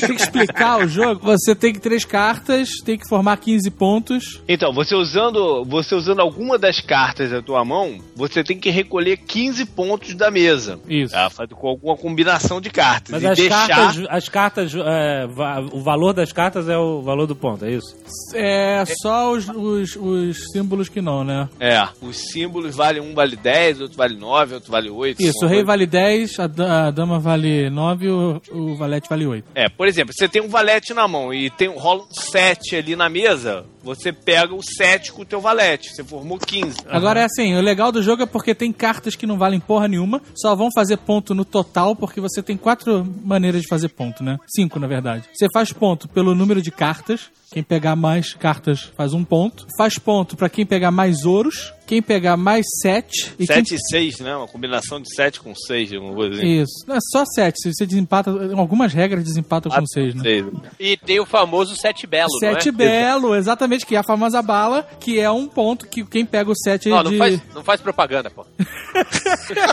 tem 0.00 0.16
que 0.16 0.22
explicar 0.22 0.78
o 0.78 0.88
jogo. 0.88 1.20
Você 1.24 1.54
tem 1.54 1.72
que 1.72 1.80
três 1.80 2.04
cartas, 2.04 2.80
tem 2.84 2.98
que 2.98 3.08
formar 3.08 3.36
15 3.36 3.70
pontos. 3.70 4.42
Então, 4.48 4.72
você 4.72 4.94
usando, 4.94 5.64
você 5.64 5.94
usando 5.94 6.20
alguma 6.20 6.58
das 6.58 6.80
cartas 6.80 7.30
da 7.30 7.42
tua 7.42 7.64
mão, 7.64 7.98
você 8.14 8.42
tem 8.42 8.58
que 8.58 8.70
recolher 8.70 9.18
15 9.18 9.66
pontos 9.66 10.14
da 10.14 10.30
mesa. 10.30 10.78
Isso. 10.88 11.14
Tá? 11.14 11.30
Com 11.54 11.68
alguma 11.68 11.96
combinação 11.96 12.60
de 12.60 12.70
cartas. 12.70 13.10
Mas 13.10 13.22
e 13.22 13.26
as 13.26 13.38
deixar. 13.38 13.68
cartas, 13.68 14.06
as 14.08 14.28
cartas 14.28 14.74
é, 14.74 15.26
o 15.72 15.80
valor 15.80 16.12
das 16.12 16.32
cartas 16.32 16.68
é 16.68 16.76
o 16.76 17.02
valor 17.02 17.26
do 17.26 17.36
ponto, 17.36 17.64
é 17.64 17.72
isso? 17.72 17.96
É 18.34 18.84
só 19.02 19.32
os, 19.32 19.48
os, 19.48 19.96
os 19.96 20.50
símbolos 20.52 20.88
que 20.88 21.00
não, 21.00 21.24
né? 21.24 21.48
É, 21.60 21.86
os 22.00 22.16
símbolos 22.32 22.76
valem 22.76 23.02
um 23.02 23.14
vale 23.14 23.36
10, 23.36 23.82
outro 23.82 23.96
vale 23.96 24.16
9, 24.16 24.54
outro 24.54 24.70
vale 24.74 24.90
8. 24.90 25.22
Isso, 25.22 25.44
o 25.44 25.48
rei 25.48 25.62
vale 25.62 25.86
10, 25.86 26.38
a, 26.40 26.46
da- 26.46 26.86
a 26.86 26.90
dama 26.90 27.18
vale 27.20 27.70
9 27.70 28.06
e 28.06 28.10
o, 28.10 28.40
o 28.50 28.74
valete 28.76 29.08
vale 29.08 29.24
8. 29.26 29.44
É, 29.54 29.68
por 29.68 29.86
exemplo, 29.86 30.12
você 30.12 30.28
tem 30.28 30.42
um 30.42 30.48
valete 30.48 30.92
na 30.92 31.06
mão 31.06 31.32
e 31.32 31.48
tem 31.50 31.68
rola 31.68 32.02
um 32.02 32.06
7 32.12 32.76
ali 32.76 32.96
na 32.96 33.08
mesa, 33.08 33.64
você 33.84 34.12
pega 34.12 34.54
o 34.54 34.62
7 34.62 35.12
com 35.12 35.22
o 35.22 35.24
teu 35.24 35.40
valete. 35.40 35.94
Você 35.94 36.02
formou 36.02 36.38
15. 36.38 36.78
Agora 36.88 37.20
é 37.20 37.24
assim, 37.24 37.54
o 37.54 37.60
legal 37.60 37.92
do 37.92 38.02
jogo 38.02 38.22
é 38.22 38.26
porque 38.26 38.54
tem 38.54 38.72
cartas 38.72 39.14
que 39.14 39.26
não 39.26 39.36
valem 39.36 39.60
porra 39.60 39.86
nenhuma, 39.86 40.22
só 40.34 40.54
vão 40.54 40.70
fazer 40.74 40.96
ponto 40.96 41.34
no 41.34 41.44
total, 41.44 41.94
porque 41.94 42.20
você 42.20 42.42
tem 42.42 42.56
quatro 42.56 43.06
maneiras 43.22 43.62
de 43.62 43.68
fazer 43.68 43.90
ponto, 43.90 44.24
né? 44.24 44.38
Cinco, 44.46 44.80
na 44.80 44.86
verdade. 44.86 45.28
Você 45.32 45.46
faz 45.52 45.72
ponto 45.72 46.08
pelo 46.08 46.34
número 46.34 46.62
de 46.62 46.70
cartas, 46.70 47.30
quem 47.54 47.62
pegar 47.62 47.94
mais 47.94 48.34
cartas 48.34 48.90
faz 48.96 49.12
um 49.14 49.22
ponto. 49.22 49.66
Faz 49.78 49.96
ponto 49.96 50.36
pra 50.36 50.48
quem 50.48 50.66
pegar 50.66 50.90
mais 50.90 51.24
ouros, 51.24 51.72
quem 51.86 52.02
pegar 52.02 52.36
mais 52.36 52.66
sete. 52.82 53.32
E 53.38 53.46
quem 53.46 53.64
7 53.64 53.74
e 53.74 53.78
6, 53.78 54.20
né? 54.20 54.34
Uma 54.34 54.48
combinação 54.48 55.00
de 55.00 55.14
7 55.14 55.40
com 55.40 55.54
6, 55.54 55.92
alguma 55.92 56.14
coisa 56.14 56.34
assim. 56.36 56.62
Isso. 56.62 56.84
Não, 56.86 56.96
é 56.96 56.98
só 57.12 57.24
7. 57.24 57.54
Se 57.60 57.72
você 57.72 57.86
desempata, 57.86 58.30
algumas 58.56 58.92
regras 58.92 59.22
desempatam 59.22 59.70
com 59.70 59.86
6, 59.86 60.14
né? 60.14 60.22
Seis. 60.22 60.46
E 60.80 60.96
tem 60.96 61.20
o 61.20 61.26
famoso 61.26 61.76
sete 61.76 62.06
belo, 62.06 62.30
Sete 62.40 62.72
não 62.72 62.80
é? 62.80 62.88
belo, 62.88 63.34
exatamente, 63.34 63.73
que 63.82 63.96
é 63.96 63.98
a 63.98 64.04
famosa 64.04 64.40
bala, 64.42 64.86
que 65.00 65.18
é 65.18 65.30
um 65.30 65.46
ponto 65.46 65.88
que 65.88 66.04
quem 66.04 66.24
pega 66.24 66.50
o 66.50 66.56
7 66.56 66.88
Não, 66.88 67.02
de... 67.02 67.10
não 67.10 67.18
faz, 67.18 67.40
não 67.54 67.64
faz 67.64 67.80
propaganda, 67.80 68.30
pô. 68.30 68.46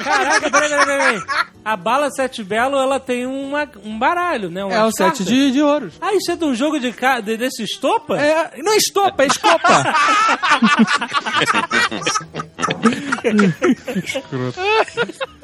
Caraca, 0.04 0.50
peraí, 0.50 0.70
peraí, 0.70 0.86
peraí. 0.86 1.22
A 1.64 1.78
bala 1.78 2.10
sete 2.10 2.44
belo, 2.44 2.76
ela 2.78 3.00
tem 3.00 3.28
uma, 3.28 3.70
um 3.84 4.00
baralho, 4.00 4.50
né? 4.50 4.66
Uma 4.66 4.74
É 4.74 4.84
o 4.84 4.92
7 4.92 5.24
de, 5.24 5.52
de 5.52 5.62
ouros. 5.62 5.94
Ah, 6.02 6.14
isso 6.16 6.32
é 6.32 6.36
de 6.36 6.44
um 6.44 6.56
jogo 6.56 6.80
de, 6.80 6.92
de 7.24 7.38
desse 7.38 7.62
estopa? 7.64 8.20
É, 8.20 8.60
não 8.64 8.74
é 8.74 8.78
estopa, 8.78 9.24
é 9.24 9.28
escopa. 9.28 9.84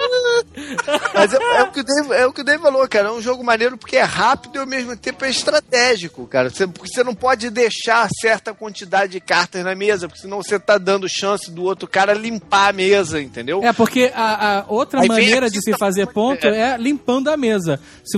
Mas 1.13 1.33
é, 1.33 1.37
é 1.37 1.63
o 1.63 1.71
que 1.71 1.79
o 1.79 1.83
Dave, 1.83 2.13
é 2.13 2.27
o 2.27 2.33
que 2.33 2.41
o 2.41 2.43
Dave 2.43 2.61
falou, 2.61 2.87
cara. 2.87 3.09
É 3.09 3.11
um 3.11 3.21
jogo 3.21 3.43
maneiro 3.43 3.77
porque 3.77 3.97
é 3.97 4.03
rápido 4.03 4.55
e 4.55 4.59
ao 4.59 4.65
mesmo 4.65 4.95
tempo 4.95 5.23
é 5.25 5.29
estratégico, 5.29 6.25
cara. 6.27 6.49
Você, 6.49 6.67
porque 6.67 6.93
você 6.93 7.03
não 7.03 7.15
pode 7.15 7.49
deixar 7.49 8.07
certa 8.21 8.53
quantidade 8.53 9.13
de 9.13 9.19
cartas 9.19 9.63
na 9.63 9.75
mesa, 9.75 10.07
porque 10.07 10.21
senão 10.21 10.41
você 10.41 10.59
tá 10.59 10.77
dando 10.77 11.07
chance 11.09 11.51
do 11.51 11.63
outro 11.63 11.87
cara 11.87 12.13
limpar 12.13 12.69
a 12.69 12.73
mesa, 12.73 13.21
entendeu? 13.21 13.63
É, 13.63 13.71
porque 13.73 14.11
a, 14.13 14.59
a 14.59 14.65
outra 14.67 15.01
Aí 15.01 15.07
maneira 15.07 15.49
de 15.49 15.61
se 15.61 15.71
tá 15.71 15.77
fazer 15.77 16.07
ponto 16.07 16.45
é 16.47 16.77
limpando 16.77 17.29
a 17.29 17.37
mesa. 17.37 17.79
Se 18.03 18.17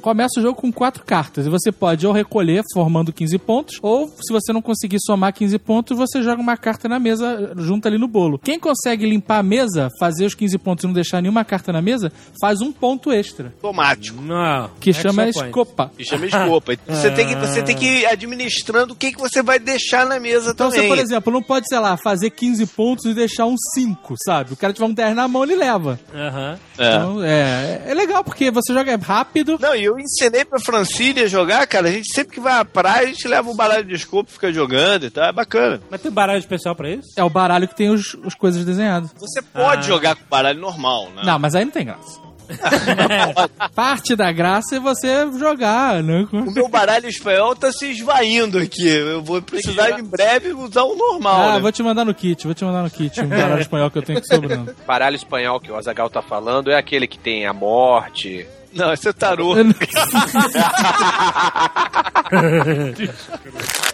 começa 0.00 0.40
o 0.40 0.42
jogo 0.42 0.60
com 0.60 0.72
quatro 0.72 1.04
cartas 1.04 1.46
e 1.46 1.50
você 1.50 1.70
pode 1.72 2.06
ou 2.06 2.12
recolher 2.12 2.62
formando 2.72 3.12
15 3.12 3.38
pontos, 3.38 3.78
ou 3.82 4.08
se 4.08 4.32
você 4.32 4.52
não 4.52 4.62
conseguir 4.62 4.98
somar 5.00 5.32
15 5.32 5.58
pontos, 5.58 5.96
você 5.96 6.22
joga 6.22 6.40
uma 6.40 6.56
carta 6.56 6.88
na 6.88 6.98
mesa 6.98 7.52
junto 7.56 7.86
ali 7.86 7.98
no 7.98 8.08
bolo. 8.08 8.38
Quem 8.38 8.58
consegue 8.58 9.06
limpar 9.06 9.38
a 9.38 9.42
mesa, 9.42 9.88
fazer 9.98 10.24
os 10.24 10.34
15 10.34 10.58
pontos 10.58 10.84
e 10.84 10.86
não 10.86 10.94
deixar 10.94 11.20
nenhuma 11.20 11.39
carta 11.44 11.72
na 11.72 11.80
mesa, 11.82 12.12
faz 12.40 12.60
um 12.60 12.72
ponto 12.72 13.12
extra, 13.12 13.52
Automático. 13.62 14.20
Não. 14.20 14.70
que 14.80 14.90
Action 14.90 15.10
chama 15.10 15.28
escopa. 15.28 15.90
E 15.98 16.04
chama 16.04 16.26
escopa. 16.26 16.72
Você, 16.86 17.10
tem 17.10 17.26
que, 17.28 17.34
você 17.36 17.62
tem 17.62 17.76
que 17.76 17.84
ir 17.86 18.06
administrando 18.06 18.92
o 18.92 18.96
que, 18.96 19.12
que 19.12 19.18
você 19.18 19.42
vai 19.42 19.58
deixar 19.58 20.06
na 20.06 20.18
mesa 20.20 20.50
Então 20.50 20.70
também. 20.70 20.82
você, 20.82 20.88
por 20.88 20.98
exemplo, 20.98 21.32
não 21.32 21.42
pode, 21.42 21.66
sei 21.68 21.78
lá, 21.78 21.96
fazer 21.96 22.30
15 22.30 22.66
pontos 22.66 23.04
e 23.06 23.14
deixar 23.14 23.46
um 23.46 23.56
5, 23.74 24.14
sabe? 24.24 24.52
O 24.52 24.56
cara 24.56 24.72
tiver 24.72 24.86
um 24.86 24.92
10 24.92 25.14
na 25.14 25.28
mão, 25.28 25.42
ele 25.44 25.56
leva. 25.56 25.98
Aham. 26.14 26.58
É. 26.78 26.88
Então, 26.88 27.22
é, 27.24 27.82
é 27.86 27.94
legal, 27.94 28.24
porque 28.24 28.50
você 28.50 28.72
joga 28.72 28.96
rápido, 28.96 29.58
Não, 29.60 29.74
e 29.74 29.84
eu 29.84 29.98
ensinei 29.98 30.44
pra 30.44 30.58
Francília 30.60 31.28
jogar, 31.28 31.66
cara. 31.66 31.88
A 31.88 31.92
gente 31.92 32.12
sempre 32.14 32.34
que 32.34 32.40
vai 32.40 32.54
à 32.58 32.64
praia, 32.64 33.04
a 33.04 33.06
gente 33.06 33.26
leva 33.28 33.50
um 33.50 33.54
baralho 33.56 33.84
de 33.84 33.94
escopo, 33.94 34.30
fica 34.30 34.52
jogando 34.52 35.04
e 35.06 35.10
tal. 35.10 35.24
É 35.24 35.32
bacana. 35.32 35.80
Mas 35.90 36.00
tem 36.00 36.10
baralho 36.10 36.38
especial 36.38 36.74
pra 36.74 36.90
isso? 36.90 37.08
é 37.16 37.22
o 37.24 37.30
baralho 37.30 37.68
que 37.68 37.76
tem 37.76 37.90
os, 37.90 38.14
os 38.24 38.34
coisas 38.34 38.64
desenhadas. 38.64 39.10
Você 39.18 39.42
pode 39.42 39.86
jogar 39.86 40.16
com 40.16 40.22
baralho 40.28 40.58
normal, 40.60 41.10
né? 41.14 41.22
Não, 41.24 41.29
mas 41.38 41.54
aí 41.54 41.64
não 41.64 41.72
tem 41.72 41.84
graça. 41.84 42.30
Parte 43.74 44.16
da 44.16 44.32
graça 44.32 44.76
é 44.76 44.80
você 44.80 45.30
jogar, 45.38 46.02
né? 46.02 46.26
O 46.32 46.50
meu 46.50 46.68
baralho 46.68 47.08
espanhol 47.08 47.54
tá 47.54 47.72
se 47.72 47.90
esvaindo 47.90 48.58
aqui. 48.58 48.88
Eu 48.88 49.22
vou 49.22 49.40
precisar 49.40 49.98
em 49.98 50.04
breve 50.04 50.52
usar 50.52 50.82
o 50.82 50.96
normal. 50.96 51.48
Ah, 51.48 51.54
né? 51.54 51.60
vou 51.60 51.72
te 51.72 51.82
mandar 51.82 52.04
no 52.04 52.14
kit, 52.14 52.44
vou 52.44 52.54
te 52.54 52.64
mandar 52.64 52.82
no 52.82 52.90
kit. 52.90 53.20
Um 53.20 53.28
baralho 53.28 53.60
espanhol 53.60 53.90
que 53.90 53.98
eu 53.98 54.02
tenho 54.02 54.18
aqui 54.18 54.28
sobrando. 54.28 54.74
Baralho 54.86 55.16
espanhol 55.16 55.60
que 55.60 55.70
o 55.70 55.76
Azagal 55.76 56.10
tá 56.10 56.22
falando 56.22 56.70
é 56.70 56.76
aquele 56.76 57.06
que 57.06 57.18
tem 57.18 57.46
a 57.46 57.52
morte. 57.52 58.46
Não, 58.72 58.92
esse 58.92 59.08
é 59.08 59.12
tarô. 59.12 59.54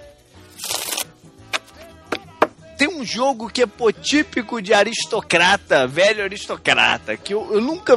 Tem 2.77 2.89
um 2.89 3.05
jogo 3.05 3.49
que 3.49 3.63
é 3.63 3.67
pô, 3.67 3.91
típico 3.93 4.61
de 4.61 4.75
aristocrata, 4.75 5.87
velho 5.87 6.23
aristocrata, 6.23 7.17
que 7.17 7.33
eu, 7.35 7.49
eu 7.53 7.61
nunca 7.61 7.95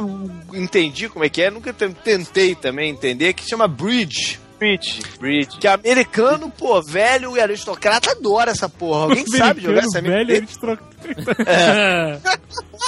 entendi 0.54 1.08
como 1.08 1.24
é 1.24 1.28
que 1.28 1.42
é, 1.42 1.50
nunca 1.50 1.72
te- 1.72 1.88
tentei 1.90 2.54
também 2.54 2.90
entender, 2.90 3.32
que 3.34 3.46
chama 3.48 3.68
Bridge. 3.68 4.38
Bridge. 4.58 5.00
Bridge. 5.18 5.56
Que 5.58 5.66
americano, 5.66 6.50
pô, 6.50 6.82
velho 6.82 7.34
e 7.34 7.40
aristocrata 7.40 8.10
adora 8.10 8.50
essa 8.50 8.68
porra. 8.68 9.04
Alguém 9.04 9.26
sabe 9.26 9.62
jogar 9.62 9.80
essa 9.84 10.02
velho, 10.02 10.26
merda? 10.26 10.46
trocam. 10.60 10.86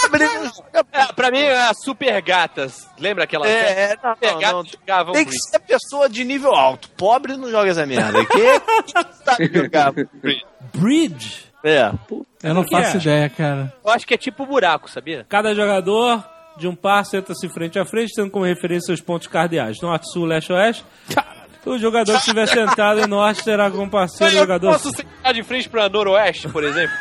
Pobre 0.02 0.24
não 0.26 0.44
joga 0.44 0.86
É, 0.92 1.12
pra 1.14 1.30
mim, 1.30 1.38
é 1.40 1.62
a 1.68 1.72
Super 1.74 2.20
Gatas. 2.20 2.86
Lembra 2.98 3.24
aquela 3.24 3.48
É, 3.48 3.92
é, 3.92 3.98
não, 4.02 4.14
Super 4.14 4.32
não, 4.32 4.40
Gatas 4.40 4.70
jogavam 4.72 5.12
Tem 5.14 5.24
que 5.24 5.30
Bridge. 5.30 5.48
ser 5.50 5.58
pessoa 5.60 6.08
de 6.10 6.24
nível 6.24 6.54
alto. 6.54 6.90
Pobre 6.90 7.36
não 7.38 7.50
joga 7.50 7.70
essa 7.70 7.86
merda. 7.86 8.18
Quem 8.26 8.42
sabe 9.24 9.50
jogar? 9.54 9.92
Bridge. 10.74 11.51
É. 11.64 11.90
Eu 12.42 12.54
não 12.54 12.64
faço 12.68 12.96
é? 12.96 13.00
ideia, 13.00 13.28
cara. 13.30 13.72
Eu 13.84 13.90
acho 13.92 14.06
que 14.06 14.14
é 14.14 14.16
tipo 14.16 14.44
buraco, 14.46 14.90
sabia? 14.90 15.24
Cada 15.28 15.54
jogador 15.54 16.24
de 16.56 16.66
um 16.68 16.74
par 16.74 17.04
senta-se 17.04 17.48
frente 17.48 17.78
a 17.78 17.84
frente, 17.84 18.12
tendo 18.14 18.30
como 18.30 18.44
referência 18.44 18.92
os 18.92 19.00
pontos 19.00 19.28
cardeais. 19.28 19.80
Norte, 19.80 20.10
sul, 20.12 20.24
leste, 20.24 20.52
oeste. 20.52 20.84
O 21.64 21.78
jogador 21.78 22.12
que 22.14 22.18
estiver 22.18 22.48
sentado 22.48 23.00
em 23.00 23.06
norte 23.06 23.44
terá 23.44 23.70
como 23.70 23.88
parceiro 23.88 24.32
o 24.32 24.36
Eu 24.36 24.40
jogador. 24.40 24.72
posso 24.72 24.90
sentar 24.90 25.32
de 25.32 25.44
frente 25.44 25.68
pra 25.68 25.88
noroeste, 25.88 26.48
por 26.48 26.64
exemplo? 26.64 26.92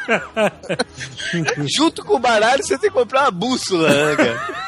Junto 1.76 2.06
com 2.06 2.16
o 2.16 2.20
baralho, 2.20 2.64
você 2.64 2.78
tem 2.78 2.92
que 2.92 2.96
comprar 2.96 3.22
uma 3.24 3.32
bússola, 3.32 3.90
né, 3.90 4.16
cara? 4.16 4.62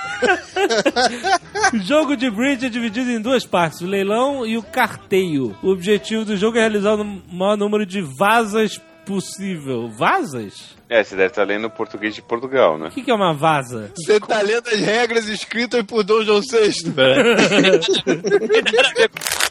O 1.73 1.77
jogo 1.85 2.15
de 2.17 2.31
bridge 2.31 2.65
é 2.65 2.69
dividido 2.69 3.11
em 3.11 3.21
duas 3.21 3.45
partes, 3.45 3.81
o 3.81 3.85
leilão 3.85 4.43
e 4.45 4.57
o 4.57 4.63
carteio. 4.63 5.55
O 5.61 5.69
objetivo 5.69 6.25
do 6.25 6.35
jogo 6.37 6.57
é 6.57 6.61
realizar 6.61 6.95
o 6.95 7.21
maior 7.31 7.55
número 7.55 7.85
de 7.85 8.01
vasas 8.01 8.81
possível. 9.05 9.89
Vasas? 9.89 10.75
É, 10.89 11.03
você 11.03 11.15
deve 11.15 11.29
estar 11.29 11.43
lendo 11.43 11.69
português 11.69 12.15
de 12.15 12.21
Portugal, 12.21 12.77
né? 12.77 12.87
O 12.87 12.91
que, 12.91 13.03
que 13.03 13.11
é 13.11 13.13
uma 13.13 13.33
vaza? 13.33 13.91
Você 13.95 14.19
tá 14.19 14.41
lendo 14.41 14.67
as 14.67 14.79
regras 14.79 15.27
escritas 15.27 15.83
por 15.83 16.03
Dom 16.03 16.23
João 16.23 16.41
VI, 16.41 16.91
velho. 16.91 17.35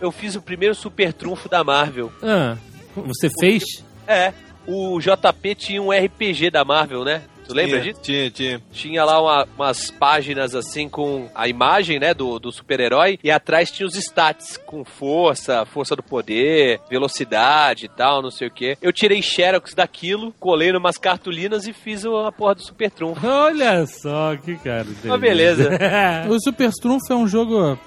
Eu 0.00 0.10
fiz 0.10 0.34
o 0.34 0.40
primeiro 0.40 0.74
super 0.74 1.12
trunfo 1.12 1.48
da 1.48 1.62
Marvel. 1.62 2.10
Ah, 2.22 2.56
você 2.96 3.28
fez? 3.38 3.62
É, 4.06 4.32
o 4.66 4.98
JP 4.98 5.54
tinha 5.54 5.82
um 5.82 5.90
RPG 5.90 6.50
da 6.50 6.64
Marvel, 6.64 7.04
né? 7.04 7.22
Tu 7.52 7.56
lembra 7.56 7.80
disso? 7.80 8.00
Tinha, 8.02 8.30
tinha. 8.30 8.62
Tinha 8.72 9.04
lá 9.04 9.20
uma- 9.20 9.48
umas 9.56 9.90
páginas 9.90 10.54
assim 10.54 10.88
com 10.88 11.28
a 11.34 11.48
imagem, 11.48 11.98
né, 11.98 12.14
do, 12.14 12.38
do 12.38 12.50
super-herói 12.52 13.18
e 13.22 13.30
atrás 13.30 13.70
tinha 13.70 13.86
os 13.86 13.94
stats 13.96 14.56
com 14.56 14.84
força, 14.84 15.64
força 15.66 15.94
do 15.96 16.02
poder, 16.02 16.80
velocidade 16.88 17.86
e 17.86 17.88
tal, 17.88 18.22
não 18.22 18.30
sei 18.30 18.48
o 18.48 18.50
que. 18.50 18.76
Eu 18.80 18.92
tirei 18.92 19.20
xerox 19.22 19.74
daquilo, 19.74 20.32
colei 20.38 20.72
numas 20.72 20.96
cartolinas 20.98 21.66
e 21.66 21.72
fiz 21.72 22.04
o- 22.04 22.16
a 22.18 22.32
porra 22.32 22.54
do 22.54 22.62
super 22.62 22.90
trunfo. 22.90 23.26
Olha 23.26 23.86
só, 23.86 24.36
que 24.36 24.56
cara. 24.56 24.86
Uma 25.04 25.18
beleza. 25.18 25.70
O 26.30 26.38
Super 26.40 26.70
Trunfo 26.72 27.12
é 27.12 27.16
um 27.16 27.26
jogo 27.26 27.78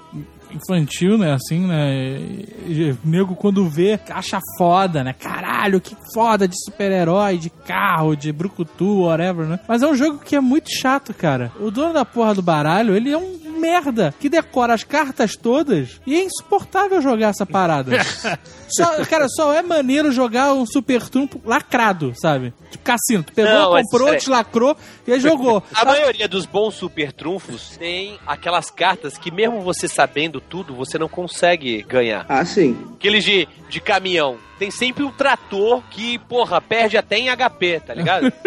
infantil, 0.54 1.18
né? 1.18 1.32
Assim, 1.32 1.66
né? 1.66 1.92
E- 1.94 2.48
e 2.66 2.96
nego 3.04 3.34
quando 3.34 3.68
vê, 3.68 3.98
acha 4.10 4.38
foda, 4.58 5.02
né? 5.04 5.12
Caralho, 5.12 5.80
que 5.80 5.96
foda 6.14 6.46
de 6.48 6.54
super-herói, 6.64 7.38
de 7.38 7.50
carro, 7.50 8.16
de 8.16 8.32
brucutu, 8.32 9.02
whatever, 9.02 9.46
né? 9.46 9.60
Mas 9.68 9.82
é 9.82 9.86
um 9.86 9.94
jogo 9.94 10.18
que 10.18 10.36
é 10.36 10.40
muito 10.40 10.68
chato, 10.70 11.12
cara. 11.12 11.52
O 11.60 11.70
dono 11.70 11.92
da 11.92 12.04
porra 12.04 12.34
do 12.34 12.42
baralho, 12.42 12.94
ele 12.96 13.10
é 13.10 13.18
um 13.18 13.38
merda 13.64 14.14
que 14.20 14.28
decora 14.28 14.74
as 14.74 14.84
cartas 14.84 15.36
todas 15.36 16.00
e 16.06 16.14
é 16.14 16.22
insuportável 16.22 17.00
jogar 17.00 17.28
essa 17.28 17.46
parada. 17.46 17.92
Só- 18.68 19.04
cara, 19.04 19.28
só 19.28 19.52
é 19.52 19.62
maneiro 19.62 20.10
jogar 20.10 20.52
um 20.52 20.66
super 20.66 21.08
trunfo 21.08 21.40
lacrado, 21.44 22.12
sabe? 22.16 22.52
Tipo 22.70 22.82
cassino. 22.82 23.22
Tu 23.22 23.32
pegou, 23.32 23.52
Não, 23.52 23.72
mas 23.72 23.84
comprou, 23.84 24.06
peraí. 24.06 24.18
deslacrou 24.18 24.76
e 25.06 25.12
aí 25.12 25.20
jogou. 25.20 25.62
A 25.74 25.84
maioria 25.84 26.26
dos 26.26 26.44
bons 26.46 26.74
super 26.74 27.12
trunfos 27.12 27.76
tem 27.78 28.18
aquelas 28.26 28.70
cartas 28.70 29.16
que 29.16 29.30
mesmo 29.30 29.60
você 29.60 29.86
sabendo 29.86 30.40
tudo, 30.40 30.74
você 30.74 30.98
não 30.98 31.08
consegue 31.08 31.82
ganhar. 31.82 32.26
Ah, 32.28 32.44
sim. 32.44 32.76
Aqueles 32.94 33.22
de, 33.24 33.46
de 33.68 33.80
caminhão. 33.80 34.38
Tem 34.58 34.70
sempre 34.70 35.02
um 35.02 35.10
trator 35.10 35.82
que, 35.90 36.18
porra, 36.18 36.60
perde 36.60 36.96
até 36.96 37.18
em 37.18 37.28
HP, 37.28 37.80
tá 37.86 37.94
ligado? 37.94 38.32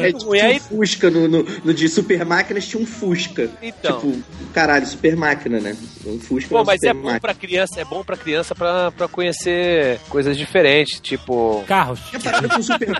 É 0.00 0.12
tipo 0.12 0.34
E 0.34 0.40
aí- 0.40 0.56
um 0.56 0.60
Fusca 0.60 1.10
no, 1.10 1.26
no, 1.26 1.42
no 1.64 1.74
de 1.74 1.88
Super 1.88 2.24
Máquinas 2.24 2.66
tinha 2.68 2.80
um 2.80 2.86
Fusca. 2.86 3.50
Então. 3.60 3.98
Tipo, 4.00 4.22
caralho, 4.54 4.86
Super 4.86 5.16
Máquina, 5.16 5.58
né? 5.58 5.76
Um 6.06 6.20
Fusca. 6.20 6.48
Pô, 6.50 6.64
mas 6.64 6.76
super 6.76 6.88
é 6.90 6.94
bom 6.94 7.00
máquina. 7.02 7.20
pra 7.20 7.34
criança, 7.34 7.80
é 7.80 7.84
bom 7.84 8.04
pra 8.04 8.16
criança 8.16 8.54
pra, 8.54 8.92
pra 8.92 9.08
conhecer 9.08 9.98
coisas 10.08 10.36
diferentes, 10.38 11.00
tipo. 11.00 11.64
Carros. 11.66 11.98
Tinha 12.10 12.20
parada 12.20 12.48
com 12.48 12.62
Super. 12.62 12.92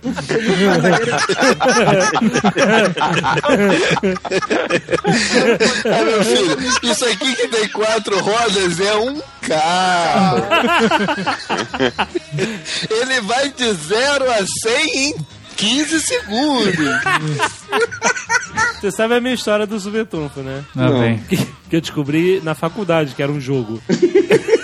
Ah, 5.85 6.05
meu 6.05 6.25
filho, 6.25 6.59
isso 6.83 7.05
aqui 7.05 7.35
que 7.37 7.49
tem 7.49 7.69
quatro 7.69 8.19
rodas 8.21 8.81
é 8.81 8.97
um 8.97 9.21
carro. 9.47 10.43
Ele 12.91 13.21
vai 13.23 13.51
de 13.51 13.73
0 13.73 14.31
a 14.31 14.45
100 14.69 15.09
em 15.09 15.15
15 15.57 16.01
segundos. 16.01 16.75
Você 18.81 18.91
sabe 18.91 19.15
a 19.15 19.21
minha 19.21 19.35
história 19.35 19.67
do 19.67 19.79
Super 19.79 20.07
Trunfo, 20.07 20.41
né? 20.41 20.65
Ah, 20.77 20.91
bem. 20.91 21.19
Que, 21.29 21.37
que 21.37 21.77
eu 21.77 21.81
descobri 21.81 22.41
na 22.43 22.55
faculdade, 22.55 23.15
que 23.15 23.23
era 23.23 23.31
um 23.31 23.41
jogo. 23.41 23.81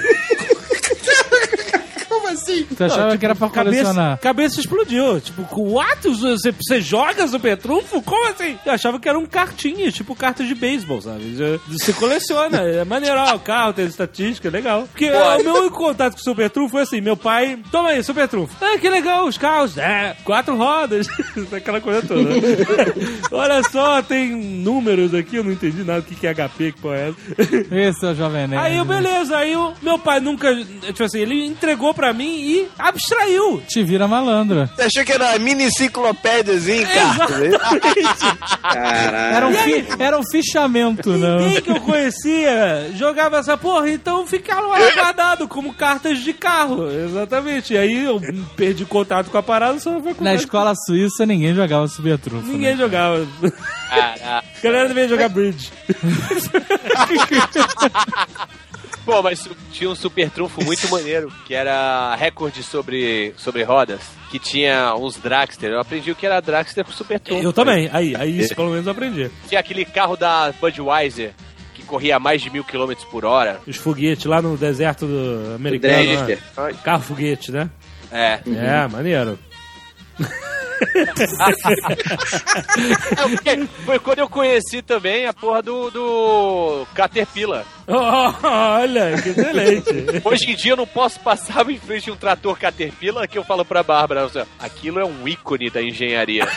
Assim? 2.43 2.65
Tu 2.65 2.85
achava 2.85 3.17
que 3.17 3.25
era 3.25 3.35
pra 3.35 3.49
Cabeça, 3.49 3.83
colecionar. 3.85 4.19
cabeça 4.19 4.61
explodiu. 4.61 5.21
Tipo, 5.21 5.43
com 5.45 5.73
what? 5.73 6.09
Você, 6.09 6.53
você 6.53 6.81
joga 6.81 7.27
Super 7.29 7.57
Trunfo? 7.57 8.01
Como 8.03 8.29
assim? 8.29 8.59
Eu 8.65 8.73
achava 8.73 8.99
que 9.01 9.09
eram 9.09 9.25
cartinhas, 9.27 9.95
tipo 9.95 10.15
cartas 10.15 10.47
de 10.47 10.55
beisebol, 10.55 11.01
sabe? 11.01 11.37
Você 11.69 11.93
coleciona. 11.93 12.59
É 12.59 12.85
maneiro, 12.85 13.17
ó, 13.19 13.35
o 13.35 13.41
carro 13.41 13.73
tem 13.73 13.87
estatística, 13.87 14.49
legal. 14.51 14.87
Porque 14.91 15.11
o 15.11 15.39
meu 15.43 15.55
único 15.63 15.77
contato 15.79 16.15
com 16.15 16.21
o 16.21 16.25
Super 16.25 16.51
Trunfo 16.51 16.71
foi 16.73 16.83
assim: 16.83 17.01
meu 17.01 17.17
pai, 17.17 17.59
toma 17.71 17.91
aí, 17.91 18.03
Super 18.03 18.29
Trunfo. 18.29 18.55
Ah, 18.61 18.79
que 18.79 18.89
legal, 18.89 19.27
os 19.27 19.39
carros. 19.39 19.77
É, 19.79 20.17
quatro 20.25 20.57
rodas. 20.57 21.07
Aquela 21.53 21.81
coisa 21.81 22.03
toda. 22.07 22.29
Olha 23.33 23.63
só, 23.65 24.03
tem 24.03 24.35
números 24.35 25.15
aqui, 25.15 25.37
eu 25.37 25.45
não 25.45 25.53
entendi 25.53 25.83
nada. 25.85 26.01
O 26.01 26.03
que 26.03 26.15
que 26.15 26.27
é 26.27 26.35
HP, 26.35 26.73
que 26.73 26.81
porra 26.81 26.97
é 26.97 27.09
essa? 27.09 27.75
Esse 27.75 28.07
é 28.07 28.11
o 28.11 28.15
Jovem 28.15 28.47
Nerd. 28.49 28.63
Aí, 28.65 28.85
beleza, 28.85 29.37
aí 29.37 29.57
o 29.57 29.73
meu 29.83 29.99
pai 29.99 30.21
nunca. 30.21 30.55
Tipo 30.55 31.05
assim, 31.05 31.19
ele 31.21 31.45
entregou 31.45 31.93
pra 31.95 32.13
mim 32.13 32.28
e 32.29 32.69
abstraiu. 32.79 33.63
Te 33.67 33.83
vira 33.83 34.07
malandro. 34.09 34.69
Você 34.77 34.83
achou 34.83 35.05
que 35.05 35.13
era 35.13 35.31
uma 35.31 35.39
mini 35.39 35.65
enciclopédiazinha, 35.65 36.87
cara? 36.93 37.19
Caralho. 38.63 39.37
Era 39.37 39.49
um, 39.49 39.53
fi- 39.55 39.87
era 39.99 40.19
um 40.19 40.23
fichamento, 40.31 41.11
né? 41.11 41.37
Ninguém 41.39 41.63
que 41.63 41.71
eu 41.71 41.81
conhecia 41.81 42.91
jogava 42.95 43.39
essa 43.39 43.57
porra, 43.57 43.91
então 43.91 44.27
ficava 44.27 44.69
guardado 44.95 45.49
como 45.49 45.73
cartas 45.75 46.19
de 46.19 46.33
carro. 46.33 46.89
Exatamente. 46.91 47.75
E 47.75 47.79
aí 47.79 48.05
eu 48.05 48.21
perdi 48.57 48.85
contato 48.85 49.31
com 49.31 49.39
a 49.39 49.43
parada, 49.43 49.79
só 49.81 50.01
foi 50.01 50.15
com 50.15 50.25
Na 50.25 50.35
escola 50.35 50.73
suíça 50.87 51.25
ninguém 51.27 51.55
jogava 51.55 51.87
Super 51.89 52.19
Trunfo. 52.19 52.47
Ninguém 52.49 52.73
né? 52.73 52.77
jogava. 52.77 53.27
Caraca. 53.89 54.45
A 54.59 54.61
galera 54.61 54.89
devia 54.89 55.09
jogar 55.09 55.29
bridge. 55.29 55.71
Pô, 59.09 59.23
mas 59.23 59.49
tinha 59.73 59.89
um 59.89 59.95
super 59.95 60.29
trunfo 60.29 60.63
muito 60.63 60.87
maneiro, 60.93 61.33
que 61.47 61.55
era 61.55 62.15
recorde 62.15 62.63
sobre, 62.63 63.33
sobre 63.39 63.63
rodas, 63.63 64.03
que 64.31 64.39
tinha 64.39 64.95
uns 64.95 65.17
Dragster. 65.17 65.71
Eu 65.71 65.81
aprendi 65.81 66.11
o 66.11 66.15
que 66.15 66.27
era 66.27 66.43
Dragster 66.43 66.85
pro 66.85 66.93
super 66.93 67.19
trunfo. 67.19 67.43
Eu 67.43 67.51
também. 67.51 67.89
Aí, 67.91 68.15
aí 68.15 68.39
isso 68.39 68.55
pelo 68.55 68.69
menos 68.69 68.85
eu 68.85 68.93
aprendi. 68.93 69.31
Tinha 69.49 69.61
aquele 69.61 69.87
carro 69.87 70.15
da 70.15 70.53
Budweiser, 70.61 71.33
que 71.73 71.83
corria 71.85 72.17
a 72.17 72.21
mais 72.21 72.43
de 72.43 72.51
mil 72.51 72.63
quilômetros 72.63 73.09
por 73.09 73.25
hora. 73.25 73.63
Os 73.67 73.77
foguetes 73.77 74.27
lá 74.27 74.43
no 74.43 74.59
deserto 74.59 75.07
do 75.07 75.55
americano. 75.55 76.05
Dragster. 76.05 76.39
lá. 76.55 76.73
Carro 76.75 77.03
foguete, 77.03 77.51
né? 77.51 77.71
É. 78.13 78.41
É, 78.47 78.89
maneiro. 78.89 79.39
É, 83.45 83.67
Foi 83.85 83.99
quando 83.99 84.21
eu 84.21 84.29
conheci 84.29 84.83
também 84.83 85.27
a 85.27 85.33
porra 85.33 85.63
do, 85.63 85.91
do 85.91 86.87
Caterpillar. 86.95 87.65
olha, 87.89 89.21
que 89.23 89.31
excelente. 89.31 89.91
Hoje 90.25 90.51
em 90.53 90.57
dia 90.57 90.73
eu 90.73 90.77
não 90.77 90.87
posso 90.87 91.19
passar 91.21 91.69
em 91.71 91.79
frente 91.79 92.05
de 92.05 92.11
um 92.11 92.17
trator 92.17 92.59
Caterpillar 92.59 93.29
que 93.29 93.39
eu 93.39 93.45
falo 93.45 93.65
pra 93.65 93.83
Bárbara, 93.83 94.25
assim, 94.25 94.43
aquilo 94.59 95.01
é 95.01 95.05
um 95.05 95.27
ícone 95.27 95.71
da 95.71 95.83
engenharia. 95.83 96.47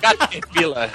Caterpillar. 0.00 0.90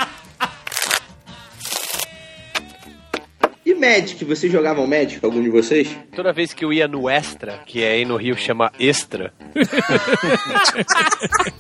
E 3.70 3.76
Magic? 3.76 4.26
Vocês 4.26 4.52
jogavam 4.52 4.88
Magic, 4.88 5.24
algum 5.24 5.44
de 5.44 5.50
vocês? 5.50 5.88
Toda 6.16 6.34
vez 6.34 6.54
que 6.54 6.66
eu 6.66 6.74
ia 6.74 6.88
no 6.88 7.08
Extra, 7.08 7.60
que 7.68 7.84
aí 7.84 8.04
no 8.04 8.18
Rio 8.18 8.36
chama 8.36 8.72
Extra, 8.80 9.32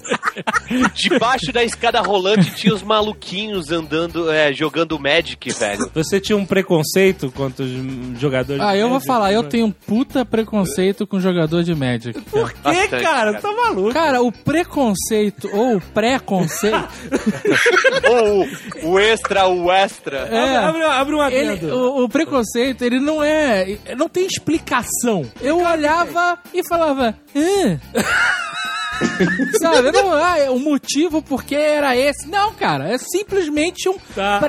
debaixo 0.96 1.52
da 1.52 1.64
escada 1.64 2.00
rolante 2.02 2.54
tinha 2.56 2.74
os 2.74 2.82
maluquinhos 2.82 3.72
andando, 3.72 4.32
é, 4.32 4.52
jogando 4.54 4.98
Magic, 5.00 5.52
velho. 5.52 5.90
Você 5.94 6.20
tinha 6.20 6.38
um 6.38 6.46
preconceito 6.46 7.32
hum, 7.38 8.16
jogadores 8.18 8.62
Ah, 8.62 8.74
de 8.74 8.80
eu 8.80 8.88
vou 8.88 8.96
Magic? 8.96 9.08
falar, 9.08 9.34
eu 9.34 9.44
tenho 9.44 9.66
um 9.68 9.72
puta 9.72 10.26
preconceito 10.26 11.06
com 11.06 11.20
jogador 11.20 11.64
de 11.64 11.76
Magic. 11.76 12.20
Por 12.22 12.52
que, 12.52 12.60
Bastante, 12.62 12.90
cara? 12.90 13.04
cara. 13.04 13.34
Tá 13.42 13.52
maluco? 13.52 13.94
Cara, 13.94 14.22
o 14.22 14.32
preconceito 14.32 15.50
ou 15.54 15.78
o 15.78 15.82
preconceito 15.82 16.80
Ou 18.10 18.44
o- 18.44 18.90
o 18.94 19.00
Extra, 19.00 19.48
o 19.48 19.72
Extra. 19.72 20.20
é. 20.32 20.58
Abre, 20.58 20.84
abre 20.84 21.16
um 21.16 21.24
Ele, 21.28 21.50
adendo. 21.52 21.99
O, 22.00 22.06
o 22.06 22.10
preconceito, 22.10 22.84
ele 22.84 23.00
não 23.00 23.24
é. 23.24 23.78
Não 23.98 24.10
tem 24.10 24.26
explicação. 24.26 25.30
Eu 25.42 25.60
olhava 25.60 26.40
e 26.54 26.68
falava. 26.68 27.16
Sabe? 29.62 29.92
Não, 29.92 30.14
ah, 30.14 30.38
é 30.38 30.50
o 30.50 30.60
motivo 30.60 31.22
porque 31.22 31.56
era 31.56 31.96
esse. 31.96 32.28
Não, 32.28 32.54
cara, 32.54 32.90
é 32.90 32.98
simplesmente 32.98 33.88
um 33.88 33.98
Tá. 34.16 34.40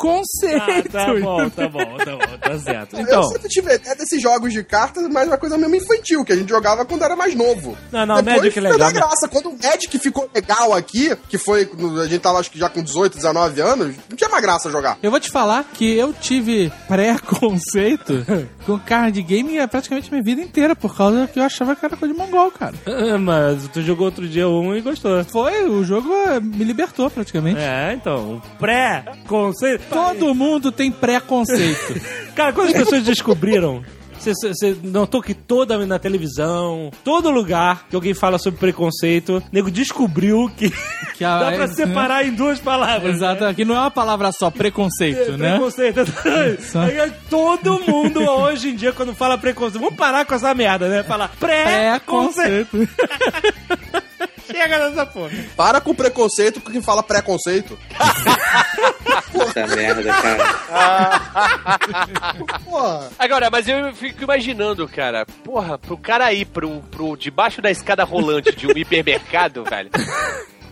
Pré-conceito. 0.00 0.88
Tá, 0.90 1.04
tá 1.04 1.14
bom, 1.14 1.50
tá 1.50 1.68
bom, 1.68 1.96
tá 1.98 2.16
bom, 2.16 2.38
tá 2.38 2.58
certo. 2.58 2.96
eu 2.96 3.02
Então, 3.02 3.22
sempre 3.24 3.48
tive 3.48 3.72
é 3.72 3.94
desses 3.94 4.20
jogos 4.20 4.52
de 4.52 4.64
cartas, 4.64 5.06
mas 5.08 5.28
uma 5.28 5.36
coisa 5.36 5.58
mesmo 5.58 5.76
infantil, 5.76 6.24
que 6.24 6.32
a 6.32 6.36
gente 6.36 6.48
jogava 6.48 6.84
quando 6.84 7.04
era 7.04 7.14
mais 7.14 7.34
novo. 7.34 7.76
Não, 7.92 8.06
não, 8.06 8.16
Depois 8.16 8.36
Magic 8.36 8.58
é 8.58 8.62
foi 8.62 8.72
legal, 8.72 8.78
da 8.78 8.92
graça. 8.92 9.28
Quando 9.28 9.50
o 9.50 9.58
Magic 9.62 9.98
ficou 9.98 10.28
legal 10.34 10.72
aqui, 10.72 11.14
que 11.28 11.36
foi. 11.36 11.68
A 12.02 12.06
gente 12.06 12.20
tava 12.20 12.38
acho 12.38 12.50
que 12.50 12.58
já 12.58 12.68
com 12.68 12.82
18, 12.82 13.16
19 13.16 13.60
anos, 13.60 13.96
não 14.08 14.16
tinha 14.16 14.30
mais 14.30 14.42
graça 14.42 14.70
jogar. 14.70 14.98
Eu 15.02 15.10
vou 15.10 15.20
te 15.20 15.30
falar 15.30 15.64
que 15.74 15.96
eu 15.96 16.12
tive 16.12 16.72
pré-conceito 16.88 18.24
com 18.64 18.78
card 18.78 19.20
game 19.22 19.58
é 19.58 19.66
praticamente 19.66 20.10
minha 20.10 20.22
vida 20.22 20.40
inteira, 20.40 20.74
por 20.74 20.96
causa 20.96 21.26
que 21.26 21.38
eu 21.38 21.42
achava 21.42 21.76
que 21.76 21.84
era 21.84 21.96
coisa 21.96 22.14
de 22.14 22.20
mongol, 22.20 22.50
cara. 22.50 22.74
ah, 22.86 23.18
mas 23.18 23.68
tu 23.68 23.82
jogou 23.82 24.06
outro 24.06 24.26
dia 24.26 24.48
um 24.48 24.74
e 24.74 24.80
gostou. 24.80 25.24
Foi, 25.24 25.64
o 25.68 25.84
jogo 25.84 26.08
me 26.40 26.64
libertou 26.64 27.10
praticamente. 27.10 27.60
É, 27.60 27.92
então, 27.94 28.40
pré-conceito. 28.58 29.89
Todo 29.90 30.34
mundo 30.34 30.70
tem 30.72 30.90
preconceito. 30.90 32.00
Cara, 32.34 32.52
quando 32.52 32.68
as 32.68 32.72
pessoas 32.74 33.02
descobriram. 33.02 33.82
Você- 34.22 34.76
notou 34.82 35.22
que 35.22 35.32
toda 35.32 35.78
na 35.86 35.98
televisão, 35.98 36.90
todo 37.02 37.30
lugar 37.30 37.86
que 37.88 37.96
alguém 37.96 38.12
fala 38.12 38.36
sobre 38.38 38.60
preconceito, 38.60 39.38
o 39.38 39.42
nego 39.50 39.70
descobriu 39.70 40.50
que, 40.58 40.70
Que 41.16 41.24
a- 41.24 41.38
dá 41.40 41.52
pra 41.52 41.64
é, 41.64 41.68
separar 41.68 42.26
em 42.26 42.34
duas 42.34 42.60
palavras. 42.60 43.16
Exato, 43.16 43.46
aqui 43.46 43.64
não 43.64 43.74
é 43.74 43.78
uma 43.78 43.90
palavra 43.90 44.30
só, 44.30 44.50
preconceito, 44.50 45.38
né? 45.38 45.52
Preconceito. 45.52 46.00
Só- 46.70 46.80
Aí, 46.82 47.10
Todo 47.30 47.80
mundo 47.80 48.20
hoje 48.20 48.68
em 48.68 48.76
dia, 48.76 48.92
quando 48.92 49.14
fala 49.14 49.38
preconceito, 49.38 49.80
vamos 49.80 49.96
parar 49.96 50.26
com 50.26 50.34
essa 50.34 50.54
merda, 50.54 50.86
né? 50.86 51.02
Falar 51.02 51.28
pré-conceito. 51.40 52.68
Preconceito. 52.76 54.02
Chega 54.50 54.78
nessa 54.78 55.06
porra. 55.06 55.30
Para 55.56 55.80
com 55.80 55.94
preconceito 55.94 56.60
com 56.60 56.70
quem 56.70 56.82
fala 56.82 57.02
preconceito. 57.02 57.78
Puta 59.32 59.66
merda, 59.66 60.12
cara. 60.12 60.44
Porra. 62.64 63.10
Agora, 63.18 63.50
mas 63.50 63.68
eu 63.68 63.94
fico 63.94 64.24
imaginando, 64.24 64.88
cara, 64.88 65.24
porra, 65.44 65.78
pro 65.78 65.96
cara 65.96 66.32
ir 66.32 66.46
pro, 66.46 66.80
pro 66.90 67.16
debaixo 67.16 67.62
da 67.62 67.70
escada 67.70 68.04
rolante 68.04 68.54
de 68.54 68.66
um 68.66 68.76
hipermercado, 68.76 69.64
velho. 69.64 69.90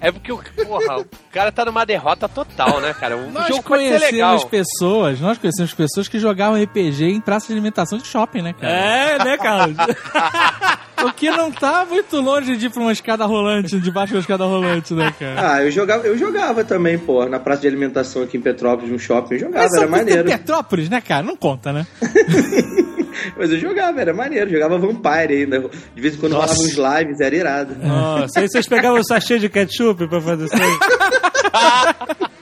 É 0.00 0.12
porque, 0.12 0.30
o- 0.32 0.40
porra, 0.64 0.98
o 1.00 1.06
cara 1.32 1.50
tá 1.50 1.64
numa 1.64 1.84
derrota 1.84 2.28
total, 2.28 2.80
né, 2.80 2.94
cara? 2.94 3.16
O 3.16 3.30
Nós 3.30 3.48
jogo 3.48 3.62
conhecemos 3.62 4.44
pessoas, 4.44 5.20
nós 5.20 5.38
conhecemos 5.38 5.74
pessoas 5.74 6.06
que 6.08 6.18
jogavam 6.18 6.60
RPG 6.62 7.04
em 7.06 7.20
praça 7.20 7.48
de 7.48 7.52
alimentação 7.54 7.98
de 7.98 8.06
shopping, 8.06 8.42
né, 8.42 8.52
cara? 8.52 8.72
É, 8.72 9.24
né, 9.24 9.36
Carlos? 9.36 9.76
O 11.00 11.12
que 11.12 11.30
não 11.30 11.52
tá 11.52 11.86
muito 11.88 12.20
longe 12.20 12.56
de 12.56 12.66
ir 12.66 12.70
pra 12.70 12.82
uma 12.82 12.90
escada 12.90 13.24
rolante, 13.24 13.78
debaixo 13.78 14.14
da 14.14 14.18
escada 14.18 14.44
rolante, 14.44 14.92
né, 14.94 15.14
cara? 15.16 15.52
Ah, 15.54 15.62
eu 15.62 15.70
jogava, 15.70 16.04
eu 16.04 16.18
jogava 16.18 16.64
também, 16.64 16.98
pô, 16.98 17.24
na 17.24 17.38
praça 17.38 17.60
de 17.62 17.68
alimentação 17.68 18.22
aqui 18.24 18.36
em 18.36 18.40
Petrópolis, 18.40 18.90
no 18.90 18.98
shopping, 18.98 19.34
eu 19.34 19.40
jogava, 19.42 19.64
Mas 19.64 19.74
era 19.74 19.86
maneiro. 19.86 20.24
Petrópolis, 20.24 20.88
né, 20.88 21.00
cara? 21.00 21.22
Não 21.22 21.36
conta, 21.36 21.72
né? 21.72 21.86
Mas 23.36 23.50
eu 23.50 23.58
jogava, 23.58 24.00
era 24.00 24.14
maneiro, 24.14 24.50
jogava 24.50 24.78
Vampire 24.78 25.34
ainda. 25.34 25.70
De 25.94 26.00
vez 26.00 26.14
em 26.14 26.18
quando 26.18 26.32
rolava 26.32 26.52
uns 26.52 26.76
lives, 26.76 27.20
era 27.20 27.36
irado. 27.36 27.76
Nossa, 27.82 28.40
aí 28.40 28.48
vocês 28.48 28.66
pegavam 28.66 29.00
o 29.00 29.04
sachê 29.04 29.38
de 29.38 29.48
ketchup 29.48 30.08
pra 30.08 30.20
fazer 30.20 30.44
isso 30.46 30.56
aí? 30.56 32.28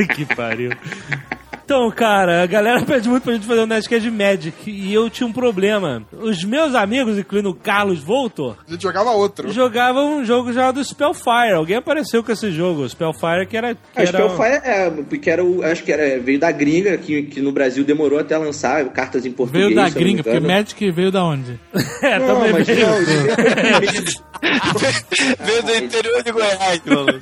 que 0.14 0.24
pariu. 0.34 0.70
Então, 1.70 1.88
cara, 1.92 2.42
a 2.42 2.46
galera 2.46 2.82
pede 2.84 3.08
muito 3.08 3.22
pra 3.22 3.32
gente 3.32 3.46
fazer 3.46 3.60
um 3.60 3.66
Nerdcast 3.66 4.02
de 4.02 4.10
Magic 4.10 4.68
e 4.68 4.92
eu 4.92 5.08
tinha 5.08 5.24
um 5.24 5.32
problema. 5.32 6.02
Os 6.12 6.42
meus 6.42 6.74
amigos, 6.74 7.16
incluindo 7.16 7.50
o 7.50 7.54
Carlos 7.54 8.00
Voltor, 8.00 8.56
A 8.66 8.72
gente 8.72 8.82
jogava 8.82 9.12
outro. 9.12 9.52
jogavam 9.52 10.16
um 10.18 10.24
jogo 10.24 10.52
chamado 10.52 10.82
Spellfire. 10.82 11.52
Alguém 11.54 11.76
apareceu 11.76 12.24
com 12.24 12.32
esse 12.32 12.50
jogo, 12.50 12.88
Spellfire, 12.88 13.46
que 13.48 13.56
era... 13.56 13.76
Que 13.76 13.80
que 13.92 14.00
era... 14.00 14.18
é 14.18 14.24
o 14.24 14.30
Fire, 14.30 14.60
é, 14.64 14.90
porque 14.90 15.30
era 15.30 15.44
o, 15.44 15.62
acho 15.62 15.84
que 15.84 15.92
era, 15.92 16.18
veio 16.18 16.40
da 16.40 16.50
gringa, 16.50 16.98
que, 16.98 17.22
que 17.22 17.40
no 17.40 17.52
Brasil 17.52 17.84
demorou 17.84 18.18
até 18.18 18.36
lançar 18.36 18.84
cartas 18.86 19.24
em 19.24 19.30
português. 19.30 19.66
Veio 19.66 19.76
da 19.76 19.88
gringa, 19.88 20.24
porque. 20.24 20.40
Magic 20.40 20.90
veio 20.90 21.12
da 21.12 21.24
onde? 21.24 21.56
É, 22.02 22.18
Não, 22.18 22.26
também 22.34 22.52
mas 22.52 22.66
veio. 22.66 22.86
não, 22.86 24.29
Veio 25.44 25.62
do 25.62 25.74
interior 25.84 26.22
de 26.22 26.32
Goiás, 26.32 26.80
maluco. 26.86 27.18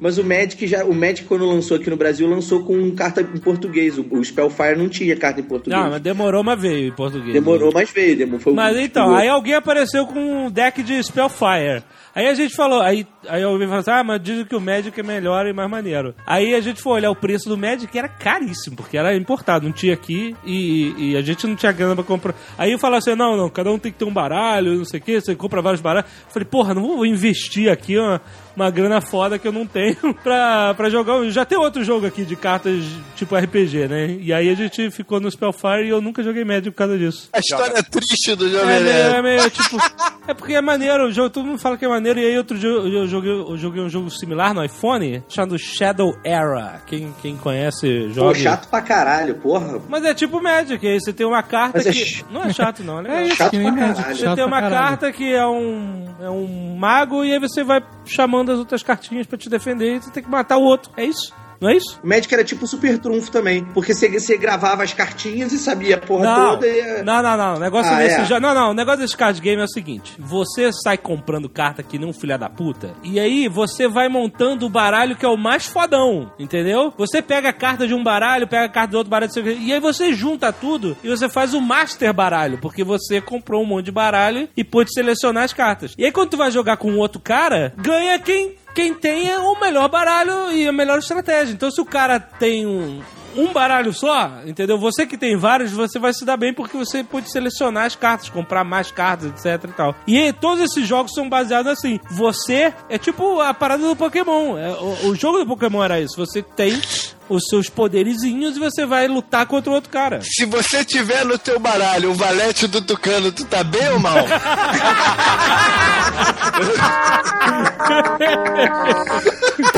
Mas 0.00 0.18
o 0.18 0.24
Magic 0.24 0.66
já, 0.66 0.84
o 0.84 0.94
Magic 0.94 1.24
quando 1.24 1.46
lançou 1.46 1.76
aqui 1.76 1.88
no 1.88 1.96
Brasil 1.96 2.28
lançou 2.28 2.64
com 2.64 2.90
carta 2.94 3.20
em 3.20 3.38
português. 3.38 3.98
O, 3.98 4.06
o 4.10 4.24
Spellfire 4.24 4.76
não 4.76 4.88
tinha 4.88 5.16
carta 5.16 5.40
em 5.40 5.44
português. 5.44 5.80
Não, 5.80 5.90
mas 5.90 6.00
demorou, 6.00 6.42
mas 6.42 6.60
veio 6.60 6.88
em 6.88 6.92
português. 6.92 7.32
Demorou, 7.32 7.70
mas 7.72 7.90
veio. 7.90 8.16
Demorou, 8.16 8.40
foi 8.40 8.52
Mas 8.52 8.76
um- 8.76 8.80
então, 8.80 9.14
aí 9.14 9.28
alguém 9.28 9.54
apareceu 9.54 10.06
com 10.06 10.46
um 10.46 10.50
deck 10.50 10.82
de 10.82 11.02
Spellfire. 11.02 11.82
Aí 12.14 12.26
a 12.28 12.34
gente 12.34 12.54
falou, 12.54 12.82
aí, 12.82 13.06
aí 13.26 13.42
alguém 13.42 13.66
falou 13.66 13.80
assim, 13.80 13.90
ah, 13.90 14.04
mas 14.04 14.22
dizem 14.22 14.44
que 14.44 14.54
o 14.54 14.60
Magic 14.60 14.98
é 15.00 15.02
melhor 15.02 15.46
e 15.46 15.52
mais 15.54 15.70
maneiro. 15.70 16.14
Aí 16.26 16.52
a 16.54 16.60
gente 16.60 16.82
foi 16.82 16.92
olhar 16.94 17.10
o 17.10 17.16
preço 17.16 17.48
do 17.48 17.56
Magic 17.56 17.88
e 17.94 17.98
era 17.98 18.06
caríssimo, 18.08 18.76
porque 18.76 18.98
era 18.98 19.16
importado, 19.16 19.64
não 19.64 19.72
tinha 19.72 19.94
aqui 19.94 20.36
e, 20.44 20.94
e 21.12 21.16
a 21.16 21.22
gente 21.22 21.46
não 21.46 21.56
tinha 21.56 21.72
grana 21.72 21.94
pra 21.94 22.04
comprar. 22.04 22.34
Aí 22.58 22.70
eu 22.70 22.78
falava 22.78 22.98
assim, 22.98 23.14
não, 23.14 23.34
não, 23.34 23.48
cada 23.48 23.70
um 23.72 23.78
tem 23.78 23.90
que 23.90 23.98
ter 23.98 24.04
um 24.04 24.12
baralho, 24.12 24.76
não 24.76 24.84
sei 24.84 25.00
o 25.00 25.02
que, 25.02 25.20
você 25.22 25.34
compra 25.34 25.62
vários 25.62 25.80
baralhos. 25.80 26.10
Falei, 26.28 26.46
porra, 26.46 26.74
não 26.74 26.82
vou 26.82 27.04
investir 27.04 27.70
aqui 27.70 27.98
uma, 27.98 28.20
uma 28.56 28.70
grana 28.70 29.00
foda 29.00 29.38
que 29.38 29.46
eu 29.48 29.52
não 29.52 29.66
tenho 29.66 29.96
pra, 30.22 30.74
pra 30.74 30.88
jogar. 30.90 31.22
Já 31.30 31.44
tem 31.44 31.58
outro 31.58 31.82
jogo 31.84 32.06
aqui 32.06 32.24
de 32.24 32.36
cartas 32.36 32.82
tipo 33.16 33.34
RPG, 33.36 33.88
né? 33.88 34.16
E 34.20 34.32
aí 34.32 34.48
a 34.48 34.54
gente 34.54 34.90
ficou 34.90 35.20
no 35.20 35.30
Spellfire 35.30 35.84
e 35.86 35.88
eu 35.88 36.00
nunca 36.00 36.22
joguei 36.22 36.44
Magic 36.44 36.70
por 36.70 36.76
causa 36.76 36.98
disso. 36.98 37.28
A 37.32 37.38
história 37.38 37.82
triste 37.82 38.34
do 38.34 38.46
É, 38.46 38.50
Jovem 38.50 38.66
meio, 38.66 38.84
Nerd. 38.84 39.14
é 39.16 39.22
meio, 39.22 39.50
tipo. 39.50 39.76
É 40.24 40.32
porque 40.34 40.54
é 40.54 40.60
maneiro, 40.60 41.08
o 41.08 41.12
jogo, 41.12 41.30
todo 41.30 41.44
mundo 41.44 41.58
fala 41.58 41.76
que 41.76 41.84
é 41.84 41.88
maneiro, 41.88 42.20
e 42.20 42.24
aí 42.24 42.38
outro 42.38 42.56
dia 42.56 42.68
eu 42.70 43.08
joguei, 43.08 43.32
eu 43.32 43.56
joguei 43.58 43.82
um 43.82 43.88
jogo 43.88 44.08
similar 44.08 44.54
no 44.54 44.64
iPhone, 44.64 45.20
chamado 45.28 45.58
Shadow 45.58 46.16
Era. 46.24 46.80
Quem, 46.86 47.12
quem 47.20 47.36
conhece, 47.36 48.08
joga. 48.10 48.28
Pô, 48.28 48.34
chato 48.36 48.68
pra 48.68 48.80
caralho, 48.80 49.34
porra. 49.34 49.80
Mas 49.88 50.04
é 50.04 50.14
tipo 50.14 50.40
Magic, 50.40 50.86
aí 50.86 51.00
você 51.00 51.12
tem 51.12 51.26
uma 51.26 51.42
carta 51.42 51.78
Mas 51.78 51.86
é 51.88 51.90
que. 51.90 52.04
ch- 52.06 52.24
Não 52.30 52.44
é 52.44 52.52
chato, 52.52 52.84
não, 52.84 53.00
é 53.00 53.02
legal. 53.02 53.16
É 53.18 53.24
isso, 53.26 53.36
Chato 53.36 53.56
nem 53.56 53.72
pra 53.74 53.82
caralho. 53.88 54.16
Você 54.16 54.24
chato 54.24 54.34
tem 54.36 54.44
uma 54.44 54.60
caralho. 54.60 54.86
carta 54.86 55.12
que 55.12 55.34
é 55.34 55.44
um, 55.46 56.04
é 56.20 56.30
um 56.30 56.76
mago, 56.78 57.24
e 57.24 57.32
aí 57.32 57.40
você 57.40 57.64
vai 57.64 57.82
chamando 58.04 58.41
as 58.50 58.58
outras 58.58 58.82
cartinhas 58.82 59.26
pra 59.26 59.38
te 59.38 59.48
defender 59.48 59.96
e 59.96 60.02
você 60.02 60.10
tem 60.10 60.22
que 60.22 60.30
matar 60.30 60.56
o 60.56 60.62
outro. 60.62 60.90
É 60.96 61.04
isso? 61.04 61.32
Não 61.62 61.70
é 61.70 61.76
isso? 61.76 61.98
O 62.02 62.06
Magic 62.08 62.34
era 62.34 62.42
tipo 62.44 62.66
super 62.66 62.98
trunfo 62.98 63.30
também. 63.30 63.64
Porque 63.72 63.94
você, 63.94 64.36
gravava 64.36 64.82
as 64.82 64.92
cartinhas 64.92 65.52
e 65.52 65.58
sabia 65.58 65.94
a 65.96 65.98
porra 66.00 66.24
Não, 66.24 66.50
toda 66.54 66.66
e. 66.66 67.02
não, 67.04 67.22
não, 67.22 67.36
não. 67.36 67.56
O 67.56 67.58
negócio 67.60 67.92
Ah, 67.92 67.98
desse 67.98 68.20
é? 68.20 68.24
jo- 68.24 68.40
Não, 68.40 68.52
não. 68.54 68.70
O 68.72 68.74
negócio 68.74 69.00
desse 69.00 69.16
card 69.16 69.40
game 69.40 69.60
é 69.60 69.64
o 69.64 69.68
seguinte: 69.68 70.14
você 70.18 70.70
sai 70.72 70.98
comprando 70.98 71.48
carta 71.48 71.82
que 71.82 71.98
nem 71.98 72.08
um 72.08 72.12
filho 72.12 72.36
da 72.36 72.50
puta, 72.50 72.92
e 73.04 73.20
aí 73.20 73.46
você 73.48 73.86
vai 73.88 74.08
montando 74.08 74.66
o 74.66 74.68
baralho 74.68 75.14
que 75.16 75.24
é 75.24 75.28
o 75.28 75.36
mais 75.36 75.66
fodão, 75.66 76.32
entendeu? 76.38 76.92
Você 76.98 77.22
pega 77.22 77.50
a 77.50 77.52
carta 77.52 77.86
de 77.86 77.94
um 77.94 78.02
baralho, 78.02 78.48
pega 78.48 78.64
a 78.64 78.68
carta 78.68 78.90
do 78.92 78.98
outro 78.98 79.10
baralho, 79.10 79.30
não 79.36 79.52
e 79.52 79.72
aí 79.72 79.78
você 79.80 80.12
junta 80.12 80.52
tudo 80.52 80.96
e 81.04 81.08
você 81.08 81.28
faz 81.28 81.54
o 81.54 81.60
master 81.60 82.12
baralho, 82.12 82.58
porque 82.58 82.82
você 82.82 83.20
comprou 83.20 83.62
um 83.62 83.66
monte 83.66 83.84
de 83.86 83.92
baralho 83.92 84.48
e 84.56 84.64
pôde 84.64 84.92
selecionar 84.92 85.44
as 85.44 85.52
cartas. 85.52 85.94
E 85.96 86.04
aí 86.04 86.10
quando 86.10 86.30
tu 86.30 86.36
vai 86.36 86.50
jogar 86.50 86.76
com 86.76 86.96
outro 86.96 87.20
cara, 87.20 87.72
ganha 87.76 88.18
quem 88.18 88.54
quem 88.74 88.94
tenha 88.94 89.40
o 89.40 89.60
melhor 89.60 89.88
baralho 89.88 90.52
e 90.52 90.66
a 90.66 90.72
melhor 90.72 90.98
estratégia. 90.98 91.52
Então, 91.52 91.70
se 91.70 91.80
o 91.80 91.84
cara 91.84 92.18
tem 92.18 92.66
um, 92.66 93.02
um 93.36 93.52
baralho 93.52 93.92
só, 93.92 94.30
entendeu? 94.46 94.78
Você 94.78 95.06
que 95.06 95.16
tem 95.16 95.36
vários, 95.36 95.72
você 95.72 95.98
vai 95.98 96.12
se 96.12 96.24
dar 96.24 96.36
bem 96.36 96.52
porque 96.52 96.76
você 96.76 97.02
pode 97.02 97.30
selecionar 97.30 97.86
as 97.86 97.96
cartas, 97.96 98.28
comprar 98.28 98.64
mais 98.64 98.90
cartas, 98.90 99.30
etc 99.30 99.70
e 99.70 99.72
tal. 99.72 99.94
E 100.06 100.18
aí, 100.18 100.32
todos 100.32 100.62
esses 100.62 100.86
jogos 100.86 101.12
são 101.14 101.28
baseados 101.28 101.72
assim. 101.72 101.98
Você 102.10 102.72
é 102.88 102.98
tipo 102.98 103.40
a 103.40 103.54
parada 103.54 103.82
do 103.82 103.96
Pokémon. 103.96 104.58
É, 104.58 104.70
o, 104.72 105.08
o 105.08 105.14
jogo 105.14 105.38
do 105.38 105.46
Pokémon 105.46 105.82
era 105.82 106.00
isso. 106.00 106.16
Você 106.16 106.42
tem 106.42 106.80
os 107.28 107.44
seus 107.48 107.68
poderizinhos 107.68 108.56
e 108.56 108.60
você 108.60 108.84
vai 108.84 109.08
lutar 109.08 109.46
contra 109.46 109.70
o 109.70 109.74
outro 109.74 109.90
cara. 109.90 110.20
Se 110.22 110.44
você 110.44 110.84
tiver 110.84 111.24
no 111.24 111.38
teu 111.38 111.58
baralho 111.58 112.10
o 112.10 112.14
valete 112.14 112.66
do 112.66 112.82
Tucano, 112.82 113.32
tu 113.32 113.44
tá 113.44 113.64
bem 113.64 113.88
ou 113.90 113.98
mal? 113.98 114.16